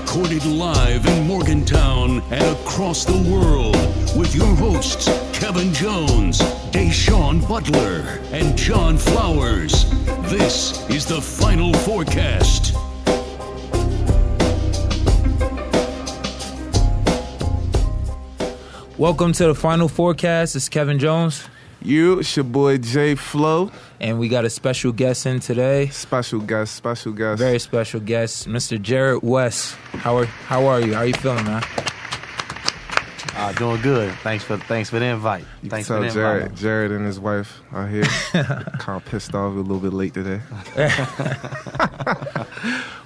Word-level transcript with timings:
Recorded 0.00 0.44
live 0.44 1.06
in 1.06 1.24
Morgantown 1.24 2.20
and 2.32 2.56
across 2.56 3.04
the 3.04 3.16
world 3.30 3.76
with 4.18 4.34
your 4.34 4.52
hosts, 4.56 5.06
Kevin 5.32 5.72
Jones, 5.72 6.40
Da'Sean 6.72 7.48
Butler, 7.48 8.18
and 8.32 8.58
John 8.58 8.98
Flowers. 8.98 9.88
This 10.28 10.84
is 10.90 11.06
the 11.06 11.20
Final 11.20 11.72
Forecast. 11.72 12.74
Welcome 18.98 19.32
to 19.34 19.46
the 19.46 19.54
final 19.54 19.86
forecast. 19.86 20.56
It's 20.56 20.68
Kevin 20.68 20.98
Jones, 20.98 21.44
You, 21.86 22.20
it's 22.20 22.34
your 22.34 22.44
boy 22.44 22.78
Jay 22.78 23.14
Flow. 23.14 23.70
and 24.00 24.18
we 24.18 24.28
got 24.28 24.46
a 24.46 24.50
special 24.50 24.90
guest 24.90 25.26
in 25.26 25.38
today. 25.40 25.88
Special 25.88 26.40
guest, 26.40 26.74
special 26.76 27.12
guest. 27.12 27.38
Very 27.38 27.58
special 27.58 28.00
guest, 28.00 28.48
Mr. 28.48 28.78
Jarrod 28.82 29.22
West. 29.22 29.74
How 29.92 30.16
are 30.16 30.24
How 30.24 30.64
are 30.66 30.80
you? 30.80 30.94
How 30.94 31.00
are 31.00 31.06
you 31.06 31.12
feeling, 31.12 31.44
man? 31.44 31.62
Uh, 33.36 33.52
doing 33.52 33.82
good. 33.82 34.10
Thanks 34.22 34.44
for 34.44 34.56
thanks 34.56 34.88
for 34.88 34.98
the 34.98 35.04
invite. 35.06 35.44
You 35.62 35.68
Thanks 35.68 35.88
can 35.88 36.02
for 36.02 36.08
tell 36.08 36.22
the 36.24 36.38
invite. 36.38 36.52
Jarrod, 36.54 36.88
Jarrod 36.88 36.96
and 36.96 37.04
his 37.04 37.20
wife 37.20 37.60
are 37.72 37.86
here. 37.86 38.04
kind 38.32 38.96
of 38.96 39.04
pissed 39.04 39.34
off, 39.34 39.52
a 39.52 39.56
little 39.56 39.78
bit 39.80 39.92
late 39.92 40.14
today. 40.14 40.40
but 40.74 42.46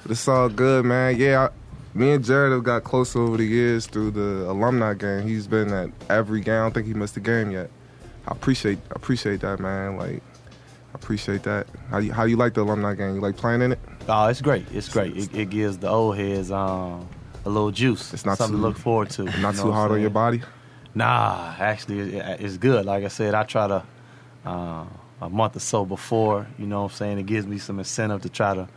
it's 0.09 0.29
all 0.29 0.49
good, 0.49 0.85
man. 0.85 1.17
Yeah, 1.17 1.49
I, 1.49 1.99
me 1.99 2.13
and 2.13 2.25
Jarrod 2.25 2.53
have 2.53 2.63
got 2.63 2.85
close 2.85 3.17
over 3.17 3.39
the 3.39 3.45
years 3.45 3.87
through 3.87 4.13
the 4.13 4.49
alumni 4.49 4.95
game. 4.95 5.27
He's 5.27 5.49
been 5.49 5.73
at 5.73 5.91
every 6.09 6.43
game. 6.43 6.55
I 6.55 6.59
don't 6.59 6.75
think 6.75 6.87
he 6.87 6.95
missed 6.95 7.17
a 7.17 7.21
game 7.21 7.51
yet. 7.51 7.71
I 8.29 8.33
appreciate 8.33 8.79
I 8.91 8.95
appreciate 8.97 9.41
that, 9.41 9.59
man. 9.61 9.97
Like, 9.97 10.23
I 10.93 10.95
appreciate 10.95 11.43
that. 11.45 11.67
How 11.91 11.99
you 11.99 12.13
how 12.13 12.25
you 12.25 12.37
like 12.37 12.55
the 12.55 12.63
alumni 12.63 12.95
game? 12.95 13.15
You 13.15 13.21
like 13.21 13.37
playing 13.37 13.63
in 13.63 13.73
it? 13.73 13.79
Oh, 14.09 14.27
it's 14.27 14.41
great. 14.43 14.67
It's 14.73 14.89
great. 14.89 15.17
It, 15.17 15.35
it 15.35 15.51
gives 15.51 15.79
the 15.79 15.89
old 15.89 16.17
heads 16.17 16.51
um, 16.51 17.09
a 17.45 17.49
little 17.49 17.71
juice. 17.71 18.13
It's 18.15 18.25
not 18.27 18.39
something 18.39 18.57
too- 18.57 18.63
to 18.63 18.69
look 18.69 18.79
forward 18.79 19.11
to. 19.11 19.25
Not 19.41 19.55
too 19.55 19.73
hard 19.73 19.93
on 19.93 20.01
your 20.01 20.11
body. 20.11 20.43
Nah, 20.95 21.55
actually, 21.59 22.17
it, 22.17 22.41
it's 22.41 22.57
good. 22.57 22.85
Like 22.85 23.05
I 23.05 23.09
said, 23.09 23.35
I 23.35 23.45
try 23.45 23.69
to 23.69 23.83
uh, 24.45 24.85
a 25.21 25.31
month 25.31 25.57
or 25.57 25.61
so 25.61 25.85
before. 25.85 26.47
You 26.59 26.67
know 26.67 26.83
what 26.83 26.93
I'm 26.93 26.97
saying? 26.97 27.19
It 27.19 27.27
gives 27.27 27.47
me 27.47 27.59
some 27.59 27.79
incentive 27.79 28.23
to 28.23 28.29
try 28.29 28.55
to 28.55 28.69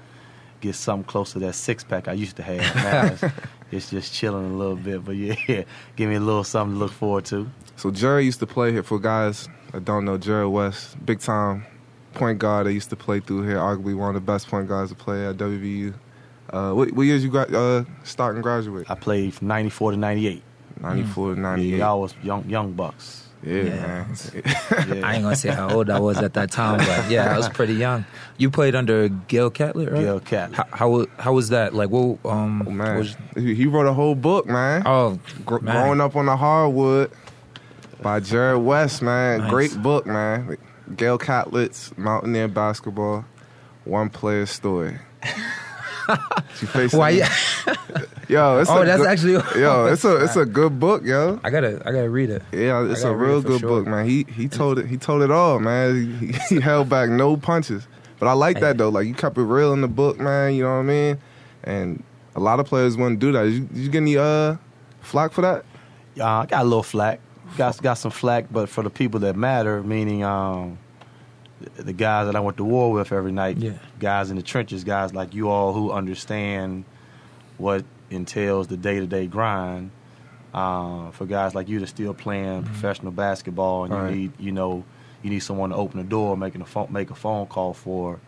get 0.59 0.75
something 0.75 1.05
close 1.05 1.33
to 1.33 1.39
that 1.39 1.53
six 1.55 1.83
pack 1.83 2.07
I 2.07 2.13
used 2.13 2.35
to 2.37 2.43
have. 2.43 2.75
Now 2.75 3.05
it's, 3.05 3.23
it's 3.71 3.89
just 3.89 4.13
chilling 4.13 4.45
a 4.53 4.55
little 4.55 4.75
bit. 4.75 5.03
But 5.03 5.15
yeah, 5.15 5.63
give 5.95 6.09
me 6.09 6.15
a 6.15 6.19
little 6.19 6.43
something 6.43 6.75
to 6.75 6.79
look 6.79 6.91
forward 6.91 7.25
to. 7.25 7.49
So 7.81 7.89
Jerry 7.89 8.25
used 8.25 8.37
to 8.41 8.45
play 8.45 8.71
here 8.71 8.83
for 8.83 8.99
guys 8.99 9.49
that 9.71 9.83
don't 9.85 10.05
know 10.05 10.15
Jerry 10.15 10.47
West, 10.47 11.03
big 11.03 11.19
time 11.19 11.65
point 12.13 12.37
guard 12.37 12.67
that 12.67 12.73
used 12.73 12.91
to 12.91 12.95
play 12.95 13.21
through 13.21 13.41
here, 13.47 13.57
arguably 13.57 13.95
one 13.95 14.09
of 14.09 14.13
the 14.13 14.31
best 14.31 14.47
point 14.49 14.67
guards 14.67 14.91
to 14.91 14.95
play 14.95 15.25
at 15.25 15.37
WVU. 15.37 15.91
Uh, 16.51 16.73
what, 16.73 16.91
what 16.91 17.03
years 17.07 17.23
you 17.23 17.31
got 17.31 17.51
uh, 17.51 17.83
start 18.03 18.35
and 18.35 18.43
graduate? 18.43 18.85
I 18.87 18.93
played 18.93 19.33
from 19.33 19.47
94 19.47 19.91
to 19.93 19.97
98. 19.97 20.43
94 20.79 21.33
to 21.33 21.39
98. 21.41 21.69
Yeah, 21.69 21.77
y'all 21.77 22.01
was 22.01 22.13
young 22.21 22.47
young 22.47 22.73
bucks. 22.73 23.29
Yeah, 23.41 23.63
Yeah. 23.63 23.69
man. 23.87 24.15
Yeah. 24.35 24.41
I 25.03 25.15
ain't 25.15 25.23
gonna 25.23 25.35
say 25.35 25.49
how 25.49 25.73
old 25.73 25.89
I 25.89 25.97
was 25.99 26.19
at 26.19 26.35
that 26.35 26.51
time, 26.51 26.77
but 26.77 27.09
yeah, 27.09 27.33
I 27.33 27.37
was 27.37 27.49
pretty 27.49 27.73
young. 27.73 28.05
You 28.37 28.51
played 28.51 28.75
under 28.75 29.09
Gale 29.09 29.49
Catlett, 29.49 29.89
right? 29.91 30.01
Gale 30.03 30.19
Catlett. 30.19 30.55
How, 30.57 30.65
how 30.71 31.05
how 31.17 31.33
was 31.33 31.49
that? 31.49 31.73
Like, 31.73 31.89
what? 31.89 32.19
Um, 32.25 32.61
Oh, 32.67 32.69
man. 32.69 32.99
was- 32.99 33.15
he 33.35 33.55
he 33.55 33.65
wrote 33.65 33.87
a 33.87 33.93
whole 33.93 34.13
book, 34.13 34.45
man. 34.45 34.83
oh, 34.85 35.17
Gr- 35.47 35.57
man. 35.61 35.75
Growing 35.83 35.99
up 36.01 36.15
on 36.15 36.27
the 36.27 36.37
hardwood 36.37 37.09
by 38.01 38.19
Jarrod 38.19 38.63
West, 38.63 39.01
man. 39.01 39.39
Nice. 39.39 39.49
Great 39.49 39.81
book, 39.81 40.05
man. 40.05 40.57
Gale 40.95 41.17
Catlett's 41.17 41.95
Mountaineer 41.97 42.47
Basketball, 42.47 43.25
One 43.85 44.09
Player 44.09 44.45
Story. 44.45 44.97
She 46.57 46.65
faced 46.65 46.93
Why? 46.93 47.11
him- 47.13 47.27
Yo, 48.27 48.57
it's 48.59 48.69
Oh, 48.69 48.81
a 48.81 48.85
that's 48.85 48.97
good- 48.97 49.07
actually. 49.07 49.33
Yo, 49.61 49.85
it's 49.93 50.03
a 50.03 50.23
it's 50.23 50.35
a 50.35 50.45
good 50.45 50.77
book, 50.77 51.03
yo. 51.05 51.39
I 51.43 51.49
gotta 51.49 51.81
I 51.85 51.91
gotta 51.93 52.09
read 52.09 52.29
it. 52.29 52.41
Yeah, 52.51 52.83
it's 52.89 53.03
a 53.03 53.15
real 53.15 53.37
it 53.39 53.45
good 53.45 53.61
sure. 53.61 53.69
book, 53.69 53.87
man. 53.87 54.05
He 54.05 54.25
he 54.35 54.49
told 54.49 54.77
it 54.79 54.87
he 54.87 54.97
told 54.97 55.21
it 55.21 55.31
all, 55.31 55.59
man. 55.59 56.17
He, 56.19 56.33
he 56.55 56.59
held 56.59 56.89
back 56.89 57.09
no 57.09 57.37
punches. 57.37 57.87
But 58.19 58.27
I 58.27 58.33
like 58.33 58.59
that 58.59 58.77
though. 58.77 58.89
Like 58.89 59.07
you 59.07 59.13
kept 59.13 59.37
it 59.37 59.43
real 59.43 59.71
in 59.73 59.79
the 59.81 59.87
book, 59.87 60.19
man. 60.19 60.53
You 60.53 60.63
know 60.63 60.71
what 60.73 60.79
I 60.79 60.83
mean? 60.83 61.17
And 61.63 62.03
a 62.35 62.41
lot 62.41 62.59
of 62.59 62.65
players 62.65 62.97
wouldn't 62.97 63.19
do 63.19 63.31
that. 63.31 63.43
Did 63.43 63.53
you, 63.53 63.59
did 63.61 63.77
you 63.77 63.89
get 63.89 63.97
any 63.99 64.17
uh 64.17 64.57
flack 64.99 65.31
for 65.31 65.41
that? 65.41 65.63
Uh, 66.19 66.25
I 66.39 66.45
got 66.47 66.61
a 66.63 66.65
little 66.65 66.83
flack. 66.83 67.21
Got 67.57 67.81
got 67.81 67.95
some 67.95 68.11
flack, 68.11 68.45
but 68.51 68.69
for 68.69 68.81
the 68.83 68.89
people 68.89 69.19
that 69.21 69.35
matter, 69.35 69.83
meaning 69.83 70.23
um, 70.23 70.77
the, 71.75 71.83
the 71.83 71.93
guys 71.93 72.27
that 72.27 72.35
I 72.35 72.39
went 72.39 72.57
to 72.57 72.63
war 72.63 72.91
with 72.91 73.11
every 73.11 73.31
night, 73.31 73.57
Yeah. 73.57 73.73
guys 73.99 74.29
in 74.31 74.37
the 74.37 74.41
trenches, 74.43 74.83
guys 74.83 75.13
like 75.13 75.33
you 75.33 75.49
all 75.49 75.73
who 75.73 75.91
understand 75.91 76.85
what 77.57 77.83
entails 78.09 78.67
the 78.67 78.77
day 78.77 78.99
to 78.99 79.05
day 79.07 79.27
grind. 79.27 79.91
Uh, 80.53 81.11
for 81.11 81.25
guys 81.25 81.55
like 81.55 81.69
you 81.69 81.79
to 81.79 81.87
still 81.87 82.13
playing 82.13 82.63
professional 82.63 83.11
basketball, 83.11 83.85
and 83.85 83.93
you 83.93 83.99
Right. 83.99 84.13
need 84.15 84.31
you 84.39 84.51
know 84.51 84.83
you 85.23 85.29
need 85.29 85.39
someone 85.39 85.69
to 85.69 85.75
open 85.75 85.97
the 85.99 86.03
door, 86.03 86.35
making 86.35 86.61
a 86.61 86.65
phone, 86.65 86.87
make 86.91 87.09
a 87.11 87.15
phone 87.15 87.45
call 87.47 87.73
for. 87.73 88.19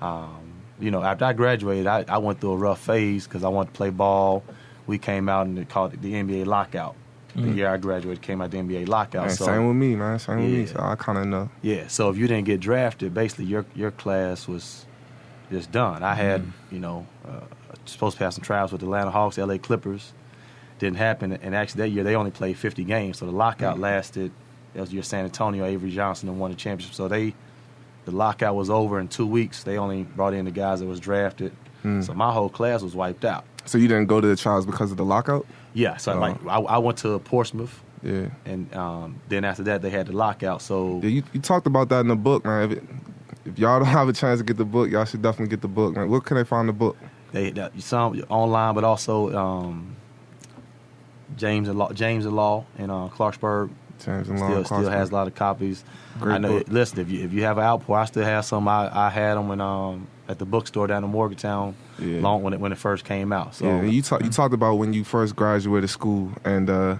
Um, 0.00 0.52
you 0.78 0.90
know, 0.90 1.02
after 1.02 1.24
I 1.24 1.32
graduated, 1.32 1.86
I, 1.86 2.04
I 2.08 2.18
went 2.18 2.40
through 2.40 2.52
a 2.52 2.56
rough 2.56 2.80
phase 2.80 3.26
because 3.26 3.44
I 3.44 3.48
wanted 3.48 3.68
to 3.72 3.76
play 3.76 3.88
ball. 3.90 4.44
We 4.86 4.98
came 4.98 5.28
out 5.30 5.46
and 5.46 5.56
they 5.56 5.64
called 5.64 5.94
it 5.94 6.02
the 6.02 6.12
NBA 6.14 6.44
lockout. 6.46 6.94
The 7.36 7.42
mm. 7.42 7.56
year 7.56 7.68
I 7.68 7.76
graduated, 7.76 8.22
came 8.22 8.40
out 8.40 8.50
the 8.50 8.56
NBA 8.56 8.88
lockout. 8.88 9.26
Man, 9.26 9.36
so 9.36 9.44
same 9.44 9.68
with 9.68 9.76
me, 9.76 9.94
man. 9.94 10.18
Same 10.18 10.36
with 10.36 10.50
me. 10.50 10.66
So 10.66 10.80
I 10.80 10.96
kind 10.96 11.18
of 11.18 11.26
know. 11.26 11.50
yeah, 11.60 11.86
so 11.86 12.08
if 12.08 12.16
you 12.16 12.26
didn't 12.26 12.46
get 12.46 12.60
drafted, 12.60 13.12
basically 13.12 13.44
your 13.44 13.66
your 13.74 13.90
class 13.90 14.48
was 14.48 14.86
just 15.50 15.70
done. 15.70 16.02
I 16.02 16.14
had 16.14 16.42
mm. 16.42 16.52
you 16.70 16.80
know 16.80 17.06
uh, 17.26 17.40
supposed 17.84 18.16
to 18.18 18.24
have 18.24 18.34
some 18.34 18.42
trials 18.42 18.72
with 18.72 18.80
the 18.80 18.86
Atlanta 18.86 19.10
Hawks, 19.10 19.36
LA 19.38 19.58
Clippers. 19.58 20.12
Didn't 20.78 20.96
happen, 20.96 21.32
and 21.32 21.54
actually 21.54 21.82
that 21.82 21.88
year 21.88 22.04
they 22.04 22.14
only 22.16 22.30
played 22.30 22.58
50 22.58 22.84
games, 22.84 23.18
so 23.18 23.26
the 23.26 23.32
lockout 23.32 23.76
mm. 23.76 23.80
lasted. 23.80 24.32
That 24.74 24.80
was 24.80 24.92
your 24.92 25.02
San 25.02 25.24
Antonio, 25.24 25.64
Avery 25.64 25.90
Johnson, 25.90 26.28
and 26.28 26.38
won 26.38 26.50
the 26.50 26.56
championship. 26.56 26.94
So 26.94 27.08
they, 27.08 27.34
the 28.04 28.10
lockout 28.10 28.54
was 28.54 28.68
over 28.68 29.00
in 29.00 29.08
two 29.08 29.26
weeks. 29.26 29.62
They 29.62 29.78
only 29.78 30.02
brought 30.02 30.34
in 30.34 30.44
the 30.44 30.50
guys 30.50 30.80
that 30.80 30.86
was 30.86 31.00
drafted. 31.00 31.52
So 32.02 32.14
my 32.14 32.32
whole 32.32 32.48
class 32.48 32.82
was 32.82 32.96
wiped 32.96 33.24
out. 33.24 33.44
So 33.64 33.78
you 33.78 33.86
didn't 33.86 34.06
go 34.06 34.20
to 34.20 34.26
the 34.26 34.34
trials 34.34 34.66
because 34.66 34.90
of 34.90 34.96
the 34.96 35.04
lockout? 35.04 35.46
Yeah, 35.76 35.98
so 35.98 36.12
Oh. 36.14 36.18
like 36.18 36.36
I, 36.46 36.58
I 36.58 36.78
went 36.78 36.96
to 36.98 37.18
Portsmouth, 37.18 37.82
Yeah. 38.02 38.28
and 38.46 38.74
um, 38.74 39.20
then 39.28 39.44
after 39.44 39.62
that 39.64 39.82
they 39.82 39.90
had 39.90 40.06
the 40.06 40.12
lockout. 40.14 40.62
So 40.62 41.00
Yeah, 41.02 41.10
you, 41.10 41.22
you 41.34 41.40
talked 41.40 41.66
about 41.66 41.90
that 41.90 42.00
in 42.00 42.08
the 42.08 42.16
book, 42.16 42.44
man. 42.46 42.70
If, 42.72 42.78
it, 42.78 42.84
if 43.44 43.58
y'all 43.58 43.78
don't 43.78 43.88
have 44.00 44.08
a 44.08 44.12
chance 44.14 44.40
to 44.40 44.44
get 44.44 44.56
the 44.56 44.64
book, 44.64 44.90
y'all 44.90 45.04
should 45.04 45.20
definitely 45.22 45.50
get 45.50 45.60
the 45.60 45.68
book, 45.68 45.94
man. 45.94 46.08
Where 46.08 46.20
can 46.20 46.36
they 46.38 46.44
find 46.44 46.66
the 46.68 46.72
book? 46.72 46.96
They 47.32 47.50
that, 47.50 47.78
some 47.82 48.18
online, 48.30 48.74
but 48.74 48.84
also 48.84 49.36
um, 49.36 49.96
James 51.36 51.68
and 51.68 51.78
Law, 51.78 51.92
James 51.92 52.24
and 52.24 52.34
Law 52.34 52.64
in 52.78 52.88
uh, 52.90 53.08
Clarksburg 53.08 53.70
James 54.04 54.28
and 54.28 54.38
still 54.38 54.64
still 54.64 54.88
has 54.90 55.10
a 55.10 55.12
lot 55.14 55.26
of 55.26 55.34
copies. 55.34 55.84
Great 56.20 56.34
I 56.34 56.38
know. 56.38 56.58
book. 56.58 56.68
Listen, 56.68 57.00
if 57.00 57.10
you 57.10 57.24
if 57.24 57.32
you 57.32 57.42
have 57.42 57.58
an 57.58 57.64
outpour, 57.64 57.98
I 57.98 58.04
still 58.06 58.24
have 58.24 58.44
some. 58.44 58.66
I, 58.68 58.90
I 59.06 59.10
had 59.10 59.34
them 59.36 59.48
when 59.48 59.60
um 59.60 60.06
at 60.28 60.38
the 60.38 60.44
bookstore 60.44 60.86
down 60.86 61.04
in 61.04 61.10
Morgantown, 61.10 61.74
Yeah. 61.98 62.20
long 62.20 62.42
when 62.42 62.52
it 62.52 62.60
when 62.60 62.72
it 62.72 62.78
first 62.78 63.04
came 63.04 63.32
out. 63.32 63.54
So 63.54 63.64
Yeah, 63.66 63.76
and 63.76 63.92
you 63.92 64.02
talk, 64.02 64.22
you 64.24 64.30
talked 64.30 64.54
about 64.54 64.74
when 64.76 64.92
you 64.92 65.04
first 65.04 65.36
graduated 65.36 65.90
school, 65.90 66.32
and 66.44 66.68
uh, 66.68 66.96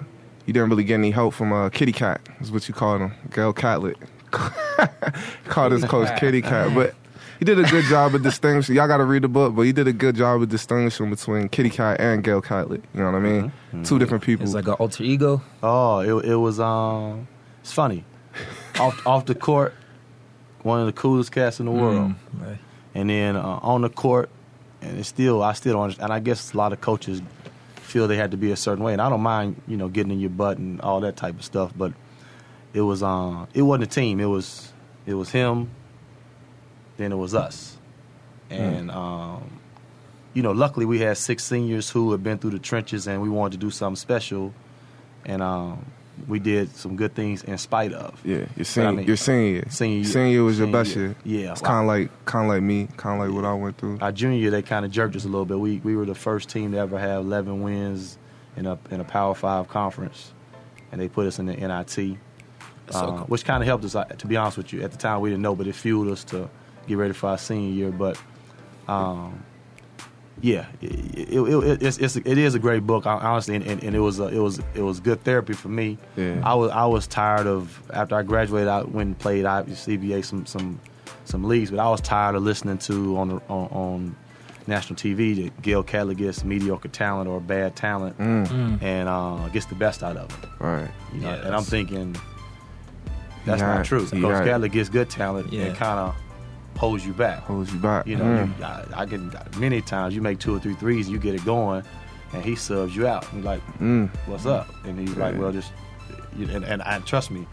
you 0.46 0.52
didn't 0.52 0.70
really 0.70 0.84
get 0.84 0.94
any 0.94 1.10
help 1.10 1.34
from 1.34 1.52
uh, 1.52 1.68
Kitty 1.70 1.92
Cat, 1.92 2.20
is 2.40 2.52
what 2.52 2.68
you 2.68 2.74
called 2.74 3.00
him, 3.00 3.12
Gale 3.30 3.52
Catlett. 3.52 3.96
called 5.48 5.72
his 5.72 5.84
coach 5.84 6.08
Kitty 6.18 6.42
Cat, 6.42 6.74
but 6.74 6.94
he 7.38 7.44
did 7.44 7.58
a 7.58 7.64
good 7.64 7.84
job 7.84 8.14
of 8.14 8.22
distinguishing. 8.22 8.74
Y'all 8.76 8.86
got 8.88 8.96
to 8.98 9.04
read 9.04 9.22
the 9.22 9.28
book, 9.28 9.54
but 9.54 9.62
he 9.62 9.72
did 9.72 9.86
a 9.88 9.92
good 9.92 10.14
job 10.16 10.40
of 10.42 10.48
distinguishing 10.48 11.10
between 11.10 11.48
Kitty 11.48 11.70
Cat 11.70 12.00
and 12.00 12.22
Gale 12.24 12.40
Catlett. 12.42 12.82
You 12.94 13.00
know 13.00 13.06
what 13.12 13.16
I 13.16 13.20
mean? 13.20 13.52
Two 13.84 13.98
different 13.98 14.24
people. 14.24 14.44
It's 14.44 14.54
like 14.54 14.66
an 14.66 14.74
alter 14.74 15.02
ego. 15.04 15.42
Oh, 15.62 15.98
it, 16.00 16.24
it 16.26 16.36
was 16.36 16.60
um, 16.60 17.28
it's 17.60 17.72
funny. 17.72 18.04
off 18.80 19.06
off 19.06 19.26
the 19.26 19.34
court, 19.34 19.74
one 20.62 20.80
of 20.80 20.86
the 20.86 20.92
coolest 20.92 21.32
cats 21.32 21.60
in 21.60 21.66
the 21.66 21.72
world, 21.72 22.14
Right. 22.34 22.58
And 22.96 23.10
then 23.10 23.36
uh, 23.36 23.60
on 23.62 23.82
the 23.82 23.90
court, 23.90 24.30
and 24.80 24.98
it's 24.98 25.08
still 25.08 25.42
I 25.42 25.52
still 25.52 25.74
don't. 25.74 25.98
And 25.98 26.10
I 26.10 26.18
guess 26.18 26.54
a 26.54 26.56
lot 26.56 26.72
of 26.72 26.80
coaches 26.80 27.20
feel 27.76 28.08
they 28.08 28.16
had 28.16 28.30
to 28.30 28.38
be 28.38 28.50
a 28.52 28.56
certain 28.56 28.82
way, 28.82 28.94
and 28.94 29.02
I 29.02 29.10
don't 29.10 29.20
mind 29.20 29.60
you 29.68 29.76
know 29.76 29.88
getting 29.88 30.12
in 30.12 30.18
your 30.18 30.30
butt 30.30 30.56
and 30.56 30.80
all 30.80 31.00
that 31.00 31.14
type 31.14 31.38
of 31.38 31.44
stuff, 31.44 31.72
but 31.76 31.92
it 32.72 32.80
was 32.80 33.02
um, 33.02 33.48
it 33.52 33.62
wasn't 33.62 33.84
a 33.84 33.94
team. 33.94 34.18
It 34.18 34.24
was 34.24 34.72
it 35.04 35.12
was 35.12 35.30
him. 35.30 35.70
Then 36.96 37.12
it 37.12 37.16
was 37.16 37.34
us, 37.34 37.76
and 38.48 38.90
um, 38.90 39.60
you 40.32 40.42
know, 40.42 40.52
luckily 40.52 40.86
we 40.86 41.00
had 41.00 41.18
six 41.18 41.44
seniors 41.44 41.90
who 41.90 42.12
had 42.12 42.22
been 42.22 42.38
through 42.38 42.52
the 42.52 42.58
trenches, 42.58 43.06
and 43.06 43.20
we 43.20 43.28
wanted 43.28 43.60
to 43.60 43.66
do 43.66 43.70
something 43.70 43.96
special, 43.96 44.54
and 45.26 45.42
um, 45.42 45.84
we 46.28 46.38
did 46.38 46.74
some 46.74 46.96
good 46.96 47.14
things 47.14 47.42
in 47.44 47.58
spite 47.58 47.92
of. 47.92 48.20
yeah, 48.24 48.46
your 48.56 48.64
senior, 48.64 48.88
I 48.88 48.92
mean, 48.92 49.06
your 49.06 49.16
senior 49.16 49.46
year. 49.50 49.64
senior 49.68 49.96
year. 49.96 50.04
Senior 50.04 50.28
year 50.30 50.42
was 50.44 50.58
your 50.58 50.68
best 50.68 50.96
year. 50.96 51.14
year. 51.24 51.44
Yeah, 51.44 51.52
it's 51.52 51.62
wow. 51.62 51.68
kind 51.68 51.80
of 51.82 51.86
like 51.86 52.24
kind 52.24 52.44
of 52.46 52.54
like 52.54 52.62
me, 52.62 52.88
kind 52.96 53.20
of 53.20 53.26
like 53.28 53.34
what 53.36 53.44
I 53.44 53.52
went 53.54 53.76
through. 53.78 53.98
Our 54.00 54.12
junior 54.12 54.38
year, 54.38 54.50
they 54.50 54.62
kind 54.62 54.84
of 54.84 54.90
jerked 54.90 55.14
us 55.16 55.24
a 55.24 55.28
little 55.28 55.44
bit. 55.44 55.58
We 55.58 55.78
we 55.84 55.94
were 55.96 56.06
the 56.06 56.14
first 56.14 56.48
team 56.48 56.72
to 56.72 56.78
ever 56.78 56.98
have 56.98 57.20
11 57.24 57.62
wins 57.62 58.18
in 58.56 58.66
a 58.66 58.78
in 58.90 59.00
a 59.00 59.04
Power 59.04 59.34
Five 59.34 59.68
conference, 59.68 60.32
and 60.92 61.00
they 61.00 61.08
put 61.08 61.26
us 61.26 61.38
in 61.38 61.46
the 61.46 61.54
NIT, 61.54 61.90
So 61.94 62.16
uh, 62.98 63.06
cool. 63.18 63.26
which 63.26 63.44
kind 63.44 63.62
of 63.62 63.66
helped 63.66 63.84
us. 63.84 63.94
uh, 63.94 64.04
To 64.04 64.26
be 64.26 64.36
honest 64.36 64.56
with 64.56 64.72
you, 64.72 64.82
at 64.82 64.92
the 64.92 64.98
time 64.98 65.20
we 65.20 65.30
didn't 65.30 65.42
know, 65.42 65.54
but 65.54 65.66
it 65.66 65.74
fueled 65.74 66.08
us 66.08 66.24
to 66.24 66.48
get 66.86 66.96
ready 66.96 67.12
for 67.12 67.28
our 67.28 67.38
senior 67.38 67.70
year. 67.72 67.90
But 67.90 68.18
um, 68.88 69.42
yeah, 70.46 70.66
it, 70.80 70.90
it, 71.30 71.40
it, 71.40 71.82
it's, 71.82 71.98
it's 71.98 72.14
it 72.16 72.38
is 72.38 72.54
a 72.54 72.58
great 72.60 72.86
book, 72.86 73.04
honestly, 73.06 73.56
and, 73.56 73.66
and, 73.66 73.82
and 73.82 73.96
it 73.96 73.98
was 74.00 74.20
a, 74.20 74.26
it 74.28 74.38
was 74.38 74.60
it 74.74 74.82
was 74.82 75.00
good 75.00 75.20
therapy 75.24 75.54
for 75.54 75.68
me. 75.68 75.98
Yeah. 76.16 76.40
I 76.44 76.54
was 76.54 76.70
I 76.70 76.86
was 76.86 77.06
tired 77.08 77.46
of 77.48 77.82
after 77.92 78.14
I 78.14 78.22
graduated, 78.22 78.68
I 78.68 78.82
went 78.82 79.06
and 79.08 79.18
played 79.18 79.44
I- 79.44 79.64
CBA 79.64 80.24
some 80.24 80.46
some 80.46 80.78
some 81.24 81.42
leagues, 81.44 81.70
but 81.72 81.80
I 81.80 81.88
was 81.90 82.00
tired 82.00 82.36
of 82.36 82.42
listening 82.44 82.78
to 82.78 83.16
on 83.18 83.32
on, 83.48 83.66
on 83.82 84.16
national 84.68 84.96
TV 84.96 85.44
that 85.44 85.62
Gale 85.62 85.82
Catlett 85.82 86.16
gets 86.18 86.44
mediocre 86.44 86.88
talent 86.88 87.28
or 87.28 87.40
bad 87.40 87.74
talent 87.76 88.14
and 88.20 89.08
uh, 89.08 89.48
gets 89.48 89.66
the 89.66 89.74
best 89.74 90.02
out 90.04 90.16
of 90.16 90.28
them. 90.40 90.50
Right. 90.60 90.90
You 91.12 91.20
know, 91.22 91.30
Yes. 91.30 91.44
and 91.44 91.54
I'm 91.56 91.62
thinking 91.64 92.16
that's 93.44 93.60
Yeah, 93.60 93.74
not 93.76 93.84
true. 93.84 94.02
you 94.12 94.22
Coach 94.22 94.44
got 94.44 94.70
gets 94.70 94.88
good 94.88 95.08
talent 95.10 95.52
Yeah. 95.52 95.64
and 95.66 95.76
kind 95.76 95.98
of 96.00 96.14
holds 96.76 97.04
you 97.06 97.12
back. 97.12 97.38
Holds 97.40 97.72
you 97.72 97.78
back. 97.78 98.06
You 98.06 98.16
know, 98.16 98.24
Mm. 98.24 98.58
you, 98.58 98.64
I, 98.64 98.84
I 99.02 99.06
can 99.06 99.32
many 99.58 99.80
times 99.80 100.14
you 100.14 100.20
make 100.22 100.38
two 100.38 100.54
or 100.54 100.58
three 100.60 100.74
threes, 100.74 101.08
you 101.08 101.18
get 101.18 101.34
it 101.34 101.44
going, 101.44 101.82
and 102.32 102.44
he 102.44 102.54
subs 102.56 102.94
you 102.94 103.06
out. 103.06 103.24
And 103.32 103.42
you're 103.42 103.52
like, 103.52 103.78
Mm. 103.78 104.08
"What's 104.26 104.46
up?" 104.46 104.68
And 104.84 104.98
he's 104.98 105.16
like, 105.16 105.38
"Well, 105.38 105.52
just," 105.52 105.72
you- 106.36 106.48
and, 106.50 106.64
and, 106.64 106.82
and 106.86 107.04
trust 107.06 107.30
me, 107.30 107.46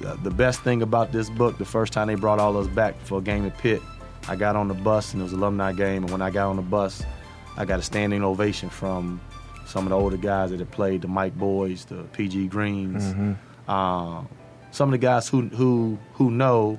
the, 0.00 0.14
the 0.22 0.30
best 0.30 0.60
thing 0.62 0.82
about 0.82 1.12
this 1.12 1.28
book, 1.30 1.58
the 1.58 1.64
first 1.64 1.92
time 1.92 2.06
they 2.08 2.14
brought 2.14 2.38
all 2.38 2.56
us 2.56 2.66
back 2.68 2.94
for 3.04 3.18
a 3.18 3.22
game 3.22 3.44
at 3.46 3.56
Pitt, 3.58 3.80
I 4.28 4.36
got 4.36 4.56
on 4.56 4.68
the 4.68 4.74
bus 4.74 5.12
and 5.12 5.20
it 5.20 5.24
was 5.24 5.32
alumni 5.32 5.72
game, 5.72 6.02
and 6.04 6.10
when 6.10 6.22
I 6.22 6.30
got 6.30 6.48
on 6.48 6.56
the 6.56 6.62
bus, 6.62 7.02
I 7.56 7.64
got 7.64 7.78
a 7.78 7.82
standing 7.82 8.22
ovation 8.24 8.68
from 8.70 9.20
some 9.66 9.84
of 9.84 9.90
the 9.90 9.96
older 9.96 10.16
guys 10.16 10.50
that 10.50 10.58
had 10.58 10.70
played, 10.70 11.02
the 11.02 11.08
Mike 11.08 11.34
Boys, 11.36 11.84
the 11.86 12.02
PG 12.12 12.48
Greens, 12.48 13.02
Mm-hmm. 13.02 13.70
um, 13.70 14.28
some 14.72 14.88
of 14.88 14.92
the 14.92 14.98
guys 14.98 15.28
who 15.28 15.42
who 15.48 15.98
who 16.14 16.30
know, 16.30 16.78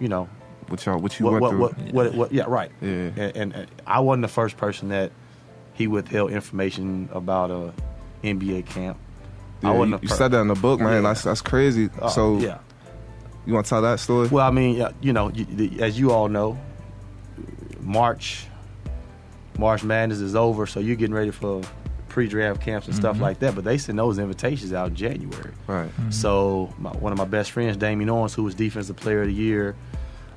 you 0.00 0.08
know, 0.08 0.28
What 0.68 0.84
y'all? 0.84 0.98
What 0.98 1.18
you 1.18 1.26
what, 1.26 1.40
went 1.40 1.42
what, 1.42 1.50
through? 1.76 1.84
what, 1.86 1.92
what, 1.92 2.14
what, 2.14 2.32
yeah, 2.32 2.44
right. 2.48 2.70
Yeah. 2.80 2.88
And, 2.88 3.18
and, 3.18 3.54
and 3.54 3.66
I 3.86 4.00
wasn't 4.00 4.22
the 4.22 4.28
first 4.28 4.56
person 4.56 4.88
that 4.88 5.12
he 5.74 5.86
withheld 5.86 6.32
information 6.32 7.08
about 7.12 7.50
a 7.50 7.72
NBA 8.24 8.66
camp. 8.66 8.98
Yeah, 9.62 9.70
I 9.70 9.72
wasn't 9.72 9.90
you, 9.90 9.96
a 9.96 10.00
you 10.02 10.08
said 10.08 10.32
that 10.32 10.40
in 10.40 10.48
the 10.48 10.54
book, 10.54 10.80
man. 10.80 11.02
Yeah. 11.02 11.08
That's 11.08 11.22
that's 11.22 11.42
crazy. 11.42 11.88
Oh, 12.00 12.08
so 12.08 12.38
yeah. 12.38 12.58
you 13.46 13.54
want 13.54 13.66
to 13.66 13.70
tell 13.70 13.82
that 13.82 14.00
story? 14.00 14.28
Well, 14.28 14.46
I 14.46 14.50
mean, 14.50 14.84
you 15.00 15.12
know, 15.12 15.30
you, 15.30 15.44
the, 15.44 15.82
as 15.82 15.98
you 15.98 16.10
all 16.12 16.28
know, 16.28 16.58
March, 17.80 18.46
March 19.58 19.82
Madness 19.84 20.20
is 20.20 20.34
over, 20.34 20.66
so 20.66 20.80
you're 20.80 20.96
getting 20.96 21.14
ready 21.14 21.30
for 21.30 21.62
pre-draft 22.08 22.60
camps 22.62 22.86
and 22.86 22.94
Mm-hmm. 22.94 23.02
stuff 23.02 23.20
like 23.20 23.38
that. 23.40 23.54
But 23.54 23.64
they 23.64 23.78
send 23.78 23.98
those 23.98 24.18
invitations 24.18 24.72
out 24.72 24.88
in 24.88 24.94
January. 24.96 25.52
right. 25.66 25.90
So 26.10 26.72
my, 26.78 26.90
one 26.90 27.12
of 27.12 27.18
my 27.18 27.24
best 27.26 27.50
friends, 27.50 27.76
Damian 27.76 28.08
Owens, 28.10 28.34
who 28.34 28.42
was 28.42 28.54
Defensive 28.54 28.96
Player 28.96 29.20
of 29.22 29.28
the 29.28 29.34
Year, 29.34 29.76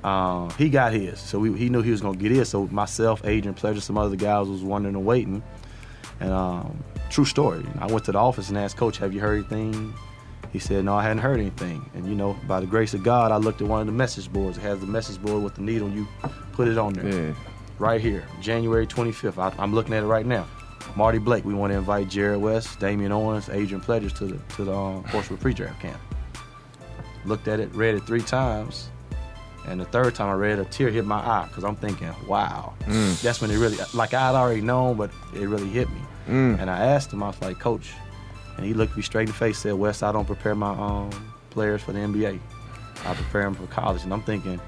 um, 0.04 0.50
he 0.58 0.68
got 0.70 0.92
his. 0.92 1.18
So 1.20 1.38
we, 1.38 1.56
he 1.58 1.68
knew 1.68 1.82
he 1.82 1.90
was 1.90 2.00
going 2.00 2.16
to 2.18 2.22
get 2.22 2.30
his. 2.34 2.48
So 2.48 2.66
myself, 2.68 3.22
Adrian 3.24 3.54
Pledger, 3.54 3.80
some 3.82 3.98
other 3.98 4.16
guys 4.16 4.46
was 4.48 4.62
wondering 4.62 4.94
and 4.96 5.04
waiting. 5.04 5.42
And 6.20 6.32
um, 6.32 6.82
true 7.10 7.24
story. 7.24 7.64
I 7.78 7.86
went 7.86 8.04
to 8.06 8.12
the 8.12 8.18
office 8.18 8.48
and 8.48 8.58
asked 8.58 8.76
Coach, 8.76 8.98
"Have 8.98 9.12
you 9.14 9.20
heard 9.20 9.38
anything?" 9.38 9.94
He 10.52 10.58
said, 10.58 10.84
"No, 10.84 10.94
I 10.94 11.02
hadn't 11.02 11.18
heard 11.18 11.38
anything." 11.40 11.88
And 11.94 12.06
you 12.06 12.14
know, 12.14 12.36
by 12.46 12.60
the 12.60 12.66
grace 12.66 12.92
of 12.94 13.02
God, 13.02 13.30
I 13.32 13.36
looked 13.36 13.62
at 13.62 13.68
one 13.68 13.80
of 13.80 13.86
the 13.86 13.92
message 13.92 14.30
boards. 14.32 14.58
It 14.58 14.62
has 14.62 14.80
the 14.80 14.86
message 14.86 15.20
board 15.22 15.42
with 15.42 15.54
the 15.54 15.62
needle. 15.62 15.88
And 15.88 15.96
you 15.96 16.08
put 16.52 16.68
it 16.68 16.76
on 16.78 16.92
there 16.94 17.28
Yeah. 17.28 17.34
right 17.78 18.00
here, 18.00 18.24
January 18.40 18.86
25th. 18.86 19.38
I, 19.38 19.52
I'm 19.62 19.74
looking 19.74 19.94
at 19.94 20.02
it 20.02 20.06
right 20.06 20.26
now. 20.26 20.46
Marty 20.96 21.18
Blake, 21.18 21.44
we 21.44 21.54
want 21.54 21.72
to 21.72 21.78
invite 21.78 22.08
Jarrod 22.08 22.40
West, 22.40 22.80
Damian 22.80 23.12
Owens, 23.12 23.48
Adrian 23.48 23.80
Pledgers 23.80 24.12
to 24.14 24.26
the 24.26 24.38
to 24.56 24.64
the 24.64 24.74
um, 24.74 25.04
Portsmouth 25.04 25.40
pre-draft 25.40 25.80
camp. 25.80 26.00
Looked 27.24 27.48
at 27.48 27.60
it, 27.60 27.72
read 27.74 27.94
it 27.94 28.02
three 28.06 28.22
times, 28.22 28.88
and 29.66 29.80
the 29.80 29.84
third 29.86 30.14
time 30.14 30.28
I 30.28 30.34
read 30.34 30.58
it, 30.58 30.62
a 30.62 30.64
tear 30.70 30.90
hit 30.90 31.04
my 31.04 31.18
eye 31.18 31.46
because 31.48 31.64
I'm 31.64 31.76
thinking, 31.76 32.12
wow, 32.26 32.74
that's 33.22 33.40
when 33.40 33.50
it 33.50 33.58
really 33.58 33.78
like 33.94 34.14
I 34.14 34.26
had 34.26 34.34
already 34.34 34.60
known, 34.62 34.96
but 34.96 35.10
it 35.34 35.46
really 35.48 35.68
hit 35.68 35.88
me. 35.90 36.00
And 36.60 36.70
I 36.70 36.78
asked 36.86 37.12
him, 37.12 37.22
I 37.22 37.28
was 37.28 37.40
like, 37.42 37.58
Coach, 37.58 37.90
and 38.56 38.64
he 38.64 38.72
looked 38.74 38.96
me 38.96 39.02
straight 39.02 39.22
in 39.22 39.26
the 39.28 39.32
face, 39.32 39.58
said, 39.58 39.74
West, 39.74 40.02
I 40.02 40.12
don't 40.12 40.26
prepare 40.26 40.54
my 40.54 40.70
um, 40.70 41.10
players 41.50 41.82
for 41.82 41.92
the 41.92 41.98
NBA. 41.98 42.38
I 43.04 43.14
prepare 43.14 43.42
them 43.42 43.54
for 43.54 43.66
college, 43.66 44.02
and 44.04 44.12
I'm 44.12 44.22
thinking. 44.22 44.60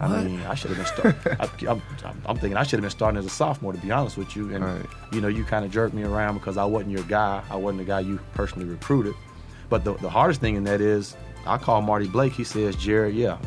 I 0.00 0.22
mean, 0.22 0.40
I 0.42 0.54
should 0.54 0.70
have 0.70 0.76
been 0.78 0.86
starting. 0.86 1.68
I'm, 1.68 1.82
I'm, 2.04 2.22
I'm 2.26 2.36
thinking 2.36 2.56
I 2.56 2.62
should 2.62 2.74
have 2.78 2.82
been 2.82 2.90
starting 2.90 3.18
as 3.18 3.26
a 3.26 3.30
sophomore, 3.30 3.72
to 3.72 3.78
be 3.80 3.90
honest 3.90 4.16
with 4.16 4.36
you. 4.36 4.54
And 4.54 4.64
Right. 4.64 4.86
you 5.12 5.20
know, 5.20 5.26
you 5.26 5.42
kind 5.44 5.64
of 5.64 5.72
jerked 5.72 5.92
me 5.92 6.04
around 6.04 6.34
because 6.34 6.56
I 6.56 6.64
wasn't 6.64 6.92
your 6.92 7.02
guy. 7.04 7.42
I 7.50 7.56
wasn't 7.56 7.78
the 7.78 7.84
guy 7.84 7.98
you 8.00 8.20
personally 8.32 8.68
recruited. 8.68 9.14
But 9.70 9.82
the, 9.82 9.94
the 9.94 10.08
hardest 10.08 10.40
thing 10.40 10.54
in 10.54 10.62
that 10.64 10.80
is, 10.80 11.16
I 11.46 11.58
called 11.58 11.84
Marty 11.84 12.06
Blake. 12.06 12.32
He 12.32 12.44
says, 12.44 12.76
Jarrod, 12.76 13.12
yeah, 13.16 13.38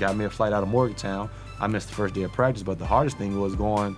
got 0.00 0.16
me 0.16 0.24
a 0.24 0.30
flight 0.30 0.52
out 0.52 0.62
of 0.62 0.68
Morgantown. 0.68 1.30
I 1.60 1.66
missed 1.66 1.88
the 1.88 1.94
first 1.94 2.14
day 2.14 2.22
of 2.22 2.32
practice, 2.32 2.62
but 2.62 2.78
the 2.78 2.86
hardest 2.86 3.18
thing 3.18 3.38
was 3.40 3.54
going 3.54 3.96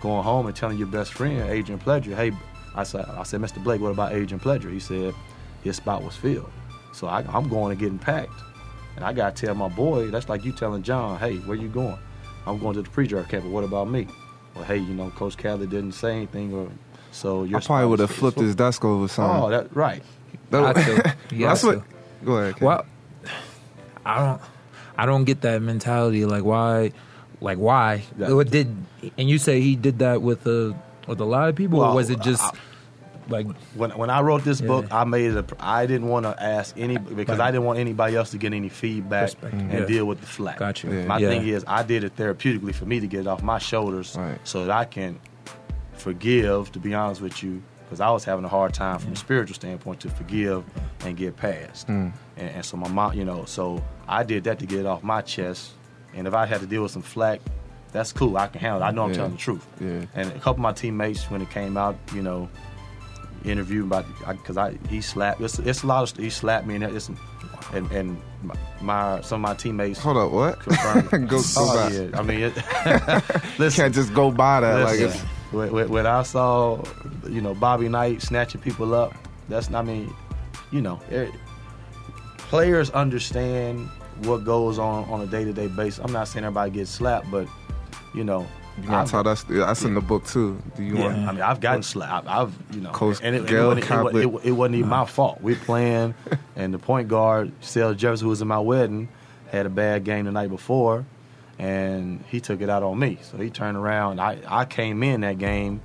going 0.00 0.22
home 0.22 0.46
and 0.46 0.54
telling 0.54 0.76
your 0.76 0.86
best 0.86 1.14
friend, 1.14 1.48
Adrian 1.48 1.80
Pledger, 1.80 2.14
hey, 2.14 2.32
I 2.74 2.82
said, 2.82 3.06
I 3.06 3.22
said, 3.22 3.40
Mr. 3.40 3.62
Blake, 3.64 3.80
what 3.80 3.88
about 3.88 4.12
Adrian 4.12 4.38
Pledger? 4.38 4.70
He 4.70 4.78
said 4.78 5.14
his 5.62 5.76
spot 5.76 6.02
was 6.02 6.14
filled. 6.14 6.50
So 6.92 7.06
I, 7.06 7.24
I'm 7.32 7.48
going 7.48 7.70
and 7.70 7.80
getting 7.80 7.98
packed. 7.98 8.42
And 8.96 9.04
I 9.04 9.12
got 9.14 9.34
to 9.34 9.46
tell 9.46 9.54
my 9.54 9.68
boy, 9.68 10.10
that's 10.10 10.28
like 10.28 10.44
you 10.44 10.52
telling 10.52 10.82
John, 10.82 11.18
hey, 11.18 11.36
where 11.38 11.56
you 11.56 11.68
going? 11.68 11.98
I'm 12.46 12.58
going 12.58 12.74
to 12.74 12.82
the 12.82 12.90
pre-draft 12.90 13.30
camp, 13.30 13.44
but 13.44 13.50
what 13.50 13.64
about 13.64 13.88
me? 13.88 14.06
Well, 14.54 14.64
hey, 14.64 14.76
you 14.76 14.94
know, 14.94 15.10
Coach 15.10 15.36
Catlett 15.36 15.70
didn't 15.70 15.92
say 15.92 16.14
anything, 16.14 16.52
or 16.52 16.68
so 17.10 17.44
your 17.44 17.58
I 17.58 17.62
probably 17.62 17.86
would 17.86 17.98
have 18.00 18.10
flipped 18.10 18.38
his 18.38 18.54
desk 18.54 18.84
over 18.84 19.04
oh, 19.04 19.06
something. 19.06 19.42
Oh, 19.44 19.48
that 19.48 19.74
right. 19.74 20.02
That- 20.50 21.16
yeah, 21.32 21.48
that's 21.48 21.64
what. 21.64 21.82
Go 22.24 22.36
ahead. 22.36 22.56
Ken. 22.56 22.66
Well, 22.66 22.86
I 24.04 24.18
don't, 24.18 24.40
I 24.96 25.06
don't 25.06 25.24
get 25.24 25.40
that 25.42 25.60
mentality. 25.62 26.24
Like 26.24 26.44
why, 26.44 26.92
like 27.40 27.58
why? 27.58 28.02
Yeah. 28.18 28.32
What 28.32 28.50
did? 28.50 28.74
And 29.18 29.28
you 29.28 29.38
say 29.38 29.60
he 29.60 29.76
did 29.76 29.98
that 30.00 30.22
with 30.22 30.46
a 30.46 30.74
with 31.06 31.20
a 31.20 31.24
lot 31.24 31.48
of 31.48 31.56
people, 31.56 31.80
Well, 31.80 31.90
or 31.92 31.94
was 31.96 32.10
it 32.10 32.20
just 32.20 32.42
I- 32.42 32.56
like? 33.28 33.46
When 33.74 33.90
when 33.92 34.08
I 34.10 34.20
wrote 34.20 34.44
this 34.44 34.60
book, 34.60 34.86
I 34.90 35.04
made 35.04 35.32
it. 35.32 35.36
A, 35.52 35.56
I 35.58 35.86
didn't 35.86 36.08
want 36.08 36.24
to 36.26 36.42
ask 36.42 36.74
any 36.78 36.96
because 36.96 37.38
Right. 37.38 37.48
I 37.48 37.50
didn't 37.50 37.64
want 37.64 37.78
anybody 37.78 38.16
else 38.16 38.30
to 38.30 38.38
get 38.38 38.52
any 38.54 38.68
feedback 38.68 39.24
Perspective. 39.32 39.60
and 39.60 39.72
Yeah. 39.72 39.84
deal 39.86 40.04
with 40.06 40.20
the 40.20 40.26
flack. 40.26 40.58
Got 40.58 40.82
you. 40.82 40.92
Yeah. 40.92 41.06
My 41.06 41.18
Yeah. 41.18 41.28
thing 41.28 41.48
is, 41.48 41.64
I 41.66 41.82
did 41.82 42.04
it 42.04 42.16
therapeutically 42.16 42.74
for 42.74 42.86
me 42.86 43.00
to 43.00 43.06
get 43.06 43.20
it 43.20 43.26
off 43.26 43.42
my 43.42 43.58
shoulders, 43.58 44.16
Right. 44.18 44.38
so 44.44 44.60
that 44.64 44.70
I 44.70 44.84
can 44.84 45.18
forgive. 45.94 46.72
To 46.72 46.78
be 46.78 46.94
honest 46.94 47.20
with 47.20 47.42
you, 47.42 47.62
because 47.84 48.00
I 48.00 48.10
was 48.10 48.24
having 48.24 48.44
a 48.44 48.48
hard 48.48 48.72
time 48.74 48.98
from 48.98 49.12
a 49.12 49.16
spiritual 49.16 49.54
standpoint 49.54 50.00
to 50.00 50.08
forgive 50.10 50.64
and 51.04 51.16
get 51.16 51.36
past. 51.36 51.86
Hmm. 51.86 52.08
And, 52.36 52.50
and 52.56 52.64
so 52.64 52.76
my 52.76 52.88
mom, 52.88 53.14
you 53.14 53.24
know, 53.24 53.44
so 53.44 53.82
I 54.08 54.22
did 54.22 54.44
that 54.44 54.58
to 54.60 54.66
get 54.66 54.80
it 54.80 54.86
off 54.86 55.02
my 55.02 55.20
chest. 55.22 55.72
And 56.14 56.26
if 56.28 56.34
I 56.34 56.46
had 56.46 56.60
to 56.60 56.66
deal 56.66 56.82
with 56.82 56.92
some 56.92 57.02
flack, 57.02 57.40
that's 57.92 58.12
cool. 58.12 58.36
I 58.36 58.46
can 58.48 58.60
handle 58.60 58.82
it. 58.82 58.84
I 58.84 58.90
know 58.90 59.02
I'm 59.04 59.10
Yeah. 59.10 59.16
telling 59.16 59.32
the 59.32 59.38
truth. 59.38 59.66
Yeah. 59.80 60.04
And 60.14 60.28
a 60.30 60.34
couple 60.34 60.52
of 60.54 60.58
my 60.60 60.72
teammates, 60.72 61.30
when 61.30 61.42
it 61.42 61.50
came 61.50 61.76
out, 61.76 61.96
you 62.14 62.22
know, 62.22 62.48
interviewed 63.44 63.84
about 63.86 64.06
because 64.28 64.56
I, 64.56 64.74
he 64.88 65.00
slapped. 65.00 65.40
It's, 65.40 65.58
it's 65.58 65.82
a 65.82 65.86
lot 65.86 66.10
of 66.10 66.16
he 66.16 66.30
slapped 66.30 66.66
me 66.66 66.76
and 66.76 66.84
it's 66.84 67.10
and 67.72 67.90
and 67.92 68.20
my, 68.80 69.20
some 69.22 69.44
of 69.44 69.50
my 69.50 69.54
teammates. 69.54 69.98
Hold 70.00 70.16
up. 70.16 70.30
What? 70.32 70.60
confirmed- 70.60 71.10
go 71.28 71.38
go 71.38 71.42
Oh, 71.56 71.74
back. 71.76 71.92
yeah. 71.92 72.18
I 72.18 72.22
mean, 72.22 72.40
it, 72.40 72.54
listen, 73.58 73.84
Can't 73.84 73.94
just 73.94 74.14
go 74.14 74.30
by 74.30 74.60
that. 74.60 74.84
Like 74.84 74.98
Listen, 75.00 75.06
it's 75.10 75.20
when, 75.52 75.72
when- 75.72 75.88
when 75.88 76.06
I 76.06 76.22
saw, 76.22 76.82
you 77.28 77.40
know, 77.40 77.54
Bobby 77.54 77.88
Knight 77.88 78.22
snatching 78.22 78.60
people 78.60 78.94
up, 78.94 79.14
that's 79.48 79.70
I 79.72 79.82
mean, 79.82 80.12
you 80.72 80.80
know, 80.80 81.00
it, 81.10 81.30
players 82.48 82.90
understand 82.90 83.88
what 84.22 84.44
goes 84.44 84.78
on 84.78 85.04
on 85.04 85.20
a 85.20 85.26
day 85.26 85.44
to 85.44 85.52
day 85.52 85.66
basis. 85.66 86.00
I'm 86.04 86.12
not 86.12 86.28
saying 86.28 86.44
everybody 86.44 86.70
gets 86.70 86.90
slapped, 86.90 87.30
but 87.30 87.48
you 88.14 88.24
know, 88.24 88.46
you 88.82 88.90
I've- 88.90 89.10
tell 89.10 89.22
that's 89.22 89.44
that's 89.44 89.82
in 89.82 89.94
the 89.94 90.00
book 90.00 90.24
too. 90.26 90.60
Do 90.76 90.82
you 90.82 90.96
yeah, 90.96 91.04
want? 91.04 91.16
I 91.16 91.32
mean, 91.32 91.40
I've 91.42 91.60
gotten 91.60 91.82
slapped. 91.82 92.26
I've, 92.26 92.52
you 92.72 92.80
know, 92.80 92.90
Coach 92.90 93.18
and 93.22 93.34
it, 93.36 93.50
it 93.50 93.64
wasn't, 93.64 94.14
it, 94.14 94.24
it, 94.24 94.40
it 94.44 94.52
wasn't 94.52 94.76
even 94.76 94.92
uh-huh. 94.92 95.02
my 95.02 95.06
fault. 95.06 95.40
We're 95.40 95.56
playing, 95.56 96.14
and 96.56 96.74
the 96.74 96.78
point 96.78 97.08
guard, 97.08 97.52
Sel 97.60 97.94
Jefferson, 97.94 98.26
who 98.26 98.30
was 98.30 98.42
in 98.42 98.48
my 98.48 98.58
wedding, 98.60 99.08
had 99.50 99.66
a 99.66 99.70
bad 99.70 100.04
game 100.04 100.24
the 100.24 100.32
night 100.32 100.50
before, 100.50 101.04
and 101.58 102.24
he 102.28 102.40
took 102.40 102.60
it 102.60 102.68
out 102.68 102.82
on 102.82 102.98
me. 102.98 103.18
So 103.22 103.38
he 103.38 103.50
turned 103.50 103.76
around. 103.76 104.20
I, 104.20 104.38
I 104.46 104.64
came 104.64 105.02
in 105.02 105.20
that 105.22 105.38
game 105.38 105.80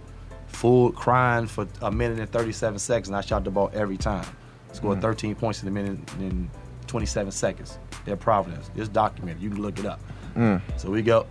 full 0.48 0.92
crying 0.92 1.48
for 1.48 1.68
a 1.82 1.92
minute 1.92 2.20
and 2.20 2.30
37 2.30 2.80
seconds, 2.80 3.08
and 3.08 3.16
I 3.16 3.22
shot 3.22 3.44
the 3.44 3.52
ball 3.52 3.70
every 3.74 3.98
time. 3.98 4.26
Scored 4.72 5.00
Mm. 5.00 5.02
13 5.02 5.36
points 5.36 5.62
in 5.62 5.68
a 5.68 5.72
minute 5.72 5.98
and 6.20 6.50
27 6.88 7.32
seconds. 7.32 7.78
At 8.08 8.20
Providence. 8.20 8.72
It's 8.76 8.90
documented. 8.90 9.42
You 9.44 9.50
can 9.50 9.62
look 9.62 9.78
it 9.78 9.86
up. 9.86 10.00
Mm. 10.36 10.62
So 10.78 10.90
we 10.90 11.02
go, 11.02 11.28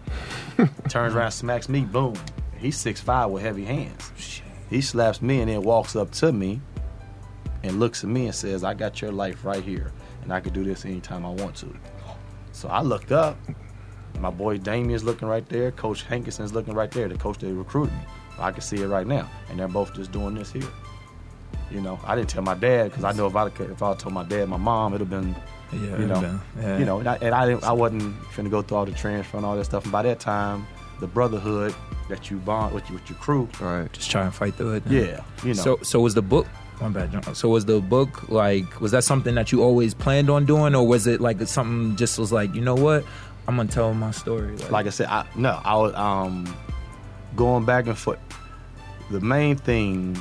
turns 0.88 1.14
around, 1.14 1.30
smacks 1.32 1.68
me, 1.68 1.80
boom. 1.80 2.14
He's 2.58 2.76
6'5 2.76 3.30
with 3.30 3.42
heavy 3.42 3.64
hands. 3.64 4.42
He 4.70 4.80
slaps 4.80 5.22
me 5.22 5.40
and 5.40 5.48
then 5.50 5.62
walks 5.62 5.96
up 5.96 6.10
to 6.12 6.32
me 6.32 6.60
and 7.62 7.80
looks 7.80 8.04
at 8.04 8.10
me 8.10 8.26
and 8.26 8.34
says, 8.34 8.62
I 8.64 8.74
got 8.74 9.00
your 9.00 9.10
life 9.12 9.44
right 9.44 9.62
here, 9.62 9.92
and 10.22 10.32
I 10.32 10.40
can 10.40 10.52
do 10.52 10.62
this 10.62 10.84
anytime 10.84 11.24
I 11.24 11.30
want 11.30 11.56
to. 11.56 11.74
So 12.52 12.68
I 12.68 12.82
looked 12.82 13.10
up. 13.12 13.36
My 14.20 14.30
boy 14.30 14.58
Damian's 14.58 15.04
looking 15.04 15.26
right 15.28 15.48
there. 15.48 15.70
Coach 15.72 16.02
Hankinson's 16.02 16.52
looking 16.52 16.74
right 16.74 16.90
there, 16.90 17.08
the 17.08 17.16
coach 17.16 17.38
that 17.38 17.52
recruited 17.52 17.94
me. 17.94 18.00
I 18.38 18.52
can 18.52 18.60
see 18.60 18.76
it 18.76 18.86
right 18.88 19.06
now. 19.06 19.28
And 19.48 19.58
they're 19.58 19.68
both 19.68 19.94
just 19.94 20.12
doing 20.12 20.34
this 20.34 20.52
here. 20.52 20.62
You 21.70 21.80
know, 21.80 21.98
I 22.04 22.14
didn't 22.16 22.30
tell 22.30 22.42
my 22.42 22.54
dad 22.54 22.84
because 22.90 23.04
I 23.04 23.12
know 23.12 23.26
if 23.26 23.36
I 23.36 23.46
if 23.46 23.82
I 23.82 23.94
told 23.94 24.14
my 24.14 24.24
dad, 24.24 24.48
my 24.48 24.56
mom, 24.56 24.94
it'd 24.94 25.06
have 25.08 25.10
been 25.22 25.34
Yeah, 25.72 25.98
you 25.98 26.06
know, 26.06 26.20
been- 26.20 26.40
yeah. 26.60 26.78
you 26.78 26.84
know, 26.84 26.98
and 27.00 27.08
I, 27.08 27.16
and 27.20 27.34
I 27.34 27.46
didn't, 27.46 27.64
I 27.64 27.72
wasn't 27.72 28.18
finna 28.32 28.50
go 28.50 28.62
through 28.62 28.78
all 28.78 28.86
the 28.86 28.92
transfer 28.92 29.36
and 29.36 29.44
all 29.46 29.56
that 29.56 29.64
stuff. 29.64 29.82
And 29.84 29.92
by 29.92 30.02
that 30.02 30.18
time, 30.20 30.66
the 31.00 31.06
brotherhood 31.06 31.74
that 32.08 32.30
you 32.30 32.38
bond 32.38 32.74
with, 32.74 32.88
your- 32.88 32.98
with 32.98 33.10
your 33.10 33.18
crew. 33.18 33.48
Right. 33.60 33.92
Just 33.92 34.10
try 34.10 34.22
and 34.24 34.34
fight 34.34 34.54
through 34.54 34.74
it. 34.74 34.82
Yeah, 34.88 35.22
you 35.44 35.48
know. 35.54 35.62
So 35.62 35.78
so 35.82 36.00
was 36.00 36.14
the 36.14 36.22
book 36.22 36.46
my 36.80 36.88
bad, 36.88 37.10
John. 37.10 37.34
So 37.34 37.48
was 37.48 37.64
the 37.66 37.80
book 37.80 38.28
like 38.30 38.80
was 38.80 38.92
that 38.92 39.02
something 39.04 39.34
that 39.34 39.50
you 39.52 39.62
always 39.62 39.94
planned 39.94 40.30
on 40.30 40.46
doing 40.46 40.74
or 40.74 40.86
was 40.86 41.06
it 41.06 41.20
like 41.20 41.40
something 41.48 41.96
just 41.96 42.18
was 42.18 42.30
like, 42.32 42.54
you 42.54 42.60
know 42.62 42.76
what? 42.76 43.04
I'm 43.48 43.56
gonna 43.56 43.68
tell 43.68 43.92
my 43.94 44.10
story. 44.12 44.56
like 44.70 44.86
I 44.86 44.90
said, 44.90 45.08
I, 45.08 45.26
no, 45.34 45.60
I 45.64 45.74
was 45.76 45.92
um, 45.94 46.46
going 47.36 47.64
back 47.64 47.86
and 47.88 47.96
forth. 47.98 48.18
The 49.10 49.20
main 49.20 49.56
thing, 49.56 50.16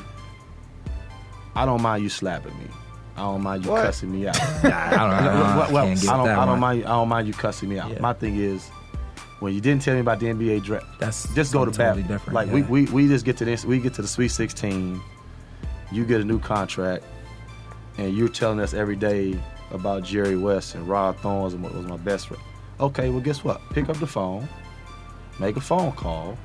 I 1.58 1.66
don't 1.66 1.82
mind 1.82 2.04
you 2.04 2.10
slapping 2.10 2.58
me. 2.60 2.68
I 3.16 3.22
don't 3.22 3.42
mind 3.42 3.66
you 3.66 3.72
What? 3.72 3.84
cussing 3.86 4.12
me 4.12 4.28
out. 4.28 4.40
I 4.64 4.92
don't, 4.92 5.00
I 5.00 5.24
don't, 5.24 5.58
Well, 5.58 5.72
well, 5.74 5.88
I 5.88 5.94
don't, 5.96 6.30
I 6.30 6.46
don't 6.46 6.60
mind. 6.60 6.86
I 6.86 6.90
don't 6.90 7.10
mind 7.10 7.28
you 7.28 7.34
cussing 7.34 7.70
me 7.70 7.80
out. 7.80 7.92
Yeah. 7.92 8.00
My 8.00 8.14
thing 8.14 8.36
is, 8.38 8.70
when 9.40 9.54
you 9.54 9.62
didn't 9.62 9.82
tell 9.82 9.96
me 9.96 10.02
about 10.02 10.20
the 10.20 10.28
NBA 10.28 10.64
draft, 10.64 10.86
That's 11.00 11.34
just 11.34 11.52
go 11.52 11.66
to 11.66 11.72
totally 11.72 12.04
bat. 12.04 12.12
different. 12.12 12.36
Like 12.36 12.48
yeah. 12.48 12.54
we, 12.54 12.62
we 12.64 12.86
we 12.86 13.08
just 13.08 13.26
get 13.26 13.38
to 13.38 13.46
this. 13.46 13.66
We 13.66 13.80
get 13.80 13.96
to 13.96 14.04
the 14.04 14.08
Sweet 14.08 14.30
16. 14.30 15.02
You 15.92 16.06
get 16.06 16.22
a 16.22 16.24
new 16.24 16.40
contract, 16.40 17.04
and 17.98 18.16
you're 18.16 18.28
telling 18.30 18.60
us 18.60 18.76
every 18.76 18.96
day 18.96 19.40
about 19.72 20.04
Jerry 20.04 20.38
West 20.38 20.76
and 20.76 20.88
Rod 20.88 21.18
Thorns 21.18 21.54
and 21.56 21.64
what 21.64 21.74
was 21.74 21.88
my 21.88 21.98
best 21.98 22.28
friend. 22.28 22.42
Okay, 22.80 23.10
well, 23.10 23.20
guess 23.22 23.44
what? 23.44 23.62
Pick 23.72 23.90
up 23.90 23.98
the 23.98 24.06
phone, 24.08 24.48
make 25.40 25.56
a 25.56 25.62
phone 25.62 25.92
call. 25.94 26.38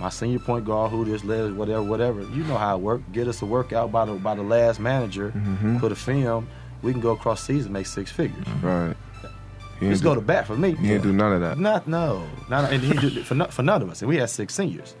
My 0.00 0.08
senior 0.08 0.38
point 0.38 0.64
guard, 0.64 0.90
who 0.90 1.04
this 1.04 1.22
led, 1.24 1.54
whatever, 1.54 1.82
whatever. 1.82 2.22
You 2.22 2.42
know 2.44 2.56
how 2.56 2.76
it 2.76 2.80
worked. 2.80 3.12
Get 3.12 3.28
us 3.28 3.42
a 3.42 3.46
workout 3.46 3.92
by 3.92 4.06
the 4.06 4.14
by 4.14 4.34
the 4.34 4.42
last 4.42 4.80
manager. 4.80 5.30
Mm-hmm. 5.30 5.78
Put 5.78 5.92
a 5.92 5.94
film. 5.94 6.48
We 6.82 6.92
can 6.92 7.02
go 7.02 7.10
across 7.10 7.42
season, 7.44 7.72
make 7.72 7.84
six 7.84 8.10
figures. 8.10 8.46
Right. 8.62 8.96
He 9.78 9.88
Just 9.88 10.02
go 10.02 10.14
to 10.14 10.20
bat 10.22 10.46
for 10.46 10.56
me. 10.56 10.74
He 10.74 10.88
didn't 10.88 11.02
do 11.02 11.12
none 11.12 11.34
of 11.34 11.40
that. 11.42 11.58
Not 11.58 11.86
no, 11.86 12.26
not 12.48 12.72
and 12.72 12.82
he 12.82 12.94
did, 12.94 13.26
for 13.26 13.34
for 13.46 13.62
none 13.62 13.82
of 13.82 13.90
us, 13.90 14.00
and 14.00 14.08
we 14.08 14.16
had 14.16 14.30
six 14.30 14.54
seniors. 14.54 14.94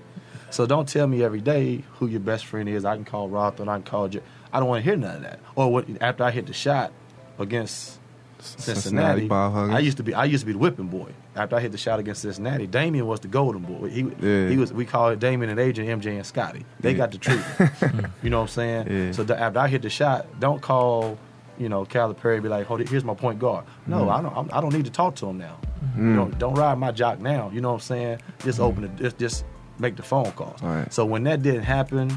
So 0.50 0.66
don't 0.66 0.88
tell 0.88 1.06
me 1.06 1.22
every 1.22 1.40
day 1.40 1.84
who 1.94 2.06
your 2.06 2.20
best 2.20 2.44
friend 2.44 2.68
is. 2.68 2.84
I 2.84 2.94
can 2.96 3.04
call 3.04 3.28
Roth 3.28 3.60
and 3.60 3.70
I 3.70 3.76
can 3.76 3.84
call. 3.84 4.08
Jer- 4.08 4.22
I 4.52 4.58
don't 4.60 4.68
want 4.68 4.84
to 4.84 4.90
hear 4.90 4.98
none 4.98 5.16
of 5.16 5.22
that. 5.22 5.38
Or 5.54 5.72
what? 5.72 5.86
After 6.02 6.24
I 6.24 6.30
hit 6.30 6.46
the 6.46 6.52
shot 6.52 6.92
against 7.38 7.98
Cincinnati, 8.40 9.28
Bob 9.28 9.70
I 9.70 9.78
used 9.78 9.96
to 9.98 10.02
be 10.02 10.12
I 10.12 10.24
used 10.24 10.42
to 10.42 10.46
be 10.46 10.52
the 10.52 10.58
whipping 10.58 10.88
boy. 10.88 11.12
After 11.36 11.54
I 11.56 11.60
hit 11.60 11.70
the 11.72 11.78
shot 11.78 12.00
against 12.00 12.22
Cincinnati, 12.22 12.66
Damian 12.66 13.06
was 13.06 13.20
the 13.20 13.28
golden 13.28 13.62
boy. 13.62 13.88
He 13.88 14.00
Yeah. 14.20 14.48
he 14.48 14.56
was 14.56 14.72
we 14.72 14.84
call 14.84 15.10
it 15.10 15.20
Damian 15.20 15.50
and 15.50 15.60
Adrian, 15.60 16.00
MJ 16.00 16.16
and 16.16 16.26
Scotty. 16.26 16.64
They 16.80 16.90
Yeah. 16.92 16.96
got 16.96 17.12
the 17.12 17.18
treatment. 17.18 18.12
you 18.22 18.30
know 18.30 18.38
what 18.38 18.42
I'm 18.42 18.48
saying? 18.48 18.86
Yeah. 18.90 19.12
So 19.12 19.22
after 19.34 19.58
I 19.60 19.68
hit 19.68 19.82
the 19.82 19.90
shot, 19.90 20.26
don't 20.40 20.60
call 20.60 21.18
you 21.58 21.68
know 21.68 21.84
Calipari 21.84 22.42
be 22.42 22.48
like, 22.48 22.66
hold 22.66 22.80
it, 22.80 22.88
here's 22.88 23.04
my 23.04 23.14
point 23.14 23.38
guard. 23.38 23.64
No, 23.86 24.06
Mm. 24.06 24.10
I 24.18 24.22
don't. 24.22 24.36
I'm, 24.54 24.60
don't 24.62 24.72
need 24.74 24.86
to 24.86 24.90
talk 24.90 25.14
to 25.16 25.26
him 25.26 25.38
now. 25.38 25.56
You 25.96 26.02
know, 26.02 26.28
don't 26.38 26.54
ride 26.54 26.78
my 26.78 26.90
jock 26.92 27.20
now. 27.20 27.50
You 27.52 27.60
know 27.60 27.68
what 27.70 27.74
I'm 27.76 27.80
saying? 27.80 28.18
Just 28.44 28.58
open 28.60 28.84
it. 28.84 28.96
Just 28.96 29.18
just 29.18 29.44
make 29.78 29.96
the 29.96 30.02
phone 30.02 30.30
calls. 30.32 30.60
Mm. 30.60 30.76
Right. 30.82 30.92
So 30.92 31.04
when 31.04 31.22
that 31.24 31.42
didn't 31.42 31.62
happen, 31.64 32.10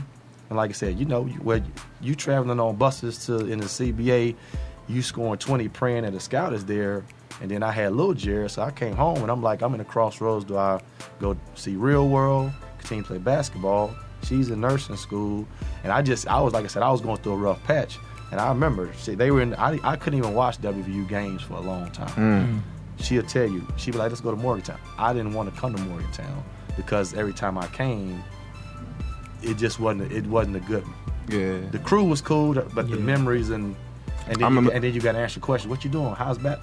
and 0.50 0.58
like 0.58 0.70
I 0.70 0.74
said, 0.74 0.98
you 1.00 1.05
know, 1.05 1.25
you, 1.25 1.36
where 1.36 1.58
you, 1.58 1.72
you 2.01 2.15
traveling 2.15 2.60
on 2.60 2.75
buses 2.77 3.25
to 3.27 3.46
in 3.46 3.60
the 3.60 3.65
CBA, 3.67 4.36
you 4.88 5.01
scoring 5.01 5.38
20 5.39 5.67
praying 5.70 6.03
that 6.03 6.13
a 6.13 6.20
scout 6.20 6.51
is 6.53 6.65
there. 6.65 7.03
And 7.43 7.51
then 7.51 7.62
I 7.62 7.71
had 7.71 7.91
little 7.91 8.13
Jarrod, 8.13 8.51
so 8.51 8.62
I 8.62 8.71
came 8.71 8.95
home 8.95 9.17
and 9.17 9.29
I'm 9.29 9.43
like, 9.43 9.62
I'm 9.62 9.73
in 9.73 9.79
the 9.79 9.83
crossroads. 9.83 10.45
Do 10.45 10.55
I 10.57 10.79
go 11.19 11.35
see 11.55 11.75
real 11.75 12.07
world, 12.07 12.51
continue 12.79 13.03
to 13.03 13.07
play 13.09 13.17
basketball? 13.17 13.93
She's 14.23 14.50
in 14.50 14.62
nursing 14.62 14.95
school. 14.95 15.45
And 15.83 15.91
I 15.91 16.01
just, 16.01 16.25
I 16.29 16.39
was, 16.39 16.53
like 16.53 16.63
I 16.63 16.67
said, 16.67 16.83
I 16.83 16.89
was 16.89 17.01
going 17.01 17.17
through 17.17 17.33
a 17.33 17.38
rough 17.38 17.62
patch. 17.65 18.00
And 18.31 18.39
I 18.39 18.47
remember, 18.47 18.93
see, 18.93 19.13
they 19.15 19.29
were 19.29 19.41
in, 19.41 19.55
I, 19.55 19.77
I 19.83 19.97
couldn't 19.97 20.19
even 20.19 20.33
watch 20.33 20.57
WVU 20.62 21.07
games 21.09 21.41
for 21.41 21.55
a 21.55 21.59
long 21.59 21.91
time. 21.91 22.62
Mm. 22.97 23.03
She'll 23.03 23.23
tell 23.23 23.45
you, 23.45 23.67
she'd 23.75 23.91
be 23.91 23.97
like, 23.97 24.09
let's 24.09 24.21
go 24.21 24.31
to 24.31 24.38
Morgantown. 24.38 24.79
I 24.97 25.12
didn't 25.12 25.33
want 25.33 25.53
to 25.53 25.59
come 25.59 25.75
to 25.75 25.81
Morgantown 25.83 26.45
because 26.77 27.13
every 27.13 27.33
time 27.33 27.57
I 27.57 27.67
came, 27.67 28.23
it 29.41 29.57
just 29.57 29.81
wasn't, 29.81 30.13
it 30.13 30.25
wasn't 30.27 30.55
a 30.55 30.59
good 30.62 30.85
Yeah. 31.27 31.59
the 31.71 31.79
crew 31.79 32.05
was 32.05 32.21
cool, 32.21 32.53
but 32.73 32.89
the 32.89 32.95
memories 32.95 33.50
and 33.50 33.75
and 34.27 34.35
then, 34.35 34.39
you, 34.39 34.45
remember- 34.45 34.71
and 34.71 34.81
then 34.81 34.93
you 34.93 35.01
got 35.01 35.12
to 35.12 35.17
answer 35.17 35.41
question, 35.41 35.69
What 35.69 35.83
you 35.83 35.89
doing? 35.89 36.15
How's 36.15 36.38
that? 36.39 36.62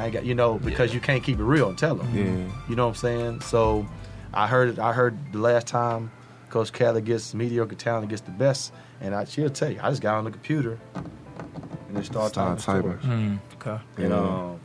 I 0.00 0.04
ain't 0.04 0.12
got 0.14 0.24
you 0.24 0.34
know 0.34 0.58
because 0.58 0.94
you 0.94 1.00
can't 1.00 1.22
keep 1.22 1.38
it 1.38 1.44
real 1.44 1.68
and 1.68 1.76
tell 1.78 1.94
them. 1.94 2.08
Yeah. 2.16 2.52
You 2.68 2.76
know 2.76 2.84
what 2.84 2.90
I'm 2.90 2.94
saying? 2.96 3.40
So 3.42 3.86
I 4.32 4.46
heard 4.46 4.70
it. 4.70 4.78
I 4.78 4.92
heard 4.92 5.16
the 5.32 5.38
last 5.38 5.66
time 5.66 6.10
Coach 6.48 6.72
Kelly 6.72 7.02
gets 7.02 7.34
mediocre 7.34 7.74
talent 7.74 8.08
gets 8.08 8.22
the 8.22 8.30
best, 8.30 8.72
and 9.00 9.14
I 9.14 9.24
she'll 9.26 9.50
tell 9.50 9.70
you. 9.70 9.78
I 9.82 9.90
just 9.90 10.02
got 10.02 10.14
on 10.16 10.24
the 10.24 10.30
computer 10.30 10.78
and 11.88 11.96
just 11.96 12.12
started 12.12 12.32
Start 12.32 12.58
typing. 12.60 12.98
typing. 12.98 13.10
Mm, 13.10 13.38
okay. 13.60 13.82
And 13.98 14.08
Yeah. 14.10 14.16
um, 14.52 14.60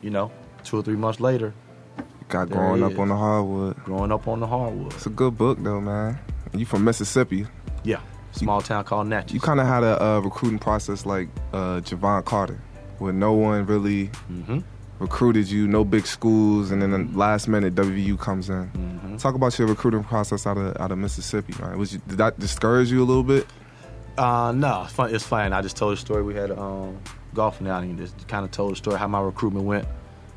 you 0.00 0.10
know, 0.10 0.30
two 0.64 0.78
or 0.78 0.82
three 0.82 0.96
months 0.96 1.20
later, 1.20 1.52
Got 2.28 2.50
There 2.50 2.58
growing 2.58 2.82
up 2.82 2.92
is. 2.92 2.98
on 2.98 3.08
the 3.08 3.16
hardwood. 3.16 3.76
growing 3.84 4.12
up 4.12 4.28
on 4.28 4.40
the 4.40 4.46
hardwood. 4.46 4.92
It's 4.92 5.06
a 5.06 5.10
good 5.10 5.36
book 5.38 5.58
though, 5.62 5.80
man. 5.80 6.18
You 6.52 6.66
from 6.66 6.84
Mississippi. 6.84 7.46
Yeah, 7.84 8.00
small 8.32 8.60
town 8.60 8.84
called 8.84 9.06
Natchez. 9.06 9.32
You 9.32 9.40
kind 9.40 9.60
of 9.60 9.66
had 9.66 9.82
a 9.82 10.02
uh, 10.02 10.20
recruiting 10.20 10.58
process 10.58 11.06
like 11.06 11.28
uh, 11.54 11.80
Jevon 11.80 12.24
Carter, 12.26 12.60
where 12.98 13.12
no 13.14 13.32
one 13.32 13.64
really 13.66 14.06
hmm 14.28 14.58
recruited 14.98 15.48
you, 15.48 15.66
no 15.68 15.84
big 15.84 16.06
schools, 16.06 16.70
and 16.70 16.82
then 16.82 16.90
the 16.90 17.18
last 17.18 17.48
minute 17.48 17.74
WVU 17.74 18.18
comes 18.18 18.48
in. 18.50 18.64
hmm 18.66 19.16
Talk 19.16 19.34
about 19.34 19.58
your 19.58 19.66
recruiting 19.68 20.04
process 20.04 20.46
out 20.46 20.56
of 20.56 20.76
out 20.80 20.92
of 20.92 20.98
Mississippi, 20.98 21.52
man. 21.60 21.76
Was 21.78 21.92
you, 21.94 22.00
did 22.06 22.18
that 22.18 22.38
discourage 22.38 22.90
you 22.90 23.02
a 23.02 23.04
little 23.04 23.24
bit? 23.24 23.46
Uh, 24.16 24.52
no, 24.52 24.82
it's 24.84 24.92
fun. 24.92 25.14
It's 25.14 25.24
fine. 25.24 25.52
I 25.52 25.62
just 25.62 25.76
told 25.76 25.92
a 25.92 25.96
story. 25.96 26.22
We 26.22 26.34
had 26.34 26.50
a 26.50 26.60
um, 26.60 27.00
golfing 27.34 27.68
outing. 27.68 27.96
Just 27.98 28.26
kind 28.28 28.44
of 28.44 28.50
told 28.50 28.72
the 28.72 28.76
story 28.76 28.96
how 28.98 29.08
my 29.08 29.20
recruitment 29.20 29.64
went. 29.64 29.86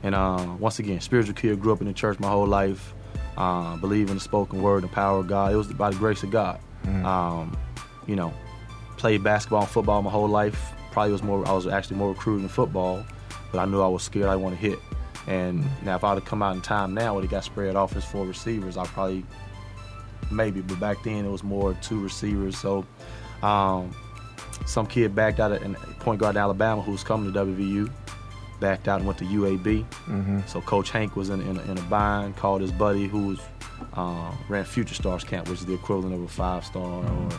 And 0.04 0.16
uh, 0.16 0.56
once 0.60 0.80
again, 0.80 1.00
spiritual 1.02 1.36
kid. 1.36 1.60
Grew 1.62 1.74
up 1.74 1.82
in 1.82 1.88
the 1.88 1.94
church 1.94 2.20
my 2.20 2.30
whole 2.30 2.48
life. 2.48 2.94
Uh, 3.38 3.78
believe 3.78 4.10
in 4.10 4.16
the 4.16 4.22
spoken 4.22 4.62
word 4.62 4.84
and 4.84 4.92
the 4.92 4.96
power 4.96 5.20
of 5.20 5.28
God. 5.28 5.54
It 5.54 5.56
was 5.56 5.72
by 5.74 5.90
the 5.92 5.96
grace 5.98 6.24
of 6.24 6.32
God. 6.32 6.60
Um, 7.06 7.56
you 8.08 8.16
know, 8.16 8.34
played 8.98 9.24
basketball 9.24 9.62
and 9.62 9.70
football 9.70 10.02
my 10.02 10.10
whole 10.10 10.28
life. 10.28 10.74
Probably 10.92 11.12
was 11.12 11.22
more. 11.24 11.48
I 11.48 11.52
was 11.54 11.68
actually 11.68 11.98
more 11.98 12.10
recruited 12.10 12.44
in 12.44 12.50
football, 12.50 13.06
but 13.52 13.60
I 13.60 13.66
knew 13.66 13.82
I 13.82 13.88
was 13.88 14.04
scared. 14.04 14.28
I 14.28 14.36
want 14.36 14.56
to 14.56 14.62
hit. 14.62 14.80
And 15.28 15.64
now, 15.84 15.96
if 15.96 16.04
I'd 16.04 16.16
have 16.16 16.26
come 16.26 16.42
out 16.42 16.56
in 16.56 16.62
time 16.62 16.94
now, 16.94 17.16
when 17.16 17.24
it 17.24 17.30
got 17.30 17.44
spread 17.44 17.76
off 17.76 17.96
as 17.96 18.04
four 18.04 18.26
receivers, 18.26 18.78
I 18.78 18.86
probably 18.86 19.24
maybe. 20.32 20.62
But 20.62 20.80
back 20.80 21.04
then, 21.04 21.26
it 21.26 21.30
was 21.30 21.44
more 21.44 21.74
two 21.76 22.00
receivers. 22.00 22.58
So 22.58 22.86
um, 23.44 23.96
some 24.66 24.88
kid 24.88 25.16
backed 25.16 25.40
out 25.40 25.52
of 25.52 25.62
and 25.62 25.76
point 26.00 26.20
guard 26.20 26.36
in 26.36 26.42
Alabama 26.42 26.82
who 26.82 26.92
was 26.92 27.04
coming 27.04 27.32
to 27.32 27.40
WVU, 27.40 27.92
backed 28.60 28.88
out 28.88 29.00
and 29.00 29.08
went 29.08 29.20
to 29.20 29.26
UAB. 29.26 29.86
Mm-hmm. 29.86 30.40
So 30.48 30.62
Coach 30.62 30.90
Hank 30.92 31.16
was 31.16 31.30
in, 31.30 31.42
in, 31.42 31.58
a, 31.58 31.62
in 31.64 31.78
a 31.78 31.82
bind, 31.84 32.36
called 32.38 32.62
his 32.62 32.72
buddy 32.72 33.08
who 33.08 33.28
was, 33.28 33.40
uh, 33.94 34.32
ran 34.50 34.64
Future 34.64 34.96
Stars 34.96 35.24
camp, 35.24 35.50
which 35.50 35.60
is 35.60 35.66
the 35.66 35.74
equivalent 35.74 36.16
of 36.16 36.22
a 36.22 36.28
five 36.28 36.66
star. 36.66 37.06
Or, 37.06 37.30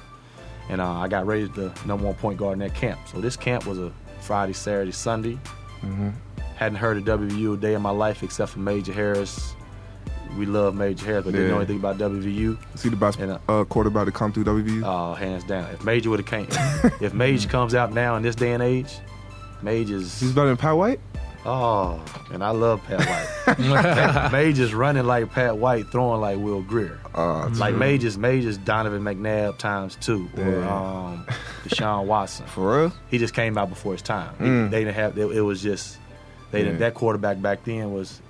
and 0.69 0.81
uh, 0.81 0.92
I 0.92 1.09
got 1.09 1.26
raised 1.26 1.54
the 1.54 1.73
number 1.87 2.07
one 2.07 2.14
point 2.14 2.38
guard 2.38 2.54
in 2.54 2.59
that 2.61 2.75
camp. 2.75 3.00
So 3.11 3.21
this 3.21 3.37
camp 3.37 3.66
was 3.66 3.78
a 3.78 3.92
Friday, 4.21 4.52
Saturday, 4.52 4.92
Sunday. 4.92 5.38
Mm-hmm. 5.82 6.10
Hadn't 6.56 6.78
heard 6.78 6.96
of 6.96 7.20
WVU 7.20 7.54
a 7.54 7.56
day 7.56 7.74
in 7.74 7.82
my 7.82 7.90
life 7.90 8.22
except 8.22 8.52
for 8.52 8.60
Major 8.60 8.92
Harris. 8.92 9.54
We 10.38 10.46
love 10.46 10.74
Major 10.74 11.04
Harris, 11.04 11.24
but 11.24 11.32
didn't 11.32 11.48
know 11.48 11.58
anything 11.58 11.76
about 11.76 11.98
WVU. 11.98 12.56
See 12.76 12.88
the 12.88 12.96
best 12.96 13.18
And, 13.18 13.38
uh, 13.48 13.64
quarterback 13.64 14.06
to 14.06 14.12
come 14.12 14.32
through 14.32 14.44
WVU. 14.44 14.82
Oh, 14.84 15.14
hands 15.14 15.44
down. 15.44 15.70
If 15.70 15.84
Major 15.84 16.08
would 16.10 16.20
have 16.20 16.26
came, 16.26 16.46
if 17.00 17.12
Major 17.14 17.48
comes 17.48 17.74
out 17.74 17.92
now 17.92 18.16
in 18.16 18.22
this 18.22 18.34
day 18.34 18.52
and 18.52 18.62
age, 18.62 18.98
Mage 19.60 19.88
He's 19.88 20.32
better 20.32 20.48
than 20.48 20.56
Pat 20.56 20.76
White. 20.76 21.00
Oh, 21.44 22.02
and 22.32 22.42
I 22.42 22.50
love 22.50 22.82
Pat 22.84 23.00
White. 23.46 23.58
Mage 24.32 24.58
is 24.58 24.75
running 24.75 25.04
like 25.06 25.30
Pat 25.32 25.56
White, 25.58 25.87
throwing 25.90 26.20
like 26.20 26.38
Will 26.38 26.62
Greer. 26.62 26.99
Uh, 27.14 27.49
Like 27.56 27.75
Mage 27.75 28.04
is 28.04 28.16
Mage 28.16 28.44
is 28.44 28.56
Donovan 28.58 29.02
McNabb 29.02 29.58
times 29.58 29.96
two, 30.00 30.28
or 30.38 30.62
um, 30.64 31.26
Deshaun 31.64 32.06
Watson. 32.06 32.46
for 32.46 32.78
real. 32.82 32.92
He 33.08 33.18
just 33.18 33.34
came 33.34 33.58
out 33.58 33.68
before 33.68 33.92
his 33.92 34.02
time. 34.02 34.34
He- 34.38 34.44
Mm. 34.44 34.70
they 34.70 34.84
didn't 34.84 34.94
have. 34.94 35.18
It, 35.18 35.26
it 35.37 35.42
was 35.42 35.62
just 35.62 35.99
they 36.50 36.58
didn't. 36.62 36.75
Yeah. 36.75 36.88
That 36.90 36.94
quarterback 36.94 37.40
back 37.42 37.64
then 37.64 37.92
was. 37.92 38.20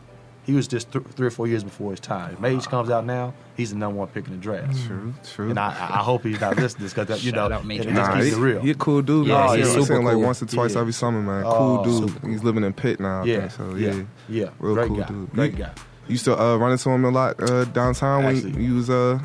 He 0.44 0.54
was 0.54 0.66
just 0.66 0.90
th- 0.90 1.04
three 1.14 1.28
or 1.28 1.30
four 1.30 1.46
years 1.46 1.62
before 1.62 1.92
his 1.92 2.00
time. 2.00 2.32
If 2.34 2.40
Mage 2.40 2.66
comes 2.66 2.90
out 2.90 3.06
now, 3.06 3.32
he's 3.56 3.70
the 3.70 3.76
number 3.76 3.98
one 3.98 4.08
pick 4.08 4.26
in 4.26 4.32
the 4.32 4.38
draft. 4.38 4.76
True, 4.86 5.14
true. 5.24 5.50
And 5.50 5.58
I, 5.58 5.68
I 5.68 6.00
I 6.00 6.02
hope 6.02 6.24
he's 6.24 6.40
not 6.40 6.56
listening 6.56 6.78
to 6.78 6.82
this 6.82 6.94
because 6.94 7.24
you 7.24 7.30
know 7.30 7.42
Shout 7.42 7.52
out 7.52 7.64
Major 7.64 7.82
it, 7.84 7.88
it 7.90 7.92
Nah, 7.92 8.14
keeps 8.20 8.34
he, 8.34 8.40
real. 8.42 8.60
he 8.60 8.70
a 8.70 8.74
cool 8.74 9.02
dude. 9.02 9.28
Yeah, 9.28 9.46
man. 9.46 9.58
he's 9.58 9.76
I 9.76 9.80
see 9.82 9.94
him 9.94 10.04
like 10.04 10.16
once 10.16 10.42
or 10.42 10.46
twice 10.46 10.74
Yeah. 10.74 10.80
every 10.80 10.92
summer, 10.92 11.22
man. 11.22 11.44
Oh, 11.46 11.82
cool 11.84 11.84
dude. 11.84 12.10
super. 12.10 12.28
He's 12.28 12.42
living 12.42 12.64
in 12.64 12.72
Pitt 12.72 12.98
now. 12.98 13.22
I 13.22 13.24
yeah, 13.24 13.38
think, 13.48 13.52
so 13.52 13.74
yeah, 13.76 13.92
yeah, 13.94 14.02
yeah, 14.28 14.48
real 14.58 14.74
Great 14.74 14.88
cool 14.88 14.96
guy, 14.96 15.06
dude. 15.06 15.30
great 15.32 15.52
You- 15.52 15.58
guy. 15.58 15.70
You 16.08 16.12
used 16.14 16.24
to 16.24 16.36
uh, 16.36 16.56
run 16.56 16.72
into 16.72 16.90
him 16.90 17.04
a 17.04 17.10
lot 17.10 17.40
uh, 17.48 17.64
downtown 17.66 18.24
when 18.24 18.34
Actually. 18.36 18.64
you 18.64 18.74
was 18.74 18.90
uh 18.90 19.20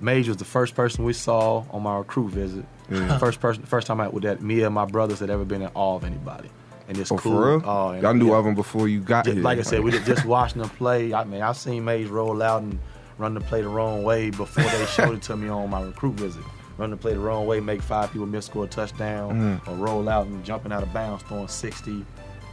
Mage 0.00 0.28
was 0.28 0.36
the 0.36 0.44
first 0.44 0.74
person 0.74 1.04
we 1.04 1.14
saw 1.14 1.64
on 1.70 1.82
my 1.82 1.96
recruit 1.96 2.28
visit. 2.28 2.66
Yeah. 2.90 3.16
First 3.18 3.40
person, 3.40 3.62
first 3.62 3.86
time 3.86 4.00
out 4.00 4.12
with 4.12 4.24
that. 4.24 4.42
Me 4.42 4.62
and 4.62 4.74
my 4.74 4.84
brothers 4.84 5.20
had 5.20 5.30
ever 5.30 5.46
been 5.46 5.62
in 5.62 5.70
awe 5.74 5.96
of 5.96 6.04
anybody, 6.04 6.50
and 6.92 7.00
it's 7.00 7.10
oh 7.12 7.16
cool. 7.16 7.32
for 7.32 7.48
real. 7.58 7.62
Oh, 7.64 7.88
and- 7.90 8.02
Y'all 8.02 8.14
knew 8.14 8.28
yeah. 8.30 8.36
of 8.38 8.46
him 8.46 8.54
before 8.54 8.86
you 8.88 9.00
got 9.00 9.24
Just- 9.24 9.34
here. 9.36 9.42
like 9.44 9.58
I 9.58 9.62
said, 9.62 9.80
we 9.80 9.90
did 9.90 10.04
just 10.04 10.24
watching 10.24 10.60
them 10.62 10.70
play. 10.70 11.12
I 11.14 11.24
mean, 11.24 11.42
I've 11.42 11.56
seen 11.56 11.84
Mage 11.84 12.06
roll 12.06 12.42
out 12.42 12.62
and 12.62 12.78
run 13.18 13.34
the 13.34 13.40
play 13.40 13.62
the 13.62 13.68
wrong 13.68 14.02
way 14.02 14.30
before 14.30 14.64
they 14.64 14.86
showed 14.86 15.14
it 15.16 15.22
to 15.22 15.36
me 15.36 15.48
on 15.48 15.70
my 15.70 15.82
recruit 15.82 16.14
visit. 16.14 16.42
Run 16.78 16.90
the 16.90 16.96
play 16.96 17.12
the 17.14 17.20
wrong 17.20 17.46
way, 17.46 17.60
make 17.60 17.82
five 17.82 18.10
people 18.12 18.26
miss, 18.26 18.46
score 18.46 18.64
a 18.64 18.68
touchdown, 18.68 19.60
Mhm. 19.64 19.68
or 19.68 19.74
roll 19.76 20.08
out 20.08 20.26
and 20.26 20.42
jumping 20.44 20.72
out 20.72 20.82
of 20.82 20.92
bounds, 20.92 21.22
throwing 21.24 21.48
sixty. 21.48 22.04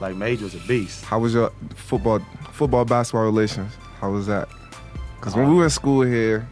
Like 0.01 0.15
Mage 0.15 0.41
was 0.41 0.55
a 0.55 0.59
beast. 0.67 1.03
How 1.05 1.19
was 1.19 1.33
your 1.33 1.51
football 1.75 2.19
football 2.51 2.85
basketball 2.85 3.23
relations? 3.25 3.73
How 3.99 4.09
was 4.11 4.27
that? 4.27 4.47
Because 5.19 5.35
when 5.35 5.49
we 5.49 5.55
were 5.55 5.65
in 5.65 5.69
school 5.69 6.01
here, 6.01 6.47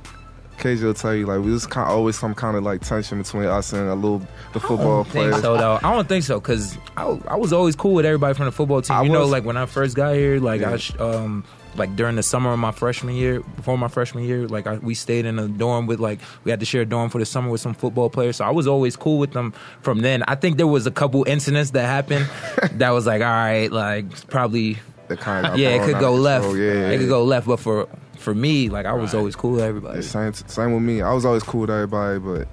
KJ 0.60 0.84
will 0.84 0.94
tell 0.94 1.14
you 1.16 1.26
like 1.26 1.40
we 1.44 1.52
was 1.52 1.66
kind 1.68 1.88
of 1.90 1.96
always 1.96 2.18
some 2.18 2.34
kind 2.34 2.58
of 2.58 2.64
like 2.64 2.82
tension 2.82 3.20
between 3.22 3.46
us 3.46 3.74
and 3.74 3.88
a 3.88 3.96
little 3.96 4.20
the 4.54 4.60
football 4.60 5.06
players. 5.06 5.40
so 5.42 5.56
though. 5.58 5.76
I 5.84 5.94
don't 5.94 6.08
think 6.10 6.24
so 6.24 6.40
because 6.40 6.78
I, 6.98 7.04
I 7.28 7.36
was 7.36 7.54
always 7.54 7.76
cool 7.76 7.94
with 7.94 8.06
everybody 8.06 8.34
from 8.34 8.46
the 8.46 8.52
football 8.52 8.82
team. 8.82 8.96
I 8.98 9.04
you 9.04 9.10
know, 9.10 9.22
was- 9.22 9.32
like 9.32 9.46
when 9.46 9.58
I 9.58 9.66
first 9.68 9.96
got 9.96 10.16
here, 10.16 10.40
like 10.40 10.62
Yeah. 10.62 10.72
I 10.74 10.78
sh- 10.78 10.96
um 11.00 11.44
like 11.76 11.96
during 11.96 12.16
the 12.16 12.24
summer 12.24 12.52
of 12.52 12.58
my 12.58 12.72
freshman 12.72 13.14
year, 13.14 13.42
before 13.56 13.78
my 13.78 13.88
freshman 13.88 14.24
year, 14.24 14.48
like 14.48 14.66
I, 14.66 14.78
we 14.78 14.96
stayed 14.96 15.26
in 15.28 15.38
a 15.38 15.48
dorm 15.48 15.86
with 15.86 16.00
like 16.00 16.20
we 16.44 16.50
had 16.50 16.60
to 16.62 16.66
share 16.66 16.82
a 16.82 16.86
dorm 16.86 17.12
for 17.12 17.20
the 17.20 17.26
summer 17.26 17.52
with 17.52 17.62
some 17.62 17.76
football 17.76 18.10
players. 18.10 18.38
So 18.38 18.46
I 18.46 18.50
was 18.50 18.66
always 18.66 18.96
cool 18.96 19.20
with 19.20 19.34
them 19.34 19.54
from 19.82 20.00
then. 20.00 20.24
I 20.28 20.34
think 20.34 20.58
there 20.58 20.66
was 20.66 20.88
a 20.88 20.92
couple 20.92 21.24
incidents 21.28 21.70
that 21.72 21.86
happened 21.86 22.28
that 22.80 22.90
was 22.90 23.06
like, 23.06 23.22
all 23.22 23.28
right, 23.28 23.72
like 23.72 24.28
probably 24.28 24.80
That 25.08 25.20
kind 25.20 25.46
of 25.46 25.60
yeah, 25.60 25.70
it 25.70 25.86
could 25.86 26.00
go 26.00 26.16
left. 26.16 26.48
Yeah, 26.56 26.90
it 26.90 26.98
could 26.98 27.10
go 27.10 27.24
left, 27.24 27.46
but 27.46 27.60
for 27.60 27.88
for 28.20 28.34
me, 28.34 28.70
like 28.70 28.86
I 28.86 28.94
was 28.94 29.14
always 29.14 29.36
cool 29.36 29.52
with 29.54 29.62
everybody. 29.64 30.02
Same, 30.02 30.34
same 30.34 30.74
with 30.74 30.84
me. 30.84 31.02
I 31.02 31.14
was 31.14 31.26
always 31.26 31.44
cool 31.44 31.62
with 31.62 31.70
everybody, 31.70 32.20
but 32.20 32.48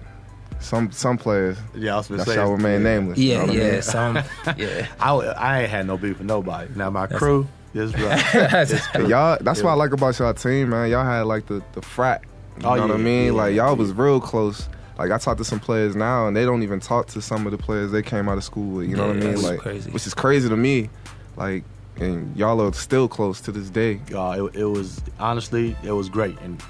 some 0.61 0.91
some 0.93 1.19
players 1.19 1.59
Yeah, 1.75 1.95
I 1.95 1.97
was 1.99 2.09
gonna 2.09 2.25
say. 2.25 2.35
shall 2.35 2.53
remain 2.53 2.83
yeah. 2.83 2.95
nameless. 2.95 3.19
you 3.19 3.31
Yeah, 3.33 3.37
know 3.39 3.47
what 3.47 3.51
I 3.51 3.59
yeah, 3.61 3.73
mean? 3.73 3.83
some 3.83 4.15
yeah. 4.57 4.87
I, 5.01 5.13
I 5.15 5.61
ain't 5.63 5.71
had 5.71 5.87
no 5.87 5.97
beef 5.99 6.19
with 6.19 6.27
nobody. 6.27 6.71
Now 6.77 6.91
my 6.91 7.07
crew 7.07 7.47
is 7.75 7.93
rough. 7.99 8.35
It's 8.35 8.73
And 8.73 9.03
cool. 9.03 9.11
y'all, 9.11 9.39
that's 9.41 9.59
Yeah. 9.61 9.65
what 9.67 9.71
I 9.73 9.75
like 9.75 9.93
about 9.93 10.19
y'all 10.19 10.33
team, 10.35 10.71
man. 10.71 10.91
Y'all 10.91 11.05
had 11.05 11.23
like 11.23 11.47
the 11.47 11.63
the 11.73 11.83
frat. 11.83 12.23
You 12.61 12.67
Oh, 12.69 12.77
know 12.77 12.83
what 12.87 12.91
I 12.93 12.99
mean? 12.99 13.27
yeah, 13.27 13.33
like 13.33 13.55
y'all 13.55 13.71
yeah. 13.71 13.73
was 13.73 13.93
real 13.93 14.21
close. 14.21 14.69
Like 14.97 15.11
I 15.11 15.19
talked 15.19 15.39
to 15.39 15.45
some 15.45 15.59
players 15.59 15.97
now, 15.97 16.29
and 16.29 16.37
they 16.37 16.45
don't 16.45 16.63
even 16.63 16.79
talk 16.79 17.09
to 17.09 17.21
some 17.21 17.47
of 17.47 17.51
the 17.51 17.59
players 17.59 17.91
they 17.91 18.03
came 18.03 18.29
out 18.29 18.39
of 18.39 18.45
school 18.45 18.77
with. 18.77 18.89
You 18.89 18.97
know 18.97 19.09
what 19.09 19.17
I 19.17 19.21
mean? 19.21 19.43
Like, 19.43 19.59
crazy. 19.59 19.91
which 19.91 20.07
is 20.07 20.15
crazy 20.15 20.49
to 20.49 20.57
me. 20.57 20.89
Like, 21.37 21.65
and 21.97 22.37
y'all 22.37 22.61
are 22.61 22.73
still 22.73 23.09
close 23.09 23.41
to 23.43 23.53
this 23.53 23.71
day. 23.71 24.01
Uh, 24.15 24.47
it, 24.47 24.57
it 24.57 24.65
was 24.65 25.01
honestly, 25.19 25.77
it 25.85 25.93
was 25.93 26.09
great, 26.09 26.39
and 26.41 26.63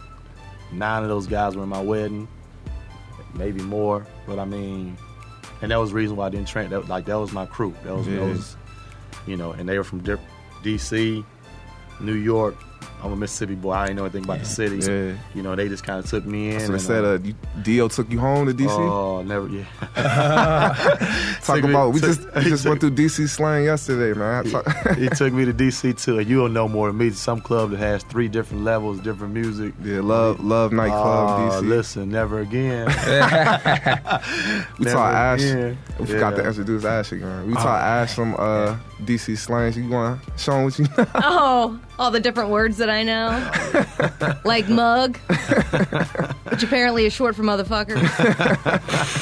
nine 0.73 1.03
of 1.03 1.09
those 1.09 1.27
guys 1.27 1.57
were 1.57 1.63
in 1.63 1.69
my 1.69 1.81
wedding, 1.81 2.29
maybe 3.35 3.61
more. 3.63 4.07
But 4.27 4.39
I 4.39 4.45
mean, 4.45 4.97
and 5.63 5.71
that 5.71 5.77
was 5.77 5.91
the 5.91 5.97
reason 5.97 6.17
why 6.17 6.27
I 6.27 6.31
didn't 6.31 6.49
train. 6.49 6.71
That, 6.71 6.89
like 6.89 7.07
that 7.07 7.19
was 7.19 7.33
my 7.33 7.47
crew. 7.47 7.75
That 7.85 7.97
was, 7.97 8.07
Yeah. 8.07 8.17
that 8.21 8.29
was, 8.29 8.57
you 9.27 9.37
know, 9.37 9.53
and 9.53 9.69
they 9.69 9.79
were 9.79 9.85
from 9.85 10.03
D.C., 10.63 11.25
New 12.01 12.15
York. 12.15 12.57
I'm 13.05 13.13
a 13.13 13.17
Mississippi 13.17 13.55
boy. 13.55 13.73
I 13.73 13.87
didn't 13.87 13.99
know 13.99 14.05
anything 14.05 14.25
about 14.25 14.39
the 14.39 14.47
city. 14.47 14.77
Yeah. 14.79 15.15
You 15.35 15.43
know, 15.43 15.55
they 15.55 15.69
just 15.69 15.85
kind 15.85 16.03
of 16.03 16.09
took 16.09 16.25
me 16.25 16.55
in. 16.55 16.61
So 16.61 16.67
they 16.69 16.73
and, 16.73 16.83
said, 16.83 17.05
uh, 17.05 17.09
uh, 17.09 17.19
you, 17.23 17.35
Dio 17.63 17.89
took 17.89 18.11
you 18.11 18.19
home 18.19 18.47
to 18.47 18.55
DC. 18.55 18.71
Oh, 18.71 19.23
never. 19.23 19.47
Yeah. 19.49 19.65
Talk 21.43 21.57
took 21.57 21.65
me- 21.65 21.71
about 21.71 21.93
we 21.93 22.01
took- 22.01 22.09
just 22.17 22.35
we 22.35 22.43
just 22.45 22.63
took- 22.63 22.71
went 22.71 22.81
through 22.81 22.93
DC 22.93 23.29
slang 23.29 23.65
yesterday, 23.65 24.19
man. 24.19 24.47
I 24.47 24.51
talk- 24.51 24.97
he 24.97 25.09
took 25.11 25.33
me 25.35 25.45
to 25.45 25.53
DC 25.53 26.03
too. 26.03 26.19
And 26.19 26.29
you'll 26.29 26.49
know 26.49 26.67
more 26.69 26.87
than 26.89 26.97
me. 26.97 27.11
Some 27.11 27.41
club 27.43 27.71
that 27.73 27.79
has 27.79 28.03
three 28.05 28.29
different 28.29 28.65
levels, 28.65 29.01
different 29.01 29.35
music. 29.35 29.75
yeah, 29.83 30.01
love 30.01 30.43
love 30.43 30.73
nightclub 30.73 31.53
Oh, 31.53 31.61
DC. 31.63 31.69
listen, 31.69 32.09
never 32.11 32.41
again. 32.41 32.87
we 34.79 34.85
never 34.85 34.97
taught 34.97 35.15
Ash. 35.15 35.43
again. 35.43 35.79
We 35.99 36.07
forgot 36.07 36.31
to 36.37 36.43
Yeah. 36.43 36.49
introduce 36.49 36.85
Ash 36.85 37.13
again. 37.13 37.47
We 37.49 37.55
taught 37.55 37.81
Ash 37.83 38.15
from 38.15 38.35
uh, 38.39 38.77
DC 39.03 39.37
slangs. 39.39 39.77
You 39.77 39.89
want 39.89 40.23
to 40.25 40.39
show 40.39 40.53
him 40.57 40.65
what 40.65 40.79
you 40.79 40.87
know? 40.97 41.07
Oh, 41.17 41.81
all 41.99 42.11
the 42.11 42.21
different 42.21 42.51
words 42.51 42.77
that 42.79 42.91
I 42.91 42.94
know. 43.03 44.39
like 44.45 44.69
mug, 44.69 45.17
which 46.51 46.63
apparently 46.63 47.07
is 47.07 47.13
short 47.13 47.35
for 47.35 47.43
motherfucker. 47.43 47.97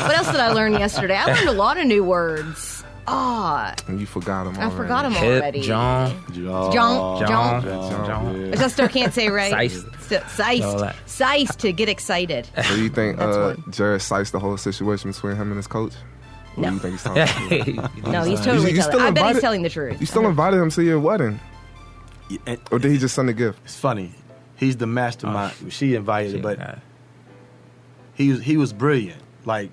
what 0.04 0.16
else 0.16 0.26
did 0.30 0.40
I 0.40 0.52
learn 0.52 0.72
yesterday? 0.74 1.14
I 1.16 1.26
learned 1.32 1.48
a 1.48 1.52
lot 1.52 1.78
of 1.78 1.86
new 1.86 2.04
words. 2.04 2.84
Ah, 3.08 3.74
And 3.88 3.98
you 3.98 4.06
forgot 4.06 4.46
him. 4.46 4.56
I 4.60 4.70
forgot 4.70 5.02
them 5.02 5.12
Hip, 5.12 5.42
already. 5.42 5.62
John, 5.62 6.10
John. 6.32 6.72
John, 6.72 7.20
John, 7.20 7.62
John. 7.64 8.06
John. 8.06 8.50
Which 8.52 8.60
I 8.60 8.68
still 8.68 8.88
can't 8.88 9.12
say 9.12 9.28
right. 9.28 9.52
Seist. 9.52 10.12
S- 10.12 10.22
All 10.22 10.28
Seist. 10.28 10.78
that. 10.78 10.96
Seist 11.06 11.58
to 11.60 11.72
get 11.72 11.88
excited. 11.88 12.48
So 12.64 12.74
you 12.74 12.88
think 12.90 13.18
That's 13.18 13.36
uh, 13.36 13.56
one. 13.58 13.72
Jarrod 13.72 14.02
cites 14.02 14.30
the 14.30 14.38
whole 14.38 14.56
situation 14.56 15.10
between 15.10 15.34
him 15.34 15.48
and 15.48 15.56
his 15.56 15.66
coach? 15.66 15.94
What 16.54 16.62
No. 16.62 16.68
do 16.68 16.74
you 16.74 16.80
think 16.80 16.92
he's 16.92 17.02
talking 17.02 17.78
about? 17.78 17.96
No, 18.12 18.22
he's 18.22 18.40
totally 18.40 18.70
you 18.70 18.76
telling. 18.76 18.82
still 18.82 19.00
I 19.00 19.10
bet 19.10 19.16
he's 19.24 19.28
invited- 19.30 19.40
telling 19.40 19.62
the 19.62 19.70
truth. 19.70 20.00
You 20.00 20.06
still 20.06 20.26
invited 20.28 20.58
him 20.58 20.70
to 20.70 20.82
your 20.84 21.00
wedding, 21.00 21.40
Yeah, 22.32 22.38
and 22.46 22.60
or 22.70 22.78
did 22.78 22.90
he 22.90 22.98
just 22.98 23.14
send 23.14 23.28
a 23.28 23.32
gift? 23.32 23.60
it's 23.64 23.76
funny. 23.78 24.14
He's 24.56 24.76
the 24.76 24.86
mastermind. 24.86 25.54
Oh, 25.64 25.68
she 25.68 25.94
invited, 25.94 26.32
Shit, 26.32 26.42
but 26.42 26.58
nah. 26.58 26.74
he 28.14 28.30
was 28.30 28.42
he 28.42 28.56
was 28.56 28.72
brilliant. 28.72 29.20
Like 29.44 29.72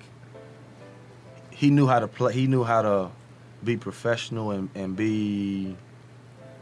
he 1.50 1.70
knew 1.70 1.86
how 1.86 2.00
to 2.00 2.08
play. 2.08 2.32
He 2.32 2.46
knew 2.46 2.64
how 2.64 2.82
to 2.82 3.10
be 3.62 3.76
professional 3.76 4.50
and, 4.52 4.68
and 4.74 4.96
be 4.96 5.76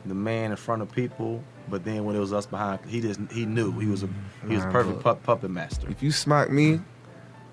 the 0.04 0.14
man 0.14 0.50
in 0.50 0.56
front 0.56 0.82
of 0.82 0.90
people. 0.90 1.42
But 1.70 1.84
then 1.84 2.04
when 2.04 2.16
it 2.16 2.18
was 2.18 2.32
us 2.32 2.46
behind, 2.46 2.80
he 2.86 3.00
just 3.00 3.20
he 3.30 3.44
knew 3.46 3.72
he 3.78 3.86
was 3.86 4.02
a 4.02 4.08
he 4.48 4.54
was 4.56 4.64
a 4.64 4.68
perfect 4.70 4.96
but- 5.02 5.22
pup, 5.22 5.22
puppet 5.22 5.50
master. 5.50 5.88
If 5.90 6.02
you 6.02 6.10
smack 6.12 6.50
me, 6.50 6.80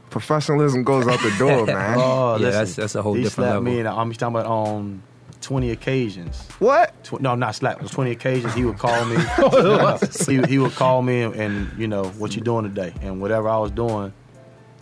professionalism 0.10 0.84
goes 0.84 1.08
out 1.08 1.20
the 1.22 1.36
door, 1.38 1.66
man. 1.68 1.98
Oh, 2.00 2.32
Yeah, 2.38 2.46
listen, 2.48 2.52
that's- 2.52 2.76
that's 2.76 2.96
a 2.96 3.02
whole 3.02 3.14
he 3.14 3.24
different 3.24 3.50
slapped 3.52 3.64
Me 3.64 3.80
and 3.80 3.88
I'm 3.88 4.12
talking 4.14 4.36
about 4.36 4.46
on 4.46 5.04
twenty 5.46 5.70
occasions. 5.72 6.42
What? 6.60 7.04
Tw- 7.04 7.22
no, 7.22 7.36
not 7.36 7.54
slap. 7.56 7.78
It 7.78 7.84
was 7.84 7.92
20 7.92 8.10
occasions 8.12 8.54
he 8.56 8.66
would 8.66 8.80
call 8.80 9.06
me. 9.06 9.16
he, 10.28 10.42
he 10.52 10.58
would 10.58 10.74
call 10.74 11.02
me 11.04 11.22
and, 11.22 11.36
and, 11.36 11.80
you 11.80 11.88
know, 11.88 12.06
what 12.18 12.36
you 12.36 12.42
doing 12.42 12.64
today? 12.64 12.94
And 13.02 13.22
whatever 13.22 13.48
I 13.48 13.58
was 13.60 13.70
doing, 13.72 14.12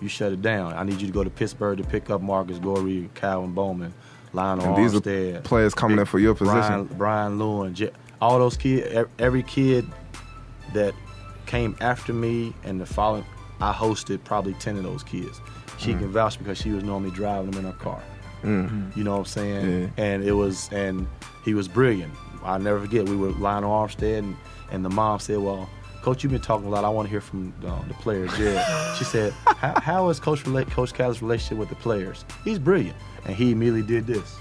you 0.01 0.07
shut 0.07 0.31
it 0.31 0.41
down. 0.41 0.73
I 0.73 0.83
need 0.83 1.01
you 1.01 1.07
to 1.07 1.13
go 1.13 1.23
to 1.23 1.29
Pittsburgh 1.29 1.77
to 1.79 1.83
pick 1.83 2.09
up 2.09 2.21
Marcus 2.21 2.59
Goree, 2.59 3.13
Calvin 3.13 3.51
Bowman, 3.53 3.93
Lionel 4.31 4.65
And 4.73 4.77
these 4.77 4.95
are 4.95 5.01
Armstead. 5.01 5.43
players 5.43 5.73
coming 5.73 5.99
in 5.99 6.05
for 6.05 6.19
your 6.19 6.33
position. 6.33 6.85
Brian 6.97 7.37
Lewin, 7.39 7.73
J- 7.75 7.91
all 8.21 8.39
those 8.39 8.55
kids, 8.55 9.07
every 9.19 9.43
kid 9.43 9.85
that 10.73 10.93
came 11.45 11.75
after 11.81 12.13
me 12.13 12.53
and 12.63 12.79
the 12.79 12.85
following, 12.85 13.25
I 13.59 13.73
hosted 13.73 14.23
probably 14.23 14.53
10 14.55 14.77
of 14.77 14.83
those 14.83 15.03
kids. 15.03 15.41
She 15.77 15.91
Mm. 15.93 15.99
can 15.99 16.11
vouch 16.11 16.37
because 16.37 16.57
she 16.57 16.69
was 16.71 16.83
normally 16.85 17.11
driving 17.11 17.51
them 17.51 17.65
in 17.65 17.71
her 17.71 17.77
car. 17.77 18.01
Mm. 18.43 18.95
You 18.95 19.03
know 19.03 19.13
what 19.13 19.19
I'm 19.19 19.25
saying? 19.25 19.91
Yeah. 19.97 20.03
And 20.03 20.23
it 20.23 20.33
was, 20.33 20.69
and 20.71 21.07
he 21.43 21.53
was 21.53 21.67
brilliant. 21.67 22.13
I'll 22.43 22.59
never 22.59 22.81
forget. 22.81 23.07
We 23.07 23.15
were 23.15 23.31
Lionel 23.31 23.71
Armstead, 23.71 24.19
and, 24.19 24.35
and 24.71 24.83
the 24.83 24.89
mom 24.89 25.19
said, 25.19 25.39
"Well, 25.39 25.69
Coach, 26.01 26.23
you've 26.23 26.31
been 26.31 26.41
talking 26.41 26.67
a 26.67 26.69
lot. 26.69 26.83
I 26.83 26.89
want 26.89 27.07
to 27.07 27.09
hear 27.09 27.21
from 27.21 27.53
uh, 27.65 27.81
the 27.87 27.93
players." 27.95 28.37
Yeah. 28.37 28.95
she 28.97 29.05
said, 29.05 29.31
how, 29.45 29.79
"How 29.79 30.09
is 30.09 30.19
Coach 30.19 30.45
relate, 30.45 30.69
Coach 30.69 30.93
Call's 30.93 31.21
relationship 31.21 31.57
with 31.57 31.69
the 31.69 31.75
players? 31.75 32.25
He's 32.43 32.59
brilliant." 32.59 32.97
And 33.25 33.35
he 33.35 33.51
immediately 33.51 33.83
did 33.83 34.05
this 34.05 34.35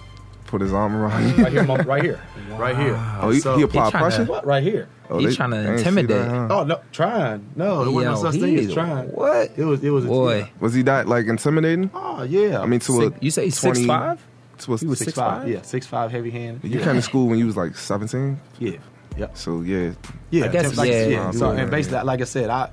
Put 0.53 0.61
his 0.61 0.75
arm 0.75 0.95
around 0.95 1.31
you. 1.39 1.43
right 1.45 1.51
here, 1.53 1.65
Mom, 1.65 1.81
right 1.81 2.03
here, 2.05 2.21
right 2.59 2.77
here. 2.77 2.95
Oh, 3.23 3.31
he, 3.31 3.41
So- 3.41 3.57
he 3.57 3.63
applied 3.63 3.87
He 3.91 3.99
pressure. 3.99 4.25
What? 4.27 4.45
Right 4.45 4.63
here. 4.63 4.87
Oh, 5.09 5.19
He's 5.19 5.35
trying 5.35 5.51
to 5.53 5.57
they 5.57 5.63
ain't 5.63 5.79
see 5.81 5.89
intimidate. 5.89 6.09
that, 6.27 6.29
huh? 6.31 6.49
Oh 6.51 6.65
no, 6.65 6.81
trying. 6.93 7.47
No, 7.57 7.85
there 7.85 7.91
wasn't 7.91 8.13
no 8.15 8.23
Yo, 8.23 8.31
such 8.31 8.41
thing 8.41 8.59
as 8.59 8.75
trying. 8.75 9.09
What? 9.09 9.51
It 9.57 9.65
was. 9.65 9.83
It 9.83 9.89
was. 9.89 10.05
Boy. 10.05 10.39
yeah. 10.41 10.47
Was 10.61 10.75
he 10.75 10.83
that 10.83 11.09
like 11.09 11.25
intimidating? 11.27 11.91
Oh 11.95 12.23
yeah. 12.25 12.61
I 12.61 12.67
mean, 12.67 12.81
to 12.81 12.93
Six- 12.93 13.17
a 13.17 13.25
you 13.25 13.31
say 13.31 13.45
he's 13.47 13.59
20 13.59 13.75
six 13.77 13.87
five? 13.87 14.23
To 14.59 14.75
a, 14.75 14.77
He 14.79 14.87
was 14.87 14.99
six 14.99 15.13
6'5"? 15.13 15.15
five. 15.17 15.49
Yeah, 15.49 15.63
six 15.63 15.87
five, 15.87 16.11
heavy 16.11 16.31
hand. 16.31 16.61
You 16.63 16.79
yeah. 16.79 16.85
came 16.85 16.97
to 16.97 17.03
school 17.03 17.29
when 17.29 17.39
you 17.39 17.47
was 17.47 17.57
like 17.57 17.75
17. 17.77 18.39
Yeah. 18.59 18.77
Yep. 19.17 19.37
So 19.39 19.63
yeah, 19.63 19.93
Yeah, 20.31 20.45
I 20.45 20.49
guess, 20.49 20.77
like, 20.77 20.91
yeah, 20.91 21.07
yeah. 21.07 21.31
So, 21.31 21.51
and 21.51 21.71
basically, 21.71 22.03
like 22.05 22.21
I 22.21 22.25
said, 22.25 22.49
I, 22.51 22.71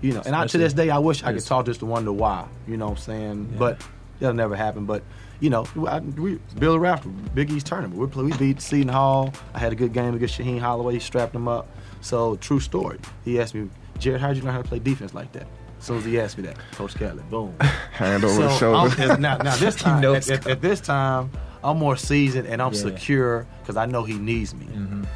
you 0.00 0.12
know, 0.12 0.22
and 0.26 0.34
I, 0.36 0.46
to 0.48 0.58
this 0.58 0.72
day, 0.72 0.90
I 0.90 0.98
wish 0.98 1.22
I 1.24 1.32
could 1.32 1.44
talk 1.44 1.66
just 1.66 1.80
to 1.80 1.86
wonder 1.86 2.12
why. 2.12 2.46
You 2.68 2.76
know 2.76 2.86
what 2.86 2.98
I'm 2.98 3.04
saying? 3.04 3.48
Yeah. 3.52 3.58
But 3.58 3.82
that'll 4.20 4.34
never 4.34 4.54
happen. 4.56 4.84
But 4.86 5.02
you 5.40 5.50
know, 5.50 5.66
I, 5.86 5.98
we 6.00 6.38
Bill 6.58 6.78
Raftery, 6.78 7.12
Big 7.34 7.50
East 7.50 7.66
tournament. 7.66 7.98
We 8.00 8.06
play, 8.06 8.24
we 8.24 8.32
beat 8.36 8.60
Seton 8.60 8.88
Hall. 8.88 9.32
I 9.54 9.58
had 9.58 9.72
a 9.72 9.76
good 9.76 9.92
game 9.92 10.14
against 10.14 10.38
Shaheen 10.38 10.60
Holloway. 10.60 10.94
He 10.94 11.00
strapped 11.00 11.34
him 11.34 11.48
up. 11.48 11.68
So 12.02 12.36
true 12.36 12.60
story. 12.60 12.98
He 13.24 13.40
asked 13.40 13.54
me, 13.54 13.68
Jarrod, 13.98 14.20
how'd 14.20 14.36
you 14.36 14.42
learn 14.42 14.52
how 14.54 14.62
to 14.62 14.68
play 14.68 14.78
defense 14.78 15.12
like 15.14 15.32
that? 15.32 15.46
As 15.78 15.84
soon 15.86 15.98
as 15.98 16.04
he 16.04 16.20
asked 16.20 16.36
me 16.36 16.44
that, 16.44 16.58
Coach 16.72 16.94
Catlett, 16.94 17.28
boom. 17.30 17.54
hand 17.92 18.22
over 18.24 18.34
So, 18.34 18.42
the 18.42 18.56
shoulder. 18.96 19.16
Now, 19.18 19.38
now 19.38 19.56
this 19.56 19.74
time, 19.76 20.04
at, 20.04 20.30
at- 20.30 20.46
at 20.46 20.60
this 20.60 20.80
time, 20.80 21.30
I'm 21.62 21.78
more 21.78 21.96
seasoned 21.96 22.46
and 22.48 22.62
I'm 22.62 22.72
Yeah. 22.72 22.78
secure 22.80 23.46
because 23.62 23.76
I 23.76 23.84
know 23.86 24.02
he 24.04 24.14
needs 24.14 24.54
me. 24.54 24.66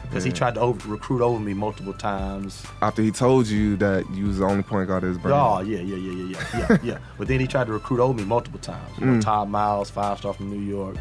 Because 0.02 0.24
he 0.24 0.30
Yeah. 0.30 0.36
tried 0.36 0.54
to 0.56 0.60
over, 0.60 0.88
recruit 0.88 1.22
over 1.22 1.40
me 1.40 1.54
multiple 1.54 1.94
times. 1.94 2.62
After 2.82 3.02
he 3.02 3.10
told 3.10 3.46
you 3.46 3.76
that 3.76 4.04
you 4.12 4.26
was 4.26 4.38
the 4.38 4.44
only 4.44 4.62
point 4.62 4.88
guard 4.88 5.02
of 5.04 5.08
his 5.08 5.18
brand. 5.18 5.36
Oh 5.40 5.60
yeah, 5.60 5.78
yeah, 5.80 5.96
yeah, 5.96 6.12
yeah, 6.12 6.36
yeah, 6.54 6.68
yeah, 6.68 6.76
yeah. 6.82 6.98
But 7.18 7.28
then 7.28 7.40
he 7.40 7.46
tried 7.46 7.66
to 7.68 7.72
recruit 7.72 8.00
over 8.00 8.12
me 8.12 8.24
multiple 8.24 8.60
times. 8.60 8.90
You 8.98 9.06
know, 9.06 9.20
Todd 9.20 9.48
Miles, 9.48 9.88
five 9.90 10.18
star 10.18 10.32
from 10.34 10.50
New 10.50 10.60
York. 10.60 10.96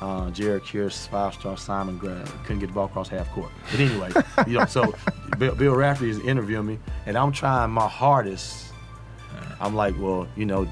Uh, 0.00 0.30
Jared 0.30 0.62
Kearse, 0.62 1.08
five 1.08 1.34
star. 1.34 1.56
Simon 1.56 1.98
Graham 1.98 2.24
couldn't 2.44 2.60
get 2.60 2.66
the 2.68 2.72
ball 2.72 2.84
across 2.86 3.08
half 3.08 3.28
court. 3.32 3.50
But 3.70 3.80
anyway, 3.80 4.10
you 4.46 4.58
know, 4.58 4.64
so 4.66 4.94
Bill, 5.38 5.54
Bill 5.56 5.74
Raftery 5.74 6.10
is 6.10 6.18
interviewing 6.20 6.66
me, 6.66 6.78
and 7.06 7.16
I'm 7.18 7.32
trying 7.32 7.70
my 7.70 7.88
hardest. 7.88 8.66
I'm 9.60 9.74
like, 9.74 9.94
well, 9.98 10.28
you 10.36 10.44
know, 10.44 10.68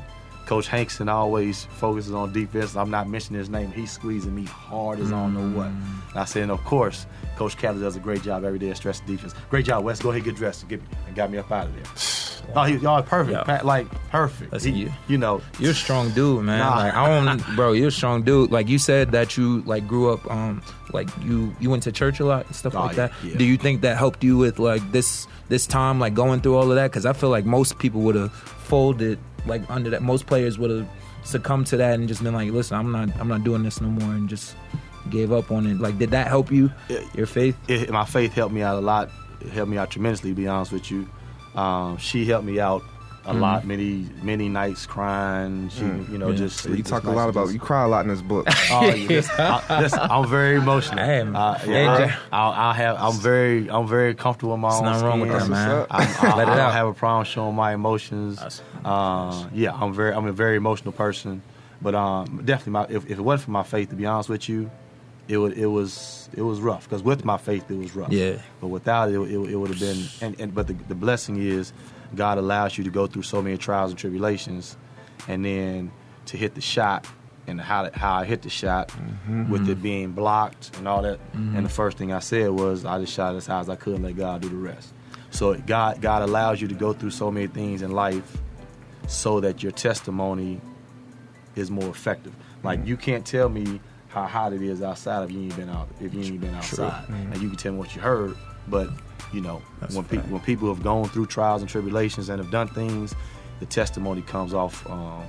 Coach 0.46 0.68
Hankson 0.68 1.08
always 1.08 1.64
focuses 1.64 2.12
on 2.12 2.32
defense. 2.32 2.76
I'm 2.76 2.90
not 2.90 3.08
mentioning 3.08 3.40
his 3.40 3.50
name. 3.50 3.72
He's 3.72 3.90
squeezing 3.90 4.34
me 4.34 4.44
hard 4.44 5.00
as 5.00 5.08
I 5.08 5.10
don't 5.22 5.34
know 5.34 5.58
what. 5.58 5.66
And 5.66 5.76
I 6.14 6.24
said, 6.24 6.44
and 6.44 6.52
of 6.52 6.64
course, 6.64 7.04
Coach 7.36 7.56
Kelly 7.56 7.80
does 7.80 7.96
a 7.96 8.00
great 8.00 8.22
job 8.22 8.44
every 8.44 8.58
day 8.60 8.70
at 8.70 8.76
stress 8.76 9.00
defense. 9.00 9.34
Great 9.50 9.66
job, 9.66 9.84
Wes. 9.84 10.00
Go 10.00 10.10
ahead, 10.10 10.22
get 10.24 10.36
dressed. 10.36 10.68
Get 10.68 10.80
me, 10.80 10.86
and 11.08 11.16
got 11.16 11.30
me 11.30 11.38
up 11.38 11.50
out 11.50 11.66
of 11.66 11.74
there. 11.74 11.84
Oh, 12.54 12.62
he, 12.62 12.76
y'all 12.76 13.02
perfect. 13.02 13.36
Yeah. 13.36 13.42
Pat, 13.42 13.66
like 13.66 13.88
perfect. 14.10 14.62
He- 14.62 14.70
you. 14.70 14.92
You 15.08 15.18
know, 15.18 15.42
You're 15.58 15.72
a 15.72 15.74
strong 15.74 16.10
dude, 16.10 16.44
man. 16.44 16.60
Nah. 16.60 16.76
Like 16.76 16.94
I 16.94 17.24
don't, 17.24 17.42
bro. 17.56 17.72
You're 17.72 17.88
a 17.88 17.90
strong 17.90 18.22
dude. 18.22 18.52
Like 18.52 18.68
you 18.68 18.78
said 18.78 19.10
that 19.10 19.36
you 19.36 19.62
like 19.62 19.88
grew 19.88 20.12
up, 20.12 20.30
um, 20.30 20.62
like 20.92 21.08
you 21.24 21.52
you 21.58 21.70
went 21.70 21.82
to 21.84 21.92
church 21.92 22.20
a 22.20 22.24
lot 22.24 22.46
and 22.46 22.54
stuff 22.54 22.76
Oh, 22.76 22.82
like 22.82 22.96
yeah, 22.96 23.08
that. 23.08 23.24
yeah. 23.24 23.36
Do 23.36 23.44
you 23.44 23.56
think 23.56 23.80
that 23.80 23.96
helped 23.96 24.22
you 24.22 24.36
with 24.36 24.60
like 24.60 24.92
this 24.92 25.26
this 25.48 25.66
time, 25.66 25.98
like 25.98 26.14
going 26.14 26.40
through 26.40 26.54
all 26.54 26.70
of 26.70 26.76
that? 26.76 26.88
Because 26.92 27.04
I 27.04 27.14
feel 27.14 27.30
like 27.30 27.44
most 27.46 27.80
people 27.80 28.02
would 28.02 28.14
have 28.14 28.32
folded 28.32 29.18
like 29.46 29.68
under 29.70 29.90
that. 29.90 30.02
Most 30.02 30.26
players 30.26 30.58
would 30.58 30.70
have 30.70 30.88
succumbed 31.24 31.66
to 31.68 31.76
that 31.78 31.98
and 31.98 32.08
just 32.08 32.22
been 32.22 32.34
like, 32.34 32.50
listen, 32.50 32.76
I'm 32.76 32.92
not 32.92 33.10
I'm 33.18 33.28
not 33.28 33.44
doing 33.44 33.62
this 33.62 33.80
no 33.80 33.88
more, 33.88 34.12
and 34.12 34.28
just 34.28 34.56
gave 35.10 35.32
up 35.32 35.50
on 35.50 35.66
it. 35.66 35.78
Like, 35.80 35.98
did 35.98 36.10
that 36.10 36.26
help 36.28 36.50
you? 36.50 36.70
Yeah. 36.88 37.00
Your 37.14 37.26
faith? 37.26 37.56
it, 37.68 37.90
my 37.90 38.04
faith 38.04 38.32
helped 38.32 38.54
me 38.54 38.62
out 38.62 38.76
a 38.76 38.80
lot. 38.80 39.10
It 39.40 39.50
helped 39.50 39.70
me 39.70 39.78
out 39.78 39.90
tremendously. 39.90 40.30
To 40.30 40.36
be 40.36 40.46
honest 40.48 40.72
with 40.72 40.90
you, 40.90 41.08
um, 41.54 41.96
she 41.98 42.24
helped 42.24 42.46
me 42.46 42.60
out 42.60 42.82
a 43.26 43.30
Mm-hmm. 43.32 43.40
lot. 43.40 43.66
Many 43.66 44.06
many 44.22 44.48
nights 44.48 44.86
crying. 44.86 45.68
She, 45.70 45.80
you 45.84 46.18
know, 46.18 46.30
Yeah. 46.30 46.36
just 46.36 46.64
you 46.68 46.82
talk 46.82 47.04
a 47.04 47.10
lot 47.10 47.28
about 47.28 47.44
just- 47.44 47.54
you 47.54 47.60
cry 47.60 47.82
a 47.84 47.88
lot 47.88 48.04
in 48.04 48.08
this 48.08 48.22
book. 48.22 48.46
Oh, 48.70 48.84
yeah, 48.84 49.08
listen, 49.08 49.34
I, 49.38 49.80
listen, 49.80 49.98
I'm 50.00 50.28
very 50.28 50.56
emotional. 50.56 51.00
I 51.00 51.12
am. 51.14 51.34
Uh, 51.36 51.58
yeah, 51.66 52.16
I, 52.32 52.36
I, 52.38 52.70
I 52.70 52.74
have. 52.74 52.96
I'm 52.98 53.18
very. 53.20 53.68
I'm 53.70 53.86
very 53.86 54.14
comfortable 54.14 54.54
in 54.54 54.60
my 54.60 54.70
There's 54.70 54.80
own 54.80 54.84
nothing 54.86 55.06
wrong 55.06 55.20
with 55.20 55.30
that, 55.30 55.48
man. 55.48 55.86
I'm, 55.90 56.02
I, 56.02 56.36
Let 56.36 56.48
it 56.48 56.52
I 56.52 56.56
don't 56.56 56.72
have 56.72 56.86
a 56.88 56.94
problem 56.94 57.24
showing 57.24 57.54
my 57.54 57.74
emotions. 57.74 58.62
Uh, 58.84 59.48
yeah, 59.52 59.72
I'm 59.74 59.92
very. 59.92 60.12
I'm 60.12 60.26
a 60.26 60.32
very 60.32 60.56
emotional 60.56 60.92
person. 60.92 61.42
But 61.82 61.94
um, 61.94 62.42
definitely, 62.44 62.72
my 62.72 62.84
if, 62.88 63.04
if 63.10 63.18
it 63.18 63.22
wasn't 63.22 63.46
for 63.46 63.50
my 63.52 63.62
faith, 63.62 63.90
to 63.90 63.96
be 63.96 64.06
honest 64.06 64.28
with 64.28 64.48
you, 64.48 64.70
it 65.28 65.36
would 65.38 65.52
it 65.58 65.66
was 65.66 66.28
it 66.34 66.42
was 66.42 66.60
rough. 66.60 66.84
Because 66.88 67.02
with 67.02 67.24
my 67.24 67.36
faith, 67.36 67.70
it 67.70 67.76
was 67.76 67.94
rough. 67.94 68.10
Yeah. 68.12 68.38
But 68.60 68.68
without 68.68 69.10
it, 69.10 69.14
it, 69.20 69.38
it 69.50 69.56
would 69.56 69.70
have 69.70 69.78
been. 69.80 70.02
And, 70.20 70.40
and 70.40 70.54
but 70.54 70.66
the, 70.68 70.72
the 70.88 70.94
blessing 70.94 71.36
is, 71.36 71.72
God 72.14 72.38
allows 72.38 72.78
you 72.78 72.84
to 72.84 72.90
go 72.90 73.06
through 73.06 73.22
so 73.22 73.42
many 73.42 73.56
trials 73.56 73.90
and 73.90 73.98
tribulations, 73.98 74.76
and 75.28 75.44
then 75.44 75.90
to 76.26 76.36
hit 76.36 76.54
the 76.54 76.60
shot 76.60 77.06
and 77.46 77.60
how 77.60 77.90
how 77.92 78.14
I 78.14 78.24
hit 78.24 78.42
the 78.42 78.50
shot 78.50 78.88
mm-hmm. 78.88 79.50
with 79.50 79.68
it 79.68 79.82
being 79.82 80.12
blocked 80.12 80.76
and 80.76 80.88
all 80.88 81.02
that. 81.02 81.18
And 81.32 81.54
the 81.54 81.60
mm-hmm. 81.60 81.66
first 81.68 81.98
thing 81.98 82.12
I 82.12 82.18
said 82.18 82.50
was 82.50 82.84
I 82.84 82.98
just 83.00 83.12
shot 83.12 83.34
as 83.34 83.46
high 83.46 83.60
as 83.60 83.68
I 83.68 83.76
could 83.76 83.94
and 83.94 84.04
let 84.04 84.16
God 84.16 84.42
do 84.42 84.48
the 84.48 84.56
rest. 84.56 84.92
So 85.30 85.54
God 85.54 86.00
God 86.00 86.22
allows 86.22 86.60
you 86.60 86.68
to 86.68 86.74
go 86.74 86.92
through 86.92 87.10
so 87.10 87.30
many 87.30 87.46
things 87.46 87.82
in 87.82 87.92
life 87.92 88.38
so 89.06 89.40
that 89.40 89.62
your 89.62 89.72
testimony 89.72 90.60
is 91.54 91.70
more 91.70 91.88
effective. 91.88 92.34
Like 92.62 92.80
mm-hmm. 92.80 92.88
you 92.88 92.96
can't 92.96 93.24
tell 93.24 93.48
me 93.48 93.80
how 94.08 94.24
hot 94.24 94.52
it 94.52 94.62
is 94.62 94.82
outside 94.82 95.24
if 95.24 95.30
you 95.30 95.42
ain't 95.42 95.56
been 95.56 95.68
out 95.68 95.88
if 96.00 96.14
you 96.14 96.22
ain't 96.22 96.40
been 96.40 96.54
outside, 96.54 97.08
and 97.08 97.36
you 97.40 97.48
can 97.48 97.58
tell 97.58 97.72
me 97.72 97.78
what 97.78 97.94
you 97.94 98.00
heard. 98.00 98.36
But 98.68 98.90
you 99.32 99.40
know 99.40 99.60
That's 99.80 99.94
when 99.94 100.04
people 100.04 100.28
when 100.30 100.40
people 100.42 100.68
have 100.74 100.82
gone 100.82 101.08
through 101.08 101.26
trials 101.26 101.60
and 101.62 101.68
tribulations 101.70 102.28
and 102.28 102.40
have 102.42 102.50
done 102.50 102.68
things, 102.68 103.14
the 103.60 103.66
testimony 103.66 104.22
comes 104.22 104.54
off. 104.54 104.88
Um, 104.88 105.22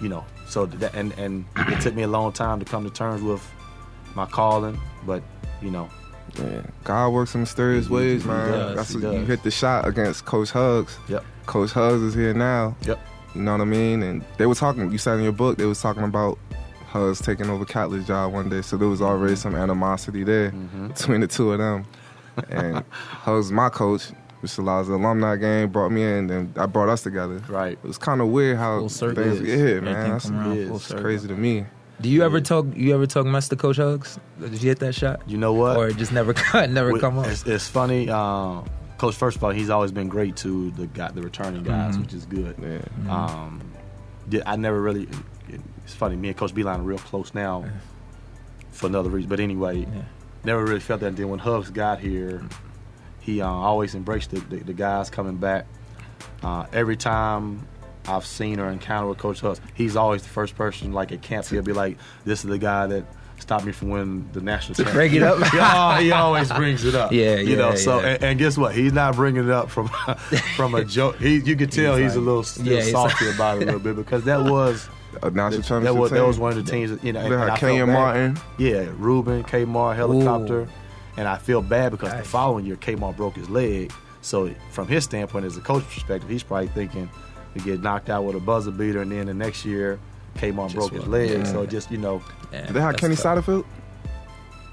you 0.00 0.08
know, 0.08 0.24
so 0.48 0.66
that 0.66 0.94
and 0.94 1.12
and 1.18 1.44
it 1.56 1.80
took 1.80 1.94
me 1.94 2.02
a 2.02 2.08
long 2.08 2.32
time 2.32 2.58
to 2.58 2.64
come 2.64 2.84
to 2.84 2.90
terms 2.90 3.22
with 3.22 3.42
my 4.14 4.26
calling, 4.26 4.80
but 5.06 5.22
you 5.62 5.70
know, 5.70 5.88
Yeah. 6.38 6.62
God 6.84 7.10
works 7.10 7.34
in 7.34 7.42
mysterious 7.42 7.86
He- 7.86 7.92
ways, 7.94 8.22
he 8.22 8.28
man. 8.28 8.48
does, 8.50 8.76
That's 8.76 8.94
what, 8.94 9.14
you 9.14 9.24
hit 9.26 9.42
the 9.42 9.50
shot 9.50 9.86
against 9.86 10.24
Coach 10.24 10.50
Hugs. 10.50 10.96
yep, 11.08 11.24
Coach 11.46 11.72
Hugs 11.72 12.02
is 12.02 12.14
here 12.14 12.32
now. 12.34 12.76
yep. 12.82 12.98
You 13.34 13.42
know 13.42 13.52
what 13.52 13.60
I 13.60 13.64
mean? 13.64 14.02
And 14.02 14.24
they 14.38 14.46
were 14.46 14.54
talking. 14.56 14.90
You 14.90 14.98
said 14.98 15.18
in 15.18 15.22
your 15.22 15.32
book 15.32 15.56
they 15.58 15.66
was 15.66 15.80
talking 15.80 16.02
about 16.02 16.38
Hugs 16.88 17.20
taking 17.20 17.48
over 17.48 17.64
Catlett's 17.64 18.06
job 18.06 18.32
one 18.32 18.48
day. 18.48 18.62
So 18.62 18.76
there 18.76 18.88
was 18.88 19.00
already 19.00 19.36
some 19.36 19.54
animosity 19.54 20.24
there 20.24 20.50
Mm-hmm. 20.50 20.88
between 20.88 21.20
the 21.20 21.28
two 21.28 21.52
of 21.52 21.58
them. 21.58 21.84
And 22.48 22.84
Hugs, 22.90 23.50
my 23.52 23.68
coach, 23.68 24.08
which 24.40 24.56
allows 24.58 24.88
the 24.88 24.94
alumni 24.94 25.36
game, 25.36 25.68
brought 25.70 25.90
me 25.90 26.02
in, 26.02 26.30
and 26.30 26.56
I 26.58 26.66
brought 26.66 26.88
us 26.88 27.02
together. 27.02 27.42
Right. 27.48 27.72
It 27.72 27.82
was 27.84 27.98
kind 27.98 28.20
of 28.20 28.28
weird 28.28 28.56
how 28.56 28.86
Full 28.88 28.88
things 29.14 29.40
It 29.40 29.44
get 29.44 29.54
is. 29.54 29.60
hit, 29.60 29.82
man. 29.82 29.92
Everything 29.94 30.12
That's 30.12 30.24
come 30.26 30.38
around 30.38 30.68
full 30.68 30.78
circle. 30.78 31.02
crazy 31.04 31.28
to 31.28 31.34
me. 31.34 31.66
Do 32.00 32.08
you 32.08 32.22
ever 32.24 32.40
talk? 32.40 32.64
You 32.74 32.94
ever 32.94 33.06
talk 33.06 33.26
mess 33.26 33.48
to 33.50 33.56
Coach 33.56 33.76
Hugs? 33.76 34.18
Did 34.40 34.52
you 34.62 34.70
hit 34.70 34.78
that 34.78 34.94
shot? 34.94 35.20
You 35.26 35.36
know 35.36 35.52
what? 35.52 35.76
Or 35.76 35.88
it 35.88 35.98
just 35.98 36.12
never 36.12 36.32
never 36.66 36.92
With- 36.92 37.02
come 37.02 37.18
up? 37.18 37.26
It's, 37.26 37.44
it's 37.46 37.68
funny. 37.68 38.08
Um, 38.08 38.64
Coach, 38.96 39.14
first 39.16 39.36
of 39.36 39.44
all, 39.44 39.50
he's 39.50 39.68
always 39.70 39.92
been 39.92 40.08
great 40.08 40.36
to 40.36 40.70
the 40.72 40.86
guy, 40.86 41.10
the 41.10 41.22
returning 41.22 41.62
guys, 41.62 41.96
Mhm. 41.96 42.00
which 42.02 42.14
is 42.14 42.24
good. 42.26 42.54
Yeah. 42.58 43.12
Um, 43.14 43.60
yeah, 44.30 44.42
I 44.46 44.56
never 44.56 44.80
really. 44.80 45.08
It's 45.84 45.94
funny. 45.94 46.16
Me 46.16 46.28
and 46.28 46.36
Coach 46.36 46.54
Beilein 46.54 46.78
are 46.78 46.82
real 46.82 46.98
close 46.98 47.34
now, 47.34 47.64
for 48.70 48.86
another 48.86 49.10
reason. 49.10 49.28
But 49.28 49.40
anyway, 49.40 49.80
Yeah. 49.80 50.02
Never 50.44 50.62
really 50.64 50.80
felt 50.80 51.00
that. 51.00 51.06
And 51.06 51.16
then 51.16 51.28
when 51.28 51.38
Hugs 51.38 51.70
got 51.70 52.00
here, 52.00 52.42
he 53.20 53.40
uh, 53.40 53.48
always 53.48 53.94
embraced 53.94 54.30
the, 54.30 54.40
the, 54.40 54.56
the 54.58 54.72
guys 54.72 55.10
coming 55.10 55.36
back. 55.36 55.66
Uh, 56.42 56.66
every 56.72 56.96
time 56.96 57.66
I've 58.06 58.24
seen 58.26 58.60
or 58.60 58.70
encountered 58.70 59.08
with 59.10 59.18
Coach 59.18 59.40
Hugs, 59.40 59.60
he's 59.74 59.96
always 59.96 60.22
the 60.22 60.28
first 60.30 60.56
person. 60.56 60.92
Like 60.92 61.12
at 61.12 61.22
camp, 61.22 61.46
he'll 61.46 61.62
be 61.62 61.72
like, 61.72 61.98
"This 62.24 62.44
is 62.44 62.50
the 62.50 62.58
guy 62.58 62.86
that." 62.88 63.04
Stopped 63.38 63.64
me 63.64 63.72
from 63.72 63.88
winning 63.88 64.28
the 64.34 64.42
national 64.42 64.74
championship. 64.74 64.94
break 64.94 65.12
it 65.14 65.22
up? 65.22 65.96
he, 65.98 66.04
he 66.04 66.12
always 66.12 66.52
brings 66.52 66.84
it 66.84 66.94
up. 66.94 67.10
Yeah, 67.12 67.36
you 67.36 67.56
know. 67.56 67.70
yeah, 67.70 67.74
So 67.76 67.98
yeah. 67.98 68.08
and, 68.08 68.22
and 68.24 68.38
guess 68.38 68.58
what? 68.58 68.74
He's 68.74 68.92
not 68.92 69.14
bringing 69.16 69.44
it 69.44 69.50
up 69.50 69.70
from 69.70 69.88
from 70.56 70.74
a 70.74 70.84
joke. 70.84 71.16
He, 71.16 71.36
you 71.38 71.56
can 71.56 71.70
tell 71.70 71.96
he's, 71.96 72.08
He's 72.12 72.16
a 72.16 72.18
like- 72.20 72.26
little 72.26 72.42
still 72.42 72.66
yeah, 72.66 72.82
salty 72.82 73.30
about 73.30 73.56
it 73.56 73.62
a 73.62 73.64
little 73.64 73.80
bit 73.80 73.96
because 73.96 74.24
that 74.24 74.42
was 74.42 74.90
A 75.22 75.30
national 75.30 75.60
that, 75.62 75.66
championship 75.68 76.00
was 76.00 76.10
that 76.12 76.26
was 76.26 76.38
one 76.38 76.56
of 76.56 76.64
the 76.64 76.70
teams. 76.70 76.90
That, 76.90 77.02
you 77.04 77.12
know, 77.12 77.20
They 77.20 77.26
and, 77.26 77.34
and 77.34 77.42
had 77.42 77.50
I 77.50 77.56
felt 77.56 77.88
Martin. 77.88 78.38
Yeah, 78.58 78.86
Ruben, 78.96 79.42
Kmar, 79.44 79.94
helicopter, 79.96 80.60
Ooh. 80.62 80.68
and 81.16 81.26
I 81.28 81.36
feel 81.38 81.62
bad 81.62 81.90
because 81.92 82.12
the 82.12 82.22
following 82.24 82.64
year 82.66 82.76
Kmar 82.76 83.16
broke 83.16 83.36
his 83.36 83.48
leg. 83.50 83.92
So 84.22 84.54
from 84.70 84.86
his 84.88 85.04
standpoint, 85.04 85.44
as 85.46 85.56
a 85.56 85.60
coach 85.60 85.84
perspective, 85.84 86.28
he's 86.28 86.42
probably 86.42 86.68
thinking 86.68 87.08
we 87.54 87.60
get 87.62 87.80
knocked 87.82 88.10
out 88.10 88.24
with 88.24 88.36
a 88.36 88.40
buzzer 88.40 88.70
beater, 88.70 89.00
and 89.02 89.10
then 89.10 89.26
the 89.26 89.34
next 89.34 89.64
year 89.64 89.98
Kmar 90.36 90.66
Just 90.66 90.76
broke 90.76 90.92
his 90.92 91.06
leg. 91.06 91.30
yeah. 91.30 91.44
So 91.44 91.66
just 91.66 91.90
you 91.90 91.98
know, 91.98 92.22
Yeah, 92.52 92.66
Did 92.66 92.74
they 92.76 92.80
have 92.80 92.96
Kenny 92.96 93.16
tough. 93.16 93.44
Satterfield? 93.46 93.64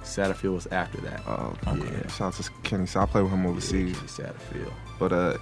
Satterfield 0.03 0.53
was 0.53 0.67
after 0.67 0.99
that. 1.01 1.21
Oh, 1.27 1.53
Okay. 1.67 1.81
yeah. 1.85 2.07
Shout 2.07 2.27
out 2.39 2.43
to 2.43 2.51
Kenny. 2.63 2.85
So 2.85 3.01
I 3.01 3.05
played 3.05 3.23
with 3.23 3.33
him 3.33 3.43
Yeah, 3.43 3.49
overseas. 3.49 3.95
Kenny 3.97 4.07
Satterfield. 4.07 4.71
But 4.99 5.11
uh, 5.11 5.37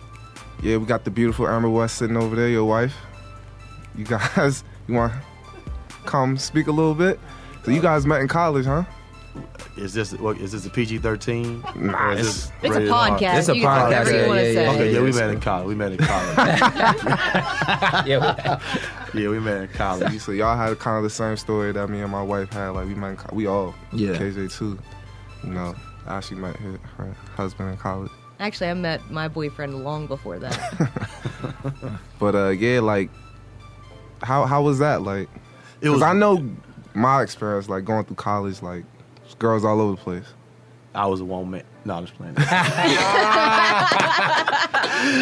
yeah, 0.63 0.77
we 0.77 0.86
got 0.86 1.03
the 1.03 1.12
beautiful 1.12 1.47
Amber 1.47 1.69
West 1.69 1.97
sitting 1.97 2.17
over 2.17 2.36
there. 2.36 2.49
Your 2.49 2.65
wife. 2.65 2.95
You 3.95 4.05
guys, 4.05 4.63
you 4.87 4.93
want 4.95 5.13
to 5.13 5.19
come 6.05 6.37
speak 6.37 6.67
a 6.67 6.71
little 6.71 6.95
bit? 6.95 7.19
So 7.63 7.71
you 7.71 7.81
guys 7.81 8.05
met 8.05 8.21
in 8.21 8.27
college, 8.27 8.65
huh? 8.65 8.83
Is 9.75 9.93
this 9.93 10.13
what 10.13 10.37
is 10.37 10.53
this 10.53 10.65
a 10.65 10.69
PG 10.69 10.99
thirteen? 10.99 11.61
Nah, 11.75 12.13
it's- 12.13 12.49
It's 12.61 12.75
a 12.75 12.79
podcast. 12.81 13.39
It's 13.39 13.49
a 13.49 13.55
you 13.55 13.61
can 13.63 13.69
podcast, 13.69 14.11
yeah, 14.11 14.21
you 14.21 14.27
want 14.27 14.39
to 14.39 14.53
yeah, 14.53 14.61
yeah, 14.61 14.71
Okay, 14.71 14.93
yeah, 14.93 15.01
we 15.01 15.11
met 15.11 15.29
in 15.31 15.39
college. 15.41 15.67
We 15.67 15.75
met 15.75 15.91
in 15.91 15.97
college. 15.97 16.37
yeah, 18.07 18.59
yeah, 19.13 19.29
we 19.29 19.39
met 19.39 19.63
in 19.63 19.67
college. 19.69 20.19
So 20.21 20.31
y'all 20.31 20.55
had 20.55 20.79
kind 20.79 20.95
of 20.97 21.03
the 21.03 21.09
same 21.09 21.35
story 21.35 21.73
that 21.73 21.89
me 21.89 21.99
and 22.01 22.11
my 22.11 22.21
wife 22.23 22.49
had. 22.53 22.69
Like 22.69 22.87
we 22.87 22.95
met, 22.95 23.19
in 23.29 23.35
we 23.35 23.47
all, 23.47 23.75
Yeah. 23.91 24.11
KJ 24.11 24.57
too. 24.57 24.79
You 25.43 25.49
know, 25.49 25.75
Ashley 26.07 26.37
met 26.37 26.55
her, 26.57 26.79
her 26.97 27.13
husband 27.35 27.71
in 27.71 27.77
college. 27.77 28.11
Actually, 28.39 28.69
I 28.69 28.73
met 28.75 29.09
my 29.11 29.27
boyfriend 29.27 29.83
long 29.83 30.07
before 30.07 30.39
that. 30.39 30.59
But 32.19 32.35
uh, 32.35 32.49
yeah, 32.49 32.79
like, 32.79 33.09
how 34.21 34.45
how 34.45 34.62
was 34.63 34.80
that? 34.80 35.01
Like, 35.01 35.30
It 35.82 35.89
was. 35.89 36.01
I 36.01 36.13
know 36.13 36.49
my 36.93 37.21
experience, 37.21 37.69
like 37.69 37.86
going 37.86 38.06
through 38.06 38.15
college, 38.15 38.62
like 38.62 38.86
girls 39.39 39.65
all 39.65 39.82
over 39.82 39.95
the 39.95 40.01
place. 40.01 40.25
I 40.93 41.06
was 41.08 41.21
a 41.21 41.25
one 41.25 41.51
man. 41.51 41.63
No, 41.85 41.93
I'm 41.93 42.05
just 42.05 42.15
playing. 42.17 42.35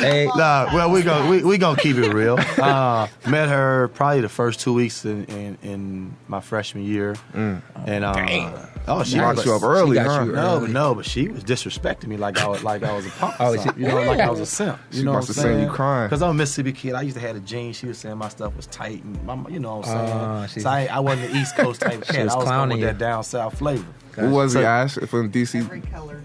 hey, 0.01 0.27
nah, 0.35 0.73
well, 0.73 0.89
we 0.91 1.01
go 1.03 1.29
we 1.29 1.43
we 1.43 1.57
gonna 1.57 1.77
keep 1.77 1.97
it 1.97 2.13
real. 2.13 2.39
Uh, 2.63 3.07
met 3.27 3.49
her 3.49 3.89
probably 3.89 4.21
the 4.21 4.29
first 4.29 4.61
two 4.61 4.73
weeks 4.73 5.03
in 5.03 5.25
in, 5.25 5.57
in 5.63 6.15
my 6.29 6.39
freshman 6.39 6.85
year, 6.85 7.15
and 7.33 7.61
uh, 8.05 8.13
oh, 8.87 9.03
she 9.03 9.11
She 9.13 9.19
was- 9.19 9.45
you 9.45 9.53
up 9.53 9.63
early, 9.63 9.95
got 9.95 10.07
huh? 10.07 10.23
you 10.25 10.31
No, 10.31 10.57
early. 10.57 10.71
no, 10.71 10.95
but 10.95 11.05
she 11.05 11.27
was 11.27 11.43
disrespecting 11.43 12.07
me 12.07 12.15
like 12.15 12.39
I 12.39 12.47
was 12.47 12.63
like 12.63 12.83
I 12.83 12.93
was 12.95 13.05
a 13.05 13.09
punk. 13.09 13.35
Oh, 13.39 13.57
she- 13.57 13.69
you 13.81 13.87
know, 13.89 14.01
like 14.03 14.19
I 14.21 14.29
was 14.29 14.39
a 14.39 14.45
simp. 14.45 14.79
You 14.91 14.99
She 14.99 15.03
know 15.03 15.13
must 15.13 15.27
what 15.29 15.35
have 15.37 15.45
I'm 15.45 15.51
seen 15.59 15.63
you 15.67 15.69
crying. 15.73 16.07
Because 16.07 16.21
I'm 16.21 16.29
a 16.29 16.33
Mississippi 16.35 16.71
kid. 16.71 16.93
I 16.93 17.01
used 17.01 17.15
to 17.17 17.21
have 17.21 17.35
the 17.35 17.41
jeans. 17.41 17.75
She 17.75 17.87
was 17.87 17.97
saying 17.97 18.17
my 18.17 18.29
stuff 18.29 18.55
was 18.55 18.67
tight, 18.67 19.03
and 19.03 19.21
my, 19.25 19.35
you 19.49 19.59
know 19.59 19.77
what 19.77 19.87
I'm 19.89 20.07
saying. 20.07 20.11
Ah, 20.19 20.45
she- 20.47 20.59
so 20.61 20.69
I, 20.69 20.85
I 20.85 20.99
wasn't 20.99 21.31
the 21.31 21.37
East 21.37 21.57
Coast 21.57 21.81
type 21.81 22.01
of 22.01 22.07
She 22.07 22.13
cat. 22.13 22.25
was 22.25 22.33
I 22.33 22.37
was 22.37 22.45
coming 22.45 22.47
clowning 22.47 22.77
with 22.77 22.79
you. 22.81 22.85
that 22.93 22.97
down 22.97 23.23
south 23.25 23.57
flavor. 23.57 23.85
What 24.15 24.29
was 24.31 24.53
he, 24.53 24.63
Ash? 24.63 24.95
From 24.95 25.31
DC? 25.31 25.61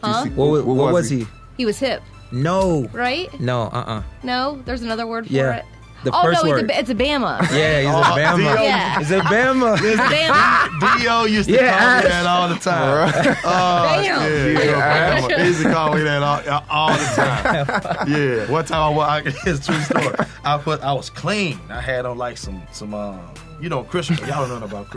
Huh? 0.03 0.25
DC 0.25 0.35
what, 0.35 0.65
what, 0.67 0.77
what 0.77 0.93
was 0.93 1.09
he? 1.11 1.27
He 1.57 1.65
was 1.67 1.79
hip, 1.79 2.03
No, 2.31 2.87
right? 2.93 3.29
no, 3.41 3.63
uh, 3.63 3.85
uh 3.87 4.03
No, 4.23 4.61
there's 4.65 4.83
another 4.83 5.07
word 5.07 5.27
for 5.27 5.33
Yeah. 5.33 5.57
it. 5.57 5.65
The 6.05 6.13
oh 6.15 6.23
first 6.23 6.45
no, 6.45 6.51
word. 6.51 6.71
It's, 6.71 6.73
a, 6.73 6.79
it's 6.81 6.91
a 6.91 6.95
Bama. 6.95 7.41
Yeah, 7.51 7.81
he's 7.81 7.91
Oh, 7.93 7.99
a 8.01 8.05
Bama. 8.05 8.37
Dio- 8.37 8.63
Yeah. 8.63 8.99
He's 9.01 9.11
a 9.11 9.19
Bama. 9.19 9.75
It's 9.83 9.99
a 9.99 10.05
Bama. 10.05 11.01
Dio 11.01 11.25
used 11.25 11.49
to 11.49 11.55
Yeah, 11.57 11.71
call 11.77 11.89
Ash. 11.89 12.03
me 12.05 12.09
that 12.11 12.27
all 12.27 12.49
the 12.49 12.55
time. 12.55 13.37
Oh, 13.43 14.03
Damn. 14.03 14.23
yeah, 14.23 15.27
yeah, 15.27 15.39
He 15.43 15.47
used 15.49 15.63
to 15.65 15.73
call 15.73 15.93
me 15.97 16.03
that 16.05 16.23
all, 16.23 16.65
all 16.71 16.93
the 16.93 17.05
time. 17.17 18.09
Yeah. 18.13 18.49
One 18.49 18.65
time 18.65 18.81
I, 18.93 18.97
wa- 18.97 19.05
I 19.07 19.19
it's 19.25 19.69
a 19.69 19.73
true 19.73 19.81
story. 19.81 20.15
I 20.45 20.57
put 20.59 20.81
I 20.83 20.93
was 20.93 21.11
clean. 21.11 21.59
I 21.69 21.81
had 21.81 22.07
on 22.07 22.17
like 22.17 22.37
some 22.39 22.63
some 22.71 22.95
uh, 22.95 23.19
you 23.61 23.69
know 23.69 23.83
Chris. 23.83 24.09
Y'all 24.09 24.19
don't 24.19 24.51
know 24.51 24.59
nothing 24.61 24.79
about 24.79 24.91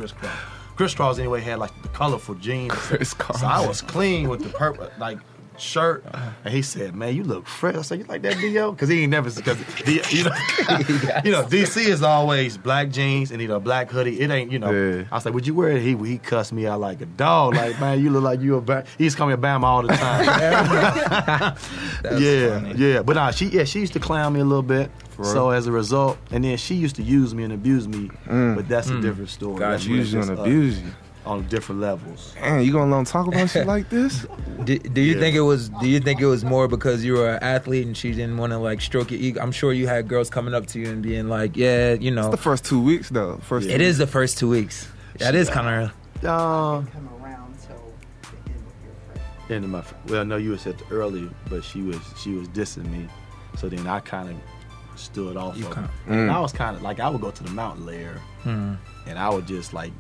crisscross. 0.82 1.16
Crisscross 1.16 1.20
anyway 1.20 1.42
had 1.42 1.60
like 1.60 1.82
the 1.82 1.90
colorful 1.90 2.36
jeans. 2.36 2.72
Crisscross. 2.76 3.42
So 3.42 3.48
I 3.48 3.66
was 3.66 3.82
clean 3.82 4.30
with 4.30 4.44
the 4.44 4.50
purple 4.50 4.90
like 5.00 5.20
shirt, 5.58 6.04
and 6.44 6.54
he 6.54 6.62
said, 6.62 6.96
"Man, 6.96 7.16
you 7.16 7.24
look 7.24 7.48
fresh." 7.48 7.76
I 7.76 7.82
said, 7.82 8.00
"You 8.00 8.06
like 8.06 8.22
that 8.24 8.38
Dio?" 8.38 8.72
Because 8.72 8.90
he 8.90 9.04
ain't 9.04 9.12
never 9.12 9.30
because 9.30 9.60
you 9.86 10.24
know, 10.24 10.32
you 11.24 11.32
know, 11.32 11.44
DC 11.44 11.86
is 11.86 12.02
always 12.02 12.58
black 12.58 12.90
jeans 12.90 13.32
and 13.32 13.42
you 13.42 13.48
know 13.48 13.60
black 13.60 13.90
hoodie. 13.90 14.20
It 14.20 14.32
ain't 14.32 14.52
you 14.52 14.60
know. 14.60 14.72
Yeah. 14.72 15.06
I 15.12 15.16
was 15.16 15.26
like, 15.26 15.34
"Would 15.34 15.48
you 15.48 15.54
wear 15.54 15.70
it?" 15.70 15.82
He 15.82 15.96
he 15.96 16.18
cussed 16.18 16.52
me 16.54 16.66
out 16.66 16.80
like 16.80 17.02
a 17.02 17.06
dog. 17.06 17.56
Like, 17.56 17.80
man, 17.80 18.04
you 18.04 18.10
look 18.10 18.24
like 18.24 18.42
you 18.42 18.56
a 18.58 18.62
ba-. 18.62 18.86
He 18.98 19.06
used 19.06 19.16
to 19.16 19.20
call 19.20 19.28
me 19.28 19.34
a 19.34 19.38
Bama 19.38 19.64
all 19.64 19.84
the 19.84 19.90
time. 19.90 20.26
yeah, 22.20 22.60
funny. 22.60 22.74
yeah. 22.76 23.02
But 23.02 23.16
nah, 23.16 23.32
she 23.32 23.46
yeah 23.48 23.64
she 23.64 23.80
used 23.80 23.94
to 23.94 24.00
clown 24.00 24.34
me 24.34 24.40
a 24.40 24.46
little 24.46 24.64
bit. 24.64 24.90
So 25.24 25.50
as 25.52 25.68
a 25.68 25.72
result, 25.72 26.18
and 26.32 26.44
then 26.44 26.58
she 26.58 26.76
used 26.76 26.96
to 26.98 27.04
use 27.04 27.34
me 27.36 27.44
and 27.44 27.54
abuse 27.54 27.88
me. 27.88 28.10
But 28.28 28.68
that's 28.68 28.90
a 28.90 29.00
different 29.02 29.30
story. 29.30 29.60
Gotcha. 29.60 29.72
That's 29.72 29.86
Use 29.88 30.14
you 30.14 30.22
and 30.22 30.32
us 30.32 30.40
abuse 30.40 30.80
you. 30.82 30.92
on 31.26 31.48
different 31.48 31.82
levels. 31.82 32.34
Man, 32.42 32.64
you 32.64 32.72
gonna 32.72 32.90
let 32.92 32.98
them 32.98 33.06
talk 33.06 33.28
about 33.28 33.50
shit 33.50 33.68
like 33.68 33.90
this? 33.90 34.26
Do, 34.64 34.78
do 34.78 35.02
you 35.02 35.14
Yeah. 35.16 35.20
think 35.20 35.36
it 35.36 35.42
was? 35.42 35.70
Do 35.70 35.88
you 35.88 36.00
think 36.00 36.22
it 36.22 36.26
was 36.28 36.44
more 36.46 36.68
because 36.68 37.04
you 37.04 37.14
were 37.14 37.32
an 37.32 37.44
athlete 37.44 37.86
and 37.88 37.98
she 37.98 38.12
didn't 38.12 38.38
want 38.38 38.52
to 38.52 38.58
like 38.60 38.80
stroke 38.82 39.10
your 39.12 39.20
ego? 39.20 39.42
I'm 39.42 39.52
sure 39.52 39.74
you 39.74 39.88
had 39.88 40.08
girls 40.08 40.30
coming 40.30 40.54
up 40.54 40.68
to 40.68 40.80
you 40.80 40.88
and 40.90 41.02
being 41.02 41.30
like, 41.30 41.58
"Yeah, 41.58 41.94
you 41.94 42.12
know, 42.12 42.30
The 42.30 42.38
first 42.38 42.64
two 42.66 42.80
weeks 42.82 43.10
though. 43.10 43.38
First 43.44 43.68
it 43.70 43.82
is 43.82 43.98
the 43.98 44.08
first 44.08 44.38
two 44.38 44.50
weeks. 44.50 44.88
That 45.18 45.34
is 45.36 45.50
kind 45.50 45.68
of 45.86 45.92
Uh, 46.24 46.82
come 46.92 47.10
around 47.24 47.56
till 47.66 47.94
the 48.22 48.52
end 48.52 48.56
of 48.58 48.84
your 48.84 48.94
freshman. 49.08 49.56
end 49.56 49.66
of 49.66 49.70
my 49.72 49.84
well, 50.14 50.26
no, 50.26 50.38
you 50.38 50.52
was 50.52 50.68
at 50.68 50.78
the 50.78 50.86
early, 50.92 51.28
but 51.50 51.64
she 51.64 51.82
was 51.82 51.98
she 52.22 52.34
was 52.34 52.48
dissing 52.50 52.86
me, 52.92 53.08
so 53.58 53.68
then 53.68 53.88
I 53.88 54.00
kind 54.00 54.30
of 54.30 54.36
stood 55.06 55.38
off. 55.38 55.58
You 55.58 55.68
of 55.68 55.74
kinda- 55.74 55.90
her. 56.08 56.14
And 56.14 56.32
I 56.32 56.40
was 56.40 56.52
kind 56.52 56.76
of 56.76 56.82
like 56.82 57.00
I 57.00 57.10
would 57.10 57.22
go 57.22 57.32
to 57.32 57.44
the 57.44 57.50
Mountainlair, 57.50 58.18
Hmm. 58.44 58.74
and 59.08 59.18
I 59.20 59.30
would 59.30 59.46
just 59.48 59.74
like 59.74 59.92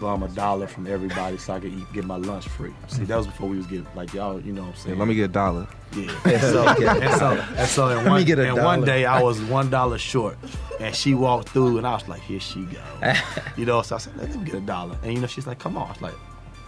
bum 0.00 0.22
a 0.22 0.28
dollar 0.28 0.66
from 0.66 0.86
everybody 0.86 1.36
so 1.36 1.52
I 1.52 1.60
could 1.60 1.72
eat, 1.72 1.92
get 1.92 2.04
my 2.06 2.16
lunch 2.16 2.48
free. 2.48 2.72
See, 2.88 3.04
that 3.04 3.16
was 3.16 3.26
before 3.26 3.50
we 3.50 3.58
was 3.58 3.66
getting 3.66 3.86
like 3.94 4.14
y'all, 4.14 4.40
you 4.40 4.52
know 4.52 4.62
what 4.62 4.68
I'm 4.68 4.74
Yeah, 4.76 4.82
saying? 4.84 4.98
let 4.98 5.08
me 5.08 5.14
get 5.14 5.24
a 5.24 5.28
dollar. 5.28 5.66
Yeah. 5.94 6.10
And 6.24 6.40
so, 6.40 6.66
and 6.68 7.14
so, 7.20 7.44
and 7.56 7.68
so 7.68 7.88
in 7.90 8.04
me 8.04 8.10
one, 8.10 8.22
and 8.40 8.56
one 8.56 8.80
dollar. 8.80 8.86
day 8.86 9.04
I 9.04 9.22
was 9.22 9.40
one 9.42 9.68
dollar 9.70 9.98
short, 9.98 10.38
and 10.80 10.94
she 10.94 11.14
walked 11.14 11.50
through, 11.50 11.76
and 11.78 11.86
I 11.86 11.92
was 11.92 12.08
like, 12.08 12.22
"Here 12.22 12.40
she 12.40 12.64
go," 12.64 12.80
you 13.56 13.66
know. 13.66 13.82
So 13.82 13.96
I 13.96 13.98
said, 13.98 14.16
"Let 14.16 14.34
me 14.34 14.44
get 14.44 14.54
a 14.54 14.60
dollar," 14.60 14.96
and 15.02 15.12
you 15.12 15.20
know, 15.20 15.26
she's 15.26 15.46
like, 15.46 15.58
"Come 15.58 15.76
on." 15.76 15.86
I 15.86 15.92
was 15.92 16.02
like, 16.02 16.14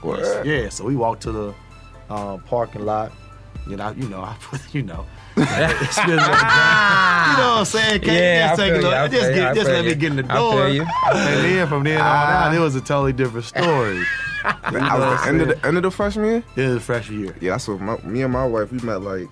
Word. 0.05 0.47
yes. 0.47 0.63
"Yeah." 0.63 0.69
So 0.69 0.85
we 0.85 0.95
walked 0.95 1.23
to 1.23 1.33
the 1.33 1.55
uh, 2.11 2.37
parking 2.47 2.85
lot. 2.85 3.13
You 3.69 3.77
know, 3.77 3.91
you 3.93 4.09
know, 4.09 4.21
I 4.23 4.37
put, 4.41 4.61
you 4.75 4.83
know. 4.83 5.07
spend 5.35 5.49
a 5.49 6.17
little 6.17 6.35
time. 6.35 7.31
you 7.31 7.37
know 7.37 7.51
what 7.51 7.59
I'm 7.59 7.65
saying? 7.65 8.01
Can't 8.01 8.17
Yeah, 8.17 8.49
just 8.49 8.61
I 8.61 8.65
take 8.69 8.73
a 8.73 8.75
feel 8.75 8.83
you, 8.83 8.89
little, 8.89 9.05
I 9.05 9.09
just 9.09 9.21
feel 9.21 9.31
you, 9.31 9.35
get, 9.37 9.47
I 9.51 9.55
just 9.55 9.67
feel 9.67 9.75
let 9.77 9.85
me 9.85 9.89
you. 9.91 9.95
get 9.97 10.11
in 10.11 10.17
the 10.17 10.23
door. 10.23 10.69
you. 10.69 10.83
And 11.07 11.45
then 11.45 11.69
from 11.69 11.85
then 11.85 12.01
on 12.01 12.07
out, 12.07 12.53
ah. 12.53 12.55
it 12.55 12.59
was 12.59 12.75
a 12.75 12.81
totally 12.81 13.13
different 13.13 13.45
story. 13.47 14.03
I 14.45 14.99
was 14.99 15.21
the 15.23 15.29
end 15.29 15.41
of 15.43 15.49
the 15.49 15.67
end 15.67 15.77
of 15.77 15.83
the 15.83 15.91
freshman 15.91 16.27
year. 16.27 16.43
It 16.57 16.69
was 16.75 16.83
freshman 16.85 17.21
year. 17.21 17.37
Yeah, 17.41 17.53
that's 17.53 17.67
what 17.69 17.81
my, 17.81 17.99
me 18.03 18.23
and 18.23 18.33
my 18.33 18.47
wife 18.47 18.71
we 18.71 18.79
met 18.81 19.03
like 19.03 19.29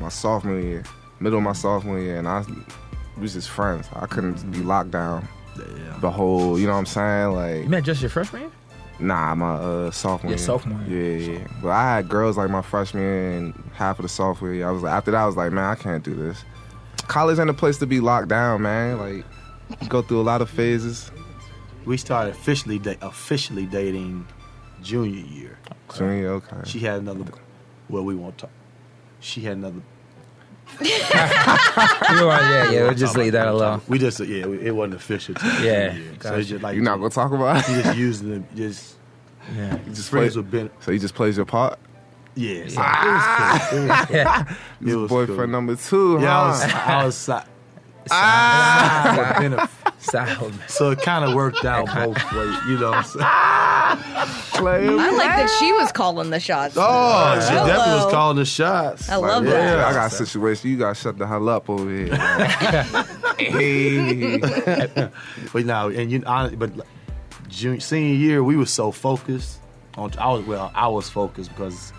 my 0.00 0.08
sophomore 0.10 0.60
year, 0.60 0.84
middle 1.20 1.38
of 1.38 1.44
my 1.44 1.54
sophomore 1.54 1.98
year, 1.98 2.18
and 2.18 2.28
I 2.28 2.44
we 3.16 3.22
was 3.22 3.32
just 3.34 3.48
friends. 3.48 3.88
I 3.94 4.06
couldn't 4.06 4.50
be 4.52 4.58
locked 4.58 4.90
down 4.90 5.26
Yeah. 5.56 5.98
the 6.00 6.10
whole. 6.10 6.58
You 6.58 6.66
know 6.66 6.74
what 6.74 6.80
I'm 6.80 6.86
saying? 6.86 7.30
You 7.30 7.36
Like, 7.36 7.68
met 7.68 7.84
just 7.84 8.00
your 8.02 8.10
freshman 8.10 8.42
year? 8.42 8.50
Nah, 9.00 9.34
my 9.34 9.54
uh, 9.54 9.90
sophomore. 9.90 10.30
Your 10.32 10.38
sophomore 10.38 10.80
Yeah, 10.82 10.96
year. 10.96 11.38
yeah. 11.40 11.46
But 11.62 11.68
I 11.70 11.96
had 11.96 12.08
girls 12.08 12.36
like 12.36 12.50
my 12.50 12.62
freshman 12.62 13.02
and 13.04 13.70
half 13.74 13.98
of 13.98 14.02
the 14.04 14.08
sophomore 14.08 14.52
year. 14.52 14.68
I 14.68 14.70
was 14.70 14.82
like, 14.82 14.92
after 14.92 15.10
that, 15.12 15.18
I 15.22 15.26
was 15.26 15.36
like, 15.36 15.52
man, 15.52 15.64
I 15.64 15.74
can't 15.74 16.02
do 16.04 16.14
this. 16.14 16.44
College 17.06 17.38
ain't 17.38 17.48
a 17.50 17.54
place 17.54 17.78
to 17.78 17.86
be 17.86 18.00
locked 18.00 18.28
down, 18.28 18.62
man. 18.62 18.98
Like, 18.98 19.24
you 19.80 19.88
go 19.88 20.02
through 20.02 20.20
a 20.20 20.22
lot 20.22 20.42
of 20.42 20.50
phases. 20.50 21.10
We 21.84 21.96
started 21.96 22.30
officially 22.34 22.78
da- 22.78 22.96
officially 23.00 23.64
dating 23.66 24.26
junior 24.82 25.24
year. 25.24 25.58
Junior, 25.96 26.32
okay. 26.32 26.56
She 26.64 26.80
had 26.80 27.00
another. 27.00 27.24
Well, 27.88 28.04
we 28.04 28.14
won't 28.14 28.36
talk. 28.36 28.50
She 29.20 29.40
had 29.42 29.56
another. 29.56 29.80
You 30.80 32.28
are, 32.28 32.40
yeah, 32.40 32.70
yeah. 32.70 32.82
We'll 32.84 32.94
just 32.94 33.16
leave 33.16 33.32
that 33.32 33.48
alone. 33.48 33.80
We 33.88 33.98
just 33.98 34.20
yeah, 34.20 34.46
we, 34.46 34.60
it 34.60 34.74
wasn't 34.74 34.94
official. 34.94 35.34
till 35.34 35.48
Yeah, 35.64 35.88
junior 35.90 36.02
year. 36.04 36.12
so 36.14 36.18
gotcha. 36.20 36.38
it's 36.40 36.48
just 36.48 36.62
like 36.62 36.74
you're 36.74 36.84
not 36.84 36.96
gonna 36.98 37.10
talk 37.10 37.32
about 37.32 37.68
You 37.68 37.76
it? 37.78 37.82
just 37.84 37.98
using 37.98 38.30
them. 38.30 38.48
Just 38.54 38.94
Yeah. 39.56 39.76
You 39.86 39.92
just 39.94 40.10
friends 40.10 40.34
play, 40.34 40.42
with 40.42 40.50
Ben. 40.50 40.70
so 40.80 40.92
he 40.92 40.98
just 40.98 41.14
plays 41.14 41.36
your 41.36 41.46
part. 41.46 41.78
Yeah, 42.34 42.68
so 42.68 42.80
it 42.80 43.12
was 43.12 43.24
cool. 43.70 43.78
It 43.78 43.88
was 43.88 44.06
cool. 44.80 44.88
It 44.88 44.94
was 44.96 45.08
boyfriend 45.10 45.38
cool. 45.38 45.46
number 45.48 45.76
two, 45.76 46.18
Yeah, 46.20 46.38
I 46.40 46.46
was. 46.48 46.62
huh? 46.62 46.92
I 46.92 47.04
was 47.04 47.16
si- 47.16 47.32
Ah. 48.12 49.14
with 49.18 49.38
benefit. 49.38 49.70
Solid. 50.00 50.54
so 50.68 50.90
it 50.92 51.02
kind 51.02 51.24
of 51.24 51.34
worked 51.34 51.64
out 51.64 51.86
both 51.86 52.16
ways. 52.32 52.56
You 52.68 52.78
know. 52.78 52.90
what 52.90 52.98
I'm 52.98 53.04
saying? 53.04 53.24
I 53.24 55.10
like 55.16 55.36
that 55.36 55.56
she 55.58 55.72
was 55.72 55.90
calling 55.92 56.30
the 56.30 56.38
shots. 56.40 56.74
Oh, 56.78 57.40
she 57.40 57.52
Hello. 57.52 57.66
definitely 57.66 58.04
was 58.04 58.12
calling 58.12 58.36
the 58.36 58.44
shots. 58.44 59.08
I 59.08 59.16
love 59.16 59.42
Like, 59.44 59.52
that. 59.54 59.78
I 59.80 59.92
got 59.92 60.12
a 60.12 60.14
situation. 60.14 60.70
You 60.70 60.76
got 60.78 60.94
to 60.94 61.00
shut 61.00 61.18
the 61.18 61.26
hell 61.26 61.48
up 61.48 61.68
over 61.68 61.90
here. 61.90 62.14
hey. 63.38 64.38
But 65.52 65.64
now, 65.66 65.88
and 65.88 66.10
you, 66.10 66.22
I, 66.26 66.50
but 66.50 66.70
junior, 67.48 67.80
senior 67.80 68.14
year, 68.14 68.44
we 68.44 68.56
were 68.56 68.66
so 68.66 68.92
focused 68.92 69.58
on. 69.96 70.12
I 70.18 70.28
was 70.32 70.44
well, 70.46 70.70
I 70.74 70.88
was 70.88 71.08
focused 71.08 71.50
because 71.50 71.92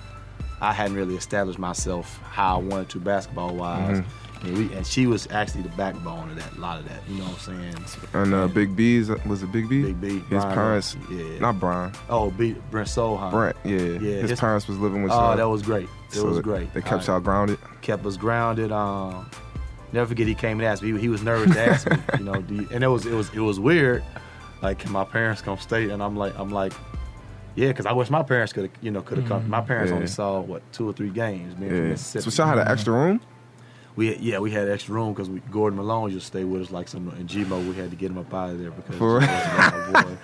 I 0.62 0.74
hadn't 0.74 0.96
really 0.96 1.16
established 1.16 1.60
myself 1.60 2.20
how 2.24 2.56
I 2.60 2.62
wanted 2.64 2.90
to 2.90 3.00
basketball 3.00 3.56
wise, 3.56 4.04
and, 4.42 4.58
we, 4.58 4.74
and 4.74 4.86
she 4.88 5.06
was 5.08 5.28
actually 5.32 5.64
the 5.64 5.70
backbone 5.70 6.30
of 6.30 6.36
that. 6.38 6.56
A 6.56 6.60
lot 6.60 6.80
of 6.80 6.88
that, 6.88 7.02
you 7.10 7.18
know 7.18 7.26
what 7.26 7.48
I'm 7.50 7.86
saying? 7.90 8.14
And 8.14 8.34
uh, 8.34 8.48
Big 8.48 8.76
B's, 8.76 9.10
was 9.26 9.44
it 9.44 9.52
Big 9.52 9.68
B? 9.70 9.84
Big 9.84 10.00
B, 10.02 10.10
His 10.20 10.28
Brian, 10.30 10.54
parents, 10.54 10.96
yeah. 11.12 11.40
not 11.40 11.60
Brian, 11.60 11.92
Oh, 12.10 12.32
B, 12.32 12.56
Brent 12.72 12.88
Solheim. 12.88 13.32
Brent, 13.32 13.58
yeah. 13.66 13.78
Yeah, 13.78 14.22
his, 14.22 14.30
his- 14.32 14.40
parents 14.40 14.68
was 14.68 14.78
living 14.78 15.04
with 15.04 15.12
Oh, 15.12 15.16
y'all. 15.16 15.38
that 15.38 15.50
was 15.50 15.62
great. 15.62 15.88
It 16.10 16.14
So 16.16 16.26
was 16.28 16.40
great. 16.40 16.74
They 16.74 16.82
kept 16.82 17.06
y'all 17.08 17.20
grounded. 17.20 17.60
kept 17.82 18.06
us 18.06 18.18
grounded. 18.18 18.72
Um, 18.72 19.30
never 19.92 20.08
forget 20.08 20.28
he 20.28 20.36
came 20.36 20.60
and 20.60 20.68
asked 20.68 20.82
me. 20.82 20.92
He, 20.94 20.98
he 21.00 21.10
was 21.10 21.22
nervous 21.22 21.54
to 21.54 21.62
ask 21.62 21.90
me, 21.90 21.98
you 22.20 22.24
know. 22.26 22.42
Do 22.42 22.56
you, 22.56 22.68
and 22.72 22.84
it 22.84 22.88
was 22.88 23.06
it 23.06 23.14
was 23.14 23.30
it 23.34 23.40
was 23.42 23.60
weird. 23.60 24.04
Like, 24.62 24.80
can 24.80 24.92
my 24.92 25.04
parents 25.04 25.42
come 25.42 25.58
stay? 25.60 25.90
And 25.92 26.02
I'm 26.02 26.18
like, 26.18 26.34
I'm 26.38 26.50
like, 26.50 26.74
yeah, 27.56 27.68
because 27.68 27.86
I 27.86 27.92
wish 27.92 28.10
my 28.10 28.24
parents 28.24 28.52
could 28.54 28.64
have, 28.64 28.72
you 28.82 28.90
know, 28.92 29.02
could 29.02 29.20
have 29.20 29.28
come. 29.28 29.48
My 29.50 29.62
parents 29.62 29.90
Yeah. 29.92 29.96
only 29.96 30.08
saw 30.08 30.40
what 30.42 30.62
two 30.74 30.90
or 30.90 30.94
three 30.94 31.10
games. 31.12 31.54
From 31.54 31.64
Yeah. 31.64 31.82
Mississippi. 31.82 32.32
So 32.32 32.44
y'all 32.44 32.58
had 32.58 32.66
an 32.66 32.72
extra 32.72 32.94
room? 32.94 33.22
We 33.96 34.16
yeah, 34.18 34.40
we 34.40 34.52
had 34.52 34.70
extra 34.70 34.94
room 34.94 35.14
because 35.14 35.28
Gordon 35.52 35.78
Malone 35.78 36.12
used 36.12 36.26
to 36.26 36.28
stay 36.28 36.44
with 36.44 36.62
us. 36.62 36.72
Like 36.72 36.88
some 36.88 37.10
and 37.10 37.28
Gmo, 37.28 37.68
we 37.68 37.76
had 37.76 37.90
to 37.90 37.96
get 37.96 38.12
him 38.12 38.18
up 38.18 38.34
out 38.34 38.52
of 38.52 38.60
there 38.60 38.72
because 38.72 38.96
For 38.96 39.22
he 39.22 39.28
boy. 39.28 40.18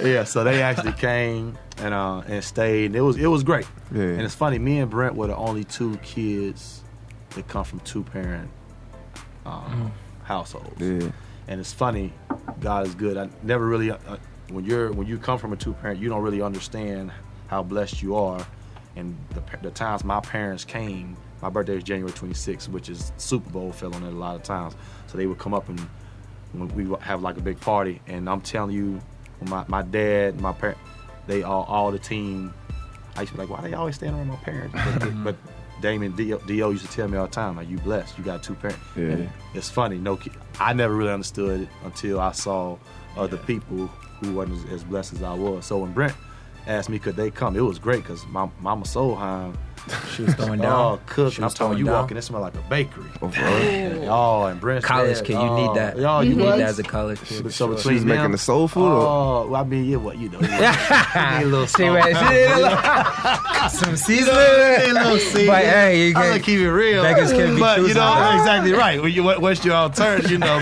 yeah. 0.08 0.24
So 0.24 0.44
they 0.44 0.62
actually 0.62 0.92
came 0.92 1.58
and 1.78 1.94
uh 1.94 2.22
and 2.26 2.42
stayed. 2.42 2.86
And 2.86 2.96
it 2.96 3.00
was 3.00 3.16
it 3.16 3.26
was 3.26 3.42
great. 3.42 3.66
Yeah. 3.92 4.02
And 4.02 4.22
it's 4.22 4.34
funny, 4.34 4.58
me 4.58 4.80
and 4.80 4.90
Brent 4.90 5.14
were 5.14 5.28
the 5.28 5.36
only 5.36 5.64
two 5.64 5.96
kids 5.98 6.82
that 7.30 7.48
come 7.48 7.64
from 7.64 7.80
two 7.80 8.02
parent 8.02 8.50
um, 9.46 9.92
households. 10.24 10.80
Yeah. 10.80 11.10
And 11.48 11.60
it's 11.60 11.72
funny, 11.72 12.12
God 12.60 12.86
is 12.86 12.94
good. 12.94 13.16
I 13.16 13.28
never 13.42 13.66
really 13.66 13.90
uh, 13.90 13.98
uh, 14.06 14.16
when 14.50 14.64
you're 14.64 14.92
when 14.92 15.06
you 15.06 15.18
come 15.18 15.38
from 15.38 15.52
a 15.52 15.56
two 15.56 15.72
parent, 15.74 16.00
you 16.00 16.08
don't 16.08 16.22
really 16.22 16.42
understand 16.42 17.12
how 17.48 17.62
blessed 17.62 18.02
you 18.02 18.16
are. 18.16 18.46
And 18.96 19.16
the, 19.30 19.42
the 19.60 19.70
times 19.70 20.04
my 20.04 20.20
parents 20.20 20.64
came, 20.64 21.16
my 21.44 21.50
birthday 21.50 21.76
is 21.76 21.82
January 21.84 22.10
26th, 22.10 22.70
which 22.70 22.88
is 22.88 23.12
Super 23.18 23.50
Bowl 23.50 23.70
fell 23.70 23.94
on 23.94 24.02
it 24.02 24.08
a 24.08 24.16
lot 24.16 24.34
of 24.34 24.42
times. 24.42 24.74
So 25.06 25.18
they 25.18 25.26
would 25.26 25.38
come 25.38 25.52
up 25.52 25.68
and 25.68 25.78
when 26.54 26.74
we 26.74 26.86
would 26.86 27.00
have 27.00 27.20
like 27.20 27.36
a 27.36 27.42
big 27.42 27.60
party. 27.60 28.00
And 28.06 28.30
I'm 28.30 28.40
telling 28.40 28.74
you, 28.74 28.98
my, 29.42 29.62
my 29.68 29.82
dad, 29.82 30.40
my 30.40 30.52
parent, 30.52 30.78
they 31.26 31.42
all 31.42 31.64
all 31.64 31.90
the 31.90 31.98
team. 31.98 32.54
I 33.14 33.20
used 33.20 33.32
to 33.32 33.38
be 33.38 33.44
like, 33.44 33.50
why 33.50 33.60
they 33.60 33.74
always 33.74 33.96
standing 33.96 34.18
around 34.18 34.28
my 34.28 34.36
parents? 34.36 34.74
But, 34.74 35.24
but 35.24 35.36
Damon 35.82 36.16
Dio, 36.16 36.38
Dio 36.38 36.70
used 36.70 36.86
to 36.86 36.90
tell 36.90 37.08
me 37.08 37.18
all 37.18 37.26
the 37.26 37.32
time, 37.32 37.56
like, 37.56 37.68
you 37.68 37.76
blessed, 37.76 38.16
you 38.16 38.24
got 38.24 38.42
two 38.42 38.54
parents. 38.54 38.80
Yeah. 38.96 39.02
And 39.02 39.30
it's 39.52 39.68
funny, 39.68 39.98
no, 39.98 40.16
ki- 40.16 40.32
I 40.58 40.72
never 40.72 40.94
really 40.94 41.12
understood 41.12 41.60
it 41.60 41.68
until 41.84 42.20
I 42.20 42.32
saw 42.32 42.78
other 43.18 43.36
people 43.36 43.88
who 44.20 44.32
wasn't 44.32 44.66
as, 44.68 44.72
as 44.76 44.84
blessed 44.84 45.12
as 45.12 45.22
I 45.22 45.34
was. 45.34 45.66
So 45.66 45.76
when 45.76 45.92
Brent 45.92 46.14
asked 46.66 46.88
me 46.88 46.98
could 46.98 47.16
they 47.16 47.30
come, 47.30 47.54
it 47.54 47.60
was 47.60 47.78
great 47.78 48.02
because 48.02 48.26
my 48.28 48.48
Mama 48.60 48.84
Solheim, 48.86 49.54
She 50.14 50.22
was 50.22 50.34
throwing 50.34 50.60
down. 50.62 50.72
oh, 50.72 51.00
cook. 51.06 51.36
I'm 51.38 51.44
was 51.44 51.54
talking, 51.54 51.78
you 51.78 51.84
down. 51.84 51.94
walking, 51.94 52.16
it 52.16 52.22
smelled 52.22 52.42
like 52.42 52.54
a 52.54 52.68
bakery. 52.70 53.04
Oh, 53.20 53.28
for 53.28 53.40
real? 53.40 53.46
And, 53.48 54.04
oh, 54.04 54.44
and 54.46 54.60
Brent's 54.60 54.86
College 54.86 55.16
dad, 55.18 55.24
kid, 55.26 55.32
you 55.32 55.38
oh, 55.38 55.56
need 55.68 55.76
that. 55.78 55.98
Oh, 55.98 56.20
you 56.20 56.30
you 56.30 56.36
need 56.36 56.46
that 56.46 56.60
as 56.60 56.78
a 56.78 56.82
college 56.82 57.18
kid. 57.20 57.28
So, 57.38 57.42
for 57.42 57.50
so 57.50 57.66
sure. 57.66 57.76
between 57.76 57.94
She's 57.96 58.04
making 58.04 58.30
the 58.32 58.38
soul 58.38 58.68
food 58.68 58.82
Oh, 58.84 59.46
well, 59.48 59.56
I 59.60 59.64
mean, 59.64 59.84
yeah, 59.84 59.96
what 59.96 60.16
you 60.18 60.28
know, 60.30 60.40
yeah. 60.40 61.32
you 61.32 61.38
need 61.38 61.44
a 61.46 61.48
little 61.50 61.66
She 61.66 61.72
salt. 61.82 61.92
went- 61.92 62.16
she 62.16 62.24
did 62.34 62.50
a 62.50 62.56
little- 62.56 63.68
some 63.70 63.96
seasoning. 63.96 64.34
a 64.36 64.92
little 64.92 65.18
seasoning. 65.18 65.46
But 65.48 65.64
hey, 65.64 66.08
you 66.08 66.14
I'm 66.16 66.22
going 66.22 66.38
to 66.38 66.44
keep 66.44 66.58
it 66.60 66.70
real. 66.70 67.02
Beggars 67.02 67.32
can't 67.32 67.54
be 67.54 67.60
but 67.60 67.78
you 67.78 67.82
choosers. 67.88 67.96
know 67.96 68.30
exactly 68.38 68.72
right. 68.72 69.02
When 69.02 69.12
you, 69.12 69.22
what, 69.22 69.40
what's 69.40 69.64
your 69.64 69.74
alternative? 69.74 70.30
You 70.30 70.38
know. 70.38 70.60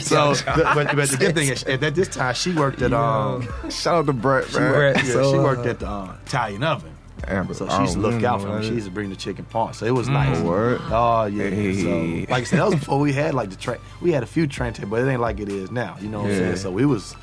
So, 0.00 0.32
know, 0.32 0.36
but, 0.74 0.94
but 0.96 1.08
the 1.10 1.16
good 1.18 1.34
thing 1.34 1.48
is, 1.48 1.64
at 1.64 1.94
this 1.94 2.08
time, 2.08 2.34
she 2.34 2.52
worked 2.52 2.80
at 2.82 2.92
um, 2.92 3.46
Shout 3.70 3.94
out 3.96 4.06
to 4.06 4.12
Brett, 4.12 4.48
she 4.48 4.58
man. 4.58 4.72
Brett. 4.72 4.96
worked, 4.96 5.06
yeah, 5.08 5.12
So, 5.12 5.32
she 5.32 5.38
worked 5.38 5.66
at 5.66 5.80
the 5.80 5.88
uh, 5.88 6.14
Italian 6.26 6.62
oven. 6.62 6.93
Amber, 7.28 7.54
So 7.54 7.68
she 7.68 7.80
used 7.82 7.94
to 7.94 8.00
look 8.00 8.22
out 8.22 8.40
for 8.42 8.48
me. 8.58 8.62
She 8.64 8.70
me. 8.70 8.74
used 8.76 8.86
to 8.86 8.92
bring 8.92 9.10
the 9.10 9.16
chicken 9.16 9.44
parm. 9.50 9.74
So 9.74 9.86
it 9.86 9.90
was 9.94 10.08
nice. 10.08 10.38
Oh, 10.38 10.44
word? 10.44 10.80
Oh 10.84 11.24
yeah. 11.26 11.50
Hey. 11.50 11.82
So 11.82 12.32
like 12.32 12.42
I 12.42 12.44
said, 12.44 12.58
that 12.60 12.66
was 12.66 12.74
before 12.76 12.98
we 12.98 13.12
had 13.12 13.34
like 13.34 13.50
the 13.50 13.56
train. 13.56 13.78
We 14.00 14.12
had 14.12 14.22
a 14.22 14.26
few 14.26 14.46
train 14.46 14.72
tables, 14.72 14.90
but 14.90 15.00
it 15.02 15.10
ain't 15.10 15.20
like 15.20 15.40
it 15.40 15.48
is 15.48 15.70
now. 15.70 15.96
You 16.00 16.08
know 16.08 16.20
what 16.22 16.30
I'm 16.30 16.36
saying? 16.36 16.56
So 16.56 16.78
it 16.78 16.84
was 16.84 17.14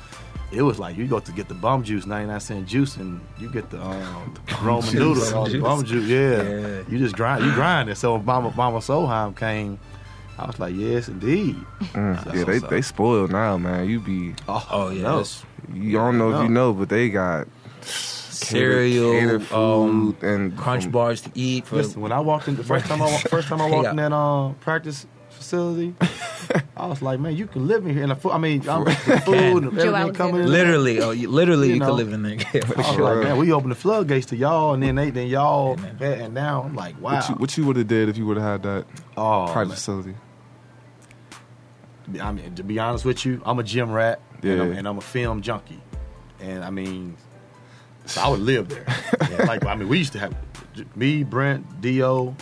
it 0.52 0.62
was 0.62 0.78
like 0.78 0.96
you 0.96 1.06
go 1.06 1.18
to 1.18 1.32
get 1.32 1.48
the 1.48 1.54
bum 1.54 1.82
juice, 1.82 2.04
ninety 2.06 2.30
nine 2.30 2.40
cent 2.40 2.66
juice, 2.66 2.96
and 2.96 3.20
you 3.38 3.48
get 3.50 3.70
the 3.70 3.80
um, 3.82 4.34
Roman 4.62 4.94
noodles, 4.94 5.32
all 5.32 5.46
the 5.46 5.60
bum 5.60 5.84
juice. 5.84 6.06
Yeah. 6.08 6.42
Yeah. 6.42 6.82
you 6.88 6.98
just 6.98 7.16
grind, 7.16 7.44
you 7.44 7.52
grind 7.52 7.88
it. 7.88 7.96
So 7.96 8.14
when 8.16 8.24
Mama 8.24 8.52
Mama 8.56 8.78
Solheim 8.78 9.34
came, 9.36 9.78
I 10.38 10.46
was 10.46 10.58
like, 10.58 10.74
yes, 10.74 11.08
indeed. 11.08 11.56
Mm, 11.80 12.24
That's 12.24 12.36
yeah, 12.36 12.44
they 12.44 12.58
they 12.58 12.82
spoiled 12.82 13.30
now, 13.30 13.56
man. 13.58 13.88
You 13.88 14.00
be 14.00 14.34
Oh 14.48 14.90
yeah, 14.90 15.02
no. 15.02 15.24
you 15.72 15.92
don't 15.92 16.18
know 16.18 16.32
if 16.34 16.42
you 16.42 16.48
know, 16.48 16.72
but 16.74 16.88
they 16.90 17.08
got 17.08 17.46
cereal, 18.32 19.12
catered 19.12 19.52
um, 19.52 20.12
food 20.14 20.22
and 20.22 20.56
crunch 20.56 20.90
bars 20.90 21.20
to 21.22 21.30
eat. 21.34 21.66
For 21.66 21.76
Listen, 21.76 22.00
when 22.02 22.12
I 22.12 22.20
walked 22.20 22.48
in 22.48 22.56
the 22.56 22.64
first 22.64 22.86
time 22.86 23.00
I 23.02 23.06
wa- 23.06 23.18
first 23.18 23.48
time 23.48 23.60
I 23.60 23.70
walked 23.70 23.86
uh, 23.88 23.90
in 23.90 23.96
that 23.96 24.12
um, 24.12 24.54
practice 24.56 25.06
facility, 25.30 25.94
I 26.76 26.86
was 26.86 27.02
like, 27.02 27.18
man, 27.20 27.36
you 27.36 27.46
can 27.46 27.66
live 27.66 27.84
in 27.86 27.94
here. 27.94 28.02
And 28.02 28.12
the 28.12 28.16
food, 28.16 28.32
I 28.32 28.38
mean, 28.38 28.68
I'm, 28.68 28.84
the 28.84 28.92
food 29.24 29.64
and 29.64 29.78
everything 29.78 30.14
coming 30.14 30.42
in. 30.42 30.50
literally, 30.50 31.00
oh, 31.00 31.10
you, 31.10 31.28
literally, 31.28 31.68
You 31.68 31.74
you, 31.74 31.80
know. 31.80 31.86
could 31.86 31.94
live 31.94 32.12
in 32.12 32.22
there. 32.22 32.38
I 32.54 32.74
was 32.76 32.86
Sure. 32.94 33.02
like, 33.16 33.24
man, 33.24 33.36
we 33.38 33.52
opened 33.52 33.72
the 33.72 33.76
floodgates 33.76 34.26
to 34.26 34.36
y'all, 34.36 34.74
and 34.74 34.82
then 34.82 34.94
they, 34.96 35.10
then 35.10 35.26
y'all, 35.28 35.78
and 36.00 36.34
now 36.34 36.62
I'm 36.62 36.74
like, 36.74 37.00
wow. 37.00 37.14
What 37.14 37.28
you, 37.28 37.34
what 37.36 37.56
you 37.58 37.66
would 37.66 37.76
have 37.76 37.88
did 37.88 38.08
if 38.08 38.16
you 38.16 38.26
would 38.26 38.36
have 38.36 38.46
had 38.46 38.62
that 38.64 38.86
oh, 39.16 39.48
private 39.52 39.68
man. 39.68 39.76
facility? 39.76 40.14
I 42.20 42.32
mean, 42.32 42.54
to 42.56 42.62
be 42.64 42.78
honest 42.78 43.04
with 43.04 43.24
you, 43.24 43.40
I'm 43.44 43.58
a 43.58 43.62
gym 43.62 43.90
rat, 43.90 44.20
and, 44.42 44.60
I'm, 44.60 44.72
Yeah. 44.72 44.78
and 44.78 44.88
I'm 44.88 44.98
a 44.98 45.02
film 45.02 45.40
junkie, 45.40 45.80
and 46.40 46.62
I 46.64 46.70
mean, 46.70 47.16
so 48.06 48.20
I 48.20 48.28
would 48.28 48.40
live 48.40 48.68
there. 48.68 48.86
Like, 49.46 49.64
I 49.66 49.74
mean, 49.74 49.88
we 49.88 49.98
used 49.98 50.12
to 50.12 50.18
have 50.18 50.34
me, 50.94 51.22
Brent, 51.24 51.80
Dio, 51.80 52.36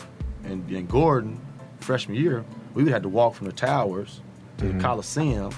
and, 0.44 0.68
and 0.70 0.88
Gordon. 0.88 1.40
Freshman 1.80 2.16
year, 2.16 2.44
we 2.74 2.82
would 2.84 2.92
have 2.92 3.02
to 3.02 3.08
walk 3.08 3.34
from 3.34 3.46
the 3.46 3.52
towers 3.52 4.20
to 4.58 4.64
Mm-hmm. 4.66 4.78
the 4.78 4.84
Coliseum, 4.84 5.52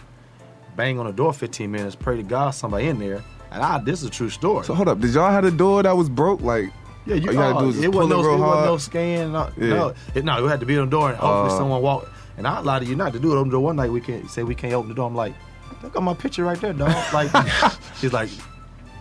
bang 0.77 0.99
on 0.99 1.07
the 1.07 1.13
door 1.13 1.33
15 1.33 1.71
minutes, 1.71 1.97
pray 1.97 2.17
to 2.17 2.23
God 2.23 2.51
somebody 2.51 2.87
in 2.87 2.99
there, 2.99 3.23
and 3.51 3.63
I 3.63 3.79
this 3.81 4.01
is 4.03 4.09
a 4.09 4.11
true 4.11 4.31
story. 4.31 4.65
So 4.65 4.75
hold 4.75 4.89
up, 4.89 5.01
did 5.01 5.13
y'all 5.13 5.31
have 5.33 5.45
a 5.45 5.51
door 5.51 5.83
that 5.83 5.97
was 5.97 6.09
broke? 6.09 6.41
Like, 6.43 6.67
Yeah, 7.07 7.17
you, 7.17 7.29
all 7.29 7.33
you 7.35 7.39
gotta 7.41 7.57
uh, 7.57 7.61
do 7.63 7.69
is 7.71 7.79
it 7.81 7.91
pull 7.91 8.07
wasn't 8.09 8.13
it 8.13 8.23
no, 8.23 8.29
real 8.29 8.35
it 8.35 8.39
hard. 8.39 8.65
no 8.67 8.77
scan. 8.77 9.33
No, 9.33 9.51
Yeah. 9.59 9.67
no, 9.69 9.95
it, 10.15 10.25
no, 10.25 10.47
it 10.47 10.49
had 10.49 10.61
to 10.61 10.67
be 10.67 10.79
on 10.79 10.85
the 10.87 10.91
door, 10.91 11.09
and 11.11 11.19
hopefully 11.19 11.55
Uh. 11.55 11.59
someone 11.59 11.83
walked. 11.83 12.09
And 12.39 12.47
I 12.47 12.61
lied 12.61 12.83
to 12.83 12.89
you 12.89 12.95
not 12.97 13.13
to 13.15 13.19
do 13.19 13.33
it. 13.33 13.37
Open 13.37 13.49
the 13.51 13.57
door 13.57 13.65
one 13.65 13.77
night. 13.77 13.91
We 13.91 14.01
can't 14.01 14.31
say 14.31 14.43
we 14.45 14.55
can't 14.55 14.73
open 14.75 14.89
the 14.89 14.95
door. 14.95 15.07
I'm 15.09 15.15
like, 15.17 15.35
look 15.83 15.95
at 15.97 16.03
my 16.03 16.15
picture 16.15 16.45
right 16.45 16.59
there, 16.61 16.73
dog. 16.73 16.95
Like, 17.13 17.31
she's 17.99 18.13
like, 18.13 18.31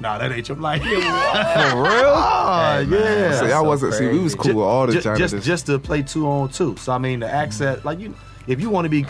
nah, 0.01 0.17
that 0.17 0.31
ain't 0.31 0.47
your. 0.47 0.57
I'm 0.57 0.61
like, 0.63 0.81
For 0.83 0.89
real? 0.89 1.01
ah, 2.13 2.77
Hey, 2.79 2.85
man, 2.85 2.99
yeah. 3.31 3.39
so 3.39 3.47
that's 3.47 3.63
wasn't 3.65 3.93
see, 3.93 4.07
we 4.07 4.19
was 4.19 4.35
cool 4.35 4.55
with 4.55 4.65
all 4.65 4.87
the 4.87 4.93
just, 4.93 5.03
janitors. 5.05 5.31
just 5.31 5.45
just 5.45 5.65
to 5.67 5.79
play 5.79 6.01
two 6.01 6.27
on 6.27 6.49
two. 6.49 6.75
So 6.77 6.91
I 6.91 6.97
mean, 6.97 7.19
the 7.21 7.29
access, 7.31 7.83
like 7.85 7.99
you, 7.99 8.13
if 8.47 8.59
you 8.59 8.69
want 8.69 8.85
to 8.85 8.89
be. 8.89 9.05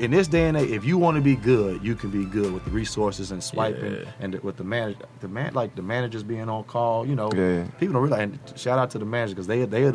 In 0.00 0.10
this 0.10 0.26
day 0.26 0.48
and 0.48 0.56
age, 0.56 0.70
if 0.70 0.84
you 0.84 0.98
want 0.98 1.14
to 1.18 1.20
be 1.20 1.36
good, 1.36 1.80
you 1.84 1.94
can 1.94 2.10
be 2.10 2.24
good 2.24 2.52
with 2.52 2.64
the 2.64 2.70
resources 2.72 3.30
and 3.30 3.40
swiping, 3.40 3.92
Yeah. 3.94 4.10
and 4.18 4.34
the, 4.34 4.40
with 4.40 4.56
the 4.56 4.64
man, 4.64 4.96
the 5.20 5.28
man, 5.28 5.54
like 5.54 5.76
the 5.76 5.82
managers 5.82 6.24
being 6.24 6.48
on 6.48 6.64
call. 6.64 7.06
You 7.06 7.14
know, 7.14 7.30
Yeah. 7.32 7.62
people 7.78 7.92
don't 7.92 8.02
realize. 8.02 8.22
And 8.22 8.40
shout 8.56 8.76
out 8.80 8.90
to 8.90 8.98
the 8.98 9.04
managers 9.04 9.34
because 9.34 9.46
they 9.46 9.64
they 9.66 9.92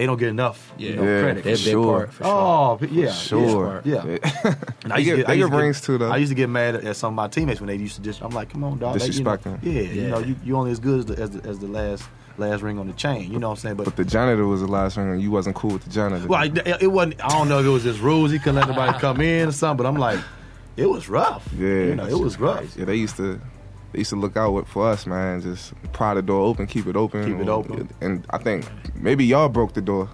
they 0.00 0.06
don't 0.06 0.16
get 0.18 0.28
enough 0.30 0.72
you 0.78 0.88
Yeah. 0.90 0.94
know, 0.96 1.02
Yeah. 1.04 1.22
credit. 1.22 1.44
They're 1.44 1.56
For 1.56 1.64
big 1.64 1.72
sure. 1.72 1.96
part 1.98 2.12
for 2.14 2.24
sure. 2.24 2.32
Oh, 2.32 2.76
but 2.80 2.90
yeah, 2.90 3.12
sure. 3.12 3.82
yeah. 3.84 4.02
yeah. 4.06 4.54
And 4.84 4.92
I 4.94 4.96
They 4.96 5.02
used 5.02 5.10
to 5.10 5.16
get- 5.16 5.28
I 5.28 5.32
they 5.34 5.38
used 5.38 5.50
get 5.50 5.56
to 5.56 5.62
rings 5.62 5.80
too, 5.82 5.98
though. 5.98 6.10
I 6.10 6.16
used 6.16 6.30
to 6.30 6.34
get 6.34 6.48
mad 6.48 6.74
at, 6.76 6.84
at 6.84 6.96
some 6.96 7.12
of 7.12 7.16
my 7.16 7.28
teammates 7.28 7.60
when 7.60 7.68
they 7.68 7.76
used 7.76 7.96
to 7.96 8.02
just. 8.02 8.22
I'm 8.22 8.30
like, 8.30 8.48
come 8.50 8.64
on, 8.64 8.78
dog. 8.78 8.98
they- 8.98 9.04
you 9.04 9.22
know, 9.22 9.34
Disrespect 9.34 9.46
'em. 9.46 9.58
Yeah, 9.62 9.82
you 9.82 10.02
Yeah. 10.02 10.08
know, 10.08 10.18
you 10.20 10.36
you 10.42 10.56
only 10.56 10.70
as 10.70 10.80
good 10.80 11.00
as 11.00 11.06
the, 11.06 11.22
as 11.22 11.30
the 11.30 11.48
as 11.48 11.58
the 11.58 11.66
last 11.68 12.04
last 12.38 12.62
ring 12.62 12.78
on 12.78 12.86
the 12.86 12.94
chain. 12.94 13.30
You 13.30 13.38
know 13.38 13.48
what 13.50 13.58
I'm 13.58 13.60
saying? 13.60 13.76
But 13.76 13.84
But 13.84 13.96
the 13.96 14.04
janitor 14.06 14.46
was 14.46 14.62
the 14.62 14.66
last 14.68 14.96
ring, 14.96 15.10
and 15.10 15.20
you 15.20 15.30
wasn't 15.30 15.54
cool 15.56 15.72
with 15.72 15.84
the 15.84 15.90
janitor. 15.90 16.26
well, 16.26 16.40
I- 16.40 16.76
it 16.80 16.90
wasn't. 16.90 17.22
I 17.22 17.28
don't 17.28 17.48
know 17.50 17.58
if 17.60 17.66
it 17.66 17.68
was 17.68 17.82
just 17.82 18.00
rules. 18.00 18.30
He 18.30 18.38
couldn't 18.38 18.56
let 18.56 18.68
nobody 18.68 18.98
come 18.98 19.20
in 19.20 19.48
or 19.48 19.52
something. 19.52 19.84
But 19.84 19.88
I'm 19.88 19.98
like, 19.98 20.18
it 20.78 20.88
was 20.88 21.10
rough. 21.10 21.46
Yeah. 21.58 21.66
you 21.68 21.94
know, 21.96 22.06
it 22.06 22.18
was 22.18 22.40
rough. 22.40 22.64
yeah, 22.78 22.86
they 22.86 22.94
used 22.96 23.16
to. 23.18 23.38
They 23.92 23.98
used 24.00 24.10
to 24.10 24.16
look 24.16 24.36
out 24.36 24.68
for 24.68 24.88
us, 24.88 25.06
man. 25.06 25.40
Just 25.40 25.72
pry 25.92 26.14
the 26.14 26.22
door 26.22 26.46
open, 26.46 26.66
keep 26.66 26.86
it 26.86 26.96
open, 26.96 27.24
Keep 27.24 27.40
it 27.42 27.48
open. 27.48 27.88
And 28.00 28.24
I 28.30 28.38
think 28.38 28.64
maybe 28.94 29.24
y'all 29.24 29.48
broke 29.48 29.74
the 29.74 29.80
door, 29.82 30.08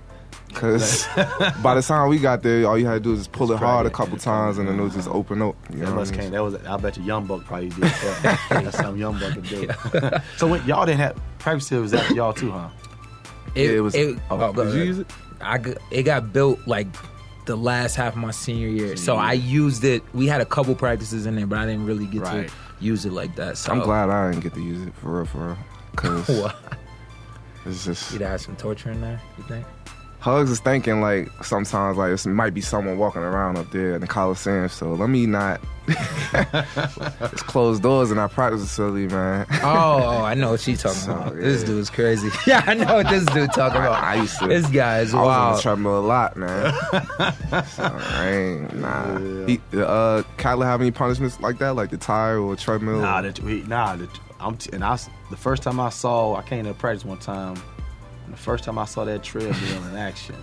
cause 0.54 1.06
by 1.62 1.74
the 1.74 1.82
time 1.82 2.08
we 2.08 2.18
got 2.18 2.42
there, 2.42 2.66
all 2.66 2.78
you 2.78 2.86
had 2.86 2.94
to 2.94 3.00
do 3.00 3.12
is 3.12 3.20
just 3.20 3.32
pull 3.32 3.52
it 3.52 3.58
hard 3.58 3.84
drag 3.84 3.92
a 3.92 3.94
couple 3.94 4.16
times, 4.16 4.56
and 4.58 4.66
then 4.68 4.78
it 4.78 4.82
would 4.82 4.92
just 4.92 5.08
open 5.08 5.42
up. 5.42 5.56
You 5.70 5.78
know 5.80 5.84
That 5.86 5.90
what 5.90 5.96
must 6.00 6.12
I 6.12 6.16
mean? 6.16 6.22
came. 6.22 6.30
That 6.32 6.42
was. 6.42 6.54
I 6.64 6.76
bet 6.78 6.96
you 6.96 7.02
Young 7.04 7.26
Buck 7.26 7.44
probably 7.44 7.68
did 7.68 7.80
that. 7.82 8.40
That's 8.50 8.76
something 8.78 8.98
Young 8.98 9.18
Buck 9.18 9.34
could 9.34 9.48
do. 9.48 9.68
so 10.38 10.46
when 10.46 10.64
y'all 10.66 10.86
didn't 10.86 11.00
have 11.00 11.20
practice 11.38 11.70
it 11.72 11.78
was 11.78 11.90
that 11.92 12.10
y'all 12.14 12.32
too, 12.32 12.50
huh? 12.50 12.68
It, 13.54 13.64
Yeah, 13.70 13.76
it 13.76 13.80
was- 13.80 13.94
It, 13.94 14.18
oh, 14.30 14.40
oh, 14.40 14.52
did 14.64 14.74
you 14.74 14.82
use 14.84 14.98
it? 15.00 15.06
I 15.40 15.58
g- 15.58 15.74
it 15.90 16.04
got 16.04 16.32
built 16.32 16.58
like 16.66 16.86
the 17.44 17.56
last 17.56 17.94
half 17.94 18.14
of 18.14 18.18
my 18.20 18.30
senior 18.30 18.68
year, 18.68 18.96
so 18.96 19.16
I 19.16 19.34
used 19.34 19.84
it. 19.84 20.02
We 20.14 20.26
had 20.26 20.40
a 20.40 20.46
couple 20.46 20.74
practices 20.74 21.26
in 21.26 21.36
there, 21.36 21.46
but 21.46 21.58
I 21.58 21.66
didn't 21.66 21.84
really 21.86 22.06
get 22.06 22.22
Right. 22.22 22.48
to 22.48 22.54
use 22.80 23.04
it 23.06 23.12
like 23.12 23.34
that. 23.36 23.56
So 23.58 23.72
I'm 23.72 23.80
glad 23.80 24.10
I 24.10 24.30
didn't 24.30 24.42
get 24.42 24.54
to 24.54 24.62
use 24.62 24.86
it 24.86 24.94
for 24.94 25.16
real, 25.18 25.26
for 25.26 25.38
real. 25.46 25.58
Cause 25.96 26.28
What? 26.42 26.56
it's 27.64 27.84
just 27.84 28.12
You'd 28.12 28.22
have 28.22 28.40
some 28.40 28.56
torture 28.56 28.90
in 28.90 29.00
there. 29.00 29.20
You 29.38 29.44
think? 29.44 29.66
Huggs 30.26 30.50
is 30.50 30.58
thinking 30.58 31.00
like 31.00 31.30
sometimes 31.44 31.96
like 31.96 32.10
this 32.10 32.26
might 32.26 32.52
be 32.52 32.60
someone 32.60 32.98
walking 32.98 33.22
around 33.22 33.58
up 33.58 33.70
there 33.70 33.94
in 33.94 34.00
the 34.00 34.08
Coliseum, 34.08 34.68
so 34.68 34.92
let 34.92 35.08
me 35.08 35.24
not. 35.24 35.60
it's 35.86 37.42
closed 37.44 37.80
doors 37.84 38.10
in 38.10 38.18
our 38.18 38.28
practice 38.28 38.60
facility, 38.62 39.06
man. 39.06 39.46
Oh, 39.62 40.02
oh, 40.02 40.24
I 40.24 40.34
know 40.34 40.50
what 40.50 40.58
she's 40.60 40.82
talking 40.82 40.98
So, 40.98 41.12
about. 41.12 41.36
This 41.36 41.60
yeah. 41.60 41.66
dude's 41.68 41.90
crazy. 41.90 42.28
Yeah, 42.44 42.64
I 42.66 42.74
know 42.74 42.96
what 42.96 43.08
this 43.08 43.24
dude 43.26 43.52
talking 43.52 43.76
about. 43.76 44.02
I 44.02 44.16
used 44.16 44.36
to. 44.40 44.48
This 44.48 44.66
guy 44.66 44.98
is 44.98 45.14
I 45.14 45.22
was 45.22 45.28
on 45.36 45.54
the 45.54 45.62
treadmill 45.62 46.00
a 46.00 46.04
lot, 46.04 46.36
man. 46.36 46.72
so, 47.68 47.84
I 47.84 48.28
ain't, 48.28 48.74
nah. 48.80 49.18
He, 49.46 49.60
uh, 49.74 50.24
Kyler 50.38 50.64
have 50.64 50.80
any 50.80 50.90
punishments 50.90 51.38
like 51.38 51.58
that, 51.58 51.76
like 51.76 51.90
the 51.90 51.98
tire 51.98 52.40
or 52.40 52.56
treadmill? 52.56 52.98
Nah, 52.98 53.22
that 53.22 53.38
we 53.38 53.62
nah. 53.62 53.94
That, 53.94 54.10
I'm 54.40 54.56
t- 54.56 54.70
and 54.72 54.82
I 54.82 54.98
the 55.30 55.36
first 55.36 55.62
time 55.62 55.78
I 55.78 55.90
saw 55.90 56.34
I 56.34 56.42
came 56.42 56.64
to 56.64 56.74
practice 56.74 57.04
one 57.04 57.18
time, 57.18 57.54
and 57.54 57.75
the 58.36 58.42
first 58.42 58.64
time 58.64 58.78
I 58.78 58.84
saw 58.84 59.04
that 59.04 59.22
treadmill 59.22 59.84
in 59.88 59.96
action, 59.96 60.36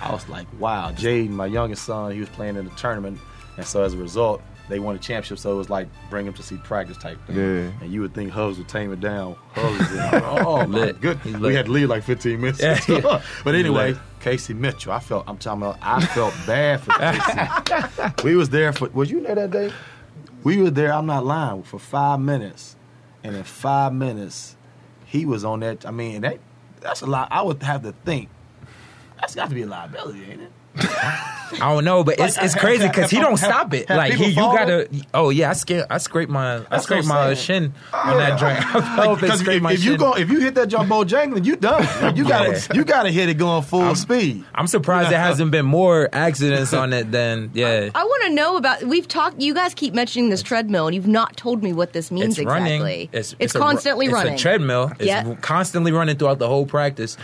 I 0.00 0.10
was 0.12 0.28
like, 0.28 0.46
wow. 0.58 0.90
Jaden, 0.92 1.30
my 1.30 1.46
youngest 1.46 1.84
son, 1.84 2.12
he 2.12 2.20
was 2.20 2.28
playing 2.30 2.56
in 2.56 2.64
the 2.64 2.70
tournament, 2.72 3.18
and 3.56 3.66
so 3.66 3.82
as 3.82 3.94
a 3.94 3.98
result, 3.98 4.42
they 4.70 4.78
won 4.78 4.96
a 4.96 4.98
championship. 4.98 5.38
So 5.38 5.52
it 5.52 5.56
was 5.56 5.68
like 5.68 5.88
bring 6.08 6.26
him 6.26 6.32
to 6.32 6.42
see 6.42 6.56
practice 6.56 6.96
type 6.96 7.18
thing. 7.26 7.36
Yeah. 7.36 7.70
And 7.82 7.92
you 7.92 8.00
would 8.00 8.14
think 8.14 8.30
Huggs 8.30 8.56
would 8.56 8.68
tame 8.68 8.90
it 8.92 9.00
down. 9.00 9.36
Huggs, 9.52 9.78
was 9.78 9.92
in- 9.92 10.22
oh 10.24 10.66
my 10.66 10.92
good. 10.92 11.22
We 11.40 11.54
had 11.54 11.66
to 11.66 11.72
leave 11.72 11.90
like 11.90 12.02
15 12.02 12.40
minutes. 12.40 12.62
Yeah, 12.62 12.80
yeah. 12.88 13.22
but 13.44 13.54
anyway. 13.54 13.94
Casey 14.20 14.54
Mitchell, 14.54 14.90
I 14.92 15.00
felt 15.00 15.24
I'm 15.28 15.36
talking 15.36 15.60
about 15.60 15.76
I 15.82 16.02
felt 16.06 16.32
bad 16.46 16.80
for 16.80 16.92
Casey. 18.00 18.26
we 18.26 18.36
was 18.36 18.48
there 18.48 18.72
for 18.72 18.88
was 18.88 19.10
you 19.10 19.20
there 19.20 19.34
that 19.34 19.50
day? 19.50 19.70
We 20.42 20.56
were 20.62 20.70
there, 20.70 20.94
I'm 20.94 21.04
not 21.04 21.26
lying, 21.26 21.62
for 21.62 21.78
five 21.78 22.20
minutes. 22.20 22.76
And 23.22 23.36
in 23.36 23.44
five 23.44 23.92
minutes, 23.92 24.56
he 25.04 25.26
was 25.26 25.44
on 25.44 25.60
that. 25.60 25.84
I 25.84 25.90
mean, 25.90 26.22
that 26.22 26.38
that's 26.84 27.00
a 27.00 27.06
lot. 27.06 27.28
I 27.32 27.42
would 27.42 27.62
have 27.62 27.82
to 27.82 27.92
think. 28.04 28.28
That's 29.18 29.34
got 29.34 29.48
to 29.48 29.54
be 29.54 29.62
a 29.62 29.66
liability, 29.66 30.22
ain't 30.30 30.42
it? 30.42 30.52
I 30.76 31.72
don't 31.72 31.84
know, 31.84 32.02
but 32.02 32.18
it's 32.18 32.36
Like, 32.36 32.46
it's 32.46 32.54
crazy 32.56 32.88
because 32.88 33.10
he 33.10 33.18
don't 33.20 33.38
have- 33.38 33.50
stop 33.52 33.74
it. 33.74 33.88
Like 33.88 34.14
he, 34.14 34.30
you 34.30 34.34
fall? 34.34 34.56
gotta. 34.56 34.88
Oh 35.14 35.30
yeah, 35.30 35.50
I 35.50 35.52
scrape 35.52 35.84
I 35.88 35.98
scrape 35.98 36.28
my 36.28 36.56
I 36.56 36.58
That's 36.68 36.82
scrape 36.82 37.02
I'm 37.02 37.08
my 37.08 37.34
saying. 37.34 37.70
shin 37.70 37.74
on 37.92 38.16
that 38.18 38.40
joint. 38.40 38.58
I 38.74 39.06
like 39.06 39.20
Because 39.20 39.40
if, 39.46 39.62
my 39.62 39.72
if 39.72 39.84
you 39.84 39.96
go, 39.96 40.14
if 40.14 40.28
you 40.30 40.40
hit 40.40 40.56
that 40.56 40.66
jumbo 40.66 41.04
jangling, 41.04 41.44
you 41.44 41.54
done. 41.54 41.84
Like, 42.02 42.16
you 42.16 42.26
got 42.26 42.42
to 42.46 42.50
Yeah. 42.50 42.76
you 42.76 42.84
got 42.84 43.04
to 43.04 43.10
hit 43.12 43.28
it 43.28 43.34
going 43.34 43.62
full 43.62 43.82
I'm- 43.82 43.94
speed. 43.94 44.44
I'm 44.52 44.66
surprised 44.66 45.10
there 45.12 45.20
hasn't 45.20 45.52
been 45.52 45.64
more 45.64 46.08
accidents 46.12 46.72
on 46.72 46.92
it 46.92 47.12
than 47.12 47.52
yeah. 47.54 47.90
I 47.94 48.02
want 48.02 48.24
to 48.24 48.30
know 48.30 48.56
about. 48.56 48.82
We've 48.82 49.06
talked. 49.06 49.40
You 49.40 49.54
guys 49.54 49.74
keep 49.74 49.94
mentioning 49.94 50.30
this 50.30 50.42
treadmill, 50.42 50.88
and 50.88 50.94
you've 50.94 51.06
not 51.06 51.36
told 51.36 51.62
me 51.62 51.72
what 51.72 51.92
this 51.92 52.10
means 52.10 52.36
it's 52.36 52.46
running. 52.46 52.82
exactly. 52.82 53.10
It's, 53.12 53.54
a 53.54 53.58
ru- 53.58 53.64
constantly 53.64 54.06
it's 54.06 54.12
running. 54.12 54.34
a 54.34 54.38
treadmill. 54.38 54.90
It's 54.98 55.04
Yeah. 55.06 55.22
Mm-hmm. 55.22 55.40
constantly 55.40 55.92
running 55.92 56.16
throughout 56.16 56.40
the 56.40 56.48
whole 56.48 56.66
practice 56.66 57.16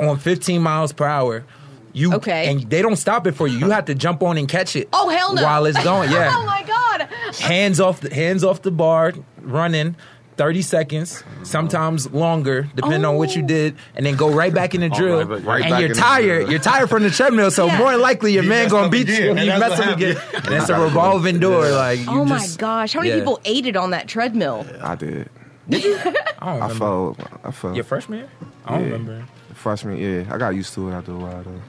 on 0.00 0.16
15 0.18 0.62
miles 0.62 0.92
per 0.94 1.04
hour. 1.04 1.44
You 1.94 2.12
Okay. 2.14 2.50
and 2.50 2.68
they 2.68 2.82
don't 2.82 2.96
stop 2.96 3.26
it 3.26 3.32
for 3.32 3.46
you. 3.48 3.56
You 3.58 3.70
have 3.70 3.84
to 3.86 3.94
jump 3.94 4.22
on 4.22 4.36
and 4.36 4.46
catch 4.48 4.74
it. 4.76 4.88
Oh 4.92 5.08
hell 5.08 5.32
no! 5.34 5.42
While 5.44 5.64
it's 5.64 5.82
going, 5.82 6.10
yeah. 6.18 6.32
oh 6.34 6.44
my 6.44 6.62
god! 6.64 7.08
hands 7.40 7.80
off 7.80 8.00
the 8.00 8.12
hands 8.12 8.44
off 8.44 8.60
the 8.62 8.70
bar, 8.72 9.12
running. 9.40 9.96
30 10.36 10.62
seconds, 10.62 11.22
sometimes 11.44 12.10
longer, 12.12 12.68
depending 12.74 13.04
on 13.04 13.14
what 13.18 13.36
you 13.36 13.44
Oh. 13.44 13.46
did, 13.46 13.76
and 13.94 14.04
then 14.04 14.16
go 14.16 14.28
right 14.32 14.52
back 14.52 14.74
in 14.74 14.80
the 14.80 14.88
drill. 14.88 15.24
right 15.24 15.44
right 15.44 15.64
and 15.64 15.78
you're 15.78 15.94
tired. 15.94 16.48
You're 16.50 16.58
tired 16.58 16.90
from 16.90 17.04
the 17.04 17.10
treadmill, 17.10 17.52
so 17.52 17.66
Yeah. 17.66 17.78
more 17.78 17.92
than 17.92 18.00
likely 18.00 18.32
your 18.32 18.42
He 18.42 18.48
man 18.48 18.68
gonna 18.68 18.88
beat 18.88 19.02
again, 19.08 19.22
you. 19.22 19.30
and 19.30 19.40
You 19.42 19.46
that's 19.46 19.60
mess 19.60 19.78
what 19.78 19.88
up 19.90 19.96
again. 19.96 20.16
And 20.46 20.54
it's 20.56 20.68
a 20.70 20.80
revolving 20.88 21.38
door. 21.38 21.70
Like 21.70 22.00
you 22.00 22.06
Oh 22.08 22.24
my 22.24 22.38
just- 22.38 22.58
gosh! 22.58 22.94
How 22.94 22.98
many 22.98 23.10
yeah. 23.12 23.18
people 23.20 23.38
ate 23.44 23.66
it 23.66 23.76
on 23.76 23.90
that 23.90 24.08
treadmill? 24.08 24.66
I 24.82 24.96
did. 24.96 25.28
I 25.70 25.78
don't 25.78 26.24
I 26.42 26.52
remember. 26.54 26.74
felt. 26.74 27.20
I 27.44 27.50
felt. 27.52 27.74
Your 27.76 27.84
freshman 27.84 28.18
year? 28.18 28.28
I 28.66 28.72
don't 28.72 28.80
Yeah. 28.80 28.86
remember. 28.92 29.24
Freshman, 29.54 29.96
yeah. 29.98 30.34
I 30.34 30.36
got 30.36 30.48
used 30.56 30.74
to 30.74 30.88
it 30.90 30.94
after 30.94 31.12
a 31.12 31.16
while 31.16 31.44
though. 31.44 31.62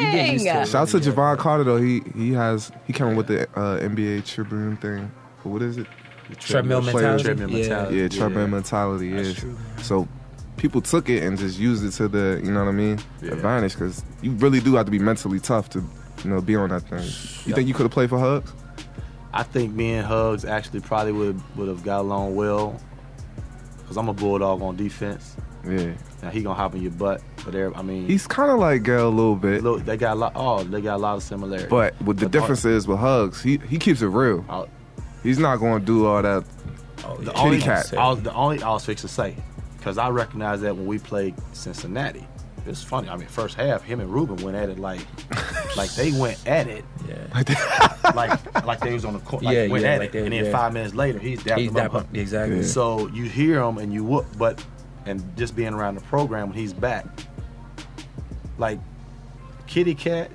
You 0.00 0.12
get 0.12 0.32
used 0.32 0.44
to 0.46 0.52
Dang. 0.52 0.66
Shout 0.66 0.74
out 0.82 0.88
to 0.88 1.10
Jevon 1.10 1.38
Carter 1.38 1.64
though. 1.64 1.76
He 1.76 2.02
he 2.16 2.32
has 2.32 2.72
he 2.86 2.92
came 2.92 3.08
up 3.08 3.16
with 3.16 3.26
the 3.28 3.42
uh, 3.58 3.78
NBA 3.80 4.24
Tribune 4.26 4.76
thing. 4.78 5.10
What 5.42 5.62
is 5.62 5.78
it? 5.78 5.86
Treadmill 6.38 6.80
Players- 6.80 6.94
mentality. 6.94 7.24
treadmill 7.24 7.50
Yeah. 7.50 7.58
mentality. 7.68 7.96
Yeah, 7.98 8.08
treadmill 8.08 8.48
mentality. 8.48 9.12
That's 9.12 9.28
Yeah. 9.28 9.34
true. 9.34 9.58
So 9.82 10.08
people 10.56 10.80
took 10.80 11.08
it 11.08 11.22
and 11.22 11.36
just 11.38 11.58
used 11.58 11.84
it 11.84 11.90
to 11.92 12.08
the 12.08 12.40
you 12.42 12.50
know 12.52 12.60
what 12.64 12.68
I 12.68 12.72
mean 12.72 12.98
Yeah. 13.20 13.32
advantage 13.32 13.74
because 13.74 14.02
you 14.22 14.32
really 14.32 14.60
do 14.60 14.74
have 14.76 14.86
to 14.86 14.90
be 14.92 14.98
mentally 14.98 15.40
tough 15.40 15.68
to 15.70 15.80
you 16.24 16.30
know 16.30 16.40
be 16.40 16.56
on 16.56 16.70
that 16.70 16.82
thing. 16.88 17.00
You 17.00 17.48
Yep. 17.48 17.56
think 17.56 17.68
you 17.68 17.74
could 17.74 17.82
have 17.84 17.92
played 17.92 18.08
for 18.08 18.18
Huggs? 18.18 18.52
I 19.34 19.42
think 19.42 19.74
me 19.74 19.94
and 19.94 20.06
Huggs 20.06 20.44
actually 20.44 20.80
probably 20.80 21.12
would 21.12 21.40
would 21.56 21.68
have 21.68 21.82
got 21.84 22.00
along 22.00 22.34
well. 22.36 22.80
Cause 23.86 23.96
I'm 23.98 24.08
a 24.08 24.14
bulldog 24.14 24.62
on 24.62 24.76
defense. 24.76 25.36
Yeah. 25.66 25.92
Now 26.22 26.30
he 26.30 26.42
gonna 26.42 26.54
hop 26.54 26.74
in 26.74 26.82
your 26.82 26.90
butt, 26.90 27.22
but 27.44 27.52
there, 27.52 27.76
I 27.76 27.82
mean, 27.82 28.06
He's 28.06 28.26
kind 28.26 28.50
of 28.50 28.58
like 28.58 28.82
Gale 28.82 29.08
a 29.08 29.10
little 29.10 29.36
bit. 29.36 29.62
look, 29.62 29.84
they 29.84 29.96
got 29.96 30.12
a 30.14 30.18
lot. 30.20 30.32
Oh, 30.34 30.62
they 30.64 30.80
got 30.80 30.96
a 30.96 30.98
lot 30.98 31.16
of 31.16 31.22
similarities. 31.22 31.68
But 31.70 31.94
what 32.02 32.16
the 32.16 32.26
But 32.26 32.32
difference 32.32 32.64
is 32.64 32.86
with 32.88 32.98
Huggs, 32.98 33.42
he 33.42 33.58
he 33.68 33.78
keeps 33.78 34.02
it 34.02 34.08
real. 34.08 34.44
uh, 34.48 34.66
He's 35.22 35.38
not 35.38 35.56
going 35.56 35.78
to 35.80 35.86
do 35.86 36.04
all 36.06 36.20
that. 36.22 36.44
Oh, 37.04 37.16
the 37.16 37.30
yeah. 37.32 37.40
only 37.42 37.58
cat. 37.60 37.92
I 37.96 38.08
was, 38.10 38.22
the 38.22 38.32
only 38.34 38.60
I 38.62 38.70
was 38.70 38.84
fixing 38.84 39.06
to 39.08 39.14
say, 39.14 39.36
because 39.78 39.98
I 39.98 40.08
recognize 40.10 40.60
that 40.62 40.76
when 40.76 40.86
we 40.86 40.98
played 40.98 41.34
Cincinnati, 41.52 42.26
it's 42.66 42.82
funny. 42.82 43.08
I 43.08 43.16
mean, 43.16 43.28
first 43.28 43.54
half, 43.56 43.82
him 43.82 44.00
and 44.00 44.12
Ruben 44.12 44.36
went 44.44 44.56
at 44.56 44.68
it 44.68 44.78
like, 44.80 45.00
like 45.76 45.90
they 45.94 46.10
went 46.12 46.44
at 46.46 46.66
it, 46.68 46.84
Yeah. 47.08 47.16
like 48.14 48.64
like 48.64 48.80
they 48.80 48.92
was 48.92 49.04
on 49.04 49.14
the 49.14 49.18
court, 49.20 49.42
like 49.44 49.54
Yeah, 49.54 49.66
went 49.68 49.84
yeah, 49.84 49.90
at 49.92 49.98
like 50.00 50.08
it, 50.08 50.12
they- 50.12 50.24
and 50.24 50.32
then 50.32 50.44
yeah. 50.46 50.52
five 50.52 50.72
minutes 50.72 50.94
later, 50.94 51.18
he's 51.20 51.42
dapped 51.42 51.60
He's 51.60 51.70
him 51.70 51.76
up. 51.76 52.06
exactly. 52.14 52.58
Yeah. 52.58 52.62
So 52.62 53.08
you 53.08 53.24
hear 53.24 53.60
him 53.62 53.78
and 53.78 53.92
you 53.92 54.04
whoop, 54.04 54.26
but 54.38 54.64
and 55.06 55.22
just 55.36 55.54
being 55.56 55.72
around 55.74 55.94
the 55.96 56.00
program 56.02 56.48
when 56.50 56.58
he's 56.58 56.72
back, 56.72 57.06
like 58.58 58.78
Kitty 59.66 59.94
Cat, 59.94 60.30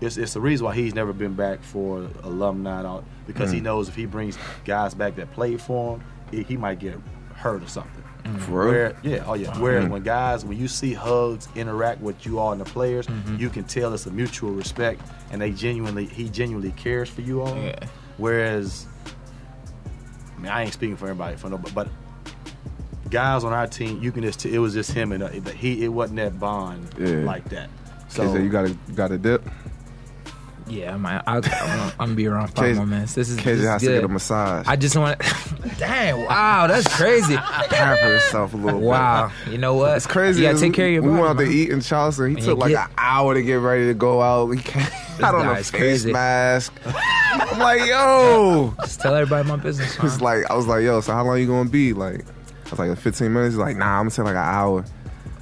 it's 0.00 0.16
it's 0.16 0.32
the 0.34 0.40
reason 0.40 0.64
why 0.66 0.74
he's 0.74 0.94
never 0.94 1.12
been 1.12 1.34
back 1.34 1.60
for 1.62 2.08
alumni 2.22 2.78
and 2.78 2.86
all, 2.86 3.04
because 3.26 3.50
he 3.50 3.60
Mm. 3.60 3.64
knows 3.64 3.88
if 3.88 3.94
he 3.94 4.06
brings 4.06 4.38
guys 4.64 4.94
back 4.94 5.16
that 5.16 5.32
played 5.32 5.60
for 5.60 5.96
him, 5.96 6.04
he, 6.30 6.42
he 6.42 6.56
might 6.56 6.78
get 6.78 6.98
hurt 7.34 7.62
or 7.62 7.68
something. 7.68 8.02
For 8.40 8.64
real? 8.64 8.68
Where, 8.72 8.96
yeah, 9.02 9.24
oh 9.26 9.34
yeah. 9.34 9.56
Whereas 9.58 9.86
Mm. 9.86 9.90
when 9.90 10.02
guys, 10.02 10.44
when 10.44 10.58
you 10.58 10.68
see 10.68 10.92
huggs 10.92 11.48
interact 11.56 12.00
with 12.00 12.24
you 12.26 12.38
all 12.38 12.52
and 12.52 12.60
the 12.60 12.64
players, 12.66 13.06
Mm-hmm. 13.06 13.36
you 13.36 13.48
can 13.48 13.64
tell 13.64 13.92
it's 13.94 14.06
a 14.06 14.10
mutual 14.10 14.52
respect, 14.52 15.00
and 15.32 15.40
they 15.40 15.50
genuinely, 15.50 16.04
he 16.06 16.28
genuinely 16.28 16.72
cares 16.72 17.08
for 17.08 17.22
you 17.22 17.40
all. 17.42 17.56
Yeah. 17.56 17.78
Whereas, 18.18 18.86
I 20.36 20.40
mean, 20.40 20.52
I 20.52 20.62
ain't 20.62 20.72
speaking 20.72 20.96
for 20.96 21.06
everybody, 21.06 21.36
for 21.36 21.48
no, 21.48 21.58
but, 21.58 21.74
but 21.74 21.88
guys 23.10 23.44
on 23.44 23.52
our 23.52 23.66
team, 23.66 24.02
you 24.02 24.12
can 24.12 24.22
just, 24.22 24.44
it 24.46 24.58
was 24.58 24.72
just 24.74 24.92
him 24.92 25.12
and 25.12 25.22
uh, 25.22 25.28
he, 25.28 25.84
it 25.84 25.88
wasn't 25.88 26.16
that 26.18 26.38
bond 26.40 26.88
Yeah. 26.98 27.16
like 27.24 27.44
that. 27.50 27.68
So 28.08 28.26
So 28.32 28.38
you 28.38 28.48
got 28.48 28.66
to 28.66 28.74
got 28.94 29.12
a 29.12 29.18
dip. 29.18 29.42
Yeah, 30.66 30.96
man. 30.98 31.20
I, 31.26 31.36
I'm, 31.38 31.42
I'm 31.44 31.92
gonna 31.98 32.14
be 32.14 32.26
around 32.28 32.48
five 32.48 32.74
KJ 32.74 32.76
more 32.76 32.86
minutes. 32.86 33.14
This 33.14 33.28
is, 33.28 33.36
this 33.36 33.44
KJ 33.44 33.48
is 33.50 33.64
has 33.66 33.82
good. 33.82 33.88
to 33.88 33.94
get 33.94 34.04
a 34.04 34.08
massage. 34.08 34.66
I 34.68 34.76
just 34.76 34.96
want. 34.96 35.20
Dang! 35.78 36.24
Wow, 36.26 36.68
that's 36.68 36.86
crazy. 36.96 37.36
pamper 37.36 38.12
himself 38.12 38.54
a 38.54 38.56
little 38.56 38.78
bit. 38.78 38.86
Wow. 38.88 39.32
You 39.50 39.58
know 39.58 39.74
what? 39.74 39.96
It's 39.96 40.06
crazy. 40.06 40.44
You 40.44 40.56
take 40.56 40.72
care 40.74 40.86
of 40.86 40.92
your 40.92 41.02
we 41.02 41.08
body. 41.08 41.20
went 41.22 41.30
out 41.40 41.42
to 41.44 41.50
eat 41.50 41.70
in 41.70 41.80
Charleston. 41.80 42.30
He 42.30 42.34
And 42.36 42.44
took 42.44 42.58
like 42.58 42.70
get- 42.70 42.86
an 42.88 42.94
hour 42.98 43.34
to 43.34 43.42
get 43.42 43.54
ready 43.56 43.86
to 43.86 43.94
go 43.94 44.22
out. 44.22 44.48
He 44.50 44.62
came 44.62 44.86
out 45.24 45.34
on 45.34 45.40
a 45.40 45.54
guy's 45.54 45.70
face 45.70 45.80
crazy. 45.80 46.12
mask. 46.12 46.72
I'm 46.84 47.58
like, 47.58 47.88
yo. 47.88 48.72
Just 48.82 49.00
tell 49.00 49.14
everybody 49.16 49.48
my 49.48 49.56
business. 49.56 49.98
It's 50.00 50.20
like 50.20 50.48
I 50.50 50.54
was 50.54 50.68
like, 50.68 50.84
yo. 50.84 51.00
So 51.00 51.12
how 51.12 51.24
long 51.24 51.38
you 51.40 51.48
gonna 51.48 51.68
be? 51.68 51.94
Like, 51.94 52.24
I 52.72 52.76
was 52.76 52.88
like, 52.90 52.98
15 52.98 53.32
minutes. 53.32 53.54
He's 53.54 53.58
like, 53.58 53.76
nah, 53.76 53.98
I'm 53.98 54.02
gonna 54.08 54.10
take 54.10 54.24
like 54.24 54.32
an 54.32 54.36
hour. 54.36 54.84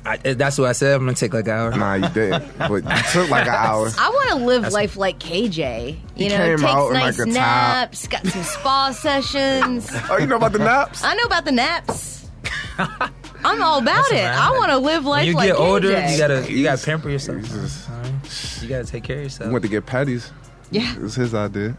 I, 0.07 0.19
eh, 0.25 0.35
that's 0.35 0.57
what 0.57 0.69
I 0.69 0.73
said. 0.73 0.95
I'm 0.95 1.01
gonna 1.05 1.15
take 1.15 1.35
like 1.35 1.47
an 1.47 1.53
hour. 1.53 1.77
Nah, 1.77 1.95
you 1.95 2.09
didn't. 2.09 2.57
But 2.59 2.71
you 2.85 3.03
took 3.13 3.29
like 3.29 3.47
an 3.47 3.55
hour. 3.55 3.91
I 3.99 4.09
want 4.09 4.29
to 4.31 4.37
live 4.47 4.73
life 4.73 4.97
like 4.97 5.19
KJ. 5.19 5.91
You 5.91 5.97
He 6.17 6.29
know, 6.29 6.37
came 6.37 6.57
takes 6.59 6.63
out 6.71 6.87
in, 6.89 6.93
nice 6.95 7.19
like, 7.19 7.29
a 7.29 7.31
top. 7.31 7.35
naps, 7.35 8.09
got 8.09 8.27
some 8.27 8.43
spa 8.43 8.91
sessions. 8.99 9.91
Oh, 10.09 10.17
you 10.19 10.27
know 10.27 10.37
about 10.37 10.53
the 10.53 10.61
naps? 10.61 11.05
I 11.05 11.15
know 11.15 11.25
about 11.25 11.45
the 11.45 11.53
naps. 11.53 12.31
I'm 13.45 13.63
all 13.63 13.79
about 13.81 13.99
Listen, 14.03 14.17
it. 14.17 14.23
man. 14.23 14.39
I 14.39 14.51
want 14.53 14.71
to 14.71 14.79
live 14.79 15.05
life 15.05 15.21
When 15.21 15.27
you 15.29 15.35
like 15.35 15.49
get 15.49 15.57
older, 15.57 15.89
you 16.11 16.19
gotta 16.19 16.53
you 16.53 16.65
gotta 16.65 16.85
pamper 16.85 17.09
yourself. 17.11 17.41
Jesus. 17.43 17.89
alright? 17.89 18.63
You 18.63 18.69
gotta 18.69 18.85
take 18.85 19.05
care 19.05 19.17
of 19.17 19.21
We 19.21 19.25
yourself. 19.25 19.53
went 19.53 19.63
to 19.65 19.69
get 19.69 19.87
patties. 19.87 20.33
yeah, 20.71 20.95
It 20.97 21.01
was 21.03 21.15
his 21.15 21.35
idea. 21.35 21.77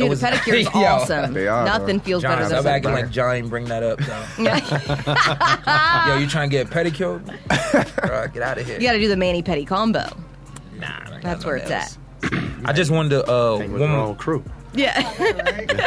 Dude, 0.00 0.10
was- 0.10 0.20
the 0.20 0.26
pedicure 0.28 0.60
is 0.60 0.66
awesome. 0.74 1.32
They 1.34 1.48
are, 1.48 1.64
Nothing 1.64 1.98
bro. 1.98 2.04
feels 2.04 2.22
John, 2.22 2.36
better 2.38 2.48
stop 2.48 2.64
than 2.64 2.74
acting 2.74 2.94
that. 2.94 3.00
like 3.02 3.10
John 3.10 3.48
bring 3.48 3.64
that 3.66 3.82
up. 3.82 4.00
Yeah. 4.38 6.08
Yo, 6.14 6.18
you 6.18 6.26
trying 6.26 6.50
to 6.50 6.56
get 6.56 6.66
a 6.66 6.70
pedicure? 6.70 7.20
Bro, 8.06 8.28
get 8.28 8.42
out 8.42 8.58
of 8.58 8.66
here. 8.66 8.76
you 8.80 8.86
got 8.86 8.92
to 8.92 8.98
do 9.00 9.08
the 9.08 9.16
mani 9.16 9.42
pedi 9.42 9.66
combo. 9.66 10.00
Nah, 10.78 10.86
I 10.86 10.90
ain't 10.98 11.10
got 11.10 11.22
That's 11.22 11.44
where 11.44 11.56
it's 11.56 11.70
nails. 11.70 11.98
at. 12.22 12.40
I 12.64 12.72
just 12.72 12.90
wanted 12.90 13.10
to. 13.10 13.24
Uh, 13.30 13.58
Came 13.58 13.72
with 13.72 13.80
one 13.82 13.90
more- 13.90 14.14
crew. 14.16 14.44
Yeah. 14.72 14.92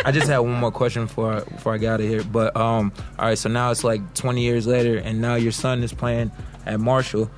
I 0.05 0.11
just 0.11 0.28
had 0.28 0.39
one 0.39 0.51
more 0.59 0.72
question 0.72 1.05
before 1.05 1.39
before 1.41 1.74
I 1.74 1.78
get 1.78 1.93
out 1.93 2.01
of 2.01 2.07
here. 2.07 2.22
But 2.24 2.55
um, 2.57 2.91
all 3.18 3.28
right, 3.28 3.38
so 3.38 3.47
now 3.49 3.72
it's 3.72 3.84
like 3.86 4.14
20 4.14 4.41
years 4.41 4.68
later, 4.68 4.97
and 4.97 5.22
now 5.22 5.36
your 5.36 5.53
son 5.53 5.84
is 5.84 5.93
playing 5.93 6.32
at 6.66 6.80
Marshall. 6.82 7.32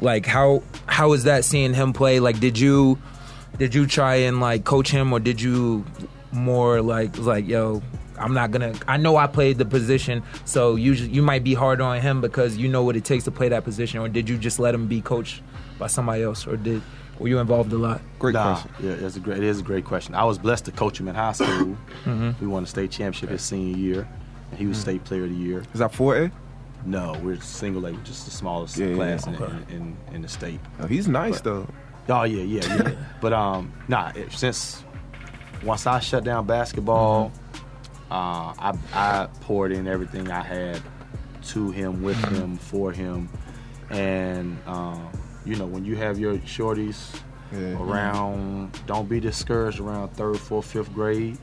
Like, 0.00 0.26
how 0.26 0.62
how 0.86 1.12
is 1.12 1.22
that 1.24 1.44
seeing 1.44 1.72
him 1.72 1.92
play? 1.92 2.18
Like, 2.18 2.40
did 2.40 2.58
you 2.58 2.98
did 3.58 3.74
you 3.76 3.86
try 3.86 4.16
and 4.16 4.40
like 4.40 4.64
coach 4.64 4.90
him, 4.90 5.12
or 5.12 5.20
did 5.20 5.40
you 5.40 5.84
more 6.32 6.80
like 6.82 7.18
like 7.18 7.46
yo? 7.46 7.82
I'm 8.18 8.34
not 8.34 8.50
gonna. 8.50 8.74
I 8.88 8.96
know 8.96 9.16
I 9.16 9.28
played 9.28 9.58
the 9.58 9.64
position, 9.64 10.22
so 10.44 10.74
you 10.74 10.92
you 10.92 11.22
might 11.22 11.44
be 11.44 11.54
hard 11.54 11.80
on 11.80 12.00
him 12.00 12.20
because 12.20 12.56
you 12.56 12.68
know 12.68 12.82
what 12.82 12.96
it 12.96 13.04
takes 13.04 13.24
to 13.24 13.30
play 13.30 13.48
that 13.50 13.62
position. 13.62 14.00
Or 14.00 14.08
did 14.08 14.28
you 14.28 14.36
just 14.36 14.58
let 14.58 14.74
him 14.74 14.88
be 14.88 15.00
coached 15.00 15.40
by 15.78 15.86
somebody 15.86 16.24
else, 16.24 16.44
or 16.46 16.56
did 16.56 16.82
were 17.20 17.28
you 17.28 17.38
involved 17.38 17.72
a 17.72 17.78
lot? 17.78 18.00
Great 18.18 18.32
Nah, 18.34 18.56
question. 18.60 18.70
yeah, 18.88 19.06
it's 19.06 19.14
a 19.16 19.20
great. 19.20 19.38
It 19.38 19.44
is 19.44 19.60
a 19.60 19.62
great 19.62 19.84
question. 19.84 20.16
I 20.16 20.24
was 20.24 20.36
blessed 20.36 20.64
to 20.64 20.72
coach 20.72 20.98
him 20.98 21.06
in 21.06 21.14
high 21.14 21.30
school. 21.32 21.76
Mm-hmm. 22.04 22.30
We 22.40 22.48
won 22.48 22.64
the 22.64 22.68
state 22.68 22.90
championship 22.90 23.30
his 23.30 23.42
senior 23.42 23.76
year, 23.76 24.08
and 24.50 24.58
he 24.58 24.66
was 24.66 24.78
state 24.78 25.04
player 25.04 25.22
of 25.22 25.30
the 25.30 25.36
year. 25.36 25.62
Is 25.72 25.78
that 25.78 25.92
4A? 25.92 26.32
No, 26.86 27.16
we're 27.22 27.40
single 27.40 27.86
A, 27.86 27.92
just 28.04 28.24
the 28.24 28.30
smallest 28.32 28.76
Yeah, 28.78 28.86
yeah, 28.88 28.94
class 28.96 29.26
in, 29.28 29.34
okay. 29.36 29.52
in, 29.70 29.76
in, 29.76 29.96
in 30.16 30.22
the 30.22 30.28
state. 30.28 30.58
Oh, 30.80 30.86
he's 30.86 31.06
nice 31.06 31.40
though. 31.40 31.68
Oh 32.08 32.22
yeah, 32.24 32.42
yeah, 32.42 32.62
yeah. 32.76 32.90
but 33.20 33.32
um, 33.32 33.72
nah. 33.88 34.10
It, 34.16 34.32
since 34.32 34.82
once 35.64 35.86
I 35.86 36.00
shut 36.00 36.24
down 36.24 36.46
basketball, 36.46 37.32
uh, 38.10 38.52
I 38.58 38.78
I 38.92 39.28
poured 39.42 39.72
in 39.72 39.86
everything 39.86 40.30
I 40.30 40.42
had 40.42 40.80
to 41.48 41.70
him, 41.70 42.02
with 42.02 42.22
him, 42.32 42.56
for 42.56 42.92
him, 42.92 43.28
and 43.90 44.58
um, 44.66 45.08
you 45.44 45.56
know 45.56 45.66
when 45.66 45.84
you 45.84 45.96
have 45.96 46.18
your 46.18 46.36
shorties 46.38 47.14
Yeah. 47.52 47.80
around, 47.82 48.78
don't 48.86 49.08
be 49.08 49.20
discouraged 49.20 49.80
around 49.80 50.08
third, 50.10 50.38
fourth, 50.38 50.66
fifth 50.66 50.92
grade. 50.92 51.38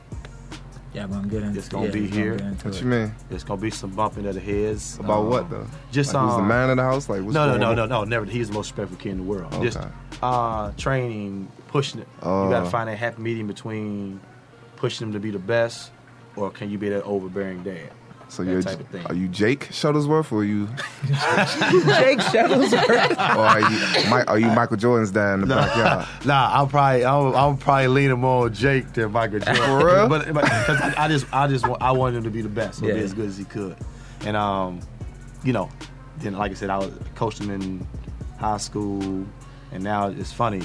Yeah, 0.94 1.06
but 1.08 1.16
I'm 1.16 1.28
gonna 1.28 1.48
get. 1.48 1.56
It's 1.58 1.68
gonna 1.68 1.86
yeah, 1.86 1.92
be 1.92 2.00
we're 2.02 2.08
gonna 2.08 2.20
here. 2.22 2.36
get 2.36 2.64
What 2.64 2.74
it. 2.74 2.80
you 2.80 2.86
mean? 2.86 3.14
It's 3.30 3.44
gonna 3.44 3.60
be 3.60 3.70
some 3.70 3.90
bumping 3.90 4.24
of 4.26 4.34
the 4.34 4.40
heads. 4.40 4.98
About 4.98 5.20
Um, 5.20 5.28
what 5.30 5.50
though? 5.50 5.66
Just 5.92 6.14
like, 6.14 6.24
who's 6.24 6.36
the 6.36 6.42
um, 6.42 6.48
man 6.48 6.70
of 6.70 6.76
the 6.78 6.82
house? 6.84 7.08
Like 7.10 7.22
what's 7.22 7.34
No, 7.34 7.44
no, 7.46 7.50
going 7.58 7.60
no, 7.60 7.70
on? 7.70 7.76
no, 7.76 7.86
no, 7.86 8.04
never. 8.04 8.24
He's 8.24 8.48
the 8.48 8.54
most 8.54 8.70
respectful 8.70 8.96
kid 8.98 9.10
in 9.12 9.18
the 9.18 9.22
world. 9.24 9.52
Just 9.62 9.78
uh, 10.22 10.70
training, 10.78 11.48
pushing 11.76 12.00
it. 12.00 12.08
you 12.22 12.28
Oh. 12.28 12.50
got 12.50 12.64
to 12.64 12.70
find 12.70 12.88
that 12.88 12.96
happy 12.98 13.20
medium 13.22 13.46
between 13.46 14.20
pushing 14.76 15.06
them 15.06 15.12
to 15.14 15.20
be 15.20 15.30
the 15.30 15.38
best, 15.38 15.90
or 16.36 16.50
can 16.50 16.70
you 16.70 16.78
be 16.78 16.88
that 16.88 17.02
overbearing 17.04 17.62
dad? 17.62 17.90
So 18.28 18.42
that 18.42 18.50
you're 18.50 18.60
type 18.62 18.80
of 18.80 18.88
thing. 18.88 19.06
are 19.06 19.14
you 19.14 19.28
Jake 19.28 19.68
Shuttlesworth 19.68 20.32
or 20.32 20.38
are 20.40 20.44
you 20.44 20.66
Jake 21.06 22.18
Shuttlesworth. 22.18 23.16
or 23.36 23.40
are 23.40 23.60
you 23.60 24.10
Mi- 24.10 24.24
are 24.26 24.38
you 24.38 24.48
Michael 24.48 24.76
Jordan's 24.76 25.12
dad 25.12 25.34
in 25.34 25.40
the 25.42 25.46
backyard? 25.54 26.08
Nah, 26.24 26.60
I'm 26.60 26.68
probably 26.68 27.04
I'm, 27.04 27.34
I'm 27.36 27.56
probably 27.56 27.86
leaning 27.88 28.18
more 28.18 28.46
on 28.46 28.52
Jake 28.54 28.92
than 28.94 29.12
Michael 29.12 29.38
Jordan. 29.38 29.64
For 29.64 29.86
real? 29.86 30.08
but, 30.08 30.32
but 30.34 30.44
'cause 30.44 30.80
I, 30.80 31.04
I 31.04 31.08
just 31.08 31.26
I 31.32 31.46
just 31.46 31.68
want, 31.68 31.80
I 31.82 31.92
wanted 31.92 32.16
him 32.18 32.24
to 32.24 32.30
be 32.30 32.42
the 32.42 32.48
best, 32.48 32.80
so 32.80 32.86
Yeah. 32.86 32.94
be 32.94 33.00
as 33.00 33.14
good 33.14 33.26
as 33.28 33.38
he 33.38 33.44
could, 33.44 33.76
and 34.24 34.36
um, 34.36 34.80
you 35.44 35.52
know, 35.52 35.68
then 36.18 36.32
like 36.34 36.50
I 36.50 36.54
said, 36.54 36.68
I 36.70 36.78
was 36.78 36.90
coached 37.14 37.38
him 37.40 37.50
in 37.50 37.86
high 38.40 38.56
school, 38.58 39.02
and 39.70 39.84
now 39.84 40.08
it's 40.08 40.32
funny. 40.32 40.62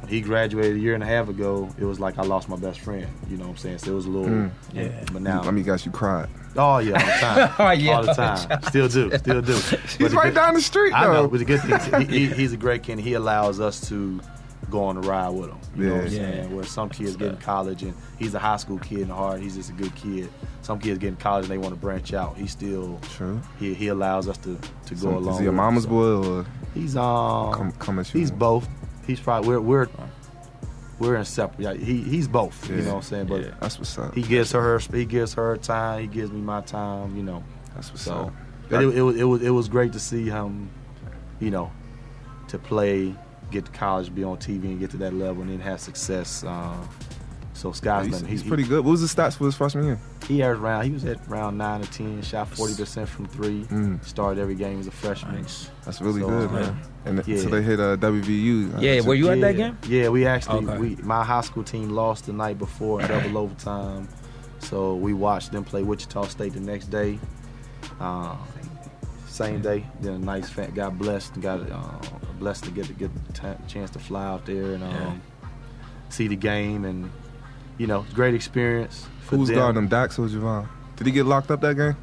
When 0.00 0.08
he 0.08 0.20
graduated 0.20 0.76
a 0.76 0.78
year 0.78 0.94
and 0.94 1.02
a 1.02 1.06
half 1.06 1.28
ago, 1.28 1.68
it 1.78 1.84
was 1.84 1.98
like 1.98 2.18
I 2.18 2.22
lost 2.22 2.48
my 2.48 2.56
best 2.56 2.80
friend. 2.80 3.06
You 3.28 3.36
know 3.36 3.44
what 3.44 3.50
I'm 3.50 3.56
saying? 3.56 3.78
So 3.78 3.92
it 3.92 3.94
was 3.94 4.06
a 4.06 4.10
little, 4.10 4.28
Mm. 4.28 4.50
Yeah. 4.72 5.04
But 5.12 5.22
now, 5.22 5.42
Let 5.42 5.54
me 5.54 5.62
guess, 5.62 5.84
you 5.84 5.90
cried. 5.92 6.28
oh 6.56 6.78
yeah, 6.78 6.92
all 6.94 7.06
the 7.06 7.12
time, 7.20 7.54
Oh, 7.58 7.70
yeah. 7.72 7.92
all 7.96 8.02
the 8.04 8.12
time, 8.14 8.62
still 8.64 8.88
do, 8.88 9.10
still 9.18 9.42
do. 9.42 9.52
He's 9.98 9.98
the 9.98 10.08
right 10.10 10.24
good- 10.26 10.34
down 10.34 10.54
the 10.54 10.60
street 10.60 10.92
I 10.92 11.06
though. 11.06 11.12
know, 11.22 11.28
but 11.28 11.38
the 11.40 11.44
good 11.44 11.60
thing 11.62 11.72
is 11.72 12.08
he, 12.08 12.18
he, 12.18 12.26
he's 12.40 12.52
a 12.52 12.56
great 12.56 12.82
kid. 12.84 12.92
and 12.92 13.00
He 13.00 13.14
allows 13.14 13.58
us 13.60 13.86
to 13.88 14.20
go 14.70 14.84
on 14.84 14.96
a 14.98 15.00
ride 15.00 15.30
with 15.30 15.48
him. 15.50 15.58
You 15.76 15.86
know 15.88 15.94
what 15.96 16.04
I'm 16.06 16.12
Yeah. 16.12 16.18
saying? 16.18 16.54
Where 16.56 16.64
some 16.64 16.90
kids 16.90 17.16
get 17.16 17.28
in 17.30 17.36
college 17.38 17.82
and 17.82 17.94
he's 18.18 18.34
a 18.34 18.38
high 18.38 18.58
school 18.58 18.78
kid 18.78 19.00
in 19.00 19.08
the 19.08 19.14
heart. 19.14 19.40
He's 19.40 19.56
just 19.56 19.70
a 19.70 19.72
good 19.72 19.94
kid. 19.94 20.28
Some 20.62 20.78
kids 20.78 20.98
get 20.98 21.08
in 21.08 21.16
college 21.16 21.44
and 21.44 21.50
they 21.52 21.58
want 21.58 21.74
to 21.74 21.80
branch 21.80 22.12
out. 22.12 22.36
He 22.36 22.46
still 22.46 22.98
True. 23.16 23.40
he, 23.58 23.72
he 23.74 23.88
allows 23.88 24.28
us 24.28 24.36
to 24.38 24.58
to 24.86 24.94
go 24.94 25.00
So, 25.00 25.08
along. 25.18 25.34
is 25.34 25.40
he 25.40 25.46
a 25.46 25.52
mama's 25.52 25.84
him. 25.86 25.90
boy 25.90 26.04
or 26.28 26.46
He's 26.74 26.96
um 26.96 27.52
come 27.54 27.72
come 27.72 27.98
at 27.98 28.12
you? 28.12 28.20
he's 28.20 28.30
both. 28.30 28.68
He's 29.08 29.18
probably 29.18 29.48
we're 29.48 29.60
we're 29.60 29.88
we're 31.00 31.16
inseparable. 31.16 31.64
Yeah, 31.64 31.74
He 31.74 32.02
he's 32.02 32.28
both. 32.28 32.68
You 32.70 32.76
know 32.76 32.90
what 32.90 32.96
I'm 32.96 33.02
saying? 33.02 33.26
But 33.26 33.40
Yeah. 33.42 33.54
That's 33.60 33.78
what's 33.78 33.98
up. 33.98 34.14
he 34.14 34.22
gives 34.22 34.52
her 34.52 34.60
her 34.60 34.78
he 34.96 35.04
gives 35.04 35.34
her 35.34 35.42
her 35.50 35.56
time. 35.56 36.02
He 36.02 36.06
gives 36.06 36.30
me 36.30 36.40
my 36.40 36.60
time. 36.60 37.16
You 37.16 37.22
know. 37.24 37.42
That's 37.74 37.90
what's 37.90 38.02
So, 38.02 38.14
up. 38.14 38.32
but 38.68 38.82
it, 38.84 38.96
it 38.98 39.02
was 39.02 39.16
it 39.16 39.24
was 39.24 39.42
it 39.42 39.50
was 39.50 39.68
great 39.68 39.92
to 39.94 40.00
see 40.00 40.28
him, 40.28 40.68
you 41.40 41.50
know, 41.50 41.70
to 42.48 42.58
play, 42.58 43.14
get 43.50 43.64
to 43.66 43.70
college, 43.72 44.14
be 44.14 44.22
on 44.24 44.36
TV, 44.36 44.64
and 44.64 44.78
get 44.80 44.90
to 44.90 44.96
that 44.98 45.14
level, 45.14 45.42
and 45.42 45.50
then 45.50 45.60
have 45.60 45.80
success. 45.80 46.44
Uh, 46.44 46.76
So 47.58 47.72
sky's 47.72 48.06
he's, 48.06 48.20
he's 48.20 48.42
He- 48.42 48.48
pretty 48.48 48.62
good. 48.62 48.84
What 48.84 48.92
was 48.92 49.00
the 49.00 49.08
stats 49.22 49.36
for 49.36 49.44
his 49.46 49.56
freshman 49.56 49.84
year? 49.84 49.98
He 50.28 50.42
averaged 50.44 50.62
around. 50.62 50.84
He 50.84 50.90
was 50.92 51.04
at 51.04 51.18
around 51.28 51.58
nine 51.58 51.80
to 51.80 51.90
ten. 51.90 52.22
Shot 52.22 52.46
forty 52.48 52.74
percent 52.76 53.08
from 53.08 53.26
three. 53.26 53.64
Mm. 53.64 54.04
Started 54.04 54.40
every 54.40 54.54
game 54.54 54.78
as 54.78 54.86
a 54.86 54.92
freshman. 54.92 55.42
That's 55.84 56.00
really 56.00 56.20
So, 56.20 56.28
good, 56.28 56.48
uh, 56.50 56.52
man. 56.52 56.80
And 57.04 57.26
yeah. 57.26 57.38
so 57.40 57.48
they 57.48 57.62
hit 57.62 57.80
uh, 57.80 57.96
WVU. 57.96 58.76
uh, 58.76 58.80
Yeah, 58.80 59.00
so- 59.00 59.08
were 59.08 59.14
you 59.14 59.28
at 59.30 59.40
that 59.40 59.56
game? 59.56 59.76
Yeah, 59.88 60.08
we 60.08 60.24
actually 60.24 60.66
Okay. 60.68 60.78
we 60.78 60.96
my 61.02 61.24
high 61.24 61.40
school 61.40 61.64
team 61.64 61.88
lost 61.90 62.26
the 62.26 62.32
night 62.32 62.58
before 62.58 63.00
in 63.00 63.08
double 63.08 63.38
overtime, 63.38 64.06
so 64.60 64.94
we 64.94 65.12
watched 65.12 65.50
them 65.50 65.64
play 65.64 65.82
Wichita 65.82 66.28
State 66.28 66.52
the 66.52 66.60
next 66.60 66.90
day. 66.92 67.18
Uh, 67.98 68.36
same 69.26 69.60
day, 69.60 69.84
then 70.00 70.12
a 70.14 70.18
nice 70.18 70.48
fan 70.48 70.70
got 70.74 70.96
blessed 70.96 71.34
and 71.34 71.42
got 71.42 71.60
uh, 71.70 71.98
blessed 72.38 72.64
to 72.64 72.70
get 72.70 72.86
to 72.86 72.92
get 72.92 73.10
the 73.26 73.32
ta- 73.32 73.56
chance 73.66 73.90
to 73.90 73.98
fly 73.98 74.24
out 74.26 74.46
there 74.46 74.74
and 74.74 74.84
um, 74.84 74.90
Yeah. 74.90 75.48
see 76.08 76.28
the 76.28 76.36
game 76.36 76.84
and 76.84 77.10
you 77.78 77.86
know 77.86 78.04
great 78.14 78.34
experience. 78.34 79.06
Who's 79.30 79.48
them. 79.48 79.56
guarding 79.56 79.82
him, 79.82 79.88
Dax 79.88 80.18
or 80.18 80.26
Jevon? 80.26 80.68
Did 80.96 81.06
he 81.06 81.12
get 81.12 81.26
locked 81.26 81.50
up 81.50 81.60
that 81.62 81.76
game? 81.76 81.96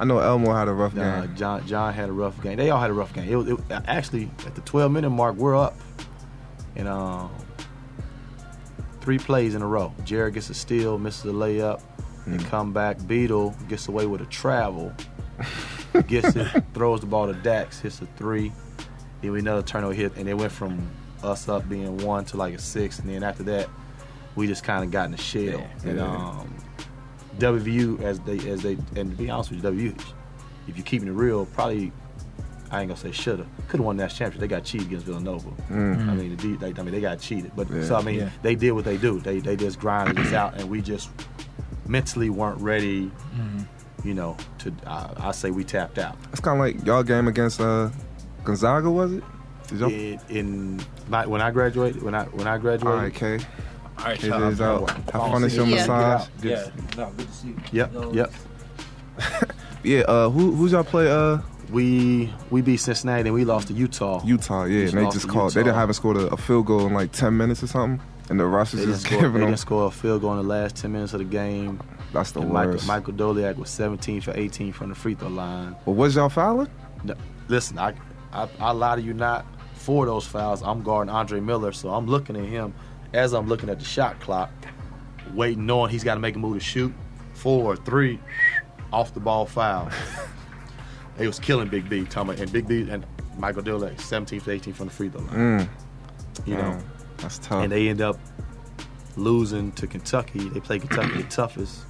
I 0.00 0.04
know 0.04 0.18
Elmore 0.18 0.56
had 0.56 0.66
a 0.68 0.72
rough 0.72 0.96
Uh, 0.98 1.20
game. 1.22 1.36
John 1.36 1.66
John 1.66 1.92
had 1.94 2.08
a 2.08 2.12
rough 2.12 2.42
game. 2.42 2.56
They 2.56 2.70
all 2.70 2.80
had 2.80 2.90
a 2.90 2.94
rough 2.94 3.12
game. 3.14 3.28
It 3.28 3.36
was 3.36 3.48
it, 3.48 3.58
actually 3.86 4.30
at 4.46 4.54
the 4.54 4.60
12 4.62 4.90
minute 4.90 5.10
mark. 5.10 5.36
We're 5.36 5.56
up, 5.56 5.74
and 6.74 6.88
um, 6.88 7.30
three 9.00 9.18
plays 9.18 9.54
in 9.54 9.62
a 9.62 9.66
row. 9.66 9.92
Jarrod 10.02 10.34
gets 10.34 10.50
a 10.50 10.54
steal, 10.54 10.98
misses 10.98 11.24
a 11.24 11.28
layup, 11.34 11.80
and 12.26 12.40
Mm. 12.40 12.46
come 12.46 12.72
back. 12.72 12.96
Beetle 13.06 13.54
gets 13.68 13.86
away 13.88 14.06
with 14.06 14.20
a 14.20 14.26
travel, 14.26 14.92
gets 16.08 16.34
it, 16.36 16.64
throws 16.74 17.00
the 17.00 17.06
ball 17.06 17.26
to 17.26 17.34
Dax, 17.34 17.80
hits 17.80 18.00
a 18.00 18.06
three. 18.16 18.50
Then 19.20 19.32
we 19.32 19.38
another 19.40 19.62
turnover 19.62 19.94
hit, 19.94 20.16
and 20.16 20.28
it 20.28 20.34
went 20.36 20.52
from 20.52 20.90
us 21.22 21.48
up 21.48 21.68
being 21.68 21.98
one 21.98 22.24
to 22.26 22.36
like 22.36 22.54
a 22.54 22.58
six, 22.58 22.98
and 22.98 23.08
then 23.08 23.22
after 23.22 23.42
that, 23.44 23.68
we 24.36 24.46
just 24.46 24.64
kind 24.64 24.84
of 24.84 24.90
got 24.90 25.06
in 25.06 25.12
the 25.12 25.18
shell. 25.18 25.44
Yeah. 25.44 25.68
And 25.90 26.00
um, 26.00 26.54
WVU 27.38 28.00
as 28.02 28.20
they 28.20 28.38
as 28.50 28.62
they 28.62 28.72
and 28.96 29.10
to 29.10 29.16
be 29.16 29.30
honest 29.30 29.50
with 29.50 29.62
you, 29.64 29.70
WVU, 29.70 30.00
if 30.68 30.76
you're 30.76 30.84
keeping 30.86 31.08
it 31.08 31.12
real, 31.12 31.46
probably 31.46 31.92
I 32.70 32.80
ain't 32.80 32.88
gonna 32.88 32.96
say 33.00 33.12
shoulda, 33.12 33.46
could 33.68 33.78
have 33.78 33.86
won 33.86 33.96
that 33.98 34.08
championship. 34.10 34.40
They 34.40 34.48
got 34.48 34.64
cheated 34.64 34.88
against 34.88 35.06
Villanova. 35.06 35.50
Mm. 35.70 36.08
I 36.08 36.14
mean, 36.14 36.36
the, 36.36 36.42
D- 36.42 36.56
they, 36.56 36.68
I 36.68 36.82
mean, 36.82 36.92
they 36.92 37.00
got 37.00 37.20
cheated. 37.20 37.52
But 37.54 37.70
Yeah. 37.70 37.84
so 37.84 37.96
I 37.96 38.02
mean, 38.02 38.20
Yeah. 38.20 38.30
they 38.42 38.54
did 38.54 38.72
what 38.72 38.84
they 38.84 38.96
do. 38.96 39.20
They 39.20 39.40
they 39.40 39.56
just 39.56 39.78
grinded 39.78 40.18
us 40.18 40.32
out, 40.32 40.54
and 40.58 40.68
we 40.70 40.80
just 40.80 41.10
mentally 41.86 42.30
weren't 42.30 42.60
ready. 42.60 43.10
You 44.04 44.12
know, 44.12 44.36
to 44.58 44.72
uh, 44.86 45.14
I 45.16 45.32
say 45.32 45.50
we 45.50 45.64
tapped 45.64 45.98
out. 45.98 46.16
It's 46.30 46.40
kind 46.40 46.58
of 46.60 46.60
like 46.60 46.84
y'all 46.86 47.02
game 47.02 47.26
against 47.26 47.58
uh, 47.60 47.88
Gonzaga, 48.44 48.90
was 48.90 49.12
it? 49.12 49.24
Did 49.68 49.78
y'all? 49.78 49.88
In, 49.90 50.20
in 50.28 50.80
my, 51.08 51.24
when 51.26 51.40
I 51.40 51.50
graduated, 51.50 52.02
when 52.02 52.14
I 52.14 52.24
when 52.24 52.46
I 52.46 52.58
graduated, 52.58 52.86
All 52.98 53.02
right, 53.02 53.14
Kay. 53.14 53.38
All 53.98 54.04
right, 54.04 54.22
It 54.22 54.32
is 54.32 54.60
out. 54.60 54.90
Have 54.90 55.04
fun 55.12 55.44
at 55.44 55.52
your 55.52 55.66
you. 55.66 55.74
massage. 55.76 56.28
Yeah, 56.42 56.68
no, 56.96 57.10
good 57.16 57.26
to 57.28 57.32
see 57.32 57.48
you. 57.48 57.56
Yep, 57.72 57.92
yep. 58.12 58.32
Yeah. 59.82 60.00
Uh, 60.00 60.30
who 60.30 60.52
who's 60.52 60.72
y'all 60.72 60.82
play? 60.84 61.10
Uh, 61.10 61.38
We 61.70 62.32
we 62.50 62.62
beat 62.62 62.78
Cincinnati 62.78 63.22
and 63.28 63.34
we 63.34 63.44
lost 63.44 63.68
to 63.68 63.74
Utah. 63.74 64.22
Utah. 64.24 64.64
Yeah, 64.64 64.88
and 64.88 64.92
they 64.92 65.04
just 65.10 65.22
to 65.22 65.26
called. 65.28 65.52
They 65.52 65.62
didn't 65.62 65.74
haven't 65.76 65.94
scored 65.94 66.16
a, 66.16 66.28
a 66.28 66.36
field 66.36 66.66
goal 66.66 66.86
in 66.86 66.94
like 66.94 67.12
ten 67.12 67.36
minutes 67.36 67.62
or 67.62 67.66
something, 67.66 68.00
and 68.30 68.40
the 68.40 68.46
rush 68.46 68.72
They 68.72 68.78
is 68.80 68.86
didn't, 68.86 68.94
just 68.94 69.06
score, 69.06 69.16
they 69.18 69.22
giving 69.22 69.40
them. 69.40 69.50
didn't 69.50 69.60
score 69.60 69.86
a 69.88 69.90
field 69.90 70.22
goal 70.22 70.32
in 70.32 70.38
the 70.38 70.42
last 70.54 70.76
10 70.76 70.90
minutes 70.92 71.12
of 71.12 71.18
the 71.18 71.24
game. 71.26 71.80
That's 72.14 72.30
the 72.32 72.40
and 72.40 72.50
Michael, 72.52 72.72
worst. 72.72 72.86
Michael 72.86 73.12
Doleac 73.12 73.56
was 73.56 73.68
17 73.70 74.20
for 74.22 74.32
18 74.36 74.72
from 74.72 74.88
the 74.90 74.94
free 74.94 75.14
throw 75.14 75.28
line. 75.28 75.76
Well, 75.84 75.96
was 75.96 76.16
y'all 76.16 76.28
fouling? 76.30 76.68
No, 77.02 77.14
listen, 77.48 77.78
I, 77.78 77.94
I 78.32 78.48
I 78.60 78.70
lie 78.72 78.96
to 78.96 79.02
you 79.02 79.12
not. 79.14 79.44
For 79.74 80.06
those 80.06 80.26
fouls, 80.26 80.62
I'm 80.62 80.82
guarding 80.82 81.12
Andre 81.12 81.40
Miller, 81.40 81.72
so 81.72 81.90
I'm 81.90 82.06
looking 82.06 82.36
at 82.36 82.44
him 82.46 82.72
as 83.14 83.32
I'm 83.32 83.46
looking 83.48 83.68
at 83.70 83.78
the 83.78 83.84
shot 83.84 84.20
clock, 84.20 84.50
waiting, 85.32 85.64
knowing 85.66 85.90
he's 85.90 86.04
got 86.04 86.14
to 86.14 86.20
make 86.20 86.36
a 86.36 86.38
move 86.38 86.58
to 86.58 86.64
shoot. 86.64 86.92
Four, 87.34 87.64
or 87.64 87.76
three, 87.76 88.18
off 88.92 89.12
the 89.14 89.20
ball 89.20 89.44
foul. 89.46 89.90
it 91.18 91.26
was 91.26 91.38
killing 91.38 91.68
Big 91.68 91.88
B, 91.88 92.04
about, 92.04 92.40
and 92.40 92.50
Big 92.52 92.66
B 92.66 92.88
and 92.90 93.04
Michael 93.38 93.62
Doleac 93.62 94.00
17 94.00 94.40
for 94.40 94.50
18 94.52 94.72
from 94.74 94.86
the 94.86 94.92
free 94.92 95.08
throw 95.08 95.20
line. 95.22 95.28
Mm, 95.60 95.68
You 96.46 96.54
know, 96.54 96.60
damn, 96.62 96.84
that's 97.18 97.38
tough. 97.38 97.62
and 97.64 97.72
they 97.72 97.88
end 97.88 98.00
up 98.00 98.18
losing 99.16 99.72
to 99.72 99.86
Kentucky. 99.86 100.48
They 100.48 100.60
played 100.60 100.82
Kentucky 100.82 101.22
the 101.22 101.28
toughest. 101.28 101.80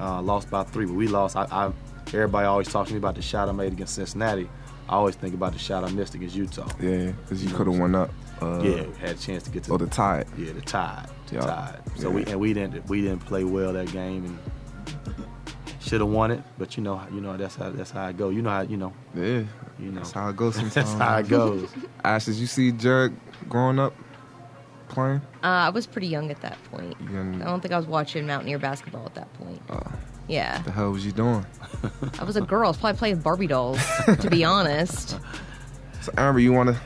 Uh, 0.00 0.20
lost 0.20 0.50
by 0.50 0.64
three, 0.64 0.84
but 0.86 0.94
we 0.94 1.06
lost. 1.06 1.36
I, 1.36 1.44
I 1.50 1.72
everybody 2.08 2.46
always 2.46 2.68
talks 2.68 2.88
to 2.88 2.94
me 2.94 2.98
about 2.98 3.14
the 3.14 3.22
shot 3.22 3.48
I 3.48 3.52
made 3.52 3.72
against 3.72 3.94
Cincinnati. 3.94 4.48
I 4.88 4.94
always 4.94 5.14
think 5.14 5.34
about 5.34 5.52
the 5.52 5.58
shot 5.60 5.84
I 5.84 5.90
missed 5.92 6.14
against 6.14 6.34
Utah. 6.34 6.68
yeah, 6.80 7.12
because 7.12 7.44
you 7.44 7.50
could 7.54 7.66
have 7.68 7.78
won 7.78 7.94
up. 7.94 8.10
Uh, 8.42 8.62
yeah, 8.62 8.84
had 9.00 9.16
a 9.16 9.18
chance 9.18 9.42
to 9.44 9.50
get 9.50 9.64
to 9.64 9.72
Or 9.72 9.78
the 9.78 9.86
tide. 9.86 10.26
yeah 10.36 10.52
the 10.52 10.60
tide, 10.60 11.08
the 11.28 11.36
Yeah. 11.36 11.40
tide. 11.42 11.80
So 11.96 12.08
Yeah. 12.08 12.14
we 12.14 12.24
and 12.26 12.40
we 12.40 12.52
didn't 12.54 12.88
we 12.88 13.00
didn't 13.02 13.20
play 13.20 13.44
well 13.44 13.72
that 13.72 13.90
game 13.92 14.24
and 14.24 14.38
should 15.80 16.00
have 16.00 16.10
won 16.10 16.30
it. 16.30 16.42
But 16.58 16.76
you 16.76 16.82
know 16.82 17.00
you 17.12 17.20
know 17.20 17.36
that's 17.36 17.56
how 17.56 17.70
that's 17.70 17.90
how 17.90 18.04
I 18.06 18.12
go. 18.12 18.28
You 18.30 18.42
know 18.42 18.50
how 18.50 18.62
you 18.62 18.76
know 18.76 18.92
Yeah, 19.14 19.42
you 19.78 19.90
know 19.90 19.92
that's 19.96 20.12
how 20.12 20.28
it 20.28 20.36
goes 20.36 20.54
sometimes. 20.54 20.74
that's 20.74 20.92
how 20.94 21.18
it 21.18 21.28
goes. 21.28 21.68
Ash, 22.04 22.24
did 22.26 22.36
you 22.36 22.46
see 22.46 22.72
Jarrod 22.72 23.14
growing 23.48 23.78
up 23.78 23.94
playing? 24.88 25.22
Uh, 25.42 25.46
I 25.46 25.70
was 25.70 25.86
pretty 25.86 26.06
young 26.06 26.30
at 26.30 26.40
that 26.42 26.58
point. 26.70 26.94
You 27.00 27.08
didn't- 27.08 27.42
I 27.42 27.46
don't 27.46 27.60
think 27.60 27.72
I 27.72 27.76
was 27.78 27.86
watching 27.86 28.26
Mountaineer 28.26 28.58
basketball 28.58 29.06
at 29.06 29.14
that 29.14 29.32
point. 29.34 29.60
Uh, 29.70 29.80
Yeah, 30.28 30.58
the 30.62 30.70
hell 30.70 30.90
was 30.92 31.04
you 31.04 31.12
doing? 31.12 31.44
I 32.20 32.24
was 32.24 32.36
a 32.36 32.40
girl. 32.42 32.66
I 32.66 32.68
was 32.68 32.76
probably 32.76 32.98
playing 32.98 33.20
Barbie 33.20 33.48
dolls, 33.48 33.80
to 34.20 34.28
be 34.30 34.44
honest. 34.56 35.18
So 36.00 36.12
Amber, 36.16 36.38
you 36.40 36.52
want 36.52 36.68
to 36.68 36.76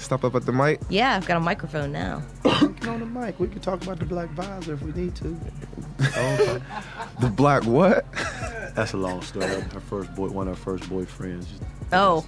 step 0.00 0.24
up 0.24 0.34
at 0.34 0.46
the 0.46 0.52
mic? 0.52 0.80
Yeah, 0.88 1.16
I've 1.16 1.26
got 1.26 1.36
a 1.36 1.40
microphone 1.40 1.92
now. 1.92 2.22
On 2.44 2.98
the 3.00 3.06
mic. 3.06 3.38
We 3.38 3.48
can 3.48 3.60
talk 3.60 3.82
about 3.82 3.98
the 3.98 4.04
black 4.06 4.30
visor 4.30 4.74
if 4.74 4.82
we 4.82 4.92
need 4.92 5.14
to. 5.16 5.36
okay. 6.00 6.60
The 7.20 7.28
black 7.28 7.64
what? 7.64 8.06
That's 8.74 8.94
a 8.94 8.96
long 8.96 9.20
story. 9.22 9.46
Her 9.46 9.80
first 9.80 10.14
boy, 10.14 10.28
one 10.28 10.48
of 10.48 10.56
her 10.56 10.62
first 10.64 10.84
boyfriends. 10.84 11.46
Oh, 11.92 12.24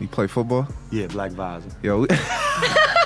You 0.00 0.08
play 0.08 0.26
football? 0.26 0.68
Yeah, 0.90 1.06
black 1.06 1.30
visor. 1.32 1.70
Yo, 1.82 2.00
we, 2.00 2.06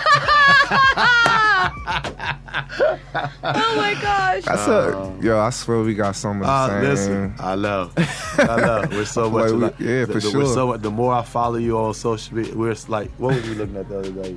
oh 3.45 3.75
my 3.77 3.95
gosh! 4.01 4.47
I 4.47 4.57
said, 4.57 5.23
yo, 5.23 5.39
I 5.39 5.51
swear 5.51 5.81
we 5.81 5.95
got 5.95 6.17
so 6.17 6.33
much 6.35 6.49
Uh, 6.49 6.69
same. 6.69 6.83
listen, 6.83 7.35
I 7.39 7.55
love, 7.55 7.93
I 8.39 8.57
love. 8.57 8.93
We're 8.93 9.05
so 9.05 9.31
much 9.31 9.51
Like, 9.51 9.53
we- 9.53 9.57
alike. 9.59 9.75
yeah, 9.79 10.01
the, 10.05 10.07
for 10.07 10.13
the, 10.15 10.21
sure. 10.21 10.41
We're 10.41 10.55
so 10.55 10.67
much, 10.69 10.81
the 10.83 10.91
more 10.91 11.13
I 11.15 11.23
follow 11.23 11.57
you 11.57 11.79
on 11.79 11.95
social 11.95 12.37
media, 12.37 12.55
we're 12.55 12.71
s- 12.73 12.89
like, 12.89 13.11
what 13.13 13.35
was 13.35 13.49
we 13.49 13.55
looking 13.55 13.77
at 13.77 13.89
the 13.89 13.99
other 13.99 14.11
day? 14.11 14.37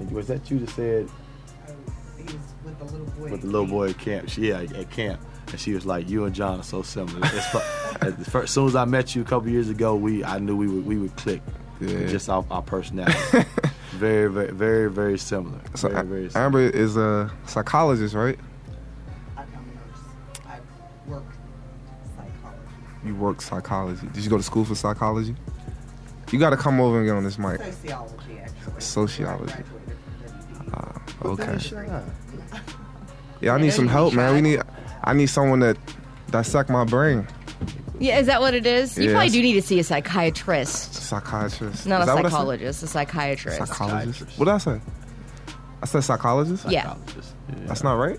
And 0.00 0.10
Was 0.10 0.26
that 0.28 0.50
you 0.50 0.58
that 0.60 0.70
said 0.70 1.08
He 2.16 2.22
was 2.24 2.34
with 2.64 2.78
the 2.78 2.84
little 2.84 3.06
boy. 3.06 3.30
with 3.30 3.40
the 3.42 3.46
little 3.46 3.66
boy 3.66 3.88
at 3.90 3.98
camp? 3.98 4.28
She, 4.28 4.48
yeah, 4.48 4.60
at 4.60 4.90
camp. 4.90 5.20
And 5.52 5.60
she 5.60 5.74
was 5.74 5.86
like, 5.86 6.08
"You 6.10 6.24
and 6.24 6.34
John 6.34 6.58
are 6.58 6.64
so 6.64 6.82
similar." 6.82 7.20
It's 7.22 7.46
fu- 7.46 7.58
at 8.06 8.18
the 8.18 8.24
first, 8.28 8.44
as 8.44 8.50
soon 8.50 8.66
as 8.66 8.74
I 8.74 8.84
met 8.84 9.14
you 9.14 9.22
a 9.22 9.24
couple 9.24 9.48
years 9.48 9.68
ago, 9.70 9.94
we 9.94 10.24
I 10.24 10.40
knew 10.40 10.56
we 10.56 10.66
would 10.66 10.84
we 10.84 10.98
would 10.98 11.14
click, 11.16 11.40
Yeah. 11.80 12.04
just 12.08 12.28
our, 12.28 12.44
our 12.50 12.62
personality. 12.62 13.16
very, 13.96 14.30
very, 14.30 14.52
very, 14.52 14.90
very 14.90 15.18
similar. 15.18 15.60
So 15.74 15.88
very, 15.88 16.06
very 16.06 16.30
similar. 16.30 16.46
Amber 16.46 16.60
is 16.60 16.96
a 16.96 17.30
psychologist, 17.46 18.14
right? 18.14 18.38
I'm 19.36 19.44
a 19.44 19.50
nurse. 19.50 20.02
I 20.46 21.10
work 21.10 21.24
psychology. 22.16 22.60
You 23.04 23.14
work 23.14 23.40
psychology. 23.42 24.06
Did 24.12 24.24
you 24.24 24.30
go 24.30 24.36
to 24.36 24.42
school 24.42 24.64
for 24.64 24.74
psychology? 24.74 25.34
You 26.30 26.38
got 26.38 26.50
to 26.50 26.56
come 26.56 26.80
over 26.80 26.98
and 26.98 27.06
get 27.06 27.14
on 27.14 27.24
this 27.24 27.38
mic. 27.38 27.60
Sociology, 27.60 28.38
actually. 28.38 28.80
Sociology. 28.80 29.54
I 29.54 29.62
graduated 29.62 29.98
from 30.56 30.66
WVU. 30.66 30.74
Ah, 30.74 31.02
okay. 31.24 31.58
Yeah, 33.40 33.54
I 33.54 33.58
need 33.58 33.72
some 33.72 33.86
help, 33.88 34.14
man. 34.14 34.34
We 34.34 34.40
need. 34.40 34.62
I 35.04 35.12
need 35.12 35.28
someone 35.28 35.60
that 35.60 35.76
dissect 36.30 36.68
my 36.68 36.84
brain. 36.84 37.28
Yeah, 37.98 38.18
is 38.18 38.26
that 38.26 38.40
what 38.40 38.54
it 38.54 38.66
is? 38.66 38.96
You 38.98 39.04
Yeah, 39.06 39.12
probably 39.12 39.30
do 39.30 39.42
need 39.42 39.54
to 39.54 39.62
see 39.62 39.78
a 39.80 39.84
psychiatrist, 39.84 40.94
Psychiatrist. 40.94 41.86
not 41.86 42.02
Is 42.02 42.04
a 42.04 42.06
that 42.06 42.14
what 42.14 42.18
I 42.18 42.22
said? 42.22 42.30
psychologist. 42.30 42.82
A 42.82 42.86
psychiatrist. 42.86 43.58
Psychologist. 43.58 44.38
What 44.38 44.44
did 44.46 44.54
I 44.54 44.58
say? 44.58 44.80
I 45.82 45.86
said 45.86 46.00
psychologist. 46.04 46.66
Yeah. 46.68 46.82
Psychologist. 46.82 47.34
Yeah. 47.48 47.54
That's 47.66 47.82
not 47.84 47.94
right. 47.94 48.18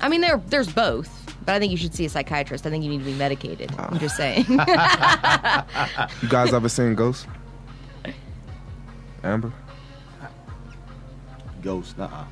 I 0.00 0.08
mean, 0.08 0.20
there 0.20 0.40
there's 0.48 0.70
both, 0.72 1.08
but 1.44 1.54
I 1.54 1.58
think 1.58 1.72
you 1.72 1.78
should 1.78 1.94
see 1.94 2.04
a 2.04 2.08
psychiatrist. 2.08 2.66
I 2.66 2.70
think 2.70 2.84
you 2.84 2.90
need 2.90 2.98
to 2.98 3.04
be 3.04 3.14
medicated. 3.14 3.70
Ah. 3.78 3.88
I'm 3.90 3.98
just 3.98 4.16
saying. 4.16 4.44
You 6.22 6.28
guys 6.28 6.52
ever 6.52 6.68
seen 6.68 6.94
Ghost? 6.94 7.26
Amber. 9.24 9.52
Ghost. 11.62 11.98
Nuh-uh. 11.98 12.24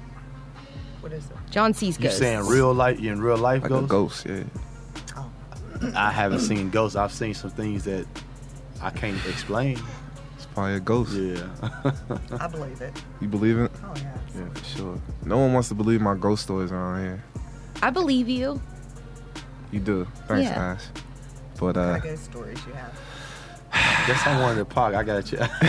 What 1.00 1.12
is 1.12 1.24
it? 1.24 1.32
John 1.50 1.74
sees 1.74 1.98
You 1.98 2.04
ghosts. 2.04 2.18
saying 2.18 2.46
real 2.46 2.72
life? 2.72 3.00
You 3.00 3.12
In 3.12 3.20
real 3.20 3.36
life, 3.36 3.62
Like 3.62 3.70
a 3.70 3.74
ghosts? 3.86 4.22
ghost, 4.22 4.26
yeah. 4.26 4.42
I 5.94 6.10
haven't 6.10 6.40
seen 6.40 6.70
ghosts. 6.70 6.96
I've 6.96 7.12
seen 7.12 7.34
some 7.34 7.50
things 7.50 7.84
that 7.84 8.06
I 8.82 8.90
can't 8.90 9.16
explain. 9.26 9.78
It's 10.36 10.46
probably 10.46 10.74
a 10.74 10.80
ghost. 10.80 11.12
Yeah. 11.12 11.46
I 12.40 12.46
believe 12.46 12.80
it. 12.80 13.02
You 13.20 13.28
believe 13.28 13.58
it? 13.58 13.70
Oh, 13.84 13.92
yeah. 13.96 14.16
Yeah, 14.36 14.48
for 14.54 14.64
sure. 14.64 15.00
No 15.24 15.38
one 15.38 15.52
wants 15.52 15.68
to 15.68 15.74
believe 15.74 16.00
my 16.00 16.14
ghost 16.14 16.42
stories 16.44 16.72
around 16.72 17.02
here. 17.02 17.24
I 17.82 17.90
believe 17.90 18.28
you. 18.28 18.60
You 19.72 19.80
do. 19.80 20.06
Thanks, 20.28 20.44
Yeah. 20.50 20.72
Ash. 20.74 20.82
But 21.58 21.62
What 21.62 21.76
uh, 21.76 21.84
kind 21.84 21.96
of 21.96 22.02
ghost 22.04 22.24
stories 22.24 22.58
you 22.66 22.72
have? 22.74 22.98
Guess 24.06 24.26
I 24.26 24.40
wanted 24.40 24.58
to 24.58 24.64
park. 24.64 24.94
I 24.94 25.02
got 25.02 25.32
you. 25.32 25.38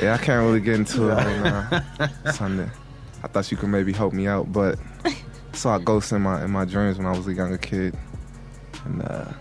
yeah, 0.00 0.14
I 0.14 0.18
can't 0.22 0.44
really 0.46 0.60
get 0.60 0.76
into 0.76 1.10
it 1.10 1.14
right 1.14 1.42
now. 1.42 2.30
Sunday. 2.32 2.68
I 3.22 3.28
thought 3.28 3.50
you 3.50 3.56
could 3.56 3.68
maybe 3.68 3.92
help 3.92 4.12
me 4.12 4.26
out, 4.26 4.50
but 4.52 4.78
I 5.04 5.16
saw 5.52 5.76
a 5.76 5.80
ghost 5.80 6.12
in 6.12 6.22
my 6.22 6.42
in 6.44 6.50
my 6.50 6.64
dreams 6.64 6.98
when 6.98 7.06
I 7.06 7.16
was 7.16 7.26
a 7.26 7.34
younger 7.34 7.58
kid, 7.58 7.96
and 8.84 9.02
uh, 9.02 9.32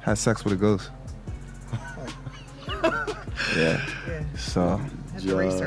had 0.00 0.18
sex 0.18 0.44
with 0.44 0.52
a 0.52 0.56
ghost. 0.56 0.90
yeah. 3.56 3.84
Yeah. 4.08 4.24
So 4.36 4.76
Had 4.76 5.22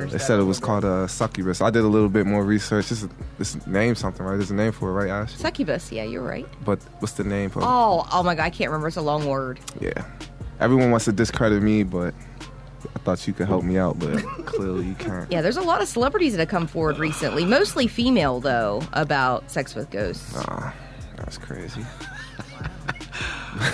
they 0.09 0.17
said 0.17 0.39
it 0.39 0.43
was 0.43 0.59
called 0.59 0.85
a 0.85 1.07
succubus. 1.07 1.61
I 1.61 1.69
did 1.69 1.83
a 1.83 1.87
little 1.87 2.09
bit 2.09 2.25
more 2.25 2.43
research. 2.43 2.89
This 2.89 3.03
is 3.03 3.09
this 3.37 3.67
name 3.67 3.95
something, 3.95 4.25
right? 4.25 4.35
There's 4.35 4.51
a 4.51 4.55
name 4.55 4.71
for 4.71 4.89
it, 4.89 4.93
right, 4.93 5.09
Ash? 5.09 5.33
Succubus. 5.35 5.91
Yeah, 5.91 6.03
you're 6.03 6.23
right. 6.23 6.47
But 6.63 6.79
what's 6.99 7.13
the 7.13 7.23
name 7.23 7.49
for? 7.49 7.61
Oh, 7.63 8.07
oh 8.11 8.23
my 8.23 8.35
god, 8.35 8.43
I 8.43 8.49
can't 8.49 8.69
remember. 8.69 8.87
It's 8.87 8.97
a 8.97 9.01
long 9.01 9.25
word. 9.25 9.59
Yeah. 9.79 10.05
Everyone 10.59 10.91
wants 10.91 11.05
to 11.05 11.11
discredit 11.11 11.63
me, 11.63 11.83
but 11.83 12.13
I 12.95 12.99
thought 12.99 13.25
you 13.27 13.33
could 13.33 13.47
help 13.47 13.63
me 13.63 13.77
out, 13.77 13.97
but 13.97 14.21
clearly 14.45 14.85
you 14.87 14.95
can't. 14.95 15.31
Yeah, 15.31 15.41
there's 15.41 15.57
a 15.57 15.61
lot 15.61 15.81
of 15.81 15.87
celebrities 15.87 16.33
that 16.33 16.39
have 16.39 16.49
come 16.49 16.67
forward 16.67 16.97
recently, 16.97 17.45
mostly 17.45 17.87
female 17.87 18.39
though, 18.39 18.81
about 18.93 19.49
sex 19.49 19.75
with 19.75 19.89
ghosts. 19.89 20.33
Ah, 20.35 20.73
that's 21.15 21.37
crazy. 21.37 21.85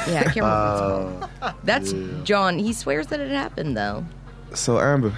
Yeah, 0.08 0.20
I 0.20 0.24
can't 0.24 0.36
remember. 0.38 1.20
what 1.20 1.30
it's 1.30 1.32
Uh, 1.42 1.50
called. 1.52 1.56
That's 1.64 1.94
John. 2.24 2.58
He 2.60 2.74
swears 2.74 3.08
that 3.08 3.20
it 3.20 3.30
happened 3.32 3.76
though. 3.76 4.06
So 4.54 4.80
Amber, 4.80 5.14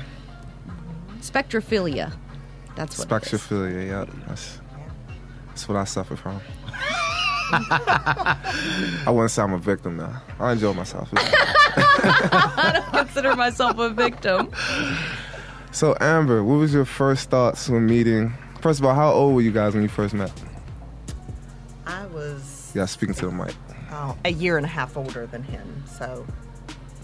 Spectrophilia. 1.21 2.13
That's 2.75 2.97
what. 2.99 3.11
it 3.11 3.33
is. 3.33 3.41
spectrophilia, 3.41 3.87
yeah, 3.87 4.05
that's 4.27 4.59
that's 5.47 5.67
what 5.67 5.77
I 5.77 5.83
suffer 5.83 6.15
from. 6.15 6.39
I 7.51 9.05
wouldn't 9.07 9.31
say 9.31 9.41
I'm 9.41 9.53
a 9.53 9.57
victim 9.57 9.97
now. 9.97 10.21
I 10.39 10.51
enjoy 10.53 10.73
myself. 10.73 11.09
I 11.15 12.71
don't 12.73 13.05
consider 13.05 13.35
myself 13.35 13.77
a 13.79 13.89
victim. 13.89 14.51
so 15.71 15.95
Amber, 16.01 16.43
what 16.43 16.55
was 16.55 16.73
your 16.73 16.85
first 16.85 17.29
thoughts 17.29 17.69
when 17.69 17.85
meeting? 17.85 18.33
First 18.61 18.79
of 18.79 18.85
all, 18.85 18.93
how 18.95 19.11
old 19.11 19.35
were 19.35 19.41
you 19.41 19.51
guys 19.51 19.73
when 19.73 19.83
you 19.83 19.89
first 19.89 20.13
met? 20.13 20.31
I 21.85 22.05
was 22.07 22.71
Yeah, 22.75 22.85
speaking 22.85 23.15
to 23.15 23.25
the 23.27 23.31
mic. 23.31 23.53
Oh, 23.99 24.15
a 24.25 24.31
year 24.31 24.57
and 24.57 24.65
a 24.65 24.69
half 24.69 24.95
older 24.95 25.25
than 25.25 25.41
him, 25.41 25.83
so 25.87 26.23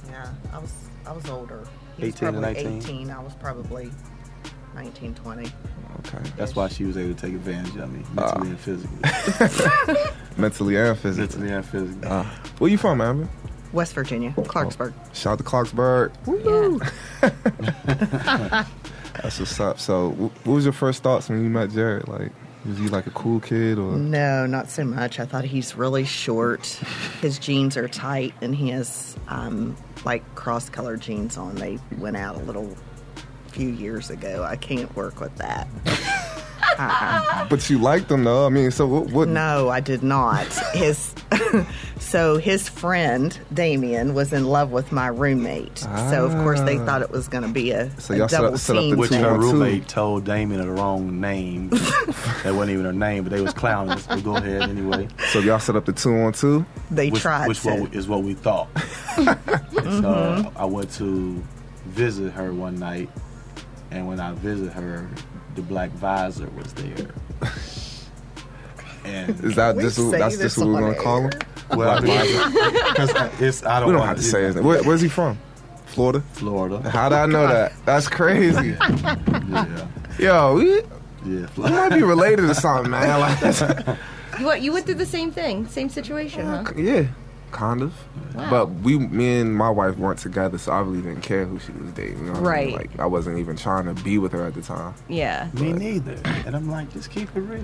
yeah, 0.09 0.31
I 0.53 0.59
was 0.59 0.71
I 1.07 1.11
was 1.11 1.27
older. 1.29 1.63
He 1.97 2.05
18 2.05 2.27
and 2.27 2.37
probably 2.41 2.63
19? 2.63 2.77
18. 2.83 3.09
I 3.11 3.19
was 3.19 3.33
probably 3.35 3.91
19, 4.75 5.15
20. 5.15 5.51
Okay. 5.99 6.29
That's 6.37 6.55
why 6.55 6.67
she 6.67 6.83
was 6.85 6.97
able 6.97 7.13
to 7.15 7.19
take 7.21 7.33
advantage 7.33 7.75
of 7.77 7.91
me, 7.91 8.03
Ah. 8.17 8.37
mentally 8.37 8.49
and 8.49 8.59
physically. 8.59 8.99
Mentally 10.37 10.75
and 10.77 10.97
physically. 10.97 11.37
mentally 11.41 11.51
and 11.53 11.65
physically. 11.65 12.07
Uh, 12.09 12.23
where 12.59 12.71
you 12.71 12.77
from, 12.77 13.01
Amber? 13.01 13.27
West 13.71 13.93
Virginia, 13.93 14.31
Clarksburg. 14.37 14.93
Shout 15.15 15.33
out 15.33 15.37
to 15.39 15.43
Clarksburg. 15.43 16.11
Woo! 16.27 16.79
Yeah. 17.21 18.65
That's 19.21 19.39
what's 19.39 19.59
up. 19.59 19.79
So, 19.79 20.09
what 20.11 20.45
was 20.47 20.63
your 20.65 20.73
first 20.73 21.03
thoughts 21.03 21.29
when 21.29 21.43
you 21.43 21.49
met 21.49 21.69
Jarrod? 21.69 22.07
Like, 22.07 22.31
was 22.65 22.77
he 22.77 22.87
like 22.87 23.07
a 23.07 23.11
cool 23.11 23.39
kid 23.39 23.77
or? 23.77 23.97
No, 23.97 24.45
not 24.45 24.69
so 24.69 24.83
much. 24.83 25.19
I 25.19 25.25
thought 25.25 25.43
he's 25.43 25.75
really 25.75 26.05
short. 26.05 26.65
His 27.21 27.37
jeans 27.39 27.75
are 27.77 27.87
tight, 27.87 28.33
and 28.41 28.55
he 28.55 28.69
has 28.69 29.17
um, 29.27 29.75
like 30.05 30.23
cross-colored 30.35 31.01
jeans 31.01 31.37
on. 31.37 31.55
They 31.55 31.79
went 31.97 32.17
out 32.17 32.35
a 32.35 32.39
little 32.39 32.75
few 33.47 33.69
years 33.69 34.09
ago. 34.09 34.43
I 34.43 34.55
can't 34.55 34.93
work 34.95 35.19
with 35.19 35.35
that. 35.37 35.67
But 37.49 37.69
you 37.69 37.77
liked 37.77 38.09
him 38.09 38.23
though. 38.23 38.45
I 38.45 38.49
mean, 38.49 38.71
so 38.71 38.87
what? 38.87 39.11
what 39.11 39.27
No, 39.27 39.69
I 39.69 39.79
did 39.79 40.01
not. 40.01 40.47
His 40.73 41.13
so 42.13 42.37
his 42.37 42.69
friend 42.69 43.39
Damian 43.55 44.13
was 44.13 44.33
in 44.33 44.45
love 44.45 44.71
with 44.71 44.91
my 44.91 45.07
roommate. 45.07 45.79
So 45.79 46.25
of 46.25 46.31
course 46.43 46.61
they 46.61 46.77
Ah. 46.77 46.85
thought 46.85 47.01
it 47.01 47.09
was 47.09 47.27
going 47.27 47.41
to 47.43 47.49
be 47.49 47.71
a, 47.71 47.89
So 47.99 48.13
a 48.13 48.17
y'all 48.17 48.29
set 48.29 48.39
up- 48.41 48.45
double 48.45 48.57
set 48.59 48.75
up 48.75 48.81
the 48.83 48.87
team. 48.89 48.97
Which 48.97 49.09
two 49.09 49.15
her 49.17 49.29
on 49.31 49.39
two. 49.39 49.45
roommate 49.51 49.87
told 49.87 50.23
Damon 50.23 50.59
the 50.59 50.69
wrong 50.69 51.19
name. 51.19 51.69
that 51.69 52.53
wasn't 52.53 52.69
even 52.69 52.85
her 52.85 52.93
name, 52.93 53.23
but 53.23 53.31
they 53.33 53.41
was 53.41 53.51
clowning 53.53 53.93
us. 53.93 54.05
But 54.05 54.23
go 54.23 54.35
ahead 54.35 54.61
anyway. 54.69 55.07
So 55.31 55.39
y'all 55.39 55.57
set 55.57 55.75
up 55.75 55.85
the 55.85 55.91
two 55.91 56.13
on 56.13 56.33
two. 56.33 56.63
They 56.91 57.09
which, 57.09 57.23
tried 57.23 57.47
which 57.47 57.61
to. 57.61 57.69
what 57.69 57.89
we, 57.91 57.97
is 57.97 58.07
what 58.07 58.21
we 58.21 58.35
thought. 58.35 58.67
So 59.83 60.51
I 60.55 60.65
went 60.65 60.91
to 60.93 61.43
visit 61.87 62.31
her 62.33 62.53
one 62.53 62.77
night, 62.79 63.09
and 63.91 64.07
when 64.07 64.19
I 64.19 64.33
visited 64.33 64.71
her, 64.73 65.09
the 65.55 65.61
black 65.63 65.89
visor 65.91 66.47
was 66.55 66.71
there. 66.73 67.09
And 69.03 69.43
Is 69.43 69.55
that 69.55 69.77
just 69.79 69.97
what- 69.99 70.11
that's 70.17 70.37
just 70.37 70.57
what 70.59 70.67
we're 70.67 70.79
gonna 70.79 70.95
call 70.95 71.21
him? 71.23 71.31
Air? 71.71 71.77
well, 71.77 72.01
because 72.01 73.41
it's 73.41 73.63
I 73.65 73.79
don't, 73.79 73.89
We 73.89 73.95
don't 73.95 74.05
have 74.07 74.17
to 74.17 74.23
say 74.23 74.43
his 74.43 74.55
name. 74.55 74.63
Where, 74.65 74.83
where's 74.83 75.01
he 75.01 75.07
from? 75.09 75.37
Florida. 75.85 76.21
Florida. 76.33 76.89
How 76.89 77.09
did 77.09 77.15
I 77.17 77.25
know 77.27 77.47
that? 77.47 77.73
That's 77.85 78.07
crazy. 78.07 78.69
Yeah, 78.69 79.85
Yo, 80.19 80.55
we, 80.55 80.75
yeah. 81.25 81.47
we 81.55 81.63
might 81.69 81.89
be 81.89 82.01
related 82.03 82.47
to 82.47 82.55
something, 82.55 82.89
man. 82.91 83.19
Like, 83.19 83.39
that's- 83.39 83.97
You 84.39 84.47
went, 84.47 84.61
you 84.63 84.73
went 84.73 84.85
through 84.87 84.95
the 84.95 85.05
same 85.05 85.29
thing, 85.31 85.67
same 85.67 85.89
situation, 85.89 86.43
huh? 86.47 86.63
yeah, 86.75 87.05
kind 87.53 87.81
of. 87.81 87.93
Wow. 88.35 88.49
But 88.49 88.65
we, 88.81 88.97
me 88.97 89.39
and 89.39 89.55
my 89.55 89.69
wife 89.69 89.97
weren't 89.97 90.19
together, 90.19 90.57
so 90.57 90.71
I 90.71 90.81
really 90.81 91.01
didn't 91.01 91.21
care 91.21 91.45
who 91.45 91.59
she 91.59 91.71
was 91.71 91.91
dating. 91.91 92.17
You 92.25 92.33
know 92.33 92.41
what 92.41 92.53
I 92.53 92.65
mean? 92.65 92.73
Right. 92.73 92.73
Like, 92.73 92.99
I 92.99 93.05
wasn't 93.05 93.37
even 93.39 93.55
trying 93.55 93.85
to 93.85 94.03
be 94.03 94.17
with 94.17 94.31
her 94.33 94.45
at 94.45 94.55
the 94.55 94.61
time. 94.61 94.93
Yeah. 95.07 95.49
Me 95.53 95.71
neither. 95.71 96.19
And 96.45 96.55
I'm 96.55 96.69
like, 96.69 96.91
just 96.91 97.11
keep 97.11 97.33
it 97.35 97.39
real. 97.39 97.63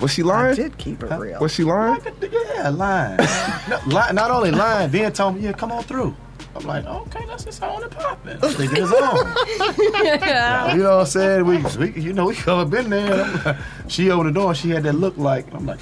Was 0.00 0.12
she 0.12 0.22
I 0.22 0.26
lying? 0.26 0.54
did 0.56 0.78
keep 0.78 1.02
it 1.02 1.10
real. 1.10 1.40
Was 1.40 1.52
she 1.52 1.64
lying? 1.64 2.00
Yeah, 2.30 2.68
lying. 2.68 3.16
no, 3.68 3.78
li- 3.86 4.12
not 4.12 4.30
only 4.30 4.50
lying, 4.52 4.90
then 4.90 5.12
told 5.12 5.36
me, 5.36 5.40
yeah, 5.42 5.52
come 5.52 5.72
on 5.72 5.82
through. 5.82 6.14
I'm 6.54 6.64
like, 6.66 6.86
okay, 6.86 7.24
that's 7.26 7.44
just 7.44 7.60
how 7.60 7.70
on 7.70 7.82
and 7.82 7.92
popping. 7.92 8.38
Thinking 8.38 8.84
it's 8.84 8.92
on. 8.92 10.76
you 10.76 10.82
know 10.82 10.96
what 10.96 11.00
I'm 11.00 11.06
saying? 11.06 11.44
We, 11.44 11.58
we 11.78 12.00
you 12.00 12.12
know, 12.12 12.26
we 12.26 12.34
come 12.46 12.58
up 12.60 12.72
in 12.72 12.90
there. 12.90 13.26
Like- 13.44 13.56
she 13.88 14.10
opened 14.10 14.30
the 14.30 14.40
door. 14.40 14.54
She 14.54 14.70
had 14.70 14.82
that 14.84 14.94
look 14.94 15.16
like. 15.18 15.52
I'm 15.52 15.66
like, 15.66 15.80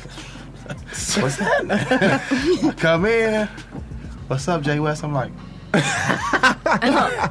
what's 0.67 1.37
happening? 1.37 2.73
Come 2.77 3.07
in. 3.07 3.47
What's 4.29 4.49
up, 4.49 4.63
Jay 4.63 4.81
West? 4.81 5.05
I'm 5.05 5.13
like, 5.13 5.33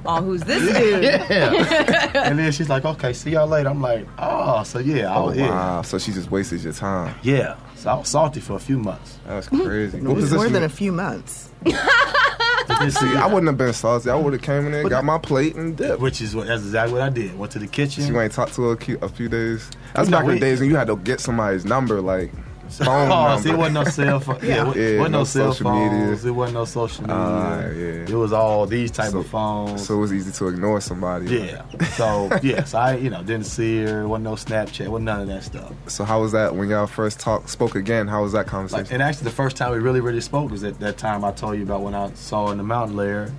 Oh, 0.05 0.21
who's 0.23 0.41
this 0.43 0.61
dude? 0.61 1.03
yeah. 1.03 2.11
and 2.27 2.37
then 2.37 2.51
she's 2.51 2.69
like, 2.69 2.85
okay, 2.85 3.13
see 3.13 3.31
y'all 3.31 3.47
later. 3.47 3.69
I'm 3.69 3.81
like, 3.81 4.05
oh, 4.17 4.63
so 4.63 4.79
yeah, 4.79 5.11
I 5.11 5.15
Oh 5.17 5.25
was, 5.27 5.37
yeah, 5.37 5.49
wow! 5.49 5.81
So 5.81 5.97
she 5.97 6.11
just 6.11 6.29
wasted 6.31 6.61
your 6.63 6.73
time. 6.73 7.15
yeah. 7.23 7.55
So 7.75 7.89
I 7.89 7.95
was 7.95 8.07
salty 8.09 8.39
for 8.39 8.53
a 8.55 8.59
few 8.59 8.77
months. 8.79 9.17
That's 9.25 9.47
crazy. 9.49 9.97
it 9.97 10.03
What 10.03 10.15
was 10.15 10.31
more 10.33 10.47
than 10.47 10.63
a 10.63 10.69
few 10.69 10.91
months. 10.93 11.49
See, 11.65 11.75
I 13.17 13.25
wouldn't 13.27 13.47
have 13.47 13.57
been 13.57 13.73
salty. 13.73 14.09
I 14.09 14.15
would 14.15 14.31
have 14.33 14.41
came 14.41 14.65
in 14.67 14.71
there, 14.71 14.87
got 14.87 15.03
my 15.03 15.17
plate, 15.17 15.55
and 15.55 15.75
dipped. 15.75 15.99
Which 16.01 16.21
is 16.21 16.33
what 16.35 16.47
that's 16.47 16.63
exactly 16.63 16.93
what 16.93 17.01
I 17.01 17.09
did. 17.09 17.37
Went 17.37 17.51
to 17.53 17.59
the 17.59 17.67
kitchen. 17.67 18.05
You 18.07 18.19
ain't 18.21 18.31
talked 18.33 18.53
to 18.55 18.63
her 18.63 18.73
a, 18.73 18.77
few- 18.77 18.97
a 19.01 19.09
few 19.09 19.27
days. 19.29 19.69
That's 19.95 20.07
No, 20.09 20.17
back 20.19 20.25
in 20.27 20.33
the 20.35 20.39
days 20.39 20.59
when 20.61 20.69
you 20.69 20.75
had 20.77 20.87
to 20.87 20.95
get 20.97 21.19
somebody's 21.19 21.65
number, 21.65 21.99
like 22.01 22.31
phone 22.69 23.11
oh, 23.11 23.33
number. 23.35 23.49
it 23.49 23.57
wasn't 23.57 23.73
no 23.75 23.83
cell 23.83 24.19
phone. 24.19 24.39
Yeah, 24.41 24.47
Yeah. 24.47 24.71
it 24.71 24.93
Yeah, 24.93 24.97
wasn't 24.99 25.11
no, 25.11 25.17
no 25.19 25.23
cell 25.23 25.51
social 25.53 25.63
phones. 25.71 25.91
media. 26.23 26.31
It 26.31 26.35
wasn't 26.35 26.53
no 26.57 26.65
social 26.65 27.01
media. 27.03 27.15
Ah, 27.17 27.59
yeah. 27.61 28.13
It 28.13 28.15
was 28.15 28.33
all 28.33 28.65
these 28.65 28.91
type 28.91 29.11
So- 29.11 29.19
of 29.19 29.27
phones. 29.27 29.85
so 29.85 29.95
it 29.95 29.97
was 29.99 30.13
easy 30.13 30.31
to 30.31 30.47
ignore 30.47 30.81
somebody. 30.81 31.25
yeah. 31.27 31.61
So 31.97 32.29
yes, 32.43 32.73
I 32.73 32.95
you 32.95 33.09
know 33.09 33.21
didn't 33.23 33.45
see 33.45 33.83
her. 33.83 34.01
It 34.01 34.07
wasn't 34.07 34.23
no 34.25 34.33
Snapchat. 34.33 34.87
wasn't 34.87 35.05
none 35.05 35.21
of 35.21 35.27
that 35.27 35.43
stuff. 35.43 35.71
So 35.87 36.03
how 36.03 36.21
was 36.21 36.31
that 36.31 36.55
when 36.55 36.69
y'all 36.69 36.87
first 36.87 37.19
talked, 37.19 37.49
spoke 37.49 37.75
again? 37.75 38.07
How 38.07 38.23
was 38.23 38.31
that 38.31 38.39
Like, 38.39 38.47
conversation? 38.47 38.93
and 38.93 39.01
actually, 39.03 39.25
the 39.25 39.31
first 39.35 39.55
time 39.57 39.71
we 39.71 39.79
really 39.79 40.01
really 40.01 40.21
spoke 40.21 40.49
was 40.51 40.63
at 40.63 40.79
that 40.79 40.97
time 40.97 41.23
I 41.23 41.31
told 41.31 41.57
you 41.57 41.63
about 41.63 41.81
when 41.81 41.93
I 41.95 42.11
saw 42.13 42.49
in 42.51 42.57
the 42.57 42.63
Mountainlair, 42.63 43.31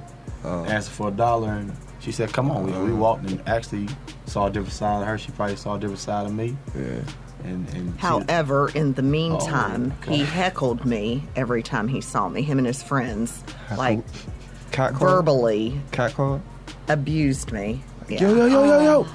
Oh. 0.45 0.64
asked 0.66 0.91
for 0.91 1.09
a 1.09 1.11
dollar, 1.11 1.53
and 1.55 1.72
she 2.01 2.12
said, 2.12 2.31
"Come 2.33 2.51
on." 2.51 2.64
We, 2.66 2.72
we 2.72 2.79
Uh-huh. 2.79 2.97
walked 2.97 3.31
and 3.31 3.41
actually 3.47 3.89
saw 4.27 4.47
a 4.47 4.51
different 4.51 4.75
side 4.75 5.01
of 5.01 5.07
her. 5.09 5.16
She 5.16 5.33
probably 5.33 5.57
saw 5.57 5.77
a 5.77 5.79
different 5.79 6.01
side 6.01 6.27
of 6.27 6.35
me. 6.35 6.57
yeah. 6.77 7.01
And 7.45 7.68
and 7.74 7.92
she- 7.95 8.01
However, 8.01 8.70
in 8.74 8.95
the 8.95 9.03
meantime, 9.03 9.92
Oh, 10.07 10.11
he 10.11 10.24
heckled 10.24 10.84
me 10.84 11.22
every 11.36 11.62
time 11.62 11.88
he 11.88 12.01
saw 12.01 12.28
me. 12.28 12.42
Him 12.42 12.59
and 12.59 12.66
his 12.66 12.82
friends, 12.82 13.45
like 13.76 14.01
Cat 14.72 14.95
verbally 14.95 15.78
Cat 15.92 16.14
call. 16.14 16.40
abused 16.88 17.53
me. 17.53 17.82
Yeah, 18.09 18.22
Yo 18.22 18.34
yo 18.34 18.47
yo 18.47 18.64
yo 18.64 18.80
yo. 18.82 19.07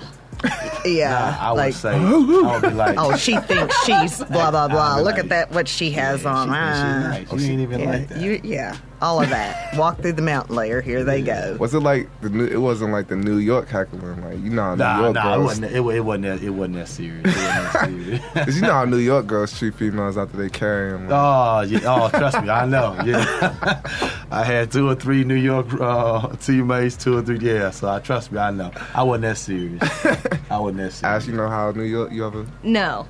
yeah. 0.85 1.15
Uh, 1.15 1.37
I 1.41 1.51
would 1.51 1.57
like, 1.57 1.73
say, 1.73 1.89
I 1.95 2.11
would 2.53 2.61
be 2.61 2.69
like, 2.69 2.95
oh, 2.97 3.15
she 3.17 3.35
thinks 3.37 3.75
she's 3.85 4.23
blah 4.31 4.51
blah 4.51 4.67
blah. 4.67 4.97
Look 4.97 5.05
like, 5.15 5.19
at 5.19 5.29
that, 5.29 5.51
what 5.51 5.67
she 5.67 5.91
has 5.91 6.23
yeah, 6.23 6.33
on. 6.33 6.47
she- 6.47 6.51
she 6.53 6.57
Ah. 6.57 7.09
nice. 7.09 7.31
You 7.43 7.51
ain't 7.51 7.61
even 7.61 7.79
yeah, 7.79 7.89
like 7.91 8.07
that. 8.09 8.21
you, 8.21 8.39
yeah, 8.43 8.77
all 9.01 9.21
of 9.21 9.29
that. 9.29 9.75
Walk 9.77 9.99
through 10.01 10.13
the 10.13 10.21
Mountainlair. 10.21 10.83
Here 10.83 11.03
they 11.03 11.21
go. 11.21 11.55
Was 11.59 11.73
it 11.73 11.79
like 11.79 12.09
the 12.21 12.29
new? 12.29 12.45
It 12.45 12.57
wasn't 12.61 12.91
like 12.91 13.07
the 13.07 13.15
New 13.15 13.37
York 13.37 13.67
heckling. 13.69 14.21
Like 14.23 14.39
you 14.43 14.49
know 14.49 14.63
how 14.63 14.75
New 14.75 14.83
Nah, 14.83 15.01
York 15.01 15.13
nah, 15.15 15.19
it 15.33 15.35
girls. 15.35 15.45
wasn't. 15.45 15.71
It, 15.71 15.75
it 15.77 15.99
wasn't. 16.01 16.23
That, 16.23 16.43
it 16.43 16.49
wasn't 16.49 16.75
that 16.75 16.87
serious. 16.87 17.19
It 17.25 17.25
wasn't 17.25 17.43
that 17.73 17.85
serious. 17.85 18.45
Cause 18.45 18.55
you 18.55 18.61
know 18.61 18.73
how 18.73 18.85
New 18.85 18.97
York 18.97 19.27
girls 19.27 19.57
treat 19.57 19.75
females 19.75 20.17
after 20.17 20.37
they 20.37 20.49
carry 20.49 20.91
them. 20.91 21.07
oh, 21.11 21.61
yeah, 21.61 21.79
oh, 21.85 22.09
trust 22.09 22.41
me, 22.41 22.49
I 22.49 22.65
know. 22.65 22.97
Yeah, 23.05 23.81
I 24.31 24.43
had 24.43 24.71
two 24.71 24.87
or 24.89 24.95
three 24.95 25.23
New 25.23 25.35
York 25.35 25.67
uh, 25.79 26.27
teammates, 26.37 26.95
two 26.97 27.17
or 27.17 27.21
three. 27.21 27.39
Yeah, 27.39 27.71
so 27.71 27.89
I 27.89 27.99
trust 27.99 28.31
me, 28.31 28.39
I 28.39 28.51
know. 28.51 28.71
I 28.93 29.03
wasn't 29.03 29.21
that 29.23 29.37
serious. 29.37 29.81
I 30.49 30.57
wasn't 30.59 30.77
that 30.77 30.91
serious. 30.91 31.03
Ask 31.03 31.27
you 31.27 31.33
know 31.35 31.47
how 31.49 31.71
New 31.71 31.83
York 31.83 32.11
you 32.11 32.25
ever 32.25 32.45
No. 32.63 33.07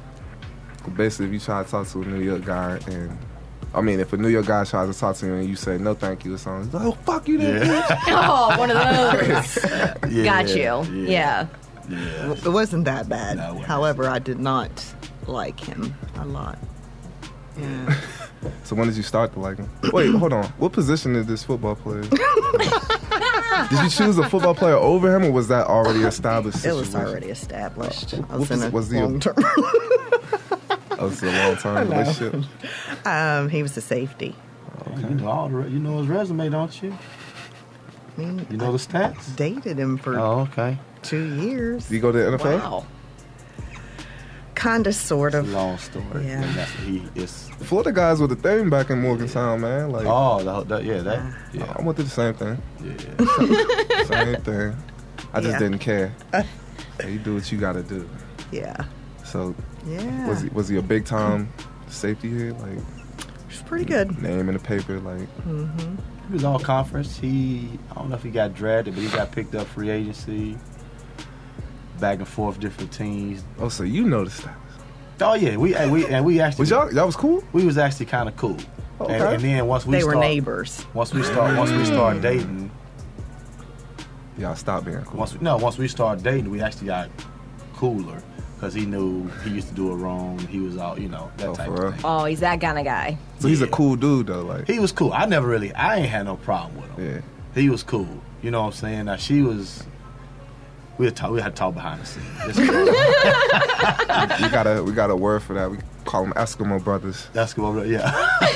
basically 0.96 1.28
if 1.28 1.34
you 1.34 1.40
try 1.40 1.64
to 1.64 1.70
talk 1.70 1.88
to 1.88 2.02
a 2.02 2.06
New 2.06 2.22
York 2.22 2.46
guy 2.46 2.80
and 2.88 3.18
I 3.74 3.82
mean 3.82 4.00
if 4.00 4.14
a 4.14 4.18
New 4.18 4.30
York 4.30 4.46
guy 4.48 4.64
tries 4.64 4.94
to 4.94 5.00
talk 5.00 5.16
to 5.18 5.26
you 5.28 5.34
and 5.36 5.48
you 5.48 5.56
say 5.56 5.78
no 5.78 5.94
thank 5.94 6.26
you 6.26 6.34
or 6.34 6.38
something, 6.38 6.66
he's 6.66 6.74
like, 6.74 6.84
oh 6.86 6.92
fuck 7.06 7.28
you 7.28 7.38
then. 7.38 7.66
Yeah, 7.68 8.00
Oh, 8.08 8.58
one 8.58 8.72
of 8.72 8.78
those. 10.02 10.12
yeah, 10.12 10.24
Got 10.24 10.50
you. 10.50 11.06
Yeah. 11.06 11.48
yeah. 11.90 12.32
It 12.34 12.50
wasn't 12.50 12.86
that 12.86 13.08
bad. 13.10 13.38
No, 13.38 13.50
wasn't. 13.50 13.66
However, 13.68 14.08
I 14.10 14.20
did 14.20 14.40
not 14.40 14.70
like 15.28 15.60
him 15.60 15.94
a 16.16 16.26
lot. 16.26 16.58
Yeah. 17.58 17.96
So 18.64 18.74
when 18.74 18.88
did 18.88 18.96
you 18.96 19.04
start 19.04 19.34
to 19.34 19.40
like 19.42 19.58
him? 19.58 19.70
Wait, 19.92 20.16
hold 20.16 20.32
on. 20.32 20.46
What 20.60 20.72
position 20.72 21.12
did 21.12 21.28
this 21.28 21.44
football 21.44 21.76
player? 21.76 22.04
did 22.04 22.14
you 23.84 23.90
choose 23.90 24.18
a 24.18 24.30
football 24.30 24.56
player 24.56 24.76
over 24.76 25.14
him, 25.14 25.26
or 25.26 25.32
was 25.32 25.50
that 25.50 25.68
already 25.68 26.04
established? 26.04 26.66
It 26.66 26.72
was 26.72 26.96
already 26.96 27.28
established. 27.28 28.14
I 28.30 28.38
was 28.38 28.50
was- 28.50 28.62
in 28.62 28.68
a 28.68 28.72
was 28.72 28.90
he 28.92 28.98
a- 29.00 29.02
long 29.02 29.20
term. 29.20 29.36
Oh, 31.00 31.08
it's 31.08 31.24
a 31.24 31.26
long 31.26 31.56
time 31.58 31.90
relationship. 31.90 32.44
um, 33.06 33.50
he 33.50 33.64
was 33.64 33.76
a 33.78 33.82
safety. 33.82 34.36
You 34.98 35.10
know 35.10 35.28
all 35.28 35.50
the, 35.50 35.70
you 35.70 35.80
know 35.80 36.00
his 36.00 36.08
resume, 36.08 36.50
don't 36.50 36.84
you? 36.84 36.92
I 38.18 38.22
mean, 38.22 38.46
You 38.50 38.58
know 38.58 38.72
the 38.72 38.78
stats. 38.78 39.36
dated 39.36 39.78
him 39.78 39.98
for 39.98 40.20
Oh, 40.20 40.42
okay. 40.52 40.78
two 41.02 41.36
years. 41.36 41.88
Did 41.88 41.96
you 41.96 42.02
go 42.02 42.12
to 42.12 42.18
the 42.18 42.38
NFL? 42.38 42.60
Wow. 42.60 42.86
Kinda, 44.56 44.92
sort 44.92 45.34
It's 45.34 45.36
a 45.36 45.40
of. 45.40 45.54
long 45.54 45.78
story. 45.78 46.26
Yeah. 46.26 46.42
And 46.44 46.56
that's 46.56 46.72
he 46.72 47.04
is. 47.16 47.50
Florida 47.62 47.94
guys 47.94 48.20
were 48.20 48.28
the 48.28 48.36
thing 48.36 48.70
back 48.70 48.90
in 48.90 49.00
Morgantown, 49.02 49.62
man. 49.62 49.92
Like, 49.92 50.06
Oh, 50.06 50.44
the, 50.44 50.64
the, 50.78 50.84
yeah, 50.84 51.02
that. 51.02 51.34
Yeah. 51.54 51.74
I 51.78 51.82
went 51.82 51.96
through 51.96 52.06
the 52.06 52.10
same 52.12 52.34
thing. 52.34 52.62
yeah. 52.84 54.04
Same 54.06 54.42
thing. 54.42 54.76
I 55.34 55.40
just 55.40 55.54
Yeah. 55.54 55.60
didn't 55.60 55.80
care. 55.80 56.14
you 57.08 57.20
do 57.20 57.36
what 57.36 57.50
you 57.52 57.58
got 57.58 57.74
to 57.74 57.84
do. 57.84 58.10
Yeah. 58.52 58.76
So, 59.32 59.54
Yeah. 59.86 60.28
was 60.28 60.42
he 60.42 60.50
was 60.50 60.68
he 60.68 60.78
a 60.78 60.82
big 60.82 61.06
time 61.06 61.50
safety 61.88 62.30
here? 62.30 62.54
Like 62.54 62.78
It 62.78 62.84
was 63.48 63.62
pretty 63.66 63.86
good. 63.86 64.22
name 64.22 64.48
in 64.50 64.54
the 64.54 64.60
paper? 64.60 65.00
Like 65.00 65.28
Mhm. 65.48 65.98
He 66.28 66.34
was 66.34 66.44
all 66.44 66.60
conference. 66.60 67.18
He, 67.18 67.80
I 67.92 67.96
don't 67.96 68.10
know 68.10 68.16
if 68.16 68.22
he 68.24 68.30
got 68.30 68.54
drafted, 68.54 68.94
but 68.94 69.02
he 69.04 69.10
got 69.10 69.32
picked 69.32 69.56
up 69.56 69.66
free 69.68 69.90
agency. 69.90 70.58
Back 72.00 72.20
and 72.20 72.28
forth, 72.28 72.60
different 72.60 72.92
teams. 72.92 73.44
oh, 73.60 73.68
so 73.70 73.84
you 73.84 74.04
noticed 74.06 74.44
that? 74.44 74.56
Oh 75.22 75.34
yeah, 75.34 75.58
we 75.58 75.76
and 75.76 75.92
we 75.92 76.06
and 76.06 76.24
we 76.26 76.40
actually 76.40 76.64
Was 76.64 76.70
y'all 76.70 76.94
y'all 76.94 77.06
was 77.06 77.16
cool? 77.18 77.44
we 77.52 77.66
was 77.66 77.78
actually 77.78 78.06
kind 78.06 78.30
of 78.30 78.38
cool. 78.38 78.58
Okay. 79.02 79.14
And, 79.16 79.24
and 79.36 79.44
then 79.44 79.68
once 79.68 79.86
we 79.86 79.98
They 79.98 80.04
were 80.04 80.16
neighbors. 80.16 80.86
once 80.94 81.14
we 81.14 81.24
start 81.24 81.58
once 81.58 81.72
we 81.72 81.84
start 81.86 82.22
dating, 82.22 82.72
Y'all 84.38 84.56
stop 84.56 84.86
being 84.86 85.02
cool. 85.02 85.20
once 85.20 85.34
we, 85.34 85.40
no 85.42 85.58
once 85.58 85.78
we 85.78 85.88
start 85.90 86.24
dating, 86.24 86.50
we 86.50 86.62
actually 86.62 86.88
got 86.88 87.10
cooler 87.76 88.22
because 88.60 88.74
he 88.74 88.86
knew 88.86 89.26
he 89.46 89.52
used 89.52 89.70
to 89.70 89.74
do 89.74 89.90
it 89.92 89.96
wrong. 89.96 90.38
He 90.50 90.60
was 90.60 90.76
all, 90.76 91.00
you 91.00 91.08
know, 91.08 91.32
that 91.38 91.48
Oh, 91.48 91.56
type 91.56 91.68
for 91.68 91.74
of 91.74 91.80
real? 91.80 91.92
thing. 91.94 92.02
Oh, 92.04 92.26
he's 92.26 92.42
that 92.42 92.60
kind 92.60 92.78
of 92.78 92.84
guy. 92.84 93.18
so 93.40 93.48
he's 93.48 93.62
a 93.62 93.68
cool 93.68 93.96
dude 93.96 94.28
though. 94.28 94.42
Like 94.42 94.68
He 94.68 94.80
was 94.80 94.92
cool. 94.92 95.14
I 95.14 95.26
never 95.28 95.48
really, 95.48 95.74
I 95.74 95.98
ain't 96.00 96.10
had 96.10 96.26
no 96.26 96.36
problem 96.36 96.82
with 96.82 96.92
him. 96.98 97.16
yeah. 97.16 97.22
He 97.62 97.70
was 97.70 97.84
cool. 97.84 98.08
You 98.42 98.52
know 98.52 98.62
what 98.62 98.68
I'm 98.68 98.74
saying? 98.74 99.06
Now 99.06 99.16
she 99.16 99.42
was. 99.42 99.84
We 100.98 101.06
had, 101.06 101.16
talk, 101.16 101.32
we 101.32 101.40
had 101.40 101.56
to 101.56 101.60
talk 101.60 101.74
behind 101.74 102.02
the 102.02 102.06
scenes. 102.06 102.58
We 102.60 104.50
got 104.50 104.68
a 104.68 104.84
we 104.84 104.92
got 104.92 105.10
a 105.10 105.16
word 105.16 105.42
for 105.44 105.54
that. 105.54 105.72
We 105.72 105.78
call 106.04 106.24
them 106.24 106.34
Eskimo 106.34 106.84
brothers. 106.84 107.28
That's 107.34 107.54
cool. 107.54 107.86
Yeah. 107.86 108.12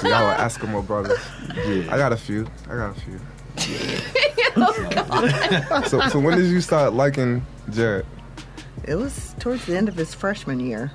So 0.00 0.08
y'all 0.08 0.24
are 0.26 0.36
Eskimo 0.36 0.84
brothers. 0.86 1.18
yeah. 1.56 1.92
I 1.92 1.96
got 1.98 2.12
a 2.12 2.16
few. 2.16 2.46
I 2.68 2.76
got 2.76 2.96
a 2.96 3.00
few. 3.00 3.18
Oh, 4.60 5.82
so 5.86 6.00
so 6.08 6.18
when 6.18 6.36
did 6.36 6.46
you 6.50 6.60
start 6.60 6.92
liking 6.94 7.44
Jarrod? 7.70 8.04
It 8.88 8.96
was 8.96 9.34
towards 9.38 9.66
the 9.66 9.76
end 9.76 9.88
of 9.88 9.96
his 9.96 10.14
freshman 10.14 10.60
year. 10.60 10.90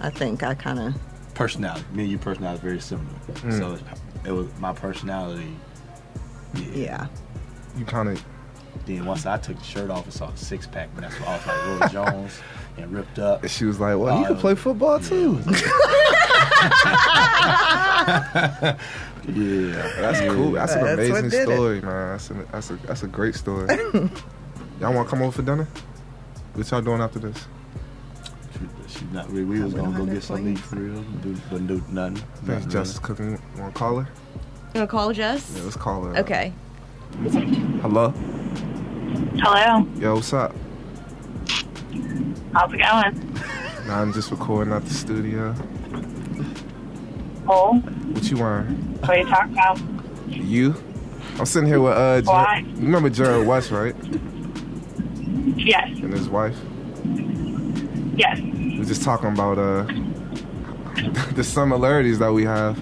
I 0.00 0.10
think 0.10 0.42
I 0.42 0.54
kind 0.54 0.78
of. 0.80 0.94
personality. 1.34 1.84
Me 1.92 2.02
and 2.02 2.10
your 2.12 2.20
personality 2.20 2.58
is 2.58 2.62
very 2.64 2.80
similar. 2.80 3.14
Mm. 3.34 3.58
So 3.58 3.78
it 4.24 4.32
was 4.32 4.48
my 4.58 4.72
personality. 4.72 5.54
Yeah. 6.54 6.64
Yeah. 6.74 7.06
You 7.78 7.84
kind 7.84 8.08
of 8.08 8.24
Then 8.86 9.04
once 9.04 9.26
I 9.26 9.36
took 9.38 9.58
the 9.58 9.64
shirt 9.64 9.90
off 9.90 10.04
and 10.04 10.12
saw 10.12 10.30
the 10.30 10.36
six 10.36 10.66
pack, 10.66 10.88
but 10.94 11.02
that's 11.02 11.14
when 11.20 11.28
I 11.28 11.36
was 11.36 11.46
like 11.46 11.80
Roy 11.80 11.88
Jones 12.04 12.40
and 12.78 12.92
ripped 12.92 13.18
up. 13.20 13.42
And 13.42 13.50
she 13.50 13.64
was 13.64 13.78
like, 13.78 13.96
well, 13.98 14.18
he 14.18 14.24
can 14.24 14.36
Uh, 14.36 14.40
play 14.40 14.54
football 14.56 14.98
too. 14.98 15.38
Yeah. 19.28 19.92
That's 20.00 20.20
cool. 20.32 20.52
That's 20.52 20.72
an 20.74 20.84
That's 20.84 21.10
amazing 21.10 21.30
did 21.30 21.48
it. 21.48 21.52
story, 21.52 21.80
man. 21.80 22.08
That's 22.12 22.30
a, 22.30 22.34
that's 22.52 22.70
a 22.70 22.76
that's 22.86 23.02
a 23.02 23.08
great 23.08 23.34
story. 23.34 23.66
y'all 24.80 24.94
want 24.94 25.08
to 25.08 25.10
come 25.10 25.22
over 25.22 25.32
for 25.32 25.42
dinner? 25.42 25.66
What 26.56 26.70
y'all 26.70 26.80
doing 26.80 27.00
after 27.00 27.18
this? 27.18 27.46
She, 28.88 28.98
she 28.98 29.04
not 29.12 29.28
really. 29.30 29.44
We 29.44 29.60
was 29.62 29.74
gonna 29.74 29.96
go 29.96 30.04
get 30.06 30.14
no 30.14 30.20
something 30.20 30.44
to 30.44 30.50
eat 30.52 30.56
plans. 30.58 30.68
for 30.68 30.76
real. 30.76 31.02
Do, 31.02 31.36
but 31.50 31.66
do 31.66 31.82
nothing. 31.90 32.16
Thanks, 32.16 32.46
Nothing 32.48 32.70
Justice 32.70 32.98
cooking. 32.98 33.40
Want 33.58 33.74
to 33.74 33.78
call 33.78 34.00
her? 34.00 34.08
You 34.74 34.80
want 34.80 34.88
to 34.90 34.96
call 34.96 35.12
Jess? 35.12 35.52
Yeah, 35.56 35.62
let's 35.64 35.76
call 35.76 36.04
her. 36.04 36.16
Okay. 36.18 36.52
Hello. 37.82 38.10
Hello. 39.38 39.86
Yo, 39.98 40.14
what's 40.14 40.32
up? 40.32 40.54
How's 42.52 42.72
it 42.72 42.78
going? 42.78 43.32
Nah, 43.86 44.00
I'm 44.02 44.12
just 44.12 44.30
recording 44.30 44.72
at 44.72 44.84
the 44.84 44.92
studio. 44.94 45.54
Oh, 47.48 47.74
What 47.78 48.24
you 48.30 48.38
wearing? 48.38 48.66
what 49.00 49.10
are 49.10 49.16
you 49.18 49.26
talking 49.26 49.52
about? 49.52 49.78
You? 50.28 50.74
I'm 51.38 51.46
sitting 51.46 51.68
here 51.68 51.80
with 51.80 51.92
uh. 51.92 52.20
Jer- 52.22 52.26
Why? 52.26 52.64
you 52.66 52.82
remember 52.82 53.10
Jarrod 53.10 53.46
West, 53.46 53.70
right? 53.70 53.94
Yes. 55.66 55.88
And 55.98 56.12
his 56.12 56.28
wife. 56.28 56.56
Yes. 58.16 58.38
We're 58.40 58.84
just 58.84 59.02
talking 59.02 59.30
about 59.32 59.58
uh 59.58 59.82
the 61.34 61.42
similarities 61.44 62.20
that 62.20 62.32
we 62.32 62.44
have. 62.44 62.78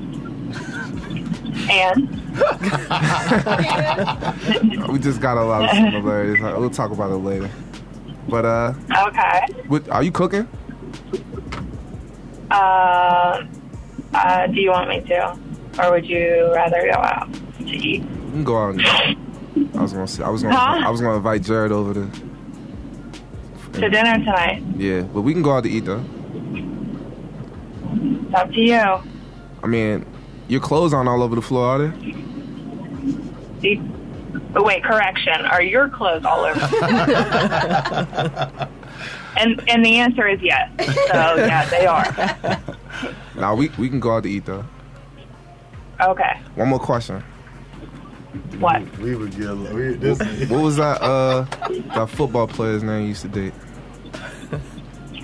And 1.71 2.11
We 4.93 4.99
just 4.99 5.21
got 5.21 5.39
a 5.39 5.45
lot 5.45 5.65
of 5.65 5.71
similarities. 5.77 6.43
We'll 6.43 6.69
talk 6.69 6.91
about 6.91 7.11
it 7.11 7.17
later. 7.17 7.49
But 8.29 8.45
uh, 8.45 8.75
okay. 9.07 9.47
what, 9.69 9.89
are 9.89 10.03
you 10.03 10.11
cooking? 10.13 10.47
Uh, 12.51 13.45
uh, 14.15 14.47
do 14.49 14.61
you 14.61 14.71
want 14.71 14.89
me 14.89 15.01
to, 15.03 15.39
or 15.83 15.91
would 15.93 16.07
you 16.07 16.51
rather 16.55 16.83
go 16.83 16.99
out 16.99 17.33
to 17.59 17.65
eat? 17.65 18.03
We 18.03 18.31
can 18.33 18.45
go 18.45 18.59
out. 18.59 18.75
And, 18.75 18.83
I 19.77 19.83
was 19.83 19.93
gonna 19.93 20.09
say, 20.09 20.23
I 20.23 20.29
was 20.29 20.43
gonna 20.43 20.57
Huh? 20.57 20.83
I 20.87 20.91
was 20.91 21.01
gonna 21.01 21.17
invite 21.17 21.43
Jarrod 21.43 21.71
over 21.71 21.95
to. 21.95 22.11
To 23.75 23.89
dinner 23.91 24.15
tonight. 24.19 24.63
Yeah, 24.77 25.03
but 25.03 25.23
we 25.23 25.33
can 25.33 25.43
go 25.43 25.57
out 25.57 25.65
to 25.65 25.71
eat 25.71 25.85
though. 25.85 26.05
It's 27.93 28.35
up 28.35 28.51
to 28.51 28.61
you. 28.61 29.03
I 29.63 29.67
mean, 29.67 30.07
your 30.49 30.61
clothes 30.61 30.93
aren't 30.95 31.09
all 31.09 31.23
over 31.23 31.35
the 31.35 31.43
floor, 31.43 31.67
are 31.67 31.79
they? 31.89 31.97
You- 33.69 33.91
wait, 34.57 34.85
correction. 34.85 35.45
Are 35.47 35.63
your 35.63 35.89
clothes 35.89 36.25
all 36.25 36.45
over? 36.45 36.61
and 39.37 39.61
and 39.69 39.85
the 39.85 39.97
answer 39.99 40.29
is 40.29 40.41
yes. 40.43 40.71
So 41.09 41.35
yeah, 41.37 41.69
they 41.71 41.87
are. 41.87 42.61
Nah, 43.37 43.55
we 43.55 43.71
we 43.79 43.89
can 43.89 44.01
go 44.01 44.17
out 44.17 44.23
to 44.25 44.31
eat 44.31 44.45
though. 44.47 44.65
Okay. 46.01 46.41
One 46.55 46.69
more 46.69 46.79
question. 46.79 47.23
What? 48.59 48.83
We 48.99 49.15
would 49.17 49.31
get. 49.37 49.49
a- 49.51 49.55
We, 49.55 49.95
this, 49.95 50.19
What 50.49 50.63
was 50.63 50.77
that 50.77 51.01
uh 51.03 51.43
that 51.95 52.09
football 52.11 52.47
player's 52.47 52.83
name 52.83 53.03
you 53.03 53.09
used 53.09 53.23
to 53.23 53.29
date? 53.29 53.55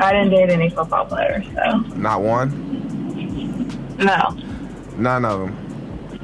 I 0.01 0.13
didn't 0.13 0.31
date 0.31 0.51
any 0.51 0.71
football 0.71 1.05
players, 1.07 1.45
so 1.55 1.79
Not 1.97 2.23
one. 2.23 2.51
no. 3.99 4.37
None 4.97 5.25
of 5.25 5.41
them. 5.41 5.57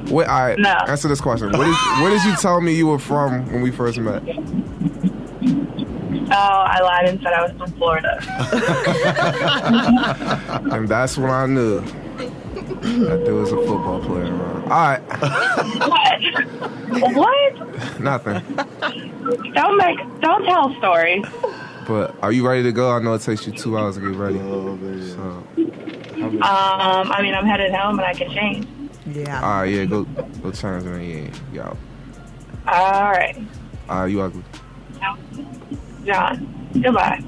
Wait, 0.09 0.27
all 0.27 0.45
right. 0.47 0.57
No. 0.59 0.71
Answer 0.87 1.07
this 1.07 1.19
question. 1.21 1.51
Where 1.51 1.65
did, 1.67 1.75
where 2.01 2.09
did 2.11 2.23
you 2.23 2.35
tell 2.37 2.61
me 2.61 2.73
you 2.73 2.87
were 2.87 2.99
from 2.99 3.45
when 3.51 3.61
we 3.61 3.71
first 3.71 3.97
met? 3.99 4.23
Oh, 6.29 6.33
I 6.33 6.79
lied 6.81 7.09
and 7.09 7.19
said 7.21 7.33
I 7.33 7.41
was 7.43 7.51
from 7.57 7.71
Florida. 7.73 8.19
And 10.73 10.87
that's 10.87 11.17
when 11.17 11.29
I 11.31 11.45
knew 11.45 11.79
that 11.81 13.21
there 13.25 13.33
was 13.33 13.51
a 13.51 13.55
football 13.57 13.99
player 14.01 14.25
around. 14.33 14.63
All 14.63 14.69
right, 14.69 15.01
What? 15.87 17.15
what? 17.15 17.99
nothing. 17.99 18.41
Don't 19.53 19.77
make, 19.77 19.99
don't 20.21 20.43
tell 20.45 20.73
stories. 20.77 21.23
But 21.87 22.15
are 22.21 22.31
you 22.33 22.45
ready 22.47 22.63
to 22.63 22.71
go? 22.71 22.91
I 22.91 22.99
know 23.01 23.13
it 23.13 23.21
takes 23.21 23.45
you 23.47 23.53
two 23.53 23.77
hours 23.77 23.95
to 23.95 24.01
get 24.01 24.15
ready. 24.15 24.39
oh 24.39 24.75
man. 24.75 25.01
So, 25.09 25.43
Um, 26.17 27.11
I 27.11 27.21
mean, 27.21 27.33
I'm 27.33 27.45
headed 27.45 27.73
home 27.73 27.99
and 27.99 28.05
I 28.07 28.13
can 28.13 28.29
change. 28.31 28.67
Yeah. 29.05 29.41
all 29.41 29.61
right, 29.61 29.65
yeah, 29.71 29.85
go 29.85 30.03
go 30.03 30.51
change 30.51 30.83
and 30.83 30.95
then 30.95 31.09
yeah, 31.09 31.29
you 31.53 31.61
out. 31.61 31.77
All 32.67 33.11
right, 33.11 33.37
All 33.89 33.99
right, 34.01 34.07
you 34.11 34.21
ugly. 34.21 34.43
John. 36.05 36.69
Goodbye. 36.81 37.23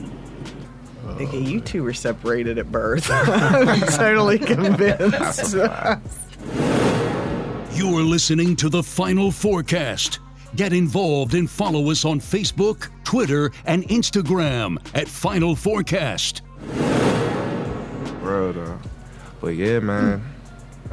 Okay, 1.07 1.39
you 1.39 1.61
two 1.61 1.83
were 1.83 1.93
separated 1.93 2.57
at 2.57 2.71
birth. 2.71 3.09
I'm 3.11 3.79
totally 3.81 4.39
convinced. 4.39 5.53
You're 7.73 8.01
listening 8.03 8.55
to 8.57 8.69
the 8.69 8.83
Final 8.83 9.31
Forecast. 9.31 10.19
Get 10.55 10.73
involved 10.73 11.33
and 11.33 11.49
follow 11.49 11.89
us 11.91 12.03
on 12.05 12.19
Facebook, 12.19 12.89
Twitter, 13.09 13.49
and 13.65 13.81
Instagram 13.85 14.77
at 14.93 15.07
Final 15.07 15.55
Forecast. 15.55 16.43
Bro, 18.21 18.51
though. 18.51 18.79
But 19.41 19.55
yeah, 19.55 19.79
man, 19.79 20.23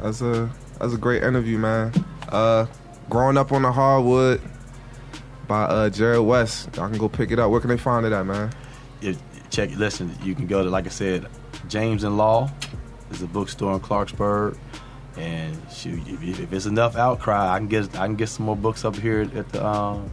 that's 0.01 0.21
a 0.21 0.49
that's 0.79 0.95
a 0.95 0.97
great 0.97 1.21
interview, 1.21 1.59
man. 1.59 1.93
Uh, 2.29 2.65
growing 3.07 3.37
up 3.37 3.51
on 3.51 3.61
the 3.61 3.71
hardwood 3.71 4.41
by 5.47 5.65
uh 5.65 5.89
Jarrod 5.91 6.25
West. 6.25 6.75
Y'all 6.75 6.89
can 6.89 6.97
go 6.97 7.07
pick 7.07 7.29
it 7.29 7.37
up. 7.37 7.51
Where 7.51 7.61
can 7.61 7.69
they 7.69 7.77
find 7.77 8.03
it 8.03 8.11
at, 8.11 8.25
man? 8.25 8.51
If, 8.99 9.19
check. 9.51 9.69
Listen, 9.75 10.11
you 10.23 10.33
can 10.33 10.47
go 10.47 10.63
to 10.63 10.71
like 10.71 10.87
I 10.87 10.89
said, 10.89 11.27
James 11.69 12.03
and 12.03 12.17
Law 12.17 12.49
is 13.11 13.21
a 13.21 13.27
bookstore 13.27 13.75
in 13.75 13.79
Clarksburg. 13.79 14.57
And 15.17 15.55
shoot, 15.71 16.01
if, 16.07 16.39
if 16.39 16.51
it's 16.51 16.65
enough 16.65 16.95
outcry, 16.95 17.53
I 17.53 17.59
can 17.59 17.67
get 17.67 17.95
I 17.95 18.07
can 18.07 18.15
get 18.15 18.29
some 18.29 18.47
more 18.47 18.55
books 18.55 18.85
up 18.85 18.95
here 18.95 19.21
at 19.21 19.49
the 19.49 19.63
um, 19.63 20.11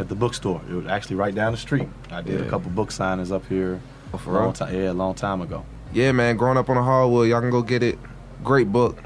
at 0.00 0.08
the 0.08 0.14
bookstore. 0.14 0.60
It 0.68 0.74
was 0.74 0.86
actually 0.86 1.16
right 1.16 1.34
down 1.34 1.52
the 1.52 1.58
street. 1.58 1.88
I 2.10 2.22
did 2.22 2.40
a 2.40 2.48
couple 2.48 2.70
book 2.70 2.88
signings 2.90 3.30
up 3.30 3.46
here. 3.46 3.80
Oh, 4.12 4.18
for 4.18 4.30
a 4.30 4.44
long 4.44 4.52
time, 4.52 4.74
yeah, 4.74 4.90
a 4.90 4.92
long 4.92 5.14
time 5.14 5.40
ago. 5.40 5.64
Yeah, 5.92 6.12
man, 6.12 6.36
growing 6.36 6.56
up 6.56 6.68
on 6.68 6.76
the 6.76 6.82
hardwood, 6.82 7.28
y'all 7.28 7.40
can 7.40 7.50
go 7.50 7.62
get 7.62 7.82
it. 7.82 7.98
Great 8.42 8.72
book. 8.72 8.98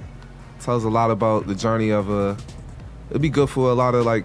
Tells 0.60 0.84
a 0.84 0.88
lot 0.88 1.10
about 1.10 1.46
the 1.46 1.54
journey 1.54 1.90
of 1.90 2.10
uh 2.10 2.36
it'd 3.10 3.20
be 3.20 3.28
good 3.28 3.50
for 3.50 3.70
a 3.70 3.74
lot 3.74 3.94
of 3.94 4.06
like 4.06 4.24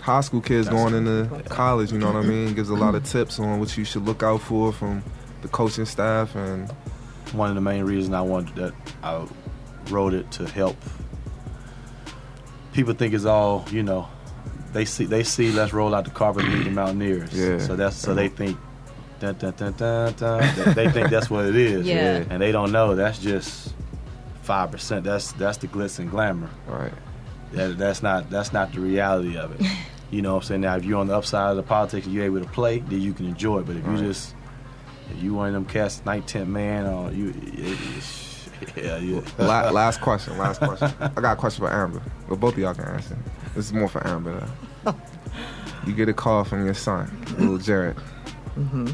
high 0.00 0.20
school 0.20 0.40
kids 0.40 0.66
That's- 0.68 0.90
going 0.90 0.94
into 0.94 1.42
college, 1.48 1.92
you 1.92 1.98
know 1.98 2.12
what 2.12 2.24
I 2.24 2.26
mean? 2.28 2.54
Gives 2.54 2.70
a 2.70 2.74
lot 2.74 2.94
of 2.94 3.04
tips 3.04 3.40
on 3.40 3.58
what 3.58 3.76
you 3.76 3.84
should 3.84 4.04
look 4.04 4.22
out 4.22 4.40
for 4.40 4.72
from 4.72 5.02
the 5.42 5.48
coaching 5.48 5.86
staff 5.86 6.34
and 6.36 6.70
one 7.32 7.48
of 7.48 7.54
the 7.54 7.60
main 7.60 7.84
reasons 7.84 8.14
I 8.14 8.20
wanted 8.20 8.54
that 8.56 8.74
I 9.02 9.26
wrote 9.90 10.14
it 10.14 10.30
to 10.32 10.46
help 10.48 10.76
people 12.72 12.94
think 12.94 13.14
it's 13.14 13.24
all 13.24 13.64
you 13.70 13.82
know 13.82 14.08
they 14.72 14.84
see 14.84 15.04
they 15.04 15.22
see 15.22 15.50
let's 15.52 15.72
roll 15.72 15.94
out 15.94 16.04
the 16.04 16.10
carpet 16.10 16.44
and 16.44 16.54
meet 16.54 16.64
the 16.64 16.70
Mountaineers 16.70 17.32
Yeah. 17.32 17.58
so 17.58 17.76
that's 17.76 17.96
so 17.96 18.14
they 18.14 18.28
think 18.28 18.56
dun, 19.18 19.34
dun, 19.34 19.52
dun, 19.56 19.72
dun, 19.72 20.12
dun. 20.14 20.54
They- 20.56 20.72
they 20.74 20.90
think 20.90 21.10
that's 21.10 21.28
what 21.30 21.44
it 21.46 21.56
is 21.56 21.86
Yeah. 21.86 22.24
and 22.30 22.40
they 22.40 22.52
don't 22.52 22.72
know 22.72 22.94
that's 22.94 23.18
just 23.18 23.74
five 24.42 24.70
percent 24.70 25.04
that's 25.04 25.32
that's 25.32 25.58
the 25.58 25.68
glitz 25.68 25.98
and 25.98 26.10
glamour 26.10 26.50
right. 26.66 26.92
that, 27.52 27.78
that's 27.78 28.02
not 28.02 28.30
that's 28.30 28.52
not 28.52 28.72
the 28.72 28.80
reality 28.80 29.36
of 29.36 29.52
it 29.60 29.66
you 30.10 30.22
know 30.22 30.34
what 30.34 30.42
I'm 30.44 30.46
saying 30.48 30.60
now 30.62 30.76
if 30.76 30.84
you're 30.84 30.98
on 30.98 31.06
the 31.08 31.16
upside 31.16 31.50
of 31.50 31.56
the 31.56 31.62
politics 31.62 32.06
and 32.06 32.14
you're 32.14 32.24
able 32.24 32.40
to 32.40 32.48
play 32.48 32.78
then 32.78 33.00
you 33.00 33.12
can 33.12 33.26
enjoy 33.26 33.58
it 33.60 33.66
but 33.66 33.76
if 33.76 33.86
you 33.86 33.96
just 33.98 34.34
if 35.14 35.22
you 35.22 35.34
one 35.34 35.48
of 35.48 35.54
them 35.54 35.64
cats 35.66 36.02
night 36.04 36.26
tent 36.26 36.48
man 36.48 36.86
or 36.86 37.12
you 37.12 37.34
yeah, 38.76 38.98
yeah. 38.98 39.20
La- 39.38 39.70
last 39.70 40.00
question, 40.02 40.36
last 40.36 40.58
question. 40.60 40.90
I 41.00 41.08
got 41.08 41.32
a 41.32 41.36
question 41.36 41.64
for 41.64 41.72
Amber. 41.72 42.02
Well, 42.28 42.36
both 42.36 42.52
of 42.54 42.58
y'all 42.58 42.74
can 42.74 42.84
answer. 42.84 43.16
This 43.54 43.66
is 43.66 43.72
more 43.72 43.88
for 43.88 44.06
Amber 44.06 44.48
though. 44.84 44.94
You 45.86 45.92
get 45.94 46.08
a 46.08 46.12
call 46.12 46.44
from 46.44 46.64
your 46.64 46.74
son, 46.74 47.10
little 47.38 47.58
Jarrod. 47.58 47.94
Mm-hmm. 48.58 48.88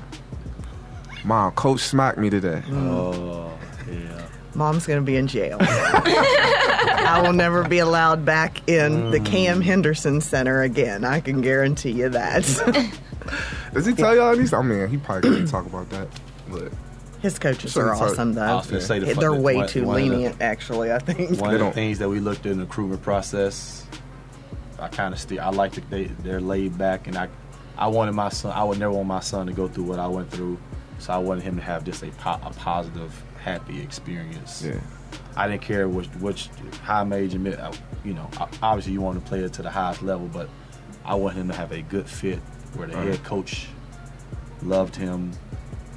Mom, 1.29 1.53
coach 1.53 1.81
smacked 1.81 2.19
me 2.19 2.31
today. 2.31 2.63
Oh, 2.71 3.53
yeah. 3.91 4.23
Mom's 4.55 4.87
going 4.87 5.01
to 5.01 5.05
be 5.05 5.17
in 5.17 5.27
jail. 5.27 5.59
I 5.61 7.21
will 7.25 7.33
never 7.33 7.65
be 7.69 7.79
allowed 7.79 8.25
back 8.25 8.67
in 8.69 9.11
the 9.11 9.19
Cam 9.21 9.61
Henderson 9.61 10.21
Center 10.21 10.63
again. 10.63 11.05
I 11.05 11.19
can 11.21 11.41
guarantee 11.41 11.91
you 11.91 12.09
that. 12.11 12.43
Does 13.75 13.85
he 13.87 13.93
tell 13.93 14.15
y'all 14.15 14.37
these? 14.37 14.53
I 14.53 14.63
mean, 14.63 14.87
he 14.89 14.97
probably 14.99 15.29
couldn't 15.31 15.49
talk 15.49 15.67
about 15.67 15.91
that. 15.91 16.09
But 16.49 16.71
His 17.21 17.39
coaches 17.41 17.73
Shouldn't 17.73 17.91
are 17.91 17.95
talk- 17.99 18.11
awesome, 18.13 18.35
though. 18.35 18.43
I 18.43 18.55
was 18.55 18.67
gonna 18.69 18.81
say 18.81 19.01
the 19.01 19.07
They're 19.15 19.33
the- 19.33 19.41
way 19.41 19.57
one- 19.57 19.69
too 19.69 19.85
one 19.85 19.97
of 20.01 20.05
the- 20.05 20.11
lenient, 20.15 20.41
actually. 20.41 20.93
I 20.93 21.01
think. 21.01 21.31
One 21.31 21.39
They 21.41 21.47
of 21.47 21.53
the 21.53 21.59
don't- 21.59 21.75
things 21.75 21.99
that 21.99 22.09
we 22.09 22.21
looked 22.21 22.47
at 22.47 22.53
in 22.53 22.59
the 22.59 22.65
recruitment 22.65 23.03
process, 23.03 23.85
I 24.79 24.89
kind 24.89 25.15
of 25.15 25.21
still 25.21 25.41
I 25.41 25.51
like 25.51 25.73
that 25.73 25.89
they 25.91 26.05
they're 26.23 26.41
laid 26.41 26.77
back, 26.79 27.07
and 27.07 27.17
I 27.17 27.29
I 27.79 27.87
wanted 27.89 28.13
my 28.13 28.29
son. 28.31 28.53
I 28.53 28.65
would 28.65 28.79
never 28.79 28.93
want 28.93 29.09
my 29.09 29.21
son 29.21 29.47
to 29.47 29.53
go 29.53 29.69
through 29.69 29.85
what 29.85 29.99
I 29.99 30.07
went 30.07 30.31
through, 30.31 30.59
so 30.99 31.13
I 31.13 31.19
wanted 31.19 31.45
him 31.45 31.57
to 31.57 31.63
have 31.63 31.85
just 31.85 32.03
a, 32.03 32.11
po- 32.13 32.41
a 32.43 32.51
positive, 32.55 33.13
happy 33.43 33.81
experience. 33.83 34.63
yeah, 34.65 34.81
I 35.37 35.47
didn't 35.49 35.63
care 35.63 35.89
which 35.89 36.07
which 36.21 36.49
high 36.83 37.05
major, 37.05 37.39
mid, 37.39 37.59
uh, 37.59 37.73
you 38.05 38.15
know. 38.15 38.29
Obviously, 38.63 38.93
you 38.93 39.01
want 39.01 39.23
to 39.23 39.29
play 39.29 39.41
it 39.41 39.53
to 39.55 39.63
the 39.63 39.71
highest 39.71 40.03
level, 40.03 40.29
but 40.29 40.49
I 41.05 41.15
want 41.15 41.37
him 41.37 41.49
to 41.49 41.55
have 41.55 41.73
a 41.73 41.83
good 41.83 42.09
fit 42.09 42.39
where 42.75 42.89
the 42.89 42.97
Right. 42.97 43.09
head 43.09 43.25
coach 43.25 43.69
loved 44.63 44.97
him 44.97 45.33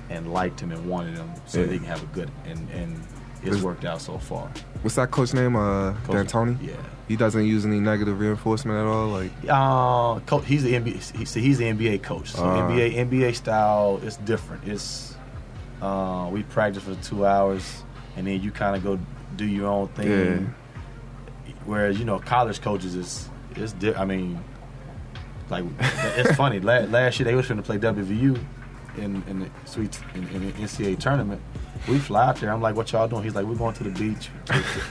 and 0.10 0.34
liked 0.34 0.60
him 0.60 0.72
and 0.72 0.90
wanted 0.90 1.16
him, 1.18 1.30
so 1.46 1.60
Yeah. 1.62 1.66
they 1.68 1.78
can 1.78 1.88
have 1.88 2.04
a 2.04 2.08
good 2.08 2.30
and 2.46 2.70
and 2.72 3.02
it's 3.44 3.62
worked 3.62 3.86
out 3.86 4.02
so 4.02 4.18
far. 4.18 4.50
what's 4.82 4.96
that 4.96 5.12
coach 5.12 5.34
name? 5.34 5.56
Uh, 5.56 5.94
Coach- 6.06 6.28
D'Antoni. 6.28 6.58
Yeah. 6.62 6.74
He 7.08 7.16
doesn't 7.16 7.46
use 7.46 7.66
any 7.66 7.80
negative 7.80 8.20
reinforcement 8.20 8.78
at 8.78 8.86
all. 8.86 9.08
Like, 9.08 9.32
Uh, 9.48 10.20
coach, 10.28 10.46
he's 10.46 10.62
the 10.64 10.74
NBA. 10.76 11.18
He, 11.18 11.26
see, 11.26 11.42
he's 11.42 11.58
the 11.58 11.66
NBA 11.66 12.04
coach. 12.04 12.32
So 12.32 12.44
Ah. 12.44 12.68
NBA 12.70 12.98
NBA 12.98 13.34
style 13.36 14.00
is 14.04 14.18
different. 14.18 14.68
It's 14.68 15.16
uh, 15.82 16.30
we 16.32 16.44
practice 16.44 16.84
for 16.84 16.94
two 16.96 17.26
hours, 17.26 17.84
and 18.16 18.28
then 18.28 18.42
you 18.44 18.52
kind 18.52 18.76
of 18.76 18.84
go 18.84 19.00
do 19.38 19.46
your 19.46 19.68
own 19.68 19.88
thing. 19.90 20.54
Whereas 21.66 21.98
you 22.00 22.06
know 22.06 22.20
college 22.20 22.62
coaches 22.62 22.94
is 22.96 23.30
is 23.56 23.74
di- 23.74 23.96
I 23.96 24.06
mean, 24.06 24.40
like 25.50 25.64
it's 26.18 26.36
funny. 26.36 26.60
La- 26.60 26.80
last 26.92 27.20
year 27.20 27.26
they 27.26 27.36
was 27.36 27.48
trying 27.48 27.58
to 27.58 27.64
play 27.64 27.78
WVU 27.78 28.38
in 28.98 29.24
in 29.28 29.40
the 29.40 29.50
sweet 29.66 30.00
in, 30.16 30.28
in 30.30 30.46
the 30.48 30.52
NCAA 30.54 31.00
tournament. 31.00 31.42
We 31.88 31.98
fly 31.98 32.28
out 32.28 32.36
there. 32.38 32.52
I'm 32.52 32.62
like, 32.62 32.76
"What 32.76 32.92
y'all 32.92 33.08
doing?" 33.08 33.24
He's 33.24 33.36
like, 33.36 33.46
"We're 33.46 33.56
going 33.56 33.74
to 33.76 33.84
the 33.84 33.90
beach." 33.92 34.30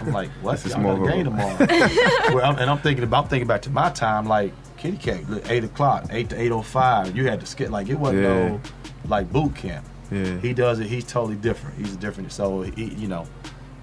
I'm 0.01 0.13
like, 0.13 0.31
"What? 0.43 0.65
Y'all 0.65 0.83
got 0.83 1.07
a 1.07 1.11
game 1.13 1.25
tomorrow." 1.25 1.57
well, 2.35 2.45
I'm, 2.45 2.59
and 2.59 2.71
I'm 2.71 2.79
thinking 2.79 3.05
about 3.05 3.29
thinking 3.31 3.47
back 3.47 3.63
to 3.63 3.71
my 3.71 3.91
time, 3.91 4.27
like 4.27 4.53
kitty 4.77 4.97
cat, 4.97 5.21
eight 5.49 5.65
o'clock, 5.65 6.07
eight 6.11 6.31
to 6.31 6.41
eight 6.41 6.51
o 6.51 6.63
five. 6.63 7.15
You 7.17 7.27
had 7.27 7.41
to 7.41 7.47
skip 7.47 7.71
like 7.71 7.89
it 7.89 7.95
wasn't 7.97 8.23
Yeah. 8.23 8.49
no 8.49 8.61
like 9.07 9.31
boot 9.33 9.55
camp. 9.55 9.87
yeah, 10.11 10.39
He 10.39 10.53
does 10.55 10.81
it. 10.81 10.87
He's 10.87 11.05
totally 11.05 11.37
different. 11.37 11.77
He's 11.79 11.95
different. 11.97 12.33
So 12.33 12.63
he, 12.63 12.87
you 12.95 13.09
know, 13.09 13.27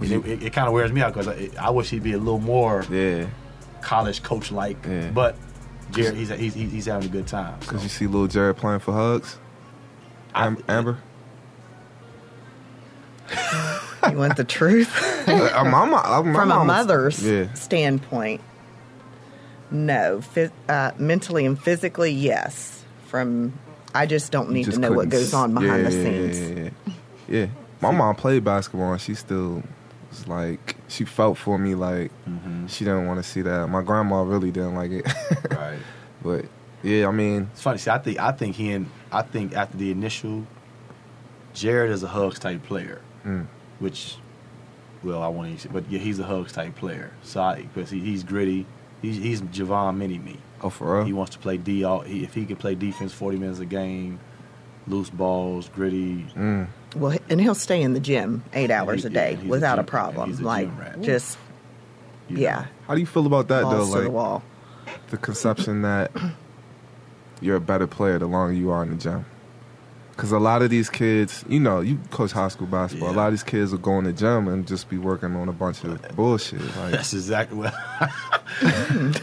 it, 0.01 0.11
it, 0.25 0.43
it 0.43 0.53
kind 0.53 0.67
of 0.67 0.73
wears 0.73 0.91
me 0.91 1.01
out 1.01 1.13
because 1.13 1.27
I, 1.27 1.49
I 1.59 1.69
wish 1.69 1.89
he'd 1.89 2.03
be 2.03 2.13
a 2.13 2.17
little 2.17 2.39
more 2.39 2.83
yeah. 2.89 3.27
college 3.81 4.23
coach 4.23 4.51
like. 4.51 4.83
Yeah. 4.85 5.09
But 5.11 5.35
Jarrod, 5.91 6.15
he's, 6.15 6.29
he's 6.29 6.53
he's 6.71 6.85
having 6.87 7.07
a 7.07 7.11
good 7.11 7.27
time. 7.27 7.61
So. 7.61 7.71
Cause 7.71 7.83
you 7.83 7.89
see 7.89 8.07
little 8.07 8.27
Jarrod 8.27 8.57
playing 8.57 8.79
for 8.79 8.93
huggs. 8.93 9.37
Am- 10.33 10.61
Amber. 10.67 10.97
You 14.11 14.17
want 14.17 14.37
the 14.37 14.43
truth? 14.43 14.91
Uh, 15.27 15.63
my, 15.65 15.83
my, 15.85 15.97
uh, 15.97 16.21
my 16.21 16.33
From 16.33 16.51
a 16.51 16.63
mother's 16.63 17.23
Yeah. 17.25 17.51
standpoint, 17.53 18.41
no. 19.71 20.21
Phys- 20.35 20.51
uh, 20.69 20.91
mentally 20.99 21.45
and 21.45 21.59
physically, 21.59 22.11
yes. 22.11 22.83
From 23.07 23.53
I 23.95 24.05
just 24.05 24.31
don't 24.31 24.51
need 24.51 24.65
to 24.71 24.77
know 24.77 24.91
what 24.91 25.09
goes 25.09 25.33
on 25.33 25.53
behind 25.55 25.83
yeah, 25.83 25.89
the 25.89 25.91
scenes. 25.91 26.39
Yeah, 26.39 26.47
yeah, 26.47 26.69
yeah. 26.87 26.93
Yeah. 27.27 27.47
My 27.81 27.91
mom 27.91 28.15
played 28.15 28.43
basketball 28.43 28.91
and 28.93 29.01
she 29.01 29.15
still 29.15 29.63
was 30.11 30.27
like 30.27 30.75
she 30.87 31.03
felt 31.05 31.37
for 31.39 31.57
me 31.57 31.73
like 31.75 32.11
Mhm. 32.29 32.69
she 32.69 32.85
didn't 32.85 33.07
want 33.07 33.23
to 33.23 33.27
see 33.27 33.41
that. 33.41 33.67
My 33.69 33.81
grandma 33.81 34.21
really 34.21 34.51
didn't 34.51 34.75
like 34.75 34.91
it. 34.91 35.07
Right. 35.49 35.79
but 36.23 36.45
yeah, 36.83 37.07
I 37.07 37.11
mean, 37.11 37.49
It's 37.53 37.61
funny. 37.61 37.79
See, 37.79 37.89
I 37.89 37.97
think 37.97 38.19
I 38.19 38.31
think 38.33 38.55
he 38.55 38.71
and 38.71 38.89
I 39.11 39.23
think 39.23 39.55
after 39.55 39.77
the 39.77 39.89
initial, 39.89 40.45
Jarrod 41.55 41.89
is 41.89 42.03
a 42.03 42.07
huggs 42.07 42.37
type 42.37 42.63
player, 42.63 43.01
mm, 43.25 43.45
which, 43.79 44.15
well, 45.03 45.21
I 45.21 45.27
want 45.27 45.59
to, 45.59 45.69
but 45.69 45.89
yeah, 45.89 45.99
he's 45.99 46.19
a 46.19 46.23
huggs 46.23 46.51
type 46.53 46.75
player. 46.75 47.11
So 47.23 47.41
I 47.41 47.61
because 47.63 47.89
he, 47.89 47.99
he's 47.99 48.23
gritty. 48.23 48.65
He's 49.01 49.17
he's 49.17 49.41
Jevon 49.41 49.97
Mini 49.97 50.17
me. 50.17 50.37
oh 50.61 50.69
for 50.69 50.95
real. 50.97 51.05
He 51.05 51.13
wants 51.13 51.33
to 51.33 51.39
play 51.39 51.57
D. 51.57 51.83
All, 51.83 52.01
he, 52.01 52.23
if 52.23 52.33
he 52.33 52.45
can 52.45 52.55
play 52.55 52.75
defense 52.75 53.11
forty 53.13 53.37
minutes 53.37 53.59
a 53.59 53.65
game, 53.65 54.19
loose 54.87 55.09
balls, 55.09 55.69
gritty. 55.75 56.23
Mm, 56.35 56.67
Well, 56.95 57.17
and 57.29 57.39
he'll 57.41 57.53
stay 57.55 57.81
in 57.81 57.93
the 57.93 57.99
gym 57.99 58.43
eight 58.53 58.71
hours 58.71 59.01
He- 59.03 59.07
a 59.07 59.09
day 59.11 59.31
yeah, 59.31 59.37
he's 59.37 59.45
a 59.45 59.49
without 59.49 59.79
a, 59.79 59.83
problem. 59.83 60.29
he's 60.29 60.39
a 60.39 60.43
like 60.43 60.67
gym 60.67 60.79
rat. 60.79 61.01
just 61.01 61.37
you 62.29 62.37
know. 62.37 62.41
yeah, 62.43 62.65
how 62.87 62.95
do 62.95 62.99
you 63.01 63.05
feel 63.05 63.25
about 63.27 63.47
that 63.49 63.63
balls 63.63 63.89
though? 63.91 63.95
to 63.97 64.01
the 64.01 64.07
Like 64.09 64.13
wall. 64.15 64.43
the 65.11 65.17
conception 65.17 65.81
that 65.83 66.09
you're 67.41 67.57
a 67.57 67.61
better 67.61 67.85
player 67.85 68.17
the 68.17 68.25
longer 68.27 68.53
you 68.53 68.71
are 68.71 68.81
in 68.81 68.89
the 68.89 68.95
gym. 68.95 69.25
Because 70.15 70.31
a 70.31 70.39
lot 70.39 70.61
of 70.61 70.69
these 70.69 70.89
kids, 70.89 71.43
you 71.49 71.59
know, 71.59 71.81
you 71.81 71.97
coach 72.09 72.31
high 72.31 72.47
school 72.47 72.67
basketball. 72.67 73.11
A 73.11 73.11
lot 73.11 73.27
of 73.27 73.33
these 73.33 73.43
kids 73.43 73.71
will 73.71 73.79
go 73.79 73.97
in 73.99 74.05
the 74.05 74.13
gym 74.13 74.47
and 74.47 74.65
just 74.65 74.89
be 74.89 74.97
working 74.97 75.35
on 75.35 75.49
a 75.49 75.53
bunch 75.53 75.83
of 75.83 76.01
bullshit. 76.15 76.61
Like, 76.77 76.91
That's 76.93 77.13
exactly 77.13 77.57
what. 77.57 77.73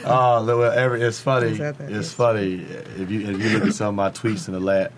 oh, 0.05 0.43
look, 0.45 0.59
well, 0.59 0.73
every, 0.73 1.01
it's 1.03 1.19
funny. 1.21 1.49
Is 1.53 1.59
that 1.59 1.79
that 1.79 1.91
It's 1.91 2.09
is? 2.09 2.13
funny 2.13 2.57
if 2.99 3.11
you 3.11 3.21
if 3.31 3.41
you 3.43 3.49
look 3.59 3.69
at 3.69 3.75
some 3.75 3.89
of 3.89 3.95
my 3.95 4.11
tweets 4.11 4.49
in 4.49 4.55
the 4.55 4.61
lab. 4.61 4.93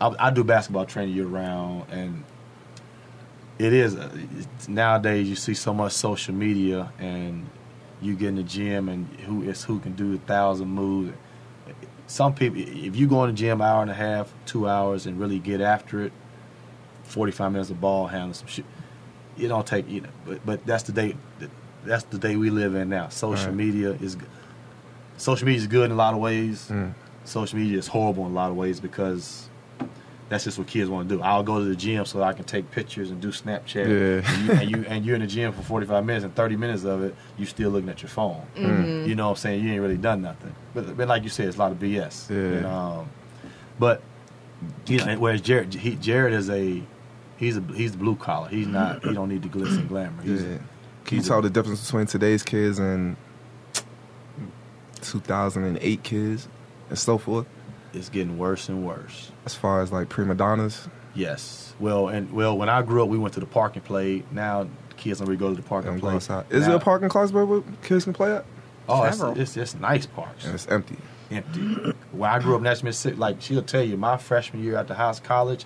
I, 0.00 0.14
I 0.18 0.30
do 0.30 0.42
basketball 0.42 0.86
training 0.86 1.14
year 1.14 1.26
round, 1.26 1.84
and 1.92 2.24
it 3.58 3.72
is 3.72 3.94
uh, 3.94 4.10
it's- 4.38 4.68
nowadays 4.68 5.28
you 5.28 5.36
see 5.36 5.54
so 5.54 5.72
much 5.72 5.92
social 5.92 6.34
media, 6.34 6.90
and 6.98 7.46
you 8.02 8.16
get 8.16 8.28
in 8.30 8.36
the 8.36 8.42
gym, 8.42 8.88
and 8.88 9.06
who 9.26 9.42
is 9.42 9.62
who 9.62 9.78
can 9.78 9.92
do 9.92 10.14
a 10.14 10.18
thousand 10.18 10.68
moves. 10.68 11.12
Some 12.10 12.34
people, 12.34 12.60
if 12.60 12.96
you 12.96 13.06
go 13.06 13.22
in 13.22 13.30
the 13.30 13.36
gym 13.36 13.62
hour 13.62 13.82
and 13.82 13.90
a 13.90 13.94
half, 13.94 14.34
two 14.44 14.68
hours, 14.68 15.06
and 15.06 15.18
really 15.20 15.38
get 15.38 15.60
after 15.60 16.02
it, 16.02 16.12
forty 17.04 17.30
five 17.30 17.52
minutes 17.52 17.70
of 17.70 17.80
ball 17.80 18.08
handling 18.08 18.34
some 18.34 18.46
shit 18.48 18.64
it 19.38 19.48
don't 19.48 19.66
take 19.66 19.88
you 19.88 20.00
know 20.00 20.08
but 20.26 20.44
but 20.46 20.64
that's 20.66 20.84
the 20.84 20.92
day 20.92 21.16
that's 21.84 22.04
the 22.04 22.18
day 22.18 22.36
we 22.36 22.50
live 22.50 22.74
in 22.76 22.88
now 22.88 23.08
social 23.08 23.46
Right. 23.46 23.54
media 23.56 23.90
is 24.00 24.16
social 25.16 25.46
media 25.46 25.60
is 25.60 25.66
good 25.66 25.86
in 25.86 25.90
a 25.92 25.96
lot 25.96 26.14
of 26.14 26.20
ways 26.20 26.68
Mm. 26.70 26.94
social 27.24 27.58
media 27.58 27.78
is 27.78 27.88
horrible 27.88 28.26
in 28.26 28.32
a 28.32 28.34
lot 28.34 28.50
of 28.50 28.56
ways 28.56 28.78
because 28.80 29.48
that's 30.30 30.44
just 30.44 30.56
what 30.58 30.66
kids 30.66 30.88
want 30.88 31.06
to 31.08 31.16
do 31.16 31.20
i'll 31.22 31.42
go 31.42 31.58
to 31.58 31.64
the 31.66 31.76
gym 31.76 32.04
so 32.06 32.22
i 32.22 32.32
can 32.32 32.44
take 32.44 32.70
pictures 32.70 33.10
and 33.10 33.20
do 33.20 33.28
snapchat 33.28 33.84
Yeah. 33.86 34.32
and, 34.32 34.46
you, 34.46 34.52
and 34.52 34.70
you 34.70 34.84
and 34.88 35.04
you're 35.04 35.14
in 35.16 35.20
the 35.20 35.26
gym 35.26 35.52
for 35.52 35.60
45 35.62 36.06
minutes 36.06 36.24
and 36.24 36.34
30 36.34 36.56
minutes 36.56 36.84
of 36.84 37.02
it 37.02 37.14
you're 37.36 37.46
still 37.46 37.68
looking 37.70 37.90
at 37.90 38.00
your 38.02 38.08
phone 38.08 38.42
you 38.56 39.14
know 39.14 39.24
what 39.26 39.30
i'm 39.32 39.36
saying 39.36 39.62
you 39.62 39.70
ain't 39.72 39.82
really 39.82 39.98
done 39.98 40.22
nothing 40.22 40.54
but, 40.72 40.96
but 40.96 41.06
like 41.08 41.22
you 41.24 41.28
said 41.28 41.46
it's 41.48 41.56
a 41.56 41.60
lot 41.60 41.72
of 41.72 41.78
bs 41.78 42.30
Yeah. 42.30 42.36
and, 42.58 42.66
um, 42.66 43.10
but 43.78 44.00
you 44.86 44.98
know 45.04 45.18
whereas 45.18 45.42
jarrod 45.42 45.74
he, 45.74 45.96
jarrod 45.96 46.32
is 46.32 46.48
a 46.48 46.82
He's 47.36 47.56
a 47.56 47.62
he's 47.74 47.96
blue 47.96 48.16
collar. 48.16 48.50
He's 48.50 48.66
not. 48.66 49.02
He 49.02 49.14
don't 49.14 49.30
need 49.30 49.40
the 49.42 49.48
glitz 49.48 49.74
and 49.78 49.88
glamour. 49.88 50.22
He's, 50.22 50.42
Yeah. 50.42 50.48
Can 50.48 50.58
you 50.58 51.20
he's 51.22 51.24
a- 51.24 51.28
tell 51.30 51.40
the 51.40 51.48
difference 51.48 51.82
between 51.86 52.04
today's 52.04 52.42
kids 52.42 52.78
and 52.78 53.16
2008 55.00 56.02
kids 56.02 56.48
and 56.90 56.98
so 56.98 57.16
forth? 57.16 57.46
It's 57.94 58.10
getting 58.10 58.36
worse 58.36 58.68
and 58.68 58.84
worse. 58.86 59.29
As 59.50 59.56
far 59.56 59.82
as 59.82 59.90
like 59.92 60.08
prima 60.08 60.34
donnas, 60.34 60.88
Yes. 61.14 61.74
Well, 61.80 62.06
and 62.08 62.30
well, 62.32 62.56
when 62.56 62.68
I 62.68 62.82
grew 62.82 63.02
up, 63.02 63.08
we 63.08 63.18
went 63.18 63.34
to 63.34 63.40
the 63.40 63.46
park 63.46 63.74
and 63.74 63.84
played. 63.84 64.24
Now 64.32 64.68
kids 64.96 65.18
don't 65.18 65.26
really 65.28 65.38
go 65.38 65.48
to 65.50 65.56
the 65.56 65.62
park 65.62 65.84
and 65.84 65.94
and 65.94 66.00
play. 66.00 66.14
outside. 66.14 66.44
Is 66.50 66.60
Now- 66.62 66.68
there 66.68 66.76
a 66.76 66.80
park 66.80 67.02
in 67.02 67.08
Clarksburg 67.08 67.48
where 67.48 67.62
kids 67.82 68.04
can 68.04 68.12
play 68.12 68.32
at? 68.36 68.44
Oh, 68.88 69.02
it's, 69.04 69.16
Several. 69.18 69.38
it's 69.40 69.56
it's 69.56 69.74
nice 69.74 70.06
parks. 70.06 70.44
And 70.44 70.54
it's 70.54 70.66
empty. 70.68 70.96
empty. 71.30 71.94
when 72.12 72.30
I 72.30 72.38
grew 72.38 72.54
up 72.54 72.58
in 72.58 72.64
Nashville, 72.64 72.86
Mississippi, 72.88 73.16
like 73.16 73.40
she'll 73.40 73.62
tell 73.62 73.82
you, 73.82 73.96
my 73.96 74.16
freshman 74.18 74.62
year 74.62 74.76
at 74.76 74.86
the 74.88 74.94
house 74.94 75.18
college, 75.20 75.64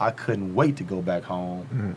I 0.00 0.10
couldn't 0.12 0.54
wait 0.54 0.76
to 0.78 0.84
go 0.84 1.02
back 1.02 1.24
home. 1.24 1.66
Mhm. 1.74 1.96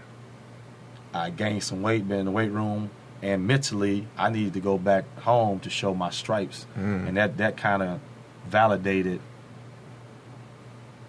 I 1.13 1.29
gained 1.29 1.63
some 1.63 1.81
weight, 1.81 2.07
been 2.07 2.19
in 2.19 2.25
the 2.25 2.31
weight 2.31 2.51
room, 2.51 2.89
and 3.21 3.45
mentally, 3.47 4.07
I 4.17 4.29
needed 4.29 4.53
to 4.53 4.59
go 4.59 4.77
back 4.77 5.05
home 5.21 5.59
to 5.61 5.69
show 5.69 5.93
my 5.93 6.09
stripes, 6.09 6.65
Mm. 6.77 7.07
and 7.07 7.17
that 7.17 7.37
that 7.37 7.55
kind 7.57 7.81
of 7.81 7.99
validated 8.47 9.19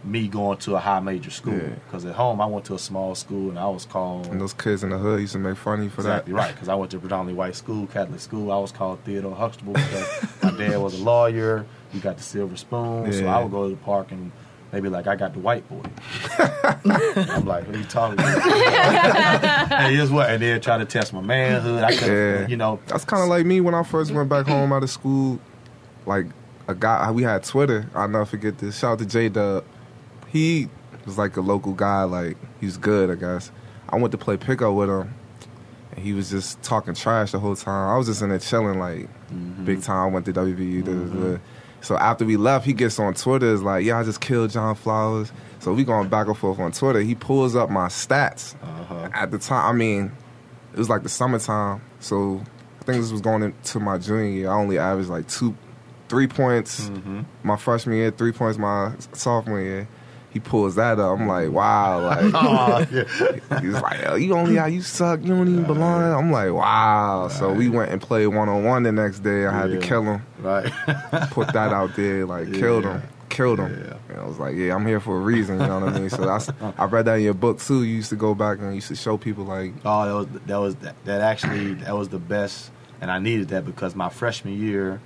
me 0.02 0.28
going 0.28 0.56
to 0.58 0.76
a 0.76 0.78
high 0.78 1.00
major 1.00 1.30
school. 1.30 1.52
Yeah. 1.54 1.68
Because 1.86 2.04
at 2.06 2.14
home, 2.14 2.40
I 2.40 2.46
went 2.46 2.64
to 2.66 2.74
a 2.74 2.78
small 2.78 3.14
school, 3.14 3.50
and 3.50 3.58
I 3.58 3.68
was 3.68 3.84
called. 3.84 4.26
And 4.28 4.40
those 4.40 4.54
kids 4.54 4.82
in 4.82 4.90
the 4.90 4.98
hood 4.98 5.20
used 5.20 5.32
to 5.34 5.38
make 5.38 5.56
fun 5.56 5.78
of 5.80 5.84
you 5.84 5.90
for 5.90 6.02
that. 6.02 6.08
Exactly 6.10 6.32
that. 6.32 6.38
right, 6.38 6.52
because 6.54 6.68
I 6.68 6.74
went 6.74 6.90
to 6.92 6.96
a 6.96 7.00
predominantly 7.00 7.34
white 7.34 7.54
school, 7.56 7.86
Catholic 7.86 8.20
school. 8.20 8.50
I 8.50 8.58
was 8.58 8.72
called 8.72 9.00
Theodore 9.04 9.34
Huxtable 9.36 9.74
because 9.74 10.26
my 10.42 10.50
dad 10.52 10.78
was 10.78 10.98
a 10.98 11.02
lawyer. 11.04 11.66
You 11.92 12.00
got 12.00 12.16
the 12.16 12.22
silver 12.22 12.56
spoon, 12.56 13.12
so 13.12 13.26
I 13.26 13.42
would 13.42 13.50
go 13.52 13.64
to 13.68 13.74
the 13.74 13.80
park 13.82 14.12
and 14.12 14.30
maybe 14.72 14.88
like 14.88 15.06
I 15.08 15.16
got 15.16 15.32
the 15.34 15.40
white 15.40 15.68
boy. 15.68 15.82
I'm 16.38 17.44
like, 17.44 17.66
what 17.66 17.74
are 17.74 17.78
you 17.78 17.84
talking 17.84 18.14
about? 18.14 18.46
and 19.72 19.94
here's 19.94 20.10
what, 20.10 20.30
and 20.30 20.42
then 20.42 20.60
try 20.60 20.78
to 20.78 20.84
test 20.84 21.12
my 21.12 21.20
manhood. 21.20 21.82
I 21.82 21.94
could, 21.96 22.08
Yeah. 22.08 22.46
you 22.46 22.56
know, 22.56 22.78
That's 22.86 23.04
kind 23.04 23.22
of 23.22 23.28
like 23.28 23.44
me 23.44 23.60
when 23.60 23.74
I 23.74 23.82
first 23.82 24.12
went 24.12 24.28
back 24.28 24.46
home 24.46 24.72
out 24.72 24.82
of 24.82 24.90
school. 24.90 25.40
Like 26.06 26.26
a 26.68 26.74
guy, 26.74 27.10
we 27.10 27.22
had 27.24 27.42
Twitter. 27.44 27.88
I'll 27.94 28.08
never 28.08 28.24
forget 28.24 28.58
this. 28.58 28.78
Shout 28.78 28.92
out 28.92 28.98
to 29.00 29.06
J 29.06 29.28
Dub. 29.28 29.64
He 30.30 30.68
was 31.06 31.18
like 31.18 31.36
a 31.36 31.40
local 31.40 31.72
guy. 31.72 32.04
Like 32.04 32.36
he's 32.60 32.76
good, 32.76 33.10
I 33.10 33.14
guess. 33.14 33.50
I 33.88 33.96
went 33.96 34.12
to 34.12 34.18
play 34.18 34.36
pickup 34.36 34.74
with 34.74 34.88
him, 34.88 35.14
and 35.92 35.98
he 36.04 36.12
was 36.12 36.30
just 36.30 36.62
talking 36.62 36.94
trash 36.94 37.32
the 37.32 37.38
whole 37.40 37.56
time. 37.56 37.90
I 37.90 37.96
was 37.96 38.06
just 38.06 38.22
in 38.22 38.28
there 38.30 38.38
chilling, 38.38 38.78
like 38.78 39.08
big 39.64 39.82
time. 39.82 39.96
I 39.96 40.06
went 40.06 40.26
to 40.26 40.32
WVU. 40.32 40.84
da. 40.84 41.38
So 41.82 41.96
after 41.96 42.24
we 42.26 42.36
left, 42.36 42.66
he 42.66 42.72
gets 42.74 42.98
on 43.00 43.14
Twitter. 43.14 43.46
Is 43.46 43.62
like, 43.62 43.84
yeah, 43.84 43.98
I 43.98 44.02
just 44.04 44.20
killed 44.20 44.50
John 44.50 44.74
Flowers. 44.74 45.32
So 45.60 45.72
we 45.72 45.82
going 45.84 46.08
back 46.08 46.26
and 46.26 46.36
forth 46.36 46.58
on 46.58 46.72
Twitter. 46.72 47.00
He 47.00 47.14
pulls 47.14 47.56
up 47.56 47.70
my 47.70 47.88
stats. 47.88 48.54
uh-huh. 48.62 49.08
At 49.12 49.30
the 49.30 49.38
time, 49.38 49.74
I 49.74 49.76
mean, 49.76 50.12
it 50.72 50.78
was 50.78 50.88
like 50.88 51.02
the 51.02 51.08
summertime. 51.08 51.80
So 52.00 52.42
I 52.80 52.84
think 52.84 53.02
this 53.02 53.10
was 53.10 53.20
going 53.22 53.42
into 53.42 53.80
my 53.80 53.98
junior 53.98 54.24
year. 54.30 54.50
I 54.50 54.54
only 54.54 54.78
averaged 54.78 55.08
like 55.10 55.26
two, 55.28 55.56
three 56.08 56.26
points 56.26 56.88
Mm-hmm. 56.90 57.20
my 57.42 57.56
freshman 57.56 57.96
year, 57.96 58.10
three 58.10 58.32
points 58.32 58.58
my 58.58 58.92
sophomore 59.12 59.60
year. 59.60 59.88
He 60.30 60.38
pulls 60.38 60.76
that 60.76 61.00
up. 61.00 61.18
I'm 61.18 61.26
like, 61.26 61.50
wow. 61.50 62.00
Like 62.04 62.30
Oh, 62.34 62.86
yeah. 62.92 63.60
he's 63.60 63.72
like, 63.80 64.00
Yo, 64.02 64.14
you 64.14 64.34
only 64.34 64.54
how 64.56 64.66
you 64.66 64.80
suck. 64.80 65.20
You 65.22 65.28
don't 65.28 65.48
even 65.48 65.64
belong. 65.64 66.02
I'm 66.12 66.30
like, 66.30 66.52
wow. 66.52 67.26
So 67.28 67.52
we 67.52 67.68
went 67.68 67.90
and 67.90 68.00
played 68.00 68.28
one 68.28 68.48
on 68.48 68.62
one 68.64 68.84
the 68.84 68.92
next 68.92 69.20
day. 69.20 69.46
I 69.46 69.52
had 69.52 69.70
Yeah. 69.72 69.80
to 69.80 69.86
kill 69.86 70.02
him. 70.04 70.22
right. 70.40 70.64
Put 71.30 71.52
that 71.52 71.72
out 71.72 71.96
there. 71.96 72.26
Like 72.26 72.52
killed 72.52 72.84
him. 72.84 73.02
Killed 73.28 73.58
him. 73.58 73.72
Yeah. 73.86 73.96
And 74.14 74.20
I 74.20 74.24
was 74.26 74.38
like, 74.38 74.54
yeah, 74.54 74.74
I'm 74.74 74.86
here 74.86 75.00
for 75.00 75.16
a 75.16 75.20
reason. 75.20 75.60
You 75.60 75.66
know 75.66 75.80
what 75.80 75.94
I 75.94 75.98
mean? 75.98 76.10
So 76.10 76.24
that's 76.24 76.48
I 76.78 76.84
read 76.84 77.06
that 77.06 77.16
in 77.16 77.22
your 77.24 77.34
book 77.34 77.58
too. 77.60 77.82
You 77.82 77.96
used 77.96 78.10
to 78.10 78.16
go 78.16 78.34
back 78.34 78.58
and 78.58 78.68
you 78.68 78.74
used 78.76 78.88
to 78.88 78.96
show 78.96 79.16
people 79.16 79.44
like, 79.44 79.72
Oh, 79.84 80.04
that 80.06 80.14
was 80.14 80.40
that 80.46 80.56
was 80.58 80.74
that, 80.76 81.04
that 81.06 81.20
actually 81.22 81.74
that 81.74 81.96
was 81.96 82.08
the 82.08 82.18
best, 82.20 82.70
and 83.00 83.10
I 83.10 83.18
needed 83.18 83.48
that 83.48 83.64
because 83.66 83.94
my 83.96 84.08
freshman 84.10 84.56
year, 84.60 85.00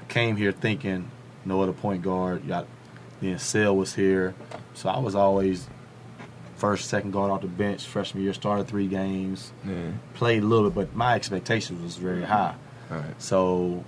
I 0.00 0.04
came 0.12 0.36
here 0.36 0.52
thinking 0.52 1.10
no 1.44 1.60
other 1.62 1.72
point 1.72 2.02
guard. 2.02 2.46
Got 2.48 2.66
then 3.20 3.38
Sale 3.38 3.76
was 3.76 3.94
here, 3.94 4.34
so 4.74 4.88
I 4.88 4.98
was 4.98 5.14
always 5.14 5.68
first, 6.56 6.88
second 6.90 7.10
guard 7.12 7.30
off 7.30 7.40
the 7.42 7.46
bench. 7.48 7.84
Freshman 7.84 8.22
year, 8.22 8.34
started 8.34 8.68
three 8.68 8.86
games, 8.86 9.52
yeah, 9.66 9.90
played 10.14 10.42
a 10.42 10.46
little 10.46 10.70
bit, 10.70 10.74
but 10.74 10.94
my 10.96 11.14
expectations 11.14 11.82
was 11.82 11.96
very 11.96 12.22
high. 12.22 12.54
all 12.90 12.98
right, 12.98 13.22
So 13.22 13.84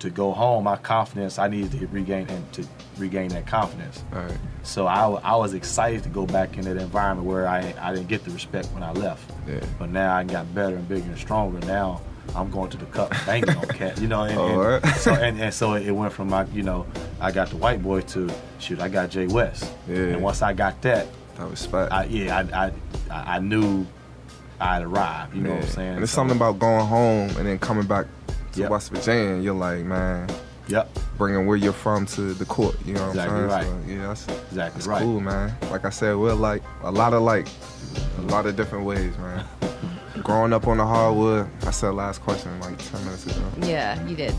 to 0.00 0.10
go 0.10 0.32
home, 0.32 0.64
my 0.64 0.76
confidence, 0.76 1.38
I 1.38 1.48
needed 1.48 1.70
to 1.78 1.86
regain 1.86 2.26
and 2.28 2.52
to 2.54 2.66
regain 2.98 3.28
that 3.30 3.46
confidence. 3.46 4.02
all 4.12 4.20
right, 4.22 4.38
So 4.62 4.86
I, 4.86 5.08
I 5.22 5.36
was 5.36 5.54
excited 5.54 6.02
to 6.02 6.08
go 6.08 6.26
back 6.26 6.56
in 6.58 6.64
that 6.64 6.76
environment 6.76 7.26
where 7.28 7.46
I, 7.46 7.74
I 7.80 7.92
didn't 7.94 8.08
get 8.08 8.24
the 8.24 8.30
respect 8.32 8.68
when 8.72 8.82
I 8.82 8.92
left. 8.92 9.30
yeah. 9.48 9.60
But 9.78 9.90
now 9.90 10.14
I 10.16 10.24
got 10.24 10.52
better 10.54 10.76
and 10.76 10.88
bigger 10.88 11.06
and 11.06 11.18
stronger. 11.18 11.60
Now 11.66 12.00
I'm 12.34 12.50
going 12.50 12.70
to 12.70 12.76
the 12.76 12.86
cup 12.86 13.10
banging 13.26 13.50
on 13.50 13.66
cat, 13.68 14.00
you 14.00 14.08
know. 14.08 14.22
And, 14.24 14.84
and 14.84 14.96
so 14.96 15.12
and, 15.14 15.40
and 15.40 15.54
so 15.54 15.74
it 15.74 15.90
went 15.90 16.12
from 16.12 16.28
my, 16.30 16.44
you 16.46 16.62
know, 16.62 16.86
I 17.20 17.30
got 17.30 17.50
the 17.50 17.56
white 17.56 17.82
boy 17.82 18.00
to 18.02 18.28
shoot. 18.58 18.80
I 18.80 18.88
got 18.88 19.10
Jay 19.10 19.26
West. 19.26 19.72
Yeah. 19.88 19.96
And 19.96 20.22
once 20.22 20.42
I 20.42 20.52
got 20.52 20.80
that, 20.82 21.06
That 21.36 21.48
respect. 21.50 21.92
I 21.92 22.04
yeah, 22.06 22.44
I 22.52 22.66
I, 23.14 23.36
I 23.36 23.38
knew 23.38 23.86
I'd 24.60 24.82
arrived. 24.82 25.34
You 25.36 25.42
know 25.42 25.50
what 25.54 25.62
I'm 25.62 25.68
saying? 25.68 25.94
And 25.94 26.02
it's 26.02 26.12
So- 26.12 26.16
something 26.16 26.36
about 26.36 26.58
going 26.58 26.86
home 26.86 27.30
and 27.36 27.46
then 27.46 27.58
coming 27.58 27.86
back 27.86 28.06
to 28.52 28.60
Yep. 28.60 28.70
West 28.70 28.90
Virginia. 28.90 29.34
And 29.34 29.44
you're 29.44 29.54
like, 29.54 29.84
man, 29.84 30.28
Yep. 30.68 30.96
bringing 31.18 31.46
where 31.46 31.56
you're 31.56 31.72
from 31.72 32.06
to 32.06 32.32
the 32.34 32.44
court. 32.44 32.74
You 32.86 32.94
know 32.94 33.02
what 33.02 33.10
Exactly 33.10 33.38
I'm 33.42 33.50
saying? 33.50 33.70
right. 33.76 33.86
So, 33.86 33.92
yeah, 33.92 34.06
that's, 34.08 34.22
Exactly 34.28 34.54
that's 34.78 34.86
right. 34.86 35.02
cool, 35.02 35.20
man. 35.20 35.54
Like 35.70 35.84
I 35.84 35.90
said, 35.90 36.16
we're 36.16 36.32
like 36.34 36.62
a 36.82 36.90
lot 36.90 37.12
of 37.14 37.22
like 37.22 37.48
a 38.18 38.22
lot 38.22 38.46
of 38.46 38.56
different 38.56 38.84
ways, 38.86 39.16
man. 39.18 39.44
Growing 40.24 40.52
up 40.54 40.66
on 40.66 40.78
the 40.78 40.86
hardwood, 40.86 41.46
I 41.66 41.70
said 41.70 41.90
last 41.90 42.22
question 42.22 42.58
like 42.60 42.78
10 42.90 43.04
minutes 43.04 43.26
ago. 43.26 43.44
Yeah, 43.62 44.02
you 44.06 44.16
did. 44.16 44.34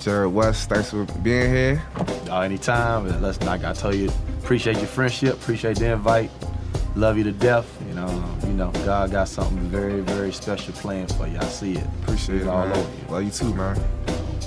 Jarrod 0.00 0.30
West, 0.32 0.68
thanks 0.68 0.90
for 0.90 1.04
being 1.22 1.52
here. 1.52 1.82
Uh, 2.30 2.40
anytime. 2.40 3.20
Let's 3.20 3.40
like 3.42 3.64
I 3.64 3.72
tell 3.72 3.94
you, 3.94 4.10
appreciate 4.38 4.76
your 4.78 4.86
friendship, 4.86 5.34
appreciate 5.34 5.78
the 5.78 5.92
invite, 5.92 6.30
love 6.94 7.18
you 7.18 7.24
to 7.24 7.32
death. 7.32 7.66
You 7.88 7.94
know, 7.94 8.36
you 8.44 8.52
know, 8.52 8.70
God 8.86 9.10
got 9.10 9.28
something 9.28 9.58
very, 9.68 10.00
very 10.00 10.32
special 10.32 10.72
planned 10.74 11.12
for 11.16 11.26
you. 11.26 11.36
I 11.38 11.44
see 11.46 11.72
it. 11.74 11.84
Appreciate 12.02 12.36
It's 12.36 12.44
it, 12.44 12.48
all 12.48 12.66
man. 12.66 12.76
over 12.78 12.90
you. 12.90 13.12
Love 13.12 13.24
you 13.24 13.30
too, 13.30 13.54
man. 13.54 13.80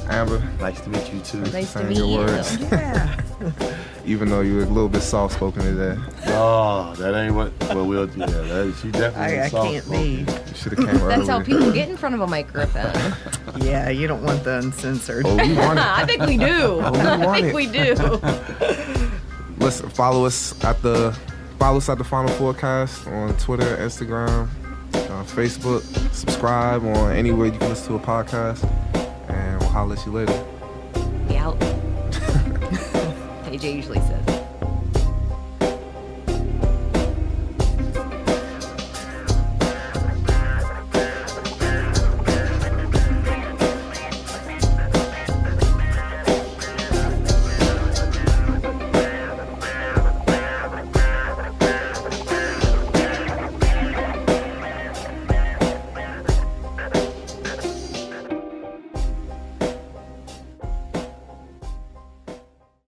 Amber, 0.09 0.39
Nice 0.59 0.79
to 0.81 0.89
meet 0.89 1.13
you 1.13 1.19
too. 1.19 1.41
Nice 1.51 1.73
to 1.73 1.83
meet 1.83 1.97
your 1.97 2.07
you. 2.07 2.17
words. 2.17 2.57
Yeah. 2.59 3.21
even 4.05 4.29
though 4.29 4.41
you 4.41 4.55
were 4.57 4.63
a 4.63 4.67
little 4.67 4.89
bit 4.89 5.01
soft 5.01 5.35
spoken 5.35 5.61
today, 5.63 5.99
Oh, 6.27 6.93
that 6.97 7.13
ain't 7.15 7.35
what. 7.35 7.51
Well, 7.73 7.85
we'll 7.85 8.09
yeah. 8.11 8.25
That 8.25 8.67
is, 8.67 8.83
you 8.83 8.91
definitely. 8.91 9.39
I, 9.39 9.45
I 9.45 9.49
soft 9.49 9.71
can't 9.71 9.83
spoken. 9.85 10.01
be. 10.03 10.31
you 10.31 10.55
should 10.55 10.71
have 10.77 10.87
came 10.87 10.89
earlier. 11.01 11.17
That's 11.17 11.29
how 11.29 11.41
people 11.41 11.71
get 11.71 11.89
in 11.89 11.97
front 11.97 12.15
of 12.15 12.21
a 12.21 12.27
microphone. 12.27 13.13
Yeah, 13.61 13.89
you 13.89 14.07
don't 14.07 14.23
want 14.23 14.43
the 14.43 14.57
uncensored. 14.57 15.27
Oh, 15.27 15.35
we 15.35 15.53
want 15.57 15.77
it. 15.77 15.85
I 15.85 16.05
think 16.07 16.23
we 16.23 16.37
do. 16.37 16.81
Oh, 16.81 16.91
we 16.91 16.99
I 16.99 17.17
want 17.23 17.41
think 17.41 17.47
it. 17.49 17.55
we 17.55 17.67
do. 17.67 17.93
Listen, 19.63 19.89
follow 19.89 20.25
us 20.25 20.61
at 20.63 20.81
the 20.81 21.11
follow 21.59 21.77
us 21.77 21.87
at 21.87 21.99
the 21.99 22.03
Final 22.03 22.33
Forecast 22.35 23.05
on 23.07 23.37
Twitter, 23.37 23.77
Instagram, 23.77 24.47
uh, 24.93 25.23
Facebook. 25.23 25.81
Subscribe 26.13 26.83
on 26.83 27.11
anywhere 27.13 27.45
you 27.47 27.51
can 27.59 27.69
listen 27.69 27.89
to 27.89 27.95
a 27.95 28.05
podcast, 28.05 28.63
and 29.29 29.59
we'll 29.59 29.69
holler 29.69 29.95
at 29.95 30.05
you 30.05 30.11
later. 30.11 30.45
Be 31.27 31.37
out. 31.37 31.72
AJ 33.53 33.75
usually 33.75 33.99
says. 33.99 34.32